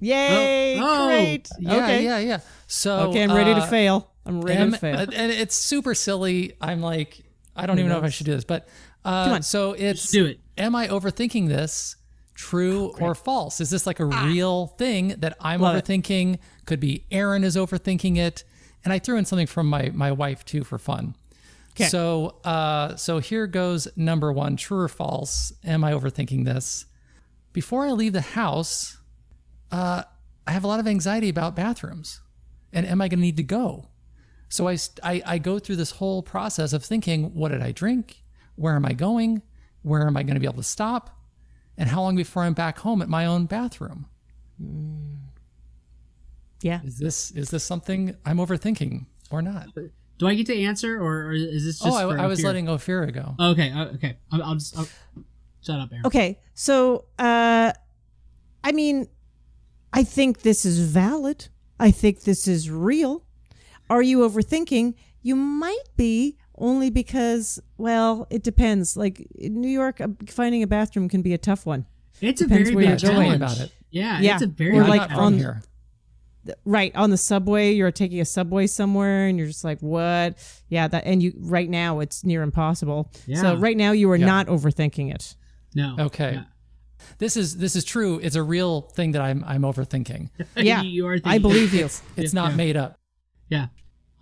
Yay! 0.00 0.78
Oh. 0.80 1.06
Great. 1.06 1.48
Yeah, 1.58 1.74
okay. 1.76 2.04
yeah, 2.04 2.18
yeah. 2.18 2.38
So 2.68 3.08
Okay, 3.10 3.22
I'm 3.22 3.32
ready 3.32 3.54
to 3.54 3.60
uh, 3.60 3.66
fail. 3.66 4.10
I'm 4.26 4.40
ready 4.40 4.60
am- 4.60 4.72
to 4.72 4.78
fail. 4.78 4.98
uh, 4.98 5.06
and 5.12 5.32
it's 5.32 5.56
super 5.56 5.94
silly. 5.94 6.54
I'm 6.60 6.80
like, 6.80 7.22
I 7.56 7.66
don't 7.66 7.78
even 7.78 7.90
know 7.90 7.98
if 7.98 8.04
I 8.04 8.10
should 8.10 8.26
do 8.26 8.32
this, 8.34 8.44
but 8.44 8.68
uh, 9.04 9.30
on. 9.34 9.42
so 9.42 9.72
it's 9.72 10.02
Just 10.02 10.12
do 10.12 10.26
it. 10.26 10.40
Am 10.56 10.74
I 10.74 10.88
overthinking 10.88 11.48
this? 11.48 11.96
True 12.34 12.92
or 12.98 13.14
false? 13.14 13.60
Is 13.60 13.70
this 13.70 13.86
like 13.86 14.00
a 14.00 14.04
real 14.04 14.66
thing 14.66 15.08
that 15.18 15.36
I'm 15.40 15.60
Love 15.60 15.76
it. 15.76 15.84
overthinking? 15.84 16.38
Could 16.66 16.80
be 16.80 17.04
Aaron 17.12 17.44
is 17.44 17.54
overthinking 17.54 18.16
it, 18.16 18.42
and 18.84 18.92
I 18.92 18.98
threw 18.98 19.16
in 19.16 19.24
something 19.24 19.46
from 19.46 19.68
my 19.68 19.90
my 19.94 20.10
wife 20.10 20.44
too 20.44 20.64
for 20.64 20.78
fun. 20.78 21.14
'Kay. 21.76 21.84
So 21.84 22.36
uh, 22.44 22.96
so 22.96 23.18
here 23.20 23.46
goes 23.46 23.86
number 23.96 24.32
one: 24.32 24.56
true 24.56 24.78
or 24.80 24.88
false? 24.88 25.52
Am 25.64 25.84
I 25.84 25.92
overthinking 25.92 26.44
this? 26.44 26.86
Before 27.52 27.86
I 27.86 27.92
leave 27.92 28.12
the 28.14 28.20
house, 28.20 28.98
uh, 29.70 30.02
I 30.44 30.50
have 30.50 30.64
a 30.64 30.66
lot 30.66 30.80
of 30.80 30.88
anxiety 30.88 31.28
about 31.28 31.54
bathrooms, 31.54 32.20
and 32.72 32.84
am 32.84 33.00
I 33.00 33.06
going 33.06 33.20
to 33.20 33.24
need 33.24 33.36
to 33.36 33.44
go? 33.44 33.90
So 34.48 34.66
I, 34.68 34.76
I 35.04 35.22
I 35.24 35.38
go 35.38 35.60
through 35.60 35.76
this 35.76 35.92
whole 35.92 36.20
process 36.22 36.72
of 36.72 36.84
thinking, 36.84 37.32
what 37.34 37.50
did 37.52 37.62
I 37.62 37.70
drink? 37.70 38.23
Where 38.56 38.74
am 38.76 38.84
I 38.84 38.92
going? 38.92 39.42
Where 39.82 40.06
am 40.06 40.16
I 40.16 40.22
going 40.22 40.34
to 40.34 40.40
be 40.40 40.46
able 40.46 40.56
to 40.56 40.62
stop? 40.62 41.18
And 41.76 41.88
how 41.88 42.02
long 42.02 42.16
before 42.16 42.44
I'm 42.44 42.54
back 42.54 42.78
home 42.78 43.02
at 43.02 43.08
my 43.08 43.26
own 43.26 43.46
bathroom? 43.46 44.06
yeah. 46.62 46.80
Is 46.82 46.98
this 46.98 47.30
is 47.32 47.50
this 47.50 47.62
something 47.62 48.16
I'm 48.24 48.38
overthinking 48.38 49.06
or 49.30 49.42
not? 49.42 49.68
Do 50.16 50.28
I 50.28 50.34
get 50.34 50.46
to 50.46 50.62
answer, 50.62 50.96
or, 51.00 51.26
or 51.26 51.32
is 51.32 51.64
this 51.64 51.78
just? 51.80 51.86
Oh, 51.86 52.10
for 52.10 52.18
I, 52.18 52.24
I 52.24 52.26
was 52.26 52.38
Ophir? 52.38 52.46
letting 52.46 52.66
Ophira 52.66 53.12
go. 53.12 53.34
Okay, 53.38 53.70
uh, 53.70 53.86
okay. 53.94 54.16
I'll, 54.32 54.42
I'll 54.42 54.54
just 54.54 54.78
I'll, 54.78 54.88
shut 55.62 55.80
up, 55.80 55.90
Aaron. 55.92 56.06
Okay, 56.06 56.40
so 56.54 57.04
uh 57.18 57.72
I 58.62 58.72
mean 58.72 59.08
I 59.92 60.04
think 60.04 60.40
this 60.40 60.64
is 60.64 60.78
valid. 60.80 61.48
I 61.78 61.90
think 61.90 62.22
this 62.22 62.48
is 62.48 62.70
real. 62.70 63.24
Are 63.90 64.02
you 64.02 64.20
overthinking? 64.20 64.94
You 65.20 65.36
might 65.36 65.84
be 65.96 66.38
only 66.56 66.90
because 66.90 67.60
well, 67.78 68.26
it 68.30 68.42
depends. 68.42 68.96
Like 68.96 69.26
in 69.34 69.60
New 69.60 69.68
York, 69.68 70.00
uh, 70.00 70.08
finding 70.28 70.62
a 70.62 70.66
bathroom 70.66 71.08
can 71.08 71.22
be 71.22 71.32
a 71.34 71.38
tough 71.38 71.66
one. 71.66 71.86
It's 72.20 72.40
a 72.40 72.44
Depends 72.44 72.70
very 72.70 72.76
where 72.86 72.94
big 72.94 73.02
you're 73.02 73.12
going 73.12 73.24
challenge. 73.38 73.42
about 73.42 73.60
it. 73.60 73.72
Yeah, 73.90 74.20
Yeah, 74.20 74.34
it's 74.34 74.42
a 74.42 74.46
very 74.46 74.78
or 74.78 74.82
like 74.84 75.00
not 75.02 75.08
challenge. 75.10 75.16
from 75.16 75.24
on- 75.26 75.38
here. 75.38 75.62
Right, 76.66 76.94
on 76.94 77.08
the 77.08 77.16
subway, 77.16 77.72
you're 77.72 77.90
taking 77.90 78.20
a 78.20 78.24
subway 78.26 78.66
somewhere 78.66 79.26
and 79.28 79.38
you're 79.38 79.46
just 79.46 79.64
like, 79.64 79.80
"What?" 79.80 80.36
Yeah, 80.68 80.86
that 80.88 81.06
and 81.06 81.22
you 81.22 81.32
right 81.38 81.70
now 81.70 82.00
it's 82.00 82.22
near 82.22 82.42
impossible. 82.42 83.10
Yeah. 83.26 83.40
So 83.40 83.56
right 83.56 83.76
now 83.78 83.92
you 83.92 84.10
are 84.10 84.16
Yeah. 84.16 84.26
not 84.26 84.48
overthinking 84.48 85.14
it. 85.14 85.36
No. 85.74 85.96
Okay. 85.98 86.34
Yeah. 86.34 86.44
This 87.16 87.38
is 87.38 87.56
this 87.56 87.74
is 87.74 87.82
true. 87.84 88.18
It's 88.22 88.36
a 88.36 88.42
real 88.42 88.82
thing 88.82 89.12
that 89.12 89.22
I'm 89.22 89.42
I'm 89.46 89.62
overthinking. 89.62 90.28
Yeah, 90.58 90.82
you 90.82 91.06
are 91.06 91.18
I 91.24 91.38
believe 91.38 91.72
you. 91.72 91.86
It's 91.86 92.04
Yeah, 92.16 92.28
not 92.34 92.50
yeah. 92.50 92.56
made 92.56 92.76
up. 92.76 92.98
Yeah. 93.48 93.68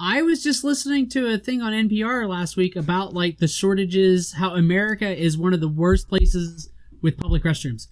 I 0.05 0.21
was 0.23 0.43
just 0.43 0.65
listening 0.65 1.09
to 1.11 1.33
a 1.33 1.39
thing 1.39 1.63
on 1.63 1.73
NPR 1.73 2.29
last 2.29 2.57
week 2.57 2.75
about 2.75 3.15
like 3.15 3.39
the 3.39 3.47
shortages, 3.47 4.33
how 4.33 4.57
America 4.57 5.09
is 5.09 5.39
one 5.39 5.55
of 5.55 5.61
the 5.61 5.69
worst 5.69 6.09
places 6.09 6.71
with 7.01 7.17
public 7.17 7.45
restrooms. 7.45 7.87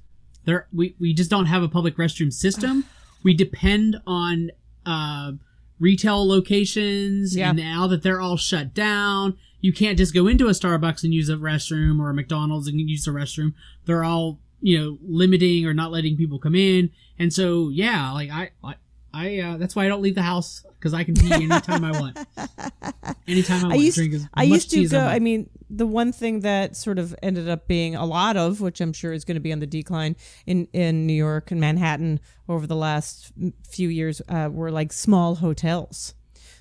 There 0.44 0.66
we, 0.72 0.96
we 0.98 1.14
just 1.14 1.30
don't 1.30 1.46
have 1.46 1.62
a 1.62 1.68
public 1.68 1.96
restroom 1.96 2.32
system. 2.32 2.84
We 3.22 3.32
depend 3.32 4.00
on 4.08 4.50
uh, 4.84 5.32
retail 5.78 6.26
locations 6.26 7.36
Yeah. 7.36 7.50
and 7.50 7.58
now 7.58 7.86
that 7.86 8.02
they're 8.02 8.20
all 8.20 8.36
shut 8.36 8.74
down, 8.74 9.38
you 9.60 9.72
can't 9.72 9.96
just 9.96 10.12
go 10.12 10.26
into 10.26 10.48
a 10.48 10.50
Starbucks 10.50 11.04
and 11.04 11.14
use 11.14 11.28
a 11.28 11.36
restroom 11.36 12.00
or 12.00 12.10
a 12.10 12.14
McDonald's 12.14 12.66
and 12.66 12.80
use 12.80 13.06
a 13.06 13.10
restroom. 13.12 13.54
They're 13.84 14.02
all, 14.02 14.40
you 14.60 14.80
know, 14.80 14.98
limiting 15.06 15.64
or 15.64 15.74
not 15.74 15.92
letting 15.92 16.16
people 16.16 16.40
come 16.40 16.56
in. 16.56 16.90
And 17.20 17.32
so 17.32 17.68
yeah, 17.68 18.10
like 18.10 18.30
I 18.30 18.50
I, 18.64 18.74
I 19.14 19.38
uh, 19.38 19.56
that's 19.58 19.76
why 19.76 19.84
I 19.84 19.88
don't 19.88 20.02
leave 20.02 20.16
the 20.16 20.22
house 20.22 20.64
because 20.80 20.94
I 20.94 21.04
can 21.04 21.14
pee 21.14 21.30
anytime 21.32 21.84
I 21.84 21.92
want. 21.92 22.18
Anytime 23.28 23.58
I 23.60 23.62
want. 23.68 23.72
I 23.74 23.76
used, 23.76 23.96
drink 23.96 24.14
as 24.14 24.26
I 24.34 24.46
much 24.46 24.54
used 24.54 24.70
to 24.70 24.82
as 24.82 24.90
go. 24.92 24.98
want. 24.98 25.10
I 25.10 25.18
mean, 25.20 25.50
the 25.68 25.86
one 25.86 26.10
thing 26.10 26.40
that 26.40 26.74
sort 26.74 26.98
of 26.98 27.14
ended 27.22 27.48
up 27.48 27.68
being 27.68 27.94
a 27.94 28.04
lot 28.04 28.36
of, 28.36 28.60
which 28.60 28.80
I'm 28.80 28.92
sure 28.92 29.12
is 29.12 29.24
going 29.24 29.36
to 29.36 29.40
be 29.40 29.52
on 29.52 29.60
the 29.60 29.66
decline 29.66 30.16
in 30.46 30.66
in 30.72 31.06
New 31.06 31.12
York 31.12 31.50
and 31.50 31.60
Manhattan 31.60 32.18
over 32.48 32.66
the 32.66 32.74
last 32.76 33.30
few 33.68 33.88
years, 33.88 34.20
uh, 34.28 34.48
were 34.50 34.70
like 34.72 34.92
small 34.92 35.36
hotels. 35.36 36.14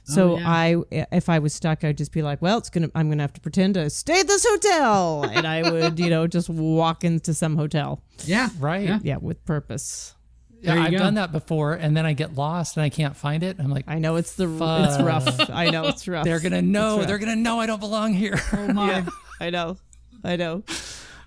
So 0.03 0.33
Oh, 0.33 0.37
yeah. 0.37 0.49
I, 0.49 1.05
if 1.11 1.29
I 1.29 1.39
was 1.39 1.53
stuck, 1.53 1.83
I'd 1.83 1.97
just 1.97 2.11
be 2.11 2.21
like, 2.21 2.41
"Well, 2.41 2.57
it's 2.57 2.69
gonna. 2.69 2.89
I'm 2.95 3.09
gonna 3.09 3.23
have 3.23 3.33
to 3.33 3.41
pretend 3.41 3.75
to 3.75 3.89
stay 3.89 4.19
at 4.21 4.27
this 4.27 4.45
hotel," 4.47 5.23
and 5.23 5.45
I 5.47 5.69
would, 5.69 5.99
you 5.99 6.09
know, 6.09 6.25
just 6.27 6.49
walk 6.49 7.03
into 7.03 7.33
some 7.33 7.55
hotel. 7.55 8.03
yeah, 8.25 8.49
Right. 8.59 8.85
Yeah. 8.87 8.99
Yeah, 9.03 9.17
with 9.17 9.43
purpose. 9.45 10.15
Yeah, 10.61 10.81
I've 10.83 10.91
go. 10.91 10.97
done 10.97 11.13
that 11.15 11.31
before, 11.31 11.73
and 11.73 11.95
then 11.95 12.05
I 12.05 12.13
get 12.13 12.35
lost 12.35 12.75
and 12.75 12.83
I 12.83 12.89
can't 12.89 13.15
find 13.15 13.43
it. 13.43 13.57
I'm 13.59 13.69
like, 13.69 13.85
I 13.87 13.99
know 13.99 14.17
it's 14.17 14.35
the 14.35 14.47
Fuck. 14.47 14.89
it's 14.89 15.01
rough. 15.01 15.49
I 15.49 15.69
know 15.69 15.87
it's 15.87 16.07
rough. 16.07 16.25
they're 16.25 16.39
gonna 16.41 16.61
know. 16.61 17.03
They're 17.05 17.17
gonna 17.17 17.35
know 17.35 17.59
I 17.59 17.65
don't 17.65 17.79
belong 17.79 18.13
here. 18.13 18.39
Oh 18.53 18.67
my. 18.73 18.87
Yeah, 18.89 19.05
I 19.39 19.49
know. 19.49 19.77
I 20.23 20.35
know. 20.35 20.63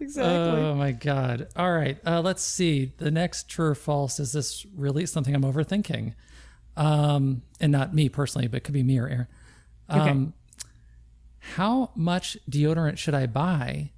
Exactly. 0.00 0.60
Oh 0.60 0.74
my 0.74 0.92
god! 0.92 1.48
All 1.56 1.72
right, 1.72 1.96
uh, 2.04 2.20
let's 2.20 2.42
see. 2.42 2.92
The 2.98 3.10
next 3.10 3.48
true 3.48 3.68
or 3.68 3.74
false 3.74 4.18
is 4.20 4.32
this 4.32 4.66
really 4.76 5.06
something 5.06 5.34
I'm 5.34 5.44
overthinking, 5.44 6.14
um, 6.76 7.42
and 7.60 7.70
not 7.72 7.94
me 7.94 8.08
personally, 8.08 8.48
but 8.48 8.58
it 8.58 8.64
could 8.64 8.74
be 8.74 8.82
me 8.82 8.98
or 8.98 9.06
Aaron. 9.08 9.26
Um, 9.88 10.34
How 11.56 11.90
much 11.94 12.36
deodorant 12.50 12.98
should 12.98 13.14
I 13.14 13.26
buy, 13.26 13.92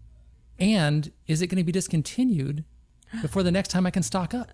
and 0.58 1.10
is 1.26 1.42
it 1.42 1.46
going 1.48 1.58
to 1.58 1.64
be 1.64 1.72
discontinued 1.72 2.64
before 3.22 3.42
the 3.42 3.52
next 3.52 3.68
time 3.68 3.86
I 3.86 3.90
can 3.90 4.02
stock 4.02 4.34
up? 4.34 4.48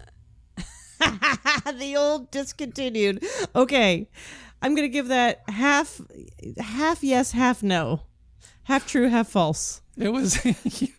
the 1.78 1.94
old 1.96 2.30
discontinued. 2.30 3.24
Okay. 3.54 4.08
I'm 4.62 4.74
going 4.74 4.86
to 4.86 4.92
give 4.92 5.08
that 5.08 5.42
half 5.48 6.00
half 6.58 7.02
yes, 7.02 7.32
half 7.32 7.62
no. 7.62 8.02
Half 8.64 8.86
true, 8.86 9.08
half 9.08 9.28
false. 9.28 9.82
It 9.96 10.08
was. 10.08 10.38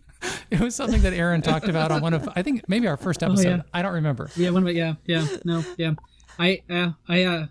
It 0.51 0.59
was 0.59 0.75
something 0.75 1.01
that 1.01 1.13
Aaron 1.13 1.41
talked 1.41 1.67
about 1.67 1.91
on 1.91 2.01
one 2.01 2.13
of, 2.13 2.29
I 2.35 2.43
think 2.43 2.67
maybe 2.67 2.87
our 2.87 2.95
first 2.97 3.23
episode. 3.23 3.47
yeah. 3.47 3.61
I 3.73 3.81
don't 3.81 3.93
remember. 3.93 4.29
Yeah, 4.35 4.51
one 4.51 4.61
of 4.61 4.69
it. 4.69 4.75
Yeah, 4.75 4.93
yeah, 5.05 5.25
no, 5.45 5.63
yeah. 5.77 5.93
I, 6.37 6.61
uh, 6.69 6.91
I, 7.07 7.23
uh, 7.23 7.45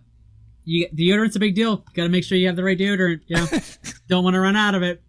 you 0.65 0.89
deodorant's 0.91 1.35
a 1.35 1.41
big 1.41 1.57
deal. 1.57 1.79
Got 1.95 2.05
to 2.05 2.09
make 2.09 2.23
sure 2.23 2.39
you 2.39 2.47
have 2.47 2.57
the 2.57 2.63
right 2.63 2.79
deodorant. 2.79 3.23
Yeah, 3.27 3.47
don't 4.09 4.23
want 4.23 4.35
to 4.35 4.41
run 4.41 4.55
out 4.55 4.75
of 4.75 4.83
it. 4.83 5.03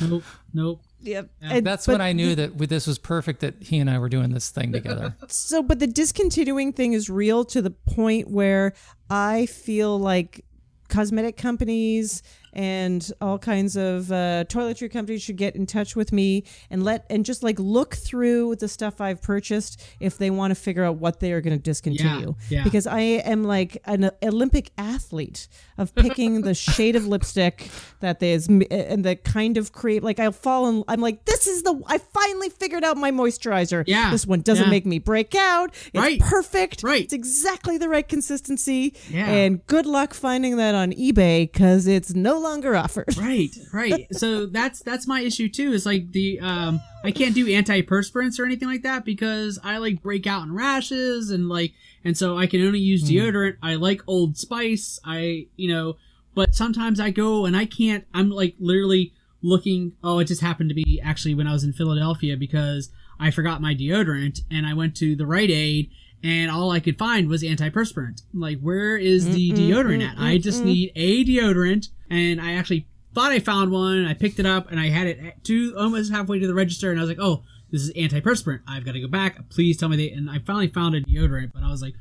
Nope, 0.00 0.24
nope. 0.52 0.80
Yep. 1.04 1.30
That's 1.62 1.86
when 1.86 2.00
I 2.00 2.12
knew 2.12 2.34
that 2.34 2.58
this 2.58 2.86
was 2.86 2.98
perfect 2.98 3.40
that 3.40 3.54
he 3.60 3.78
and 3.78 3.88
I 3.90 3.98
were 3.98 4.08
doing 4.08 4.32
this 4.32 4.50
thing 4.50 4.72
together. 4.72 5.14
So, 5.28 5.62
but 5.62 5.78
the 5.78 5.86
discontinuing 5.86 6.72
thing 6.72 6.92
is 6.92 7.08
real 7.10 7.44
to 7.46 7.60
the 7.62 7.70
point 7.70 8.28
where 8.28 8.72
I 9.10 9.46
feel 9.46 9.98
like 9.98 10.44
cosmetic 10.88 11.36
companies 11.36 12.22
and 12.54 13.12
all 13.20 13.38
kinds 13.38 13.76
of 13.76 14.10
uh, 14.10 14.44
toiletry 14.48 14.90
companies 14.90 15.22
should 15.22 15.36
get 15.36 15.54
in 15.56 15.66
touch 15.66 15.94
with 15.96 16.12
me 16.12 16.44
and 16.70 16.82
let 16.84 17.04
and 17.10 17.24
just 17.24 17.42
like 17.42 17.58
look 17.58 17.94
through 17.96 18.56
the 18.56 18.68
stuff 18.68 19.00
I've 19.00 19.20
purchased 19.20 19.82
if 20.00 20.16
they 20.18 20.30
want 20.30 20.52
to 20.52 20.54
figure 20.54 20.84
out 20.84 20.96
what 20.96 21.20
they 21.20 21.32
are 21.32 21.40
going 21.40 21.56
to 21.56 21.62
discontinue. 21.62 22.34
Yeah, 22.48 22.58
yeah. 22.58 22.64
Because 22.64 22.86
I 22.86 23.00
am 23.00 23.44
like 23.44 23.78
an 23.84 24.10
Olympic 24.22 24.70
athlete 24.78 25.48
of 25.76 25.94
picking 25.94 26.42
the 26.42 26.54
shade 26.74 26.96
of 26.96 27.06
lipstick 27.06 27.68
that 28.00 28.22
is 28.22 28.46
and 28.48 29.04
the 29.04 29.16
kind 29.16 29.56
of 29.56 29.72
cream. 29.72 30.02
Like 30.02 30.20
I'll 30.20 30.32
fall 30.32 30.68
in. 30.68 30.84
I'm 30.88 31.00
like, 31.00 31.24
this 31.24 31.46
is 31.46 31.62
the. 31.62 31.80
I 31.86 31.98
finally 31.98 32.48
figured 32.50 32.84
out 32.84 32.96
my 32.96 33.10
moisturizer. 33.10 33.84
Yeah, 33.86 34.10
This 34.10 34.26
one 34.26 34.40
doesn't 34.42 34.64
yeah. 34.66 34.70
make 34.70 34.86
me 34.86 34.98
break 34.98 35.34
out. 35.34 35.74
It's 35.74 35.94
Right, 35.94 36.20
perfect. 36.20 36.82
right. 36.82 37.02
It's 37.04 37.12
exactly 37.12 37.78
the 37.78 37.88
right 37.88 38.06
consistency. 38.06 38.94
Yeah. 39.10 39.26
And 39.26 39.66
good 39.66 39.86
luck 39.86 40.14
finding 40.14 40.56
that 40.58 40.74
on 40.74 40.92
eBay 40.92 41.50
because 41.50 41.86
it's 41.86 42.14
no 42.14 42.38
longer 42.44 42.76
offered. 42.76 43.16
Right, 43.24 43.50
right. 43.72 44.06
so 44.14 44.46
that's 44.46 44.80
that's 44.80 45.06
my 45.06 45.20
issue 45.20 45.48
too. 45.48 45.72
Is 45.72 45.86
like 45.86 46.12
the 46.12 46.38
um 46.40 46.80
I 47.02 47.10
can't 47.10 47.34
do 47.34 47.46
antiperspirants 47.46 48.38
or 48.38 48.44
anything 48.44 48.68
like 48.68 48.82
that 48.82 49.04
because 49.04 49.58
I 49.64 49.78
like 49.78 50.02
break 50.02 50.26
out 50.26 50.44
in 50.44 50.54
rashes 50.54 51.30
and 51.30 51.48
like 51.48 51.72
and 52.04 52.16
so 52.16 52.36
I 52.36 52.46
can 52.46 52.64
only 52.64 52.78
use 52.78 53.10
deodorant. 53.10 53.56
I 53.62 53.74
like 53.76 54.02
Old 54.06 54.36
Spice. 54.36 55.00
I 55.04 55.46
you 55.56 55.68
know, 55.72 55.96
but 56.34 56.54
sometimes 56.54 57.00
I 57.00 57.10
go 57.10 57.46
and 57.46 57.56
I 57.56 57.64
can't. 57.64 58.04
I'm 58.12 58.30
like 58.30 58.54
literally 58.60 59.14
looking. 59.42 59.92
Oh, 60.04 60.18
it 60.18 60.26
just 60.26 60.42
happened 60.42 60.68
to 60.68 60.74
be 60.74 61.00
actually 61.02 61.34
when 61.34 61.46
I 61.46 61.52
was 61.52 61.64
in 61.64 61.72
Philadelphia 61.72 62.36
because 62.36 62.90
I 63.18 63.30
forgot 63.30 63.62
my 63.62 63.74
deodorant 63.74 64.42
and 64.50 64.66
I 64.66 64.74
went 64.74 64.96
to 64.96 65.16
the 65.16 65.26
Rite 65.26 65.50
Aid. 65.50 65.90
And 66.24 66.50
all 66.50 66.70
I 66.70 66.80
could 66.80 66.96
find 66.98 67.28
was 67.28 67.42
antiperspirant. 67.42 68.22
Like, 68.32 68.58
where 68.60 68.96
is 68.96 69.26
the 69.34 69.52
deodorant 69.52 70.02
at? 70.08 70.16
I 70.18 70.38
just 70.38 70.64
need 70.64 70.90
a 70.96 71.22
deodorant, 71.24 71.88
and 72.08 72.40
I 72.40 72.54
actually 72.54 72.86
thought 73.14 73.30
I 73.30 73.38
found 73.40 73.70
one. 73.70 74.06
I 74.06 74.14
picked 74.14 74.38
it 74.38 74.46
up 74.46 74.70
and 74.70 74.80
I 74.80 74.88
had 74.88 75.06
it 75.06 75.18
at 75.18 75.44
two 75.44 75.74
almost 75.78 76.10
halfway 76.10 76.38
to 76.38 76.46
the 76.46 76.54
register, 76.54 76.90
and 76.90 76.98
I 76.98 77.02
was 77.02 77.10
like, 77.10 77.20
"Oh, 77.20 77.42
this 77.70 77.82
is 77.82 77.92
antiperspirant. 77.92 78.60
I've 78.66 78.84
got 78.86 78.92
to 78.92 79.00
go 79.00 79.06
back. 79.08 79.50
Please 79.50 79.76
tell 79.76 79.90
me 79.90 79.96
they." 79.98 80.10
And 80.10 80.30
I 80.30 80.38
finally 80.38 80.68
found 80.68 80.94
a 80.94 81.02
deodorant, 81.02 81.52
but 81.52 81.62
I 81.62 81.70
was 81.70 81.82
like, 81.82 81.94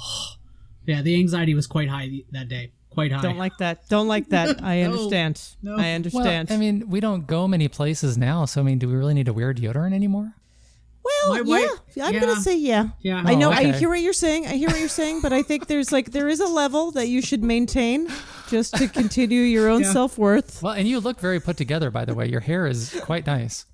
"Oh, 0.00 0.32
yeah." 0.84 1.00
The 1.00 1.14
anxiety 1.14 1.54
was 1.54 1.68
quite 1.68 1.88
high 1.88 2.22
that 2.32 2.48
day. 2.48 2.72
quite 2.90 3.12
high. 3.12 3.22
Don't 3.22 3.38
like 3.38 3.56
that. 3.58 3.88
Don't 3.88 4.08
like 4.08 4.30
that. 4.30 4.60
I 4.74 4.82
understand. 4.82 5.40
No. 5.62 5.72
I 5.72 5.74
Well, 5.74 5.82
Well, 5.84 5.94
understand. 5.94 6.50
I 6.50 6.56
mean, 6.56 6.88
we 6.88 6.98
don't 6.98 7.28
go 7.28 7.46
many 7.46 7.68
places 7.68 8.18
now, 8.18 8.44
so 8.44 8.60
I 8.60 8.64
mean, 8.64 8.78
do 8.80 8.88
we 8.88 8.94
really 8.96 9.14
need 9.14 9.26
to 9.26 9.32
wear 9.32 9.54
deodorant 9.54 9.94
anymore? 9.94 10.34
Well, 11.08 11.30
My 11.44 11.58
yeah, 11.58 11.66
wife- 11.66 11.80
I'm 12.02 12.14
yeah. 12.14 12.20
gonna 12.20 12.40
say 12.40 12.56
yeah. 12.58 12.88
Yeah. 13.00 13.22
I 13.24 13.34
know. 13.34 13.48
Oh, 13.48 13.52
I 13.52 13.72
hear 13.72 13.88
what 13.88 14.00
you're 14.00 14.12
saying. 14.12 14.46
I 14.46 14.54
hear 14.56 14.68
what 14.68 14.78
you're 14.78 14.88
saying, 14.88 15.20
but 15.22 15.32
I 15.32 15.42
think 15.42 15.66
there's 15.66 15.90
like 15.92 16.12
there 16.12 16.28
is 16.28 16.40
a 16.40 16.46
level 16.46 16.90
that 16.92 17.08
you 17.08 17.22
should 17.22 17.42
maintain 17.42 18.08
just 18.48 18.76
to 18.76 18.88
continue 18.88 19.40
your 19.42 19.68
own 19.68 19.82
Yeah. 19.82 19.92
self 19.92 20.18
worth. 20.18 20.62
Well, 20.62 20.74
and 20.74 20.86
you 20.88 21.00
look 21.00 21.18
very 21.20 21.40
put 21.40 21.56
together, 21.56 21.90
by 21.90 22.04
the 22.04 22.14
way. 22.14 22.28
Your 22.28 22.40
hair 22.40 22.66
is 22.66 22.98
quite 23.02 23.26
nice. 23.26 23.64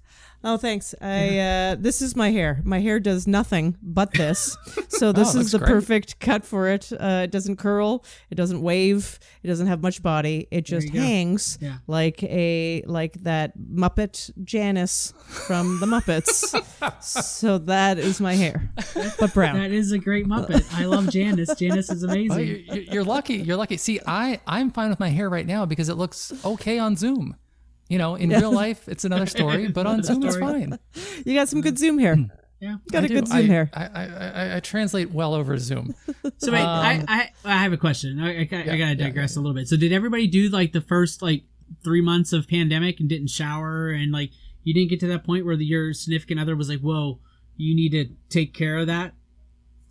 Oh, 0.46 0.58
thanks. 0.58 0.94
I 1.00 1.38
uh, 1.38 1.76
this 1.78 2.02
is 2.02 2.14
my 2.14 2.30
hair. 2.30 2.60
My 2.64 2.78
hair 2.80 3.00
does 3.00 3.26
nothing 3.26 3.78
but 3.82 4.12
this, 4.12 4.54
so 4.88 5.10
this 5.10 5.34
Oh, 5.34 5.40
is 5.40 5.52
the 5.52 5.58
great. 5.58 5.68
perfect 5.68 6.20
cut 6.20 6.44
for 6.44 6.68
it. 6.68 6.92
Uh, 6.92 7.22
it 7.24 7.30
doesn't 7.30 7.56
curl. 7.56 8.04
It 8.30 8.34
doesn't 8.34 8.60
wave. 8.60 9.18
It 9.42 9.48
doesn't 9.48 9.66
have 9.68 9.80
much 9.80 10.02
body. 10.02 10.46
It 10.50 10.66
just 10.66 10.90
hangs 10.90 11.56
Yeah. 11.62 11.78
like 11.86 12.22
a 12.24 12.82
like 12.86 13.14
that 13.22 13.54
Muppet 13.58 14.30
Janice 14.44 15.14
from 15.46 15.80
the 15.80 15.86
Muppets. 15.86 16.54
so 17.02 17.56
that 17.58 17.98
is 17.98 18.20
my 18.20 18.34
hair, 18.34 18.70
but 19.18 19.32
brown. 19.32 19.56
That 19.58 19.72
is 19.72 19.92
a 19.92 19.98
great 19.98 20.26
Muppet. 20.26 20.64
I 20.74 20.84
love 20.84 21.08
Janice. 21.10 21.54
Janice 21.54 21.90
is 21.90 22.04
Oh, 22.04 22.08
amazing. 22.08 22.38
you- 22.46 22.64
you- 22.72 22.86
you're 22.92 23.04
lucky. 23.04 23.36
You're 23.36 23.56
lucky. 23.56 23.78
See, 23.78 23.98
I 24.06 24.40
I'm 24.46 24.70
fine 24.70 24.90
with 24.90 25.00
my 25.00 25.08
hair 25.08 25.30
right 25.30 25.46
now 25.46 25.64
because 25.64 25.88
it 25.88 25.94
looks 25.94 26.32
okay 26.44 26.78
on 26.78 26.96
Zoom. 26.96 27.36
You 27.88 27.98
know, 27.98 28.14
in 28.14 28.30
real 28.30 28.52
life, 28.52 28.88
it's 28.88 29.04
another 29.04 29.26
story, 29.26 29.68
but 29.76 29.86
on 29.86 30.02
Zoom, 30.02 30.22
it's 30.24 30.36
fine. 30.36 30.78
You 31.24 31.34
got 31.34 31.48
some 31.48 31.60
good 31.60 31.78
zoom 31.78 31.98
hair. 31.98 32.16
yeah. 32.60 32.76
Got 32.90 33.02
I 33.02 33.04
a 33.04 33.08
do. 33.08 33.14
good 33.14 33.28
zoom 33.28 33.36
I, 33.36 33.42
hair. 33.42 33.70
I, 33.74 33.84
I, 33.84 34.04
I, 34.06 34.56
I 34.56 34.60
translate 34.60 35.10
well 35.10 35.34
over 35.34 35.58
Zoom. 35.58 35.94
So 36.38 36.50
wait, 36.52 36.60
I, 36.62 36.96
Um, 36.98 37.04
I 37.08 37.30
I 37.44 37.58
have 37.62 37.72
a 37.74 37.76
question. 37.76 38.18
I, 38.20 38.38
I, 38.38 38.40
I 38.40 38.44
gotta 38.46 38.64
yeah, 38.76 38.94
digress 38.94 39.36
a 39.36 39.40
little 39.40 39.54
bit. 39.54 39.68
So 39.68 39.76
did 39.76 39.92
everybody 39.92 40.26
do 40.26 40.48
like 40.48 40.72
the 40.72 40.80
first 40.80 41.20
like 41.22 41.44
three 41.84 42.00
months 42.00 42.32
of 42.32 42.48
pandemic 42.48 42.98
and 43.00 43.08
didn't 43.08 43.28
shower 43.28 43.90
and 43.90 44.10
like 44.12 44.30
you 44.62 44.72
didn't 44.72 44.88
get 44.90 45.00
to 45.00 45.06
that 45.08 45.24
point 45.24 45.44
where 45.44 45.56
the, 45.56 45.64
your 45.66 45.92
significant 45.92 46.40
other 46.40 46.56
was 46.56 46.68
like, 46.70 46.80
"Whoa, 46.80 47.20
you 47.56 47.74
need 47.76 47.90
to 47.92 48.06
take 48.30 48.54
care 48.54 48.78
of 48.78 48.86
that," 48.86 49.12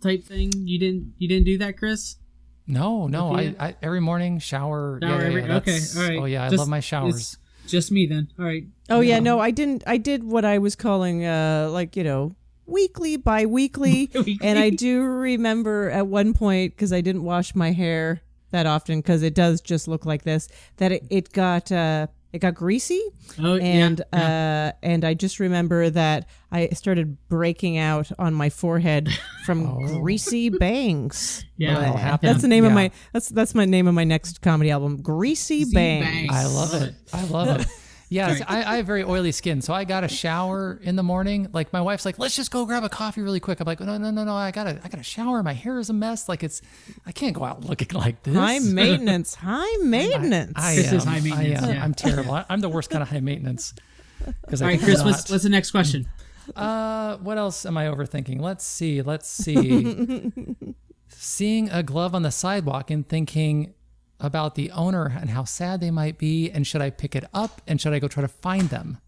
type 0.02 0.24
thing? 0.24 0.50
You 0.54 0.78
didn't 0.80 1.14
you 1.18 1.28
didn't 1.28 1.44
do 1.46 1.58
that, 1.58 1.78
Chris? 1.78 2.16
No, 2.66 3.06
no. 3.06 3.34
I, 3.34 3.54
I 3.60 3.76
every 3.82 4.00
morning 4.00 4.38
shower. 4.40 4.98
Shower 5.02 5.10
yeah, 5.12 5.20
yeah, 5.20 5.26
every- 5.28 5.42
yeah, 5.46 5.56
okay, 5.58 5.78
all 5.96 6.02
right. 6.08 6.18
Oh 6.20 6.24
yeah, 6.24 6.44
I 6.44 6.48
Just- 6.50 6.58
love 6.58 6.68
my 6.68 6.80
showers. 6.80 7.38
Just 7.66 7.90
me 7.90 8.06
then. 8.06 8.28
All 8.38 8.44
right. 8.44 8.64
Oh 8.90 9.00
yeah, 9.00 9.18
no, 9.18 9.40
I 9.40 9.50
didn't. 9.50 9.82
I 9.86 9.96
did 9.96 10.24
what 10.24 10.44
I 10.44 10.58
was 10.58 10.76
calling, 10.76 11.24
uh, 11.24 11.68
like 11.72 11.96
you 11.96 12.04
know, 12.04 12.34
weekly, 12.66 13.16
bi-weekly, 13.16 14.10
Weekly. 14.14 14.38
and 14.42 14.58
I 14.58 14.70
do 14.70 15.02
remember 15.02 15.90
at 15.90 16.06
one 16.06 16.34
point 16.34 16.74
because 16.76 16.92
I 16.92 17.00
didn't 17.00 17.24
wash 17.24 17.54
my 17.54 17.72
hair 17.72 18.20
that 18.50 18.66
often 18.66 19.00
because 19.00 19.22
it 19.22 19.34
does 19.34 19.60
just 19.60 19.88
look 19.88 20.04
like 20.06 20.22
this 20.22 20.48
that 20.76 20.92
it, 20.92 21.04
it 21.10 21.32
got 21.32 21.72
uh, 21.72 22.06
it 22.34 22.40
got 22.40 22.54
greasy, 22.54 23.00
Oh 23.38 23.56
and 23.56 24.02
yeah. 24.12 24.18
yeah. 24.18 24.72
uh, 24.74 24.86
and 24.86 25.04
I 25.04 25.14
just 25.14 25.38
remember 25.40 25.88
that 25.90 26.26
I 26.50 26.68
started 26.70 27.16
breaking 27.28 27.78
out 27.78 28.10
on 28.18 28.34
my 28.34 28.50
forehead 28.50 29.08
from 29.46 29.66
Oh. 29.66 30.00
greasy 30.00 30.50
bangs. 30.50 31.44
Yeah. 31.56 31.96
Happen. 31.96 32.26
that's 32.28 32.42
the 32.42 32.48
name 32.48 32.64
of 32.64 32.72
my 32.72 32.90
that's 33.12 33.28
that's 33.28 33.54
my 33.54 33.64
name 33.64 33.86
of 33.86 33.94
my 33.94 34.04
next 34.04 34.42
comedy 34.42 34.70
album, 34.70 35.00
Greasy 35.00 35.60
Greasy 35.60 35.74
Bangs. 35.74 36.04
Bangs. 36.06 36.30
I 36.32 36.44
love 36.46 36.72
Love 36.72 36.82
it. 36.82 36.88
it. 36.88 36.94
I 37.14 37.24
love 37.26 37.60
it. 37.60 37.66
Yeah, 38.10 38.28
Right. 38.32 38.42
I, 38.46 38.74
I 38.74 38.76
have 38.76 38.86
very 38.86 39.02
oily 39.02 39.32
skin, 39.32 39.60
so 39.62 39.72
I 39.74 39.84
got 39.84 40.04
a 40.04 40.08
shower 40.08 40.78
in 40.82 40.94
the 40.96 41.02
morning. 41.02 41.48
Like 41.52 41.72
my 41.72 41.80
wife's 41.80 42.04
like, 42.04 42.18
"Let's 42.18 42.36
just 42.36 42.50
go 42.50 42.66
grab 42.66 42.84
a 42.84 42.88
coffee 42.88 43.22
really 43.22 43.40
quick." 43.40 43.60
I'm 43.60 43.66
like, 43.66 43.80
"No, 43.80 43.96
no, 43.96 44.10
no, 44.10 44.24
no! 44.24 44.34
I 44.34 44.50
gotta, 44.50 44.78
I 44.84 44.88
gotta 44.88 45.02
shower. 45.02 45.42
My 45.42 45.54
hair 45.54 45.78
is 45.78 45.88
a 45.90 45.94
mess. 45.94 46.28
Like 46.28 46.44
it's, 46.44 46.60
I 47.06 47.12
can't 47.12 47.34
go 47.34 47.44
out 47.44 47.64
looking 47.64 47.88
like 47.98 48.22
this." 48.22 48.34
High 48.36 48.58
maintenance, 48.62 49.34
high 49.34 49.76
maintenance. 49.82 50.52
I 50.56 50.76
This 50.76 50.88
am. 50.88 50.96
is 50.96 51.04
high 51.04 51.20
maintenance, 51.20 51.62
I 51.62 51.68
am. 51.70 51.74
yeah. 51.76 51.84
I'm 51.84 51.94
terrible. 51.94 52.32
I, 52.34 52.44
I'm 52.50 52.60
the 52.60 52.68
worst 52.68 52.90
kind 52.90 53.02
of 53.02 53.08
high 53.08 53.20
maintenance. 53.20 53.74
Because 54.42 54.62
All 54.62 54.68
I 54.68 54.72
right, 54.72 54.80
Chris. 54.80 55.02
What's 55.04 55.28
what's 55.30 55.42
the 55.42 55.50
next 55.50 55.70
question? 55.70 56.08
Uh, 56.56 57.16
what 57.18 57.36
else 57.36 57.66
am 57.66 57.76
I 57.76 57.86
overthinking? 57.86 58.40
Let's 58.40 58.64
see. 58.64 59.02
Let's 59.02 59.28
see. 59.28 60.32
Seeing 61.08 61.68
a 61.70 61.82
glove 61.82 62.14
on 62.14 62.22
the 62.22 62.30
sidewalk 62.30 62.90
and 62.90 63.06
thinking 63.08 63.74
about 64.20 64.54
the 64.54 64.70
owner 64.70 65.16
and 65.20 65.30
how 65.30 65.44
sad 65.44 65.80
they 65.80 65.90
might 65.90 66.18
be, 66.18 66.50
and 66.50 66.66
should 66.66 66.80
I 66.82 66.90
pick 66.90 67.14
it 67.16 67.24
up 67.34 67.60
and 67.66 67.80
should 67.80 67.92
I 67.92 67.98
go 67.98 68.08
try 68.08 68.22
to 68.22 68.28
find 68.28 68.68
them? 68.70 68.98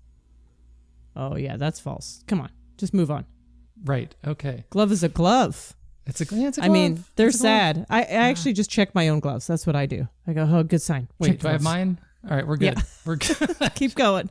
Oh 1.15 1.37
yeah, 1.37 1.57
that's 1.57 1.81
false. 1.81 2.23
Come 2.27 2.41
on, 2.41 2.51
just 2.77 2.93
move 2.93 3.11
on. 3.11 3.25
Right. 3.85 4.15
Okay. 4.27 4.65
Glove 4.71 4.93
is 4.93 5.03
a 5.03 5.09
glove. 5.09 5.75
It's 6.07 6.21
a. 6.21 6.35
Yeah, 6.35 6.49
it's 6.49 6.59
a 6.59 6.65
I 6.65 6.69
mean, 6.69 7.05
they're 7.17 7.31
glove. 7.31 7.41
sad. 7.41 7.87
I, 7.91 8.01
I 8.01 8.05
actually 8.05 8.53
just 8.53 8.71
check 8.71 8.95
my 8.95 9.09
own 9.09 9.21
gloves. 9.21 9.47
That's 9.47 9.67
what 9.67 9.77
I 9.77 9.87
do. 9.87 10.09
I 10.27 10.33
go, 10.33 10.49
oh, 10.51 10.63
good 10.63 10.83
sign. 10.83 11.09
Wait, 11.19 11.29
Check 11.33 11.39
do 11.41 11.49
I 11.49 11.53
have 11.53 11.61
gloves. 11.63 11.77
mine? 11.77 11.99
All 12.29 12.37
right, 12.37 12.47
we're 12.47 12.57
good. 12.57 12.75
Yeah. 12.77 12.83
We're 13.05 13.17
good. 13.17 13.75
Keep 13.75 13.95
going. 13.95 14.31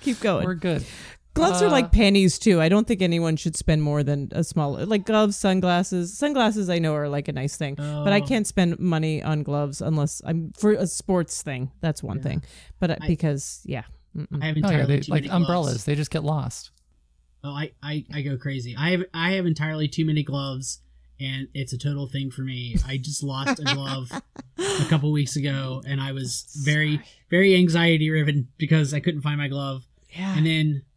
Keep 0.00 0.20
going. 0.20 0.44
we're 0.46 0.54
good. 0.54 0.84
Gloves 1.36 1.62
are 1.62 1.66
uh, 1.66 1.70
like 1.70 1.92
panties 1.92 2.38
too. 2.38 2.60
I 2.60 2.68
don't 2.68 2.86
think 2.86 3.00
anyone 3.02 3.36
should 3.36 3.54
spend 3.56 3.82
more 3.82 4.02
than 4.02 4.28
a 4.32 4.42
small 4.42 4.72
like 4.84 5.04
gloves, 5.06 5.36
sunglasses. 5.36 6.16
Sunglasses 6.18 6.68
I 6.68 6.78
know 6.80 6.94
are 6.94 7.08
like 7.08 7.28
a 7.28 7.32
nice 7.32 7.56
thing, 7.56 7.74
but 7.76 8.12
I 8.12 8.20
Oh. 8.20 8.26
can't 8.26 8.46
spend 8.46 8.78
money 8.80 9.22
on 9.22 9.42
gloves 9.44 9.80
unless 9.80 10.20
I'm 10.24 10.52
for 10.58 10.72
a 10.72 10.86
sports 10.86 11.42
thing. 11.42 11.70
That's 11.80 12.02
one 12.02 12.20
thing. 12.20 12.42
But 12.80 12.90
uh, 12.90 12.96
I- 13.00 13.06
because 13.06 13.60
yeah, 13.64 13.84
Mm-mm. 14.16 14.42
I 14.42 14.46
have 14.46 14.56
Oh 14.56 14.58
entirely 14.58 14.78
yeah, 14.80 14.86
they, 14.86 15.00
too 15.00 15.12
like 15.12 15.20
many 15.22 15.28
gloves. 15.28 15.42
umbrellas. 15.42 15.84
They 15.84 15.94
just 15.94 16.10
get 16.10 16.24
lost. 16.24 16.70
Oh, 17.44 17.50
I, 17.50 17.70
I, 17.82 18.04
I 18.12 18.22
go 18.22 18.36
crazy. 18.36 18.74
I 18.76 18.90
have 18.90 19.04
I 19.14 19.32
have 19.32 19.46
entirely 19.46 19.86
too 19.86 20.04
many 20.04 20.24
gloves, 20.24 20.80
and 21.20 21.46
it's 21.54 21.72
a 21.72 21.78
total 21.78 22.08
thing 22.08 22.30
for 22.32 22.42
me. 22.42 22.76
I 22.86 22.96
just 22.96 23.22
lost 23.22 23.60
a 23.60 23.64
glove 23.64 24.10
a 24.58 24.84
couple 24.88 25.12
weeks 25.12 25.36
ago, 25.36 25.80
and 25.86 26.00
I 26.00 26.10
was 26.12 26.46
very 26.64 27.00
very 27.30 27.54
anxiety 27.54 28.10
riven 28.10 28.48
because 28.58 28.92
I 28.94 29.00
couldn't 29.00 29.20
find 29.20 29.38
my 29.38 29.48
glove. 29.48 29.86
yeah. 30.10 30.36
And 30.36 30.44
then 30.46 30.82
a 30.82 30.95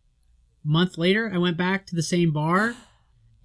month 0.63 0.97
later, 0.97 1.31
I 1.33 1.37
went 1.37 1.57
back 1.57 1.85
to 1.87 1.95
the 1.95 2.03
same 2.03 2.31
bar. 2.31 2.75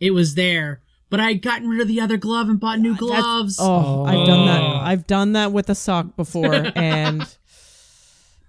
It 0.01 0.11
was 0.13 0.35
there, 0.35 0.81
but 1.11 1.21
I 1.21 1.29
had 1.29 1.43
gotten 1.43 1.69
rid 1.69 1.81
of 1.81 1.89
the 1.89 2.01
other 2.01 2.17
glove 2.17 2.49
and 2.49 2.59
bought 2.61 2.81
new 2.81 2.97
gloves. 2.97 3.57
Oh, 3.61 4.05
I've 4.05 4.27
done 4.27 4.47
that. 4.47 4.61
Oh. 4.61 4.77
I've 4.83 5.07
done 5.07 5.33
that 5.33 5.53
with 5.53 5.71
a 5.71 5.75
sock 5.75 6.17
before, 6.17 6.55
and 6.75 7.25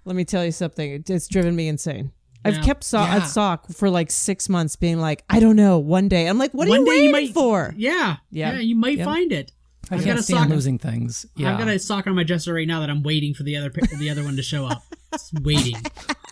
let 0.04 0.16
me 0.16 0.24
tell 0.24 0.44
you 0.44 0.52
something. 0.52 1.04
It's 1.08 1.28
driven 1.28 1.54
me 1.56 1.68
insane. 1.68 2.12
I've 2.44 2.56
Yeah. 2.56 2.62
kept 2.62 2.84
so- 2.84 3.00
Yeah. 3.00 3.24
a 3.24 3.26
sock 3.26 3.68
for 3.68 3.90
like 3.90 4.10
six 4.10 4.48
months, 4.48 4.76
being 4.76 5.00
like, 5.00 5.24
I 5.30 5.40
don't 5.40 5.56
know. 5.56 5.78
One 5.78 6.08
day, 6.08 6.26
I'm 6.26 6.38
like, 6.38 6.52
what 6.52 6.68
are 6.68 6.70
One 6.70 6.80
you 6.80 6.86
day 6.86 6.90
waiting 6.90 7.04
you 7.06 7.12
might 7.12 7.32
for? 7.34 7.74
Yeah, 7.76 8.16
Yeah. 8.30 8.52
yeah, 8.54 8.58
you 8.60 8.76
might 8.76 8.98
Yep. 8.98 9.04
find 9.04 9.32
it. 9.32 9.52
I 9.90 9.94
I've 9.96 10.00
can't 10.04 10.16
got 10.16 10.20
a 10.20 10.22
stand 10.24 10.40
sock. 10.40 10.48
losing 10.50 10.78
things. 10.78 11.26
Yeah. 11.36 11.52
I've 11.52 11.58
got 11.58 11.68
a 11.68 11.78
sock 11.78 12.06
on 12.08 12.14
my 12.16 12.24
dresser 12.24 12.52
right 12.54 12.66
now 12.66 12.80
that 12.80 12.90
I'm 12.90 13.02
waiting 13.04 13.34
for 13.34 13.44
the 13.44 13.56
other 13.56 13.70
the 13.98 14.10
other 14.10 14.24
one 14.24 14.34
to 14.36 14.42
show 14.42 14.66
up. 14.66 14.82
It's 15.12 15.32
waiting. 15.32 15.76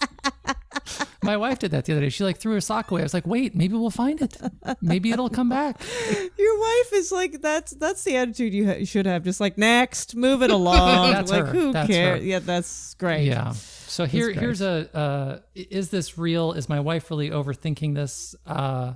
My 1.24 1.36
wife 1.36 1.58
did 1.58 1.70
that 1.70 1.84
the 1.86 1.92
other 1.92 2.02
day. 2.02 2.08
She 2.10 2.22
like 2.22 2.36
threw 2.38 2.52
her 2.52 2.60
sock 2.60 2.90
away. 2.90 3.00
I 3.00 3.04
was 3.04 3.14
like, 3.14 3.26
wait, 3.26 3.54
maybe 3.54 3.74
we'll 3.74 3.90
find 3.90 4.20
it. 4.20 4.36
Maybe 4.82 5.10
it'll 5.10 5.30
come 5.30 5.48
back. 5.48 5.80
Your 6.38 6.60
wife 6.60 6.92
is 6.92 7.10
like, 7.10 7.40
that's 7.40 7.72
that's 7.72 8.04
the 8.04 8.16
attitude 8.16 8.52
you, 8.52 8.66
ha- 8.66 8.76
you 8.76 8.86
should 8.86 9.06
have. 9.06 9.24
Just 9.24 9.40
like 9.40 9.56
next, 9.56 10.14
move 10.14 10.42
it 10.42 10.50
along. 10.60 11.12
That's 11.12 11.30
like 11.30 11.46
her. 11.46 11.52
who 11.52 11.72
That's 11.72 11.88
cares? 11.88 12.20
her. 12.20 12.24
Yeah, 12.26 12.38
that's 12.40 12.94
great. 12.94 13.24
Yeah. 13.24 13.52
So 13.52 14.04
here, 14.04 14.30
here's 14.32 14.60
a. 14.60 14.88
Uh, 14.96 15.38
is 15.54 15.90
this 15.90 16.18
real? 16.18 16.52
Is 16.52 16.68
my 16.68 16.80
wife 16.80 17.10
really 17.10 17.30
overthinking 17.30 17.94
this? 17.94 18.34
Uh, 18.46 18.94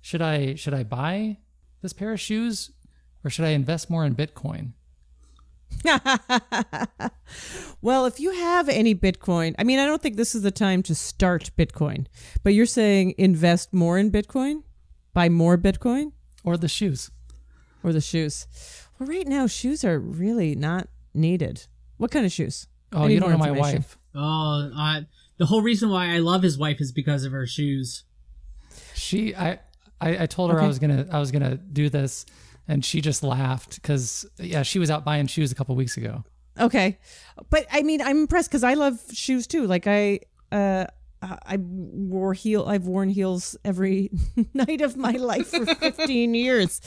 should 0.00 0.22
I 0.22 0.54
should 0.54 0.74
I 0.74 0.84
buy 0.84 1.38
this 1.82 1.92
pair 1.92 2.12
of 2.12 2.20
shoes, 2.20 2.70
or 3.24 3.30
should 3.30 3.44
I 3.44 3.50
invest 3.50 3.90
more 3.90 4.04
in 4.04 4.14
Bitcoin? 4.14 4.72
Well, 7.82 8.06
if 8.06 8.18
you 8.18 8.32
have 8.32 8.68
any 8.68 8.94
Bitcoin, 8.94 9.54
I 9.58 9.64
mean, 9.64 9.78
I 9.78 9.86
don't 9.86 10.02
think 10.02 10.16
this 10.16 10.34
is 10.34 10.42
the 10.42 10.50
time 10.50 10.82
to 10.84 10.94
start 10.94 11.50
Bitcoin, 11.56 12.06
but 12.42 12.54
you're 12.54 12.66
saying 12.66 13.14
invest 13.18 13.72
more 13.72 13.98
in 13.98 14.10
Bitcoin, 14.10 14.62
buy 15.12 15.28
more 15.28 15.56
Bitcoin, 15.56 16.12
Or 16.42 16.56
the 16.56 16.68
shoes? 16.68 17.10
or 17.84 17.92
the 17.92 18.00
shoes. 18.00 18.46
Well, 18.98 19.08
right 19.08 19.26
now, 19.28 19.46
shoes 19.46 19.84
are 19.84 19.98
really 20.00 20.56
not 20.56 20.88
needed. 21.14 21.66
What 21.98 22.10
kind 22.10 22.26
of 22.26 22.32
shoes? 22.32 22.66
Oh, 22.92 23.06
you 23.06 23.20
don't 23.20 23.30
more 23.30 23.38
know 23.38 23.52
my 23.54 23.58
wife. 23.60 23.96
Oh, 24.14 24.70
uh, 24.76 25.02
the 25.36 25.46
whole 25.46 25.62
reason 25.62 25.90
why 25.90 26.12
I 26.14 26.18
love 26.18 26.42
his 26.42 26.58
wife 26.58 26.80
is 26.80 26.90
because 26.90 27.24
of 27.24 27.30
her 27.32 27.46
shoes. 27.46 28.04
She, 28.94 29.34
I, 29.36 29.60
I, 30.00 30.22
I 30.24 30.26
told 30.26 30.50
her 30.50 30.60
I 30.60 30.66
was 30.66 30.78
gonna, 30.80 31.06
I 31.12 31.20
was 31.20 31.30
gonna 31.30 31.56
do 31.56 31.88
this, 31.88 32.26
and 32.68 32.84
she 32.84 33.00
just 33.00 33.22
laughed 33.22 33.76
because 33.76 34.26
yeah, 34.38 34.62
she 34.62 34.78
was 34.78 34.90
out 34.90 35.04
buying 35.04 35.26
shoes 35.26 35.52
a 35.52 35.54
couple 35.54 35.74
weeks 35.76 35.96
ago. 35.96 36.24
Okay, 36.58 36.98
but 37.50 37.66
I 37.70 37.82
mean, 37.82 38.00
I'm 38.00 38.18
impressed 38.18 38.50
because 38.50 38.64
I 38.64 38.74
love 38.74 38.98
shoes 39.12 39.46
too. 39.46 39.66
Like 39.66 39.86
I, 39.86 40.20
uh, 40.50 40.86
I 41.46 41.56
wore 41.58 42.34
heel. 42.34 42.64
I've 42.66 42.86
worn 42.86 43.08
heels 43.08 43.56
every 43.64 44.10
night 44.54 44.80
of 44.80 44.96
my 44.96 45.12
life 45.12 45.48
for 45.48 45.66
15 45.66 46.34
years 46.34 46.80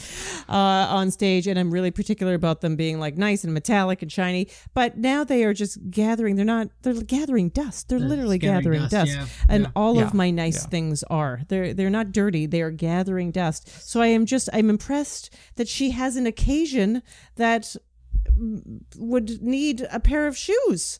uh, 0.47 0.53
on 0.53 1.11
stage, 1.11 1.47
and 1.47 1.59
I'm 1.59 1.71
really 1.71 1.91
particular 1.91 2.33
about 2.33 2.61
them 2.61 2.75
being 2.75 2.99
like 2.99 3.17
nice 3.17 3.43
and 3.43 3.53
metallic 3.53 4.01
and 4.01 4.11
shiny. 4.11 4.47
But 4.73 4.97
now 4.97 5.23
they 5.23 5.43
are 5.43 5.53
just 5.53 5.77
gathering. 5.89 6.35
They're 6.35 6.45
not. 6.45 6.69
They're 6.81 6.93
gathering 6.93 7.49
dust. 7.49 7.89
They're, 7.89 7.99
They're 7.99 8.07
literally 8.07 8.37
gathering 8.37 8.81
gathering 8.81 8.81
dust, 8.89 8.91
dust, 8.91 9.11
yeah, 9.11 9.25
and 9.47 9.63
yeah. 9.63 9.71
all 9.75 9.95
Yeah, 9.97 10.03
of 10.03 10.13
my 10.13 10.29
nice 10.31 10.63
yeah. 10.63 10.69
things 10.69 11.03
are. 11.03 11.41
They're 11.47 11.73
they're 11.73 11.89
not 11.89 12.11
dirty. 12.11 12.45
They 12.45 12.61
are 12.61 12.71
gathering 12.71 13.31
dust. 13.31 13.69
So 13.89 14.01
I 14.01 14.07
am 14.07 14.25
just. 14.25 14.49
I'm 14.53 14.69
impressed 14.69 15.33
that 15.55 15.67
she 15.67 15.91
has 15.91 16.15
an 16.15 16.25
occasion 16.25 17.01
that 17.35 17.75
mm, 18.31 18.81
would 18.97 19.41
need 19.41 19.85
a 19.91 19.99
pair 19.99 20.27
of 20.27 20.37
shoes. 20.37 20.99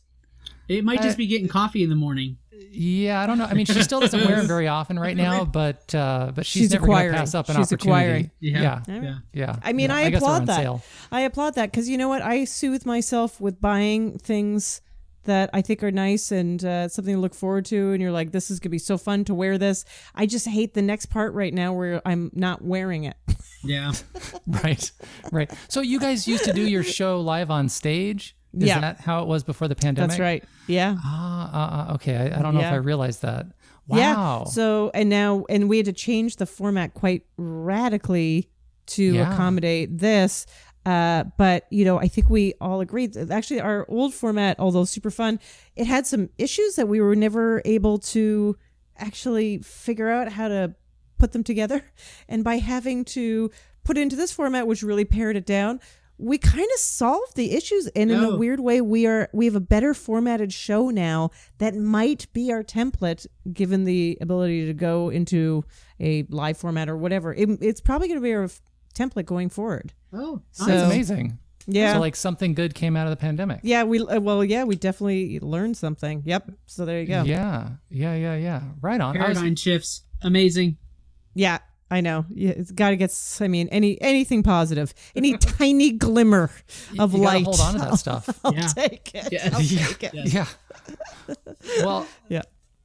It 0.70 0.84
might 0.84 1.02
just 1.02 1.18
be 1.18 1.26
getting 1.26 1.48
coffee 1.48 1.82
in 1.82 1.90
the 1.90 1.96
morning. 1.96 2.36
Yeah, 2.72 3.20
I 3.20 3.26
don't 3.26 3.38
know. 3.38 3.46
I 3.46 3.54
mean, 3.54 3.66
she 3.66 3.82
still 3.82 3.98
doesn't 3.98 4.24
wear 4.24 4.36
them 4.36 4.46
very 4.46 4.68
often 4.68 4.96
right 4.98 5.16
now, 5.16 5.44
but 5.60 5.92
uh, 5.94 6.30
but 6.34 6.46
she's, 6.46 6.62
She's 6.62 6.72
never 6.72 6.86
going 6.86 7.08
to 7.10 7.14
pass 7.18 7.34
up 7.34 7.48
an 7.48 7.56
She's 7.56 7.72
opportunity. 7.72 7.90
acquiring. 7.90 8.30
Yeah. 8.38 8.60
Yeah, 8.62 8.82
Yeah. 8.86 9.02
yeah. 9.02 9.14
yeah. 9.32 9.56
I 9.64 9.72
mean, 9.72 9.90
Yeah, 9.90 9.96
I, 9.96 10.10
guess 10.10 10.22
applaud 10.22 10.40
on 10.42 10.44
that. 10.46 10.56
sale. 10.56 10.82
I 11.10 11.22
applaud 11.22 11.56
that 11.56 11.72
because 11.72 11.88
you 11.88 11.98
know 11.98 12.08
what? 12.08 12.22
I 12.22 12.44
soothe 12.44 12.86
myself 12.86 13.40
with 13.40 13.60
buying 13.60 14.18
things 14.18 14.82
that 15.24 15.50
I 15.52 15.60
think 15.62 15.82
are 15.82 15.90
nice 15.90 16.30
and 16.30 16.64
uh, 16.64 16.88
something 16.88 17.14
to 17.16 17.20
look 17.20 17.34
forward 17.34 17.64
to. 17.66 17.90
And 17.92 18.00
you're 18.00 18.12
like, 18.12 18.30
this 18.30 18.50
is 18.50 18.60
gonna 18.60 18.70
be 18.70 18.78
so 18.78 18.96
fun 18.96 19.24
to 19.24 19.34
wear 19.34 19.58
this. 19.58 19.84
I 20.14 20.26
just 20.26 20.46
hate 20.46 20.74
the 20.74 20.82
next 20.82 21.06
part 21.06 21.34
right 21.34 21.52
now 21.52 21.72
where 21.72 22.00
I'm 22.06 22.30
not 22.34 22.62
wearing 22.62 23.04
it. 23.04 23.16
Yeah. 23.64 23.92
Right, 24.46 24.90
right. 25.32 25.50
So 25.68 25.80
you 25.80 25.98
guys 26.00 26.26
used 26.28 26.44
to 26.44 26.52
do 26.52 26.62
your 26.62 26.82
show 26.82 27.20
live 27.20 27.50
on 27.50 27.68
stage. 27.68 28.36
Is 28.56 28.64
Yeah. 28.68 28.80
that 28.80 29.00
how 29.00 29.22
it 29.22 29.28
was 29.28 29.44
before 29.44 29.68
the 29.68 29.74
pandemic? 29.76 30.10
That's 30.10 30.20
right. 30.20 30.44
Yeah. 30.66 30.96
Ah, 31.04 31.86
uh, 31.88 31.92
uh, 31.92 31.94
okay. 31.94 32.16
I, 32.16 32.38
I 32.38 32.42
don't 32.42 32.54
know 32.54 32.60
if 32.60 32.66
I 32.72 32.76
realized 32.76 33.22
that. 33.22 33.46
Wow. 33.86 33.96
Yeah. 33.98 34.44
So 34.44 34.90
and 34.94 35.08
now 35.08 35.44
and 35.48 35.68
we 35.68 35.76
had 35.78 35.86
to 35.86 35.92
change 35.92 36.36
the 36.36 36.46
format 36.46 36.94
quite 36.94 37.22
radically 37.36 38.50
to 38.86 39.02
Yeah. 39.14 39.32
accommodate 39.32 39.98
this. 39.98 40.46
Uh, 40.86 41.24
but 41.36 41.66
you 41.70 41.84
know, 41.84 41.98
I 41.98 42.08
think 42.08 42.30
we 42.30 42.54
all 42.60 42.80
agreed. 42.80 43.12
that 43.14 43.30
Actually, 43.30 43.60
our 43.60 43.84
old 43.88 44.14
format, 44.14 44.58
although 44.58 44.84
super 44.84 45.10
fun, 45.10 45.38
it 45.76 45.86
had 45.86 46.06
some 46.06 46.30
issues 46.38 46.76
that 46.76 46.88
we 46.88 47.00
were 47.00 47.14
never 47.14 47.60
able 47.64 47.98
to 47.98 48.56
actually 48.96 49.58
figure 49.58 50.08
out 50.10 50.32
how 50.32 50.48
to 50.48 50.74
put 51.18 51.32
them 51.32 51.44
together. 51.44 51.84
And 52.28 52.42
by 52.44 52.56
having 52.58 53.04
to 53.06 53.50
put 53.84 53.98
into 53.98 54.16
this 54.16 54.32
format, 54.32 54.66
which 54.66 54.82
really 54.82 55.04
pared 55.04 55.36
it 55.36 55.46
down, 55.46 55.80
we 56.20 56.38
kind 56.38 56.60
of 56.74 56.78
solved 56.78 57.34
the 57.36 57.52
issues. 57.54 57.86
And 57.96 58.10
in 58.10 58.18
a 58.34 58.36
weird 58.36 58.60
way, 58.60 58.80
we 58.80 59.06
are 59.06 59.28
we 59.32 59.46
have 59.46 59.54
a 59.54 59.60
better 59.60 59.94
formatted 59.94 60.52
show 60.52 60.90
now 60.90 61.30
that 61.58 61.74
might 61.74 62.26
be 62.32 62.52
our 62.52 62.62
template, 62.62 63.26
given 63.52 63.84
the 63.84 64.18
ability 64.20 64.66
to 64.66 64.74
go 64.74 65.08
into 65.08 65.64
a 65.98 66.24
live 66.28 66.56
format 66.58 66.88
or 66.88 66.96
whatever. 66.96 67.32
It, 67.34 67.48
it's 67.60 67.80
probably 67.80 68.08
going 68.08 68.18
to 68.20 68.22
be 68.24 68.32
our 68.34 68.44
f- 68.44 68.60
template 68.94 69.26
going 69.26 69.48
forward. 69.48 69.92
Oh, 70.12 70.42
So- 70.52 70.66
That's 70.66 70.82
amazing. 70.84 71.38
Yeah. 71.66 71.92
So 71.94 72.00
like 72.00 72.16
something 72.16 72.54
good 72.54 72.74
came 72.74 72.96
out 72.96 73.06
of 73.06 73.10
the 73.10 73.16
pandemic. 73.16 73.60
yeah, 73.62 73.84
we 73.84 74.00
uh, 74.00 74.18
well, 74.18 74.42
yeah, 74.42 74.64
we 74.64 74.74
definitely 74.76 75.38
learned 75.40 75.76
something. 75.76 76.22
Yep. 76.24 76.50
So 76.66 76.84
there 76.84 77.00
you 77.00 77.06
go. 77.06 77.22
Yeah. 77.22 77.68
Yeah. 77.90 78.14
Yeah. 78.14 78.34
Yeah. 78.36 78.62
Right 78.80 79.00
on. 79.00 79.16
I 79.16 79.28
was- 79.28 79.36
paradigm 79.38 79.56
shifts. 79.56 80.02
Amazing. 80.22 80.78
Yeah, 81.34 81.58
I 81.90 82.00
know. 82.00 82.24
Yeah, 82.32 82.50
it's 82.50 82.70
got 82.70 82.90
to 82.90 82.96
get. 82.96 83.12
I 83.40 83.48
mean, 83.48 83.68
any 83.68 84.00
anything 84.00 84.42
positive, 84.42 84.94
any 85.16 85.36
tiny 85.58 85.90
glimmer 85.92 86.50
of 86.98 87.12
you 87.12 87.18
gotta 87.20 87.38
light. 87.38 87.44
hold 87.44 87.60
on 87.60 87.72
to 87.74 87.78
that 87.80 87.94
stuff. 87.98 88.28
I'll 88.44 88.54
Yeah. 88.54 88.66
take 88.68 89.14
it. 89.14 89.28
Yes. 89.32 89.52
I'll 89.54 89.60
Yeah. 89.62 89.86
take 89.86 90.04
it. 90.04 90.32
yeah. 90.32 90.46
Well, 91.84 92.06
Yeah. 92.28 92.42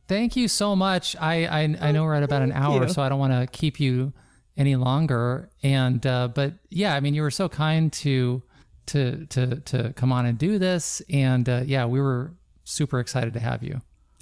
thank 0.07 0.35
you 0.35 0.47
so 0.47 0.75
much. 0.75 1.15
I 1.19 1.45
I, 1.45 1.61
I 1.81 1.91
know 1.91 2.03
we're 2.03 2.15
at 2.15 2.23
about 2.23 2.41
an 2.41 2.51
hour, 2.51 2.87
so 2.87 3.01
I 3.01 3.09
don't 3.09 3.19
want 3.19 3.33
to 3.33 3.47
keep 3.57 3.79
you 3.79 4.13
any 4.57 4.75
longer. 4.75 5.49
And 5.63 6.05
uh, 6.05 6.29
but 6.29 6.53
yeah, 6.69 6.95
I 6.95 6.99
mean, 6.99 7.13
you 7.13 7.21
were 7.21 7.31
so 7.31 7.47
kind 7.49 7.91
to 7.93 8.41
to 8.87 9.25
to 9.27 9.59
to 9.61 9.93
come 9.93 10.11
on 10.11 10.25
and 10.25 10.37
do 10.37 10.57
this, 10.59 11.01
and 11.09 11.47
uh, 11.47 11.61
yeah, 11.65 11.85
we 11.85 11.99
were 12.01 12.33
super 12.63 12.99
excited 12.99 13.33
to 13.33 13.39
have 13.39 13.63
you. 13.63 13.81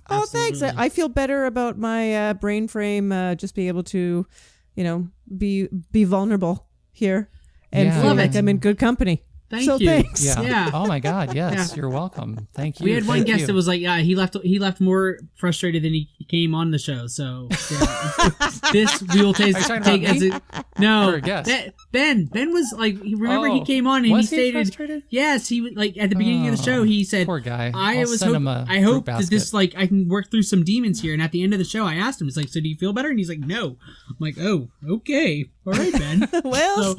Oh, 0.09 0.25
thanks. 0.25 0.61
I, 0.61 0.73
I 0.75 0.89
feel 0.89 1.07
better 1.07 1.45
about 1.45 1.77
my 1.77 2.29
uh, 2.29 2.33
brain 2.33 2.67
frame. 2.67 3.13
Uh, 3.13 3.35
just 3.35 3.55
be 3.55 3.69
able 3.69 3.83
to, 3.83 4.27
you 4.75 4.83
know, 4.83 5.07
be 5.37 5.67
be 5.91 6.03
vulnerable 6.03 6.67
here 6.91 7.29
and 7.71 7.87
Yeah. 7.87 7.99
feel 7.99 8.09
Love 8.09 8.17
like 8.17 8.31
it. 8.35 8.37
I'm 8.37 8.47
in 8.49 8.57
good 8.57 8.77
company. 8.77 9.23
Thank 9.53 9.65
so 9.65 9.77
you. 9.77 9.87
thanks. 9.87 10.23
Yeah. 10.25 10.41
Yeah. 10.41 10.71
Oh 10.73 10.85
my 10.87 10.99
God. 10.99 11.33
Yes, 11.35 11.69
Yeah. 11.71 11.75
you're 11.81 11.89
welcome. 11.89 12.47
Thank 12.53 12.79
you. 12.79 12.85
We 12.85 12.91
had 12.93 13.07
one 13.07 13.17
Thank 13.17 13.27
guest 13.27 13.39
you. 13.41 13.47
that 13.47 13.53
was 13.53 13.67
like, 13.67 13.79
yeah, 13.81 13.99
he 13.99 14.15
left. 14.15 14.35
He 14.43 14.59
left 14.59 14.79
more 14.81 15.17
frustrated 15.35 15.83
than 15.83 15.93
he 15.93 16.09
came 16.29 16.53
on 16.53 16.71
the 16.71 16.77
show. 16.79 17.07
So 17.07 17.47
yeah. 17.71 18.19
this 18.71 19.01
we 19.13 19.21
will 19.23 19.33
take, 19.33 19.55
Are 19.55 19.75
you 19.77 19.81
take 19.83 20.03
about 20.03 20.15
as 20.15 20.21
me? 20.21 20.31
a 20.31 20.41
no. 20.79 21.09
Or 21.09 21.19
guest? 21.19 21.47
Ben, 21.49 21.73
Ben 21.91 22.25
Ben 22.25 22.53
was 22.53 22.73
like, 22.77 23.01
he- 23.01 23.15
remember 23.15 23.47
he 23.47 23.61
Oh, 23.61 23.65
came 23.65 23.87
on 23.87 23.97
and 23.97 24.05
he 24.07 24.11
was 24.13 24.29
he 24.29 24.35
stated, 24.35 24.53
frustrated? 24.67 25.03
yes, 25.09 25.47
he 25.47 25.61
was 25.61 25.73
like 25.75 25.97
at 25.97 26.09
the 26.09 26.15
beginning 26.15 26.47
of 26.49 26.57
the 26.57 26.63
show 26.63 26.79
Oh, 26.81 26.83
he 26.83 27.03
said, 27.03 27.25
poor 27.27 27.39
guy. 27.39 27.71
I 27.75 27.95
I'll 27.99 28.01
was 28.01 28.19
send 28.19 28.29
hope, 28.31 28.37
him 28.37 28.47
a 28.47 28.65
I 28.67 28.81
fruit 28.81 28.91
hope 28.93 29.05
that 29.05 29.29
this 29.29 29.53
like 29.53 29.73
I 29.77 29.87
can 29.87 30.07
work 30.09 30.29
through 30.31 30.43
some 30.43 30.63
demons 30.63 31.01
here. 31.01 31.13
And 31.13 31.21
at 31.21 31.31
the 31.31 31.43
end 31.43 31.53
of 31.53 31.59
the 31.59 31.65
show, 31.65 31.85
I 31.85 31.95
asked 31.95 32.19
him, 32.21 32.27
it's 32.27 32.37
like, 32.37 32.49
so 32.49 32.59
do 32.59 32.67
you 32.67 32.75
feel 32.77 32.93
better? 32.93 33.09
And 33.09 33.17
he's 33.19 33.29
like, 33.29 33.39
no. 33.39 33.77
I'm 34.09 34.15
like, 34.19 34.35
oh, 34.39 34.69
okay, 34.89 35.45
all 35.65 35.73
right, 35.73 35.93
Ben. 35.93 36.27
Well, 36.43 36.95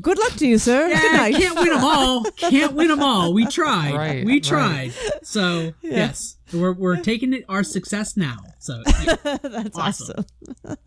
good 0.00 0.18
luck 0.18 0.32
to 0.34 0.46
you, 0.46 0.58
sir. 0.58 0.88
Good 0.88 1.02
Yeah, 1.02 1.16
night. 1.16 1.34
can't 1.36 1.54
win 1.56 1.68
them 1.68 1.83
all. 1.84 2.24
Can't 2.36 2.72
win 2.74 2.88
them 2.88 3.02
all. 3.02 3.32
We 3.34 3.46
tried. 3.46 3.94
Right, 3.94 4.24
we 4.24 4.32
right. 4.34 4.44
tried. 4.44 4.92
So 5.22 5.72
yes, 5.82 6.36
we're 6.52 6.72
we're 6.72 6.96
taking 7.00 7.32
it 7.34 7.44
our 7.48 7.62
success 7.62 8.16
now. 8.16 8.36
So 8.58 8.82
That's 9.42 9.76
Awesome. 9.78 10.24
awesome. 10.64 10.78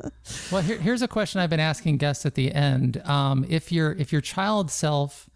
Well, 0.51 0.61
here, 0.61 0.77
here's 0.77 1.01
a 1.01 1.07
question 1.07 1.39
I've 1.41 1.49
been 1.49 1.59
asking 1.59 1.97
guests 1.97 2.25
at 2.25 2.35
the 2.35 2.51
end. 2.53 2.97
Um, 3.07 3.45
if 3.49 3.71
your 3.71 3.91
if 3.93 4.11
your 4.11 4.21
child 4.21 4.71
self, 4.71 5.29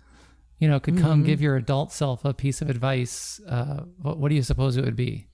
you 0.59 0.67
know, 0.67 0.79
could 0.79 0.95
Mm-hmm. 0.95 1.03
come 1.03 1.23
give 1.23 1.41
your 1.41 1.55
adult 1.55 1.91
self 1.91 2.25
a 2.25 2.33
piece 2.33 2.61
of 2.61 2.69
advice, 2.69 3.39
uh, 3.47 3.83
what, 4.01 4.17
what 4.17 4.29
do 4.29 4.35
you 4.35 4.43
suppose 4.43 4.77
it 4.77 4.85
would 4.85 4.95
be? 4.95 5.27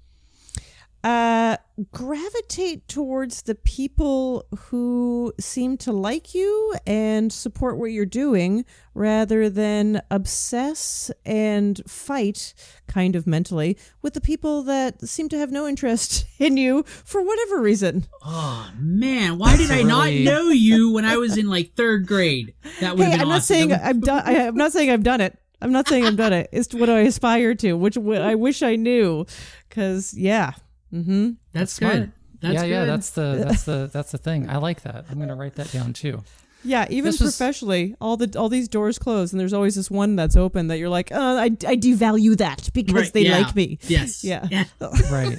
Uh, 1.07 1.55
gravitate 1.93 2.85
towards 2.89 3.43
the 3.43 3.55
people 3.55 4.45
who 4.57 5.31
seem 5.39 5.77
to 5.77 5.93
like 5.93 6.35
you 6.35 6.75
and 6.85 7.31
support 7.31 7.77
what 7.77 7.93
you're 7.93 8.05
doing 8.05 8.65
rather 8.93 9.49
than 9.49 10.01
obsess 10.11 11.09
and 11.25 11.81
fight 11.87 12.53
kind 12.87 13.15
of 13.15 13.25
mentally 13.25 13.77
with 14.01 14.15
the 14.15 14.19
people 14.19 14.63
that 14.63 15.07
seem 15.07 15.29
to 15.29 15.37
have 15.37 15.49
no 15.49 15.65
interest 15.65 16.25
in 16.39 16.57
you 16.57 16.83
for 16.83 17.23
whatever 17.23 17.61
reason. 17.61 18.05
oh 18.25 18.69
man, 18.77 19.37
why 19.37 19.55
did 19.55 19.71
I 19.71 19.83
not 19.83 20.11
know 20.11 20.49
you 20.49 20.91
when 20.91 21.05
I 21.05 21.15
was 21.15 21.37
in 21.37 21.47
like 21.47 21.73
third 21.75 22.05
grade? 22.05 22.53
That 22.81 22.97
would 22.97 23.07
Hey, 23.07 23.13
I'm 23.13 23.29
not 23.29 23.43
saying 23.43 23.71
I'm 23.71 24.01
done. 24.01 24.23
I, 24.25 24.47
I'm 24.47 24.57
not 24.57 24.73
saying 24.73 24.91
I've 24.91 25.03
done 25.03 25.21
it. 25.21 25.37
I'm 25.61 25.71
not 25.71 25.87
saying 25.87 26.05
I've 26.05 26.17
done 26.17 26.33
it. 26.33 26.49
It's 26.51 26.73
what 26.73 26.89
I 26.89 26.99
aspire 26.99 27.55
to, 27.55 27.73
which 27.73 27.97
I 27.97 28.35
wish 28.35 28.61
I 28.61 28.75
knew. 28.75 29.25
Cause 29.69 30.13
yeah, 30.13 30.51
mm-hmm. 30.93 31.31
that's 31.53 31.73
smart. 31.73 31.93
good. 31.95 32.11
That's 32.41 32.53
yeah, 32.53 32.63
yeah, 32.63 32.85
that's 32.85 33.09
the 33.11 33.43
that's 33.47 33.63
the 33.63 33.89
that's 33.91 34.11
the 34.11 34.17
thing. 34.17 34.49
I 34.49 34.57
like 34.57 34.81
that. 34.83 35.05
I'm 35.09 35.19
gonna 35.19 35.35
write 35.35 35.55
that 35.55 35.71
down 35.71 35.93
too. 35.93 36.23
Yeah, 36.63 36.85
even 36.89 37.11
This 37.11 37.21
was- 37.21 37.37
professionally, 37.37 37.95
all 38.01 38.17
the 38.17 38.37
all 38.37 38.49
these 38.49 38.67
doors 38.67 38.97
close, 38.99 39.31
and 39.31 39.39
there's 39.39 39.53
always 39.53 39.75
this 39.75 39.89
one 39.89 40.15
that's 40.15 40.35
open 40.35 40.67
that 40.67 40.77
you're 40.79 40.89
like, 40.89 41.11
uh, 41.11 41.15
I, 41.39 41.45
I 41.45 41.77
devalue 41.77 42.35
that 42.37 42.69
because 42.73 42.93
Right, 42.93 43.13
they 43.13 43.21
yeah. 43.21 43.37
like 43.39 43.55
me. 43.55 43.79
Yes. 43.83 44.23
Yeah. 44.23 44.47
Right, 45.11 45.37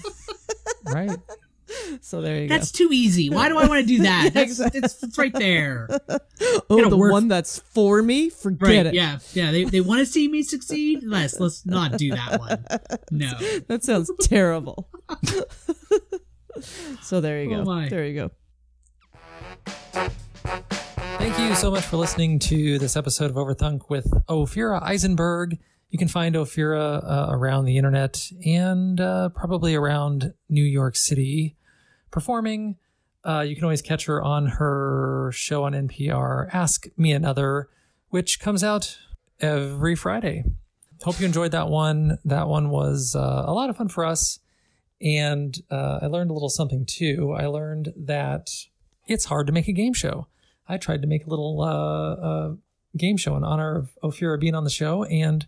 right. 0.86 1.10
So 2.00 2.20
there 2.22 2.40
you 2.42 2.48
go. 2.48 2.54
That's 2.54 2.72
too 2.72 2.88
easy. 2.92 3.28
Why 3.30 3.48
do 3.48 3.58
I 3.58 3.66
want 3.66 3.80
to 3.80 3.86
do 3.86 4.02
that? 4.02 4.30
That's, 4.34 4.50
exactly. 4.52 4.80
it's, 4.82 5.02
it's 5.02 5.18
right 5.18 5.32
there. 5.34 5.88
Oh, 6.70 6.88
the 6.88 6.96
work- 6.96 7.12
one 7.12 7.28
that's 7.28 7.58
for 7.58 8.02
me, 8.02 8.30
forget 8.30 8.68
Right. 8.68 8.86
it. 8.86 8.94
Yeah. 8.94 9.18
Yeah. 9.34 9.50
They, 9.50 9.64
they 9.64 9.80
want 9.80 10.00
to 10.00 10.06
see 10.06 10.28
me 10.28 10.42
succeed. 10.42 11.02
Let's 11.04 11.38
let's 11.40 11.66
not 11.66 11.98
do 11.98 12.10
that 12.10 12.38
one. 12.40 12.64
No. 13.10 13.32
That 13.68 13.84
sounds 13.84 14.10
terrible. 14.22 14.88
so 17.02 17.20
there 17.20 17.42
you 17.42 17.54
Oh 17.54 17.64
go. 17.64 17.70
my. 17.70 17.88
There 17.88 18.04
you 18.06 18.14
go. 18.14 18.30
Thank 21.18 21.38
you 21.38 21.54
so 21.54 21.70
much 21.70 21.84
for 21.84 21.96
listening 21.96 22.38
to 22.40 22.78
this 22.78 22.96
episode 22.96 23.30
of 23.30 23.36
Overthunk 23.36 23.90
with 23.90 24.06
Ophira 24.28 24.82
Eisenberg. 24.82 25.58
You 25.90 25.98
can 25.98 26.08
find 26.08 26.34
Ophira 26.34 27.02
uh, 27.02 27.26
around 27.30 27.64
the 27.64 27.76
internet 27.76 28.22
and 28.44 29.00
uh, 29.00 29.30
probably 29.30 29.74
around 29.74 30.32
New 30.48 30.64
York 30.64 30.96
City 30.96 31.56
performing. 32.10 32.76
Uh, 33.24 33.40
you 33.40 33.54
can 33.54 33.64
always 33.64 33.82
catch 33.82 34.06
her 34.06 34.22
on 34.22 34.46
her 34.46 35.30
show 35.34 35.64
on 35.64 35.72
NPR, 35.72 36.48
Ask 36.52 36.86
Me 36.96 37.12
Another, 37.12 37.68
which 38.08 38.40
comes 38.40 38.62
out 38.62 38.98
every 39.40 39.94
Friday. 39.94 40.44
Hope 41.02 41.20
you 41.20 41.26
enjoyed 41.26 41.52
that 41.52 41.68
one. 41.68 42.18
That 42.24 42.48
one 42.48 42.70
was 42.70 43.14
uh, 43.14 43.44
a 43.46 43.52
lot 43.52 43.70
of 43.70 43.76
fun 43.76 43.88
for 43.88 44.04
us. 44.04 44.40
And 45.00 45.56
uh, 45.70 46.00
I 46.02 46.06
learned 46.06 46.30
a 46.30 46.32
little 46.32 46.48
something 46.48 46.84
too. 46.84 47.34
I 47.36 47.46
learned 47.46 47.92
that 47.96 48.50
it's 49.06 49.26
hard 49.26 49.46
to 49.46 49.52
make 49.52 49.68
a 49.68 49.72
game 49.72 49.94
show. 49.94 50.26
I 50.68 50.76
tried 50.76 51.02
to 51.02 51.08
make 51.08 51.26
a 51.26 51.30
little 51.30 51.60
uh, 51.62 52.14
uh, 52.14 52.54
game 52.96 53.16
show 53.16 53.36
in 53.36 53.44
honor 53.44 53.76
of 53.76 53.90
Ophira 54.02 54.38
being 54.38 54.54
on 54.54 54.64
the 54.64 54.70
show, 54.70 55.04
and 55.04 55.46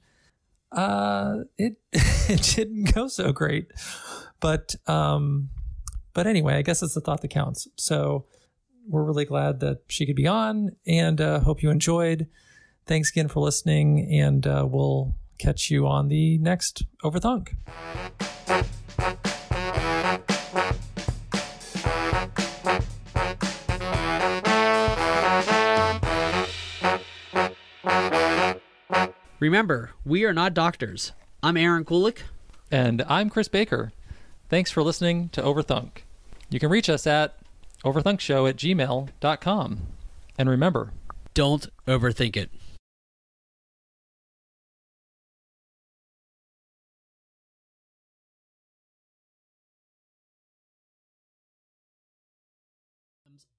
uh, 0.72 1.38
it 1.58 1.76
it 1.92 2.42
didn't 2.54 2.94
go 2.94 3.08
so 3.08 3.32
great. 3.32 3.70
But 4.40 4.76
um, 4.86 5.50
but 6.12 6.26
anyway, 6.26 6.54
I 6.54 6.62
guess 6.62 6.82
it's 6.82 6.94
the 6.94 7.00
thought 7.00 7.22
that 7.22 7.28
counts. 7.28 7.68
So 7.76 8.26
we're 8.88 9.04
really 9.04 9.24
glad 9.24 9.61
that 9.61 9.82
she 9.88 10.06
could 10.06 10.16
be 10.16 10.26
on, 10.26 10.76
and 10.86 11.20
uh, 11.20 11.40
hope 11.40 11.62
you 11.62 11.70
enjoyed. 11.70 12.26
Thanks 12.86 13.11
again 13.11 13.28
for 13.28 13.40
listening, 13.40 14.08
and 14.12 14.46
uh, 14.46 14.66
we'll 14.68 15.14
catch 15.38 15.70
you 15.70 15.86
on 15.86 16.08
the 16.08 16.38
next 16.38 16.84
Overthunk. 17.04 17.54
Remember, 29.38 29.92
we 30.04 30.24
are 30.24 30.34
not 30.34 30.52
doctors. 30.52 31.12
I'm 31.42 31.56
Aaron 31.56 31.84
Kulik. 31.84 32.18
And 32.70 33.02
I'm 33.08 33.30
Chris 33.30 33.48
Baker. 33.48 33.90
Thanks 34.51 34.72
for 34.72 34.82
listening 34.82 35.28
to 35.28 35.42
Overthunk. 35.42 35.98
You 36.51 36.59
can 36.59 36.70
reach 36.70 36.90
us 36.90 37.07
at 37.07 37.36
overthunkshow 37.84 38.48
at 38.48 38.57
gmail.com. 38.57 39.78
And 40.36 40.51
remember, 40.51 40.92
don't 41.34 41.68
overthink 41.86 42.36
it. 42.36 42.51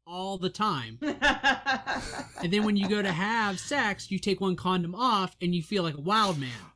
all 0.06 0.38
the 0.38 0.50
time. 0.50 1.00
and 1.02 2.52
then 2.52 2.66
when 2.66 2.76
you 2.76 2.90
go 2.90 3.02
to 3.02 3.14
have 3.14 3.62
sex, 3.62 4.12
you 4.12 4.20
take 4.20 4.42
one 4.42 4.58
condom 4.58 4.94
off 4.94 5.38
and 5.42 5.56
you 5.56 5.64
feel 5.64 5.84
like 5.84 5.96
a 5.96 6.02
wild 6.02 6.38
man. 6.38 6.71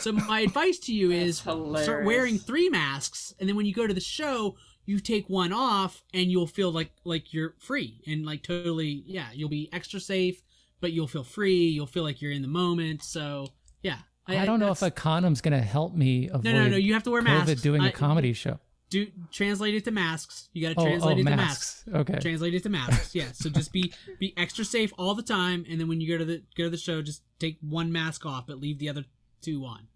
So 0.00 0.12
my 0.12 0.40
advice 0.40 0.78
to 0.80 0.94
you 0.94 1.10
is 1.10 1.38
start 1.38 2.04
wearing 2.04 2.38
three 2.38 2.68
masks 2.68 3.34
and 3.38 3.48
then 3.48 3.56
when 3.56 3.66
you 3.66 3.74
go 3.74 3.86
to 3.86 3.94
the 3.94 4.00
show, 4.00 4.56
you 4.86 5.00
take 5.00 5.28
one 5.28 5.52
off 5.52 6.02
and 6.14 6.30
you'll 6.30 6.46
feel 6.46 6.70
like 6.72 6.90
like 7.04 7.32
you're 7.32 7.54
free 7.58 8.00
and 8.06 8.24
like 8.24 8.42
totally 8.42 9.02
yeah, 9.06 9.26
you'll 9.34 9.48
be 9.48 9.68
extra 9.72 10.00
safe, 10.00 10.42
but 10.80 10.92
you'll 10.92 11.06
feel 11.06 11.24
free, 11.24 11.66
you'll 11.68 11.86
feel 11.86 12.04
like 12.04 12.22
you're 12.22 12.32
in 12.32 12.42
the 12.42 12.48
moment. 12.48 13.02
So, 13.02 13.48
yeah. 13.82 13.98
I, 14.26 14.38
I 14.38 14.44
don't 14.44 14.60
know 14.60 14.70
if 14.70 14.82
a 14.82 14.90
condom's 14.90 15.40
going 15.40 15.58
to 15.58 15.66
help 15.66 15.94
me 15.94 16.28
avoid 16.28 16.44
No, 16.44 16.52
no, 16.52 16.68
no, 16.68 16.76
you 16.76 16.92
have 16.92 17.02
to 17.04 17.10
wear 17.10 17.22
masks. 17.22 17.44
COVID 17.44 17.48
masks. 17.48 17.62
doing 17.62 17.82
a 17.82 17.86
I- 17.86 17.90
comedy 17.90 18.32
show. 18.34 18.58
do 18.90 19.06
translate 19.30 19.74
it 19.74 19.84
to 19.84 19.90
masks. 19.90 20.48
You 20.52 20.68
got 20.68 20.74
to 20.74 20.80
oh, 20.80 20.82
oh, 20.82 20.88
translate 20.88 21.16
oh, 21.16 21.20
it 21.20 21.24
to 21.24 21.30
masks. 21.36 21.84
masks. 21.86 22.00
Okay. 22.00 22.18
Translate 22.20 22.54
it 22.54 22.62
to 22.62 22.68
masks. 22.68 23.14
Yeah. 23.14 23.32
So 23.32 23.50
just 23.50 23.72
be 23.72 23.92
be 24.18 24.32
extra 24.36 24.64
safe 24.64 24.92
all 24.98 25.14
the 25.14 25.22
time, 25.22 25.64
and 25.68 25.80
then 25.80 25.88
when 25.88 26.00
you 26.00 26.08
go 26.08 26.18
to 26.18 26.24
the 26.24 26.42
go 26.56 26.64
to 26.64 26.70
the 26.70 26.76
show, 26.78 27.02
just 27.02 27.22
take 27.38 27.58
one 27.60 27.90
mask 27.92 28.24
off, 28.26 28.46
but 28.46 28.58
leave 28.58 28.78
the 28.78 28.88
other 28.88 29.04
two 29.40 29.64
on. 29.64 29.86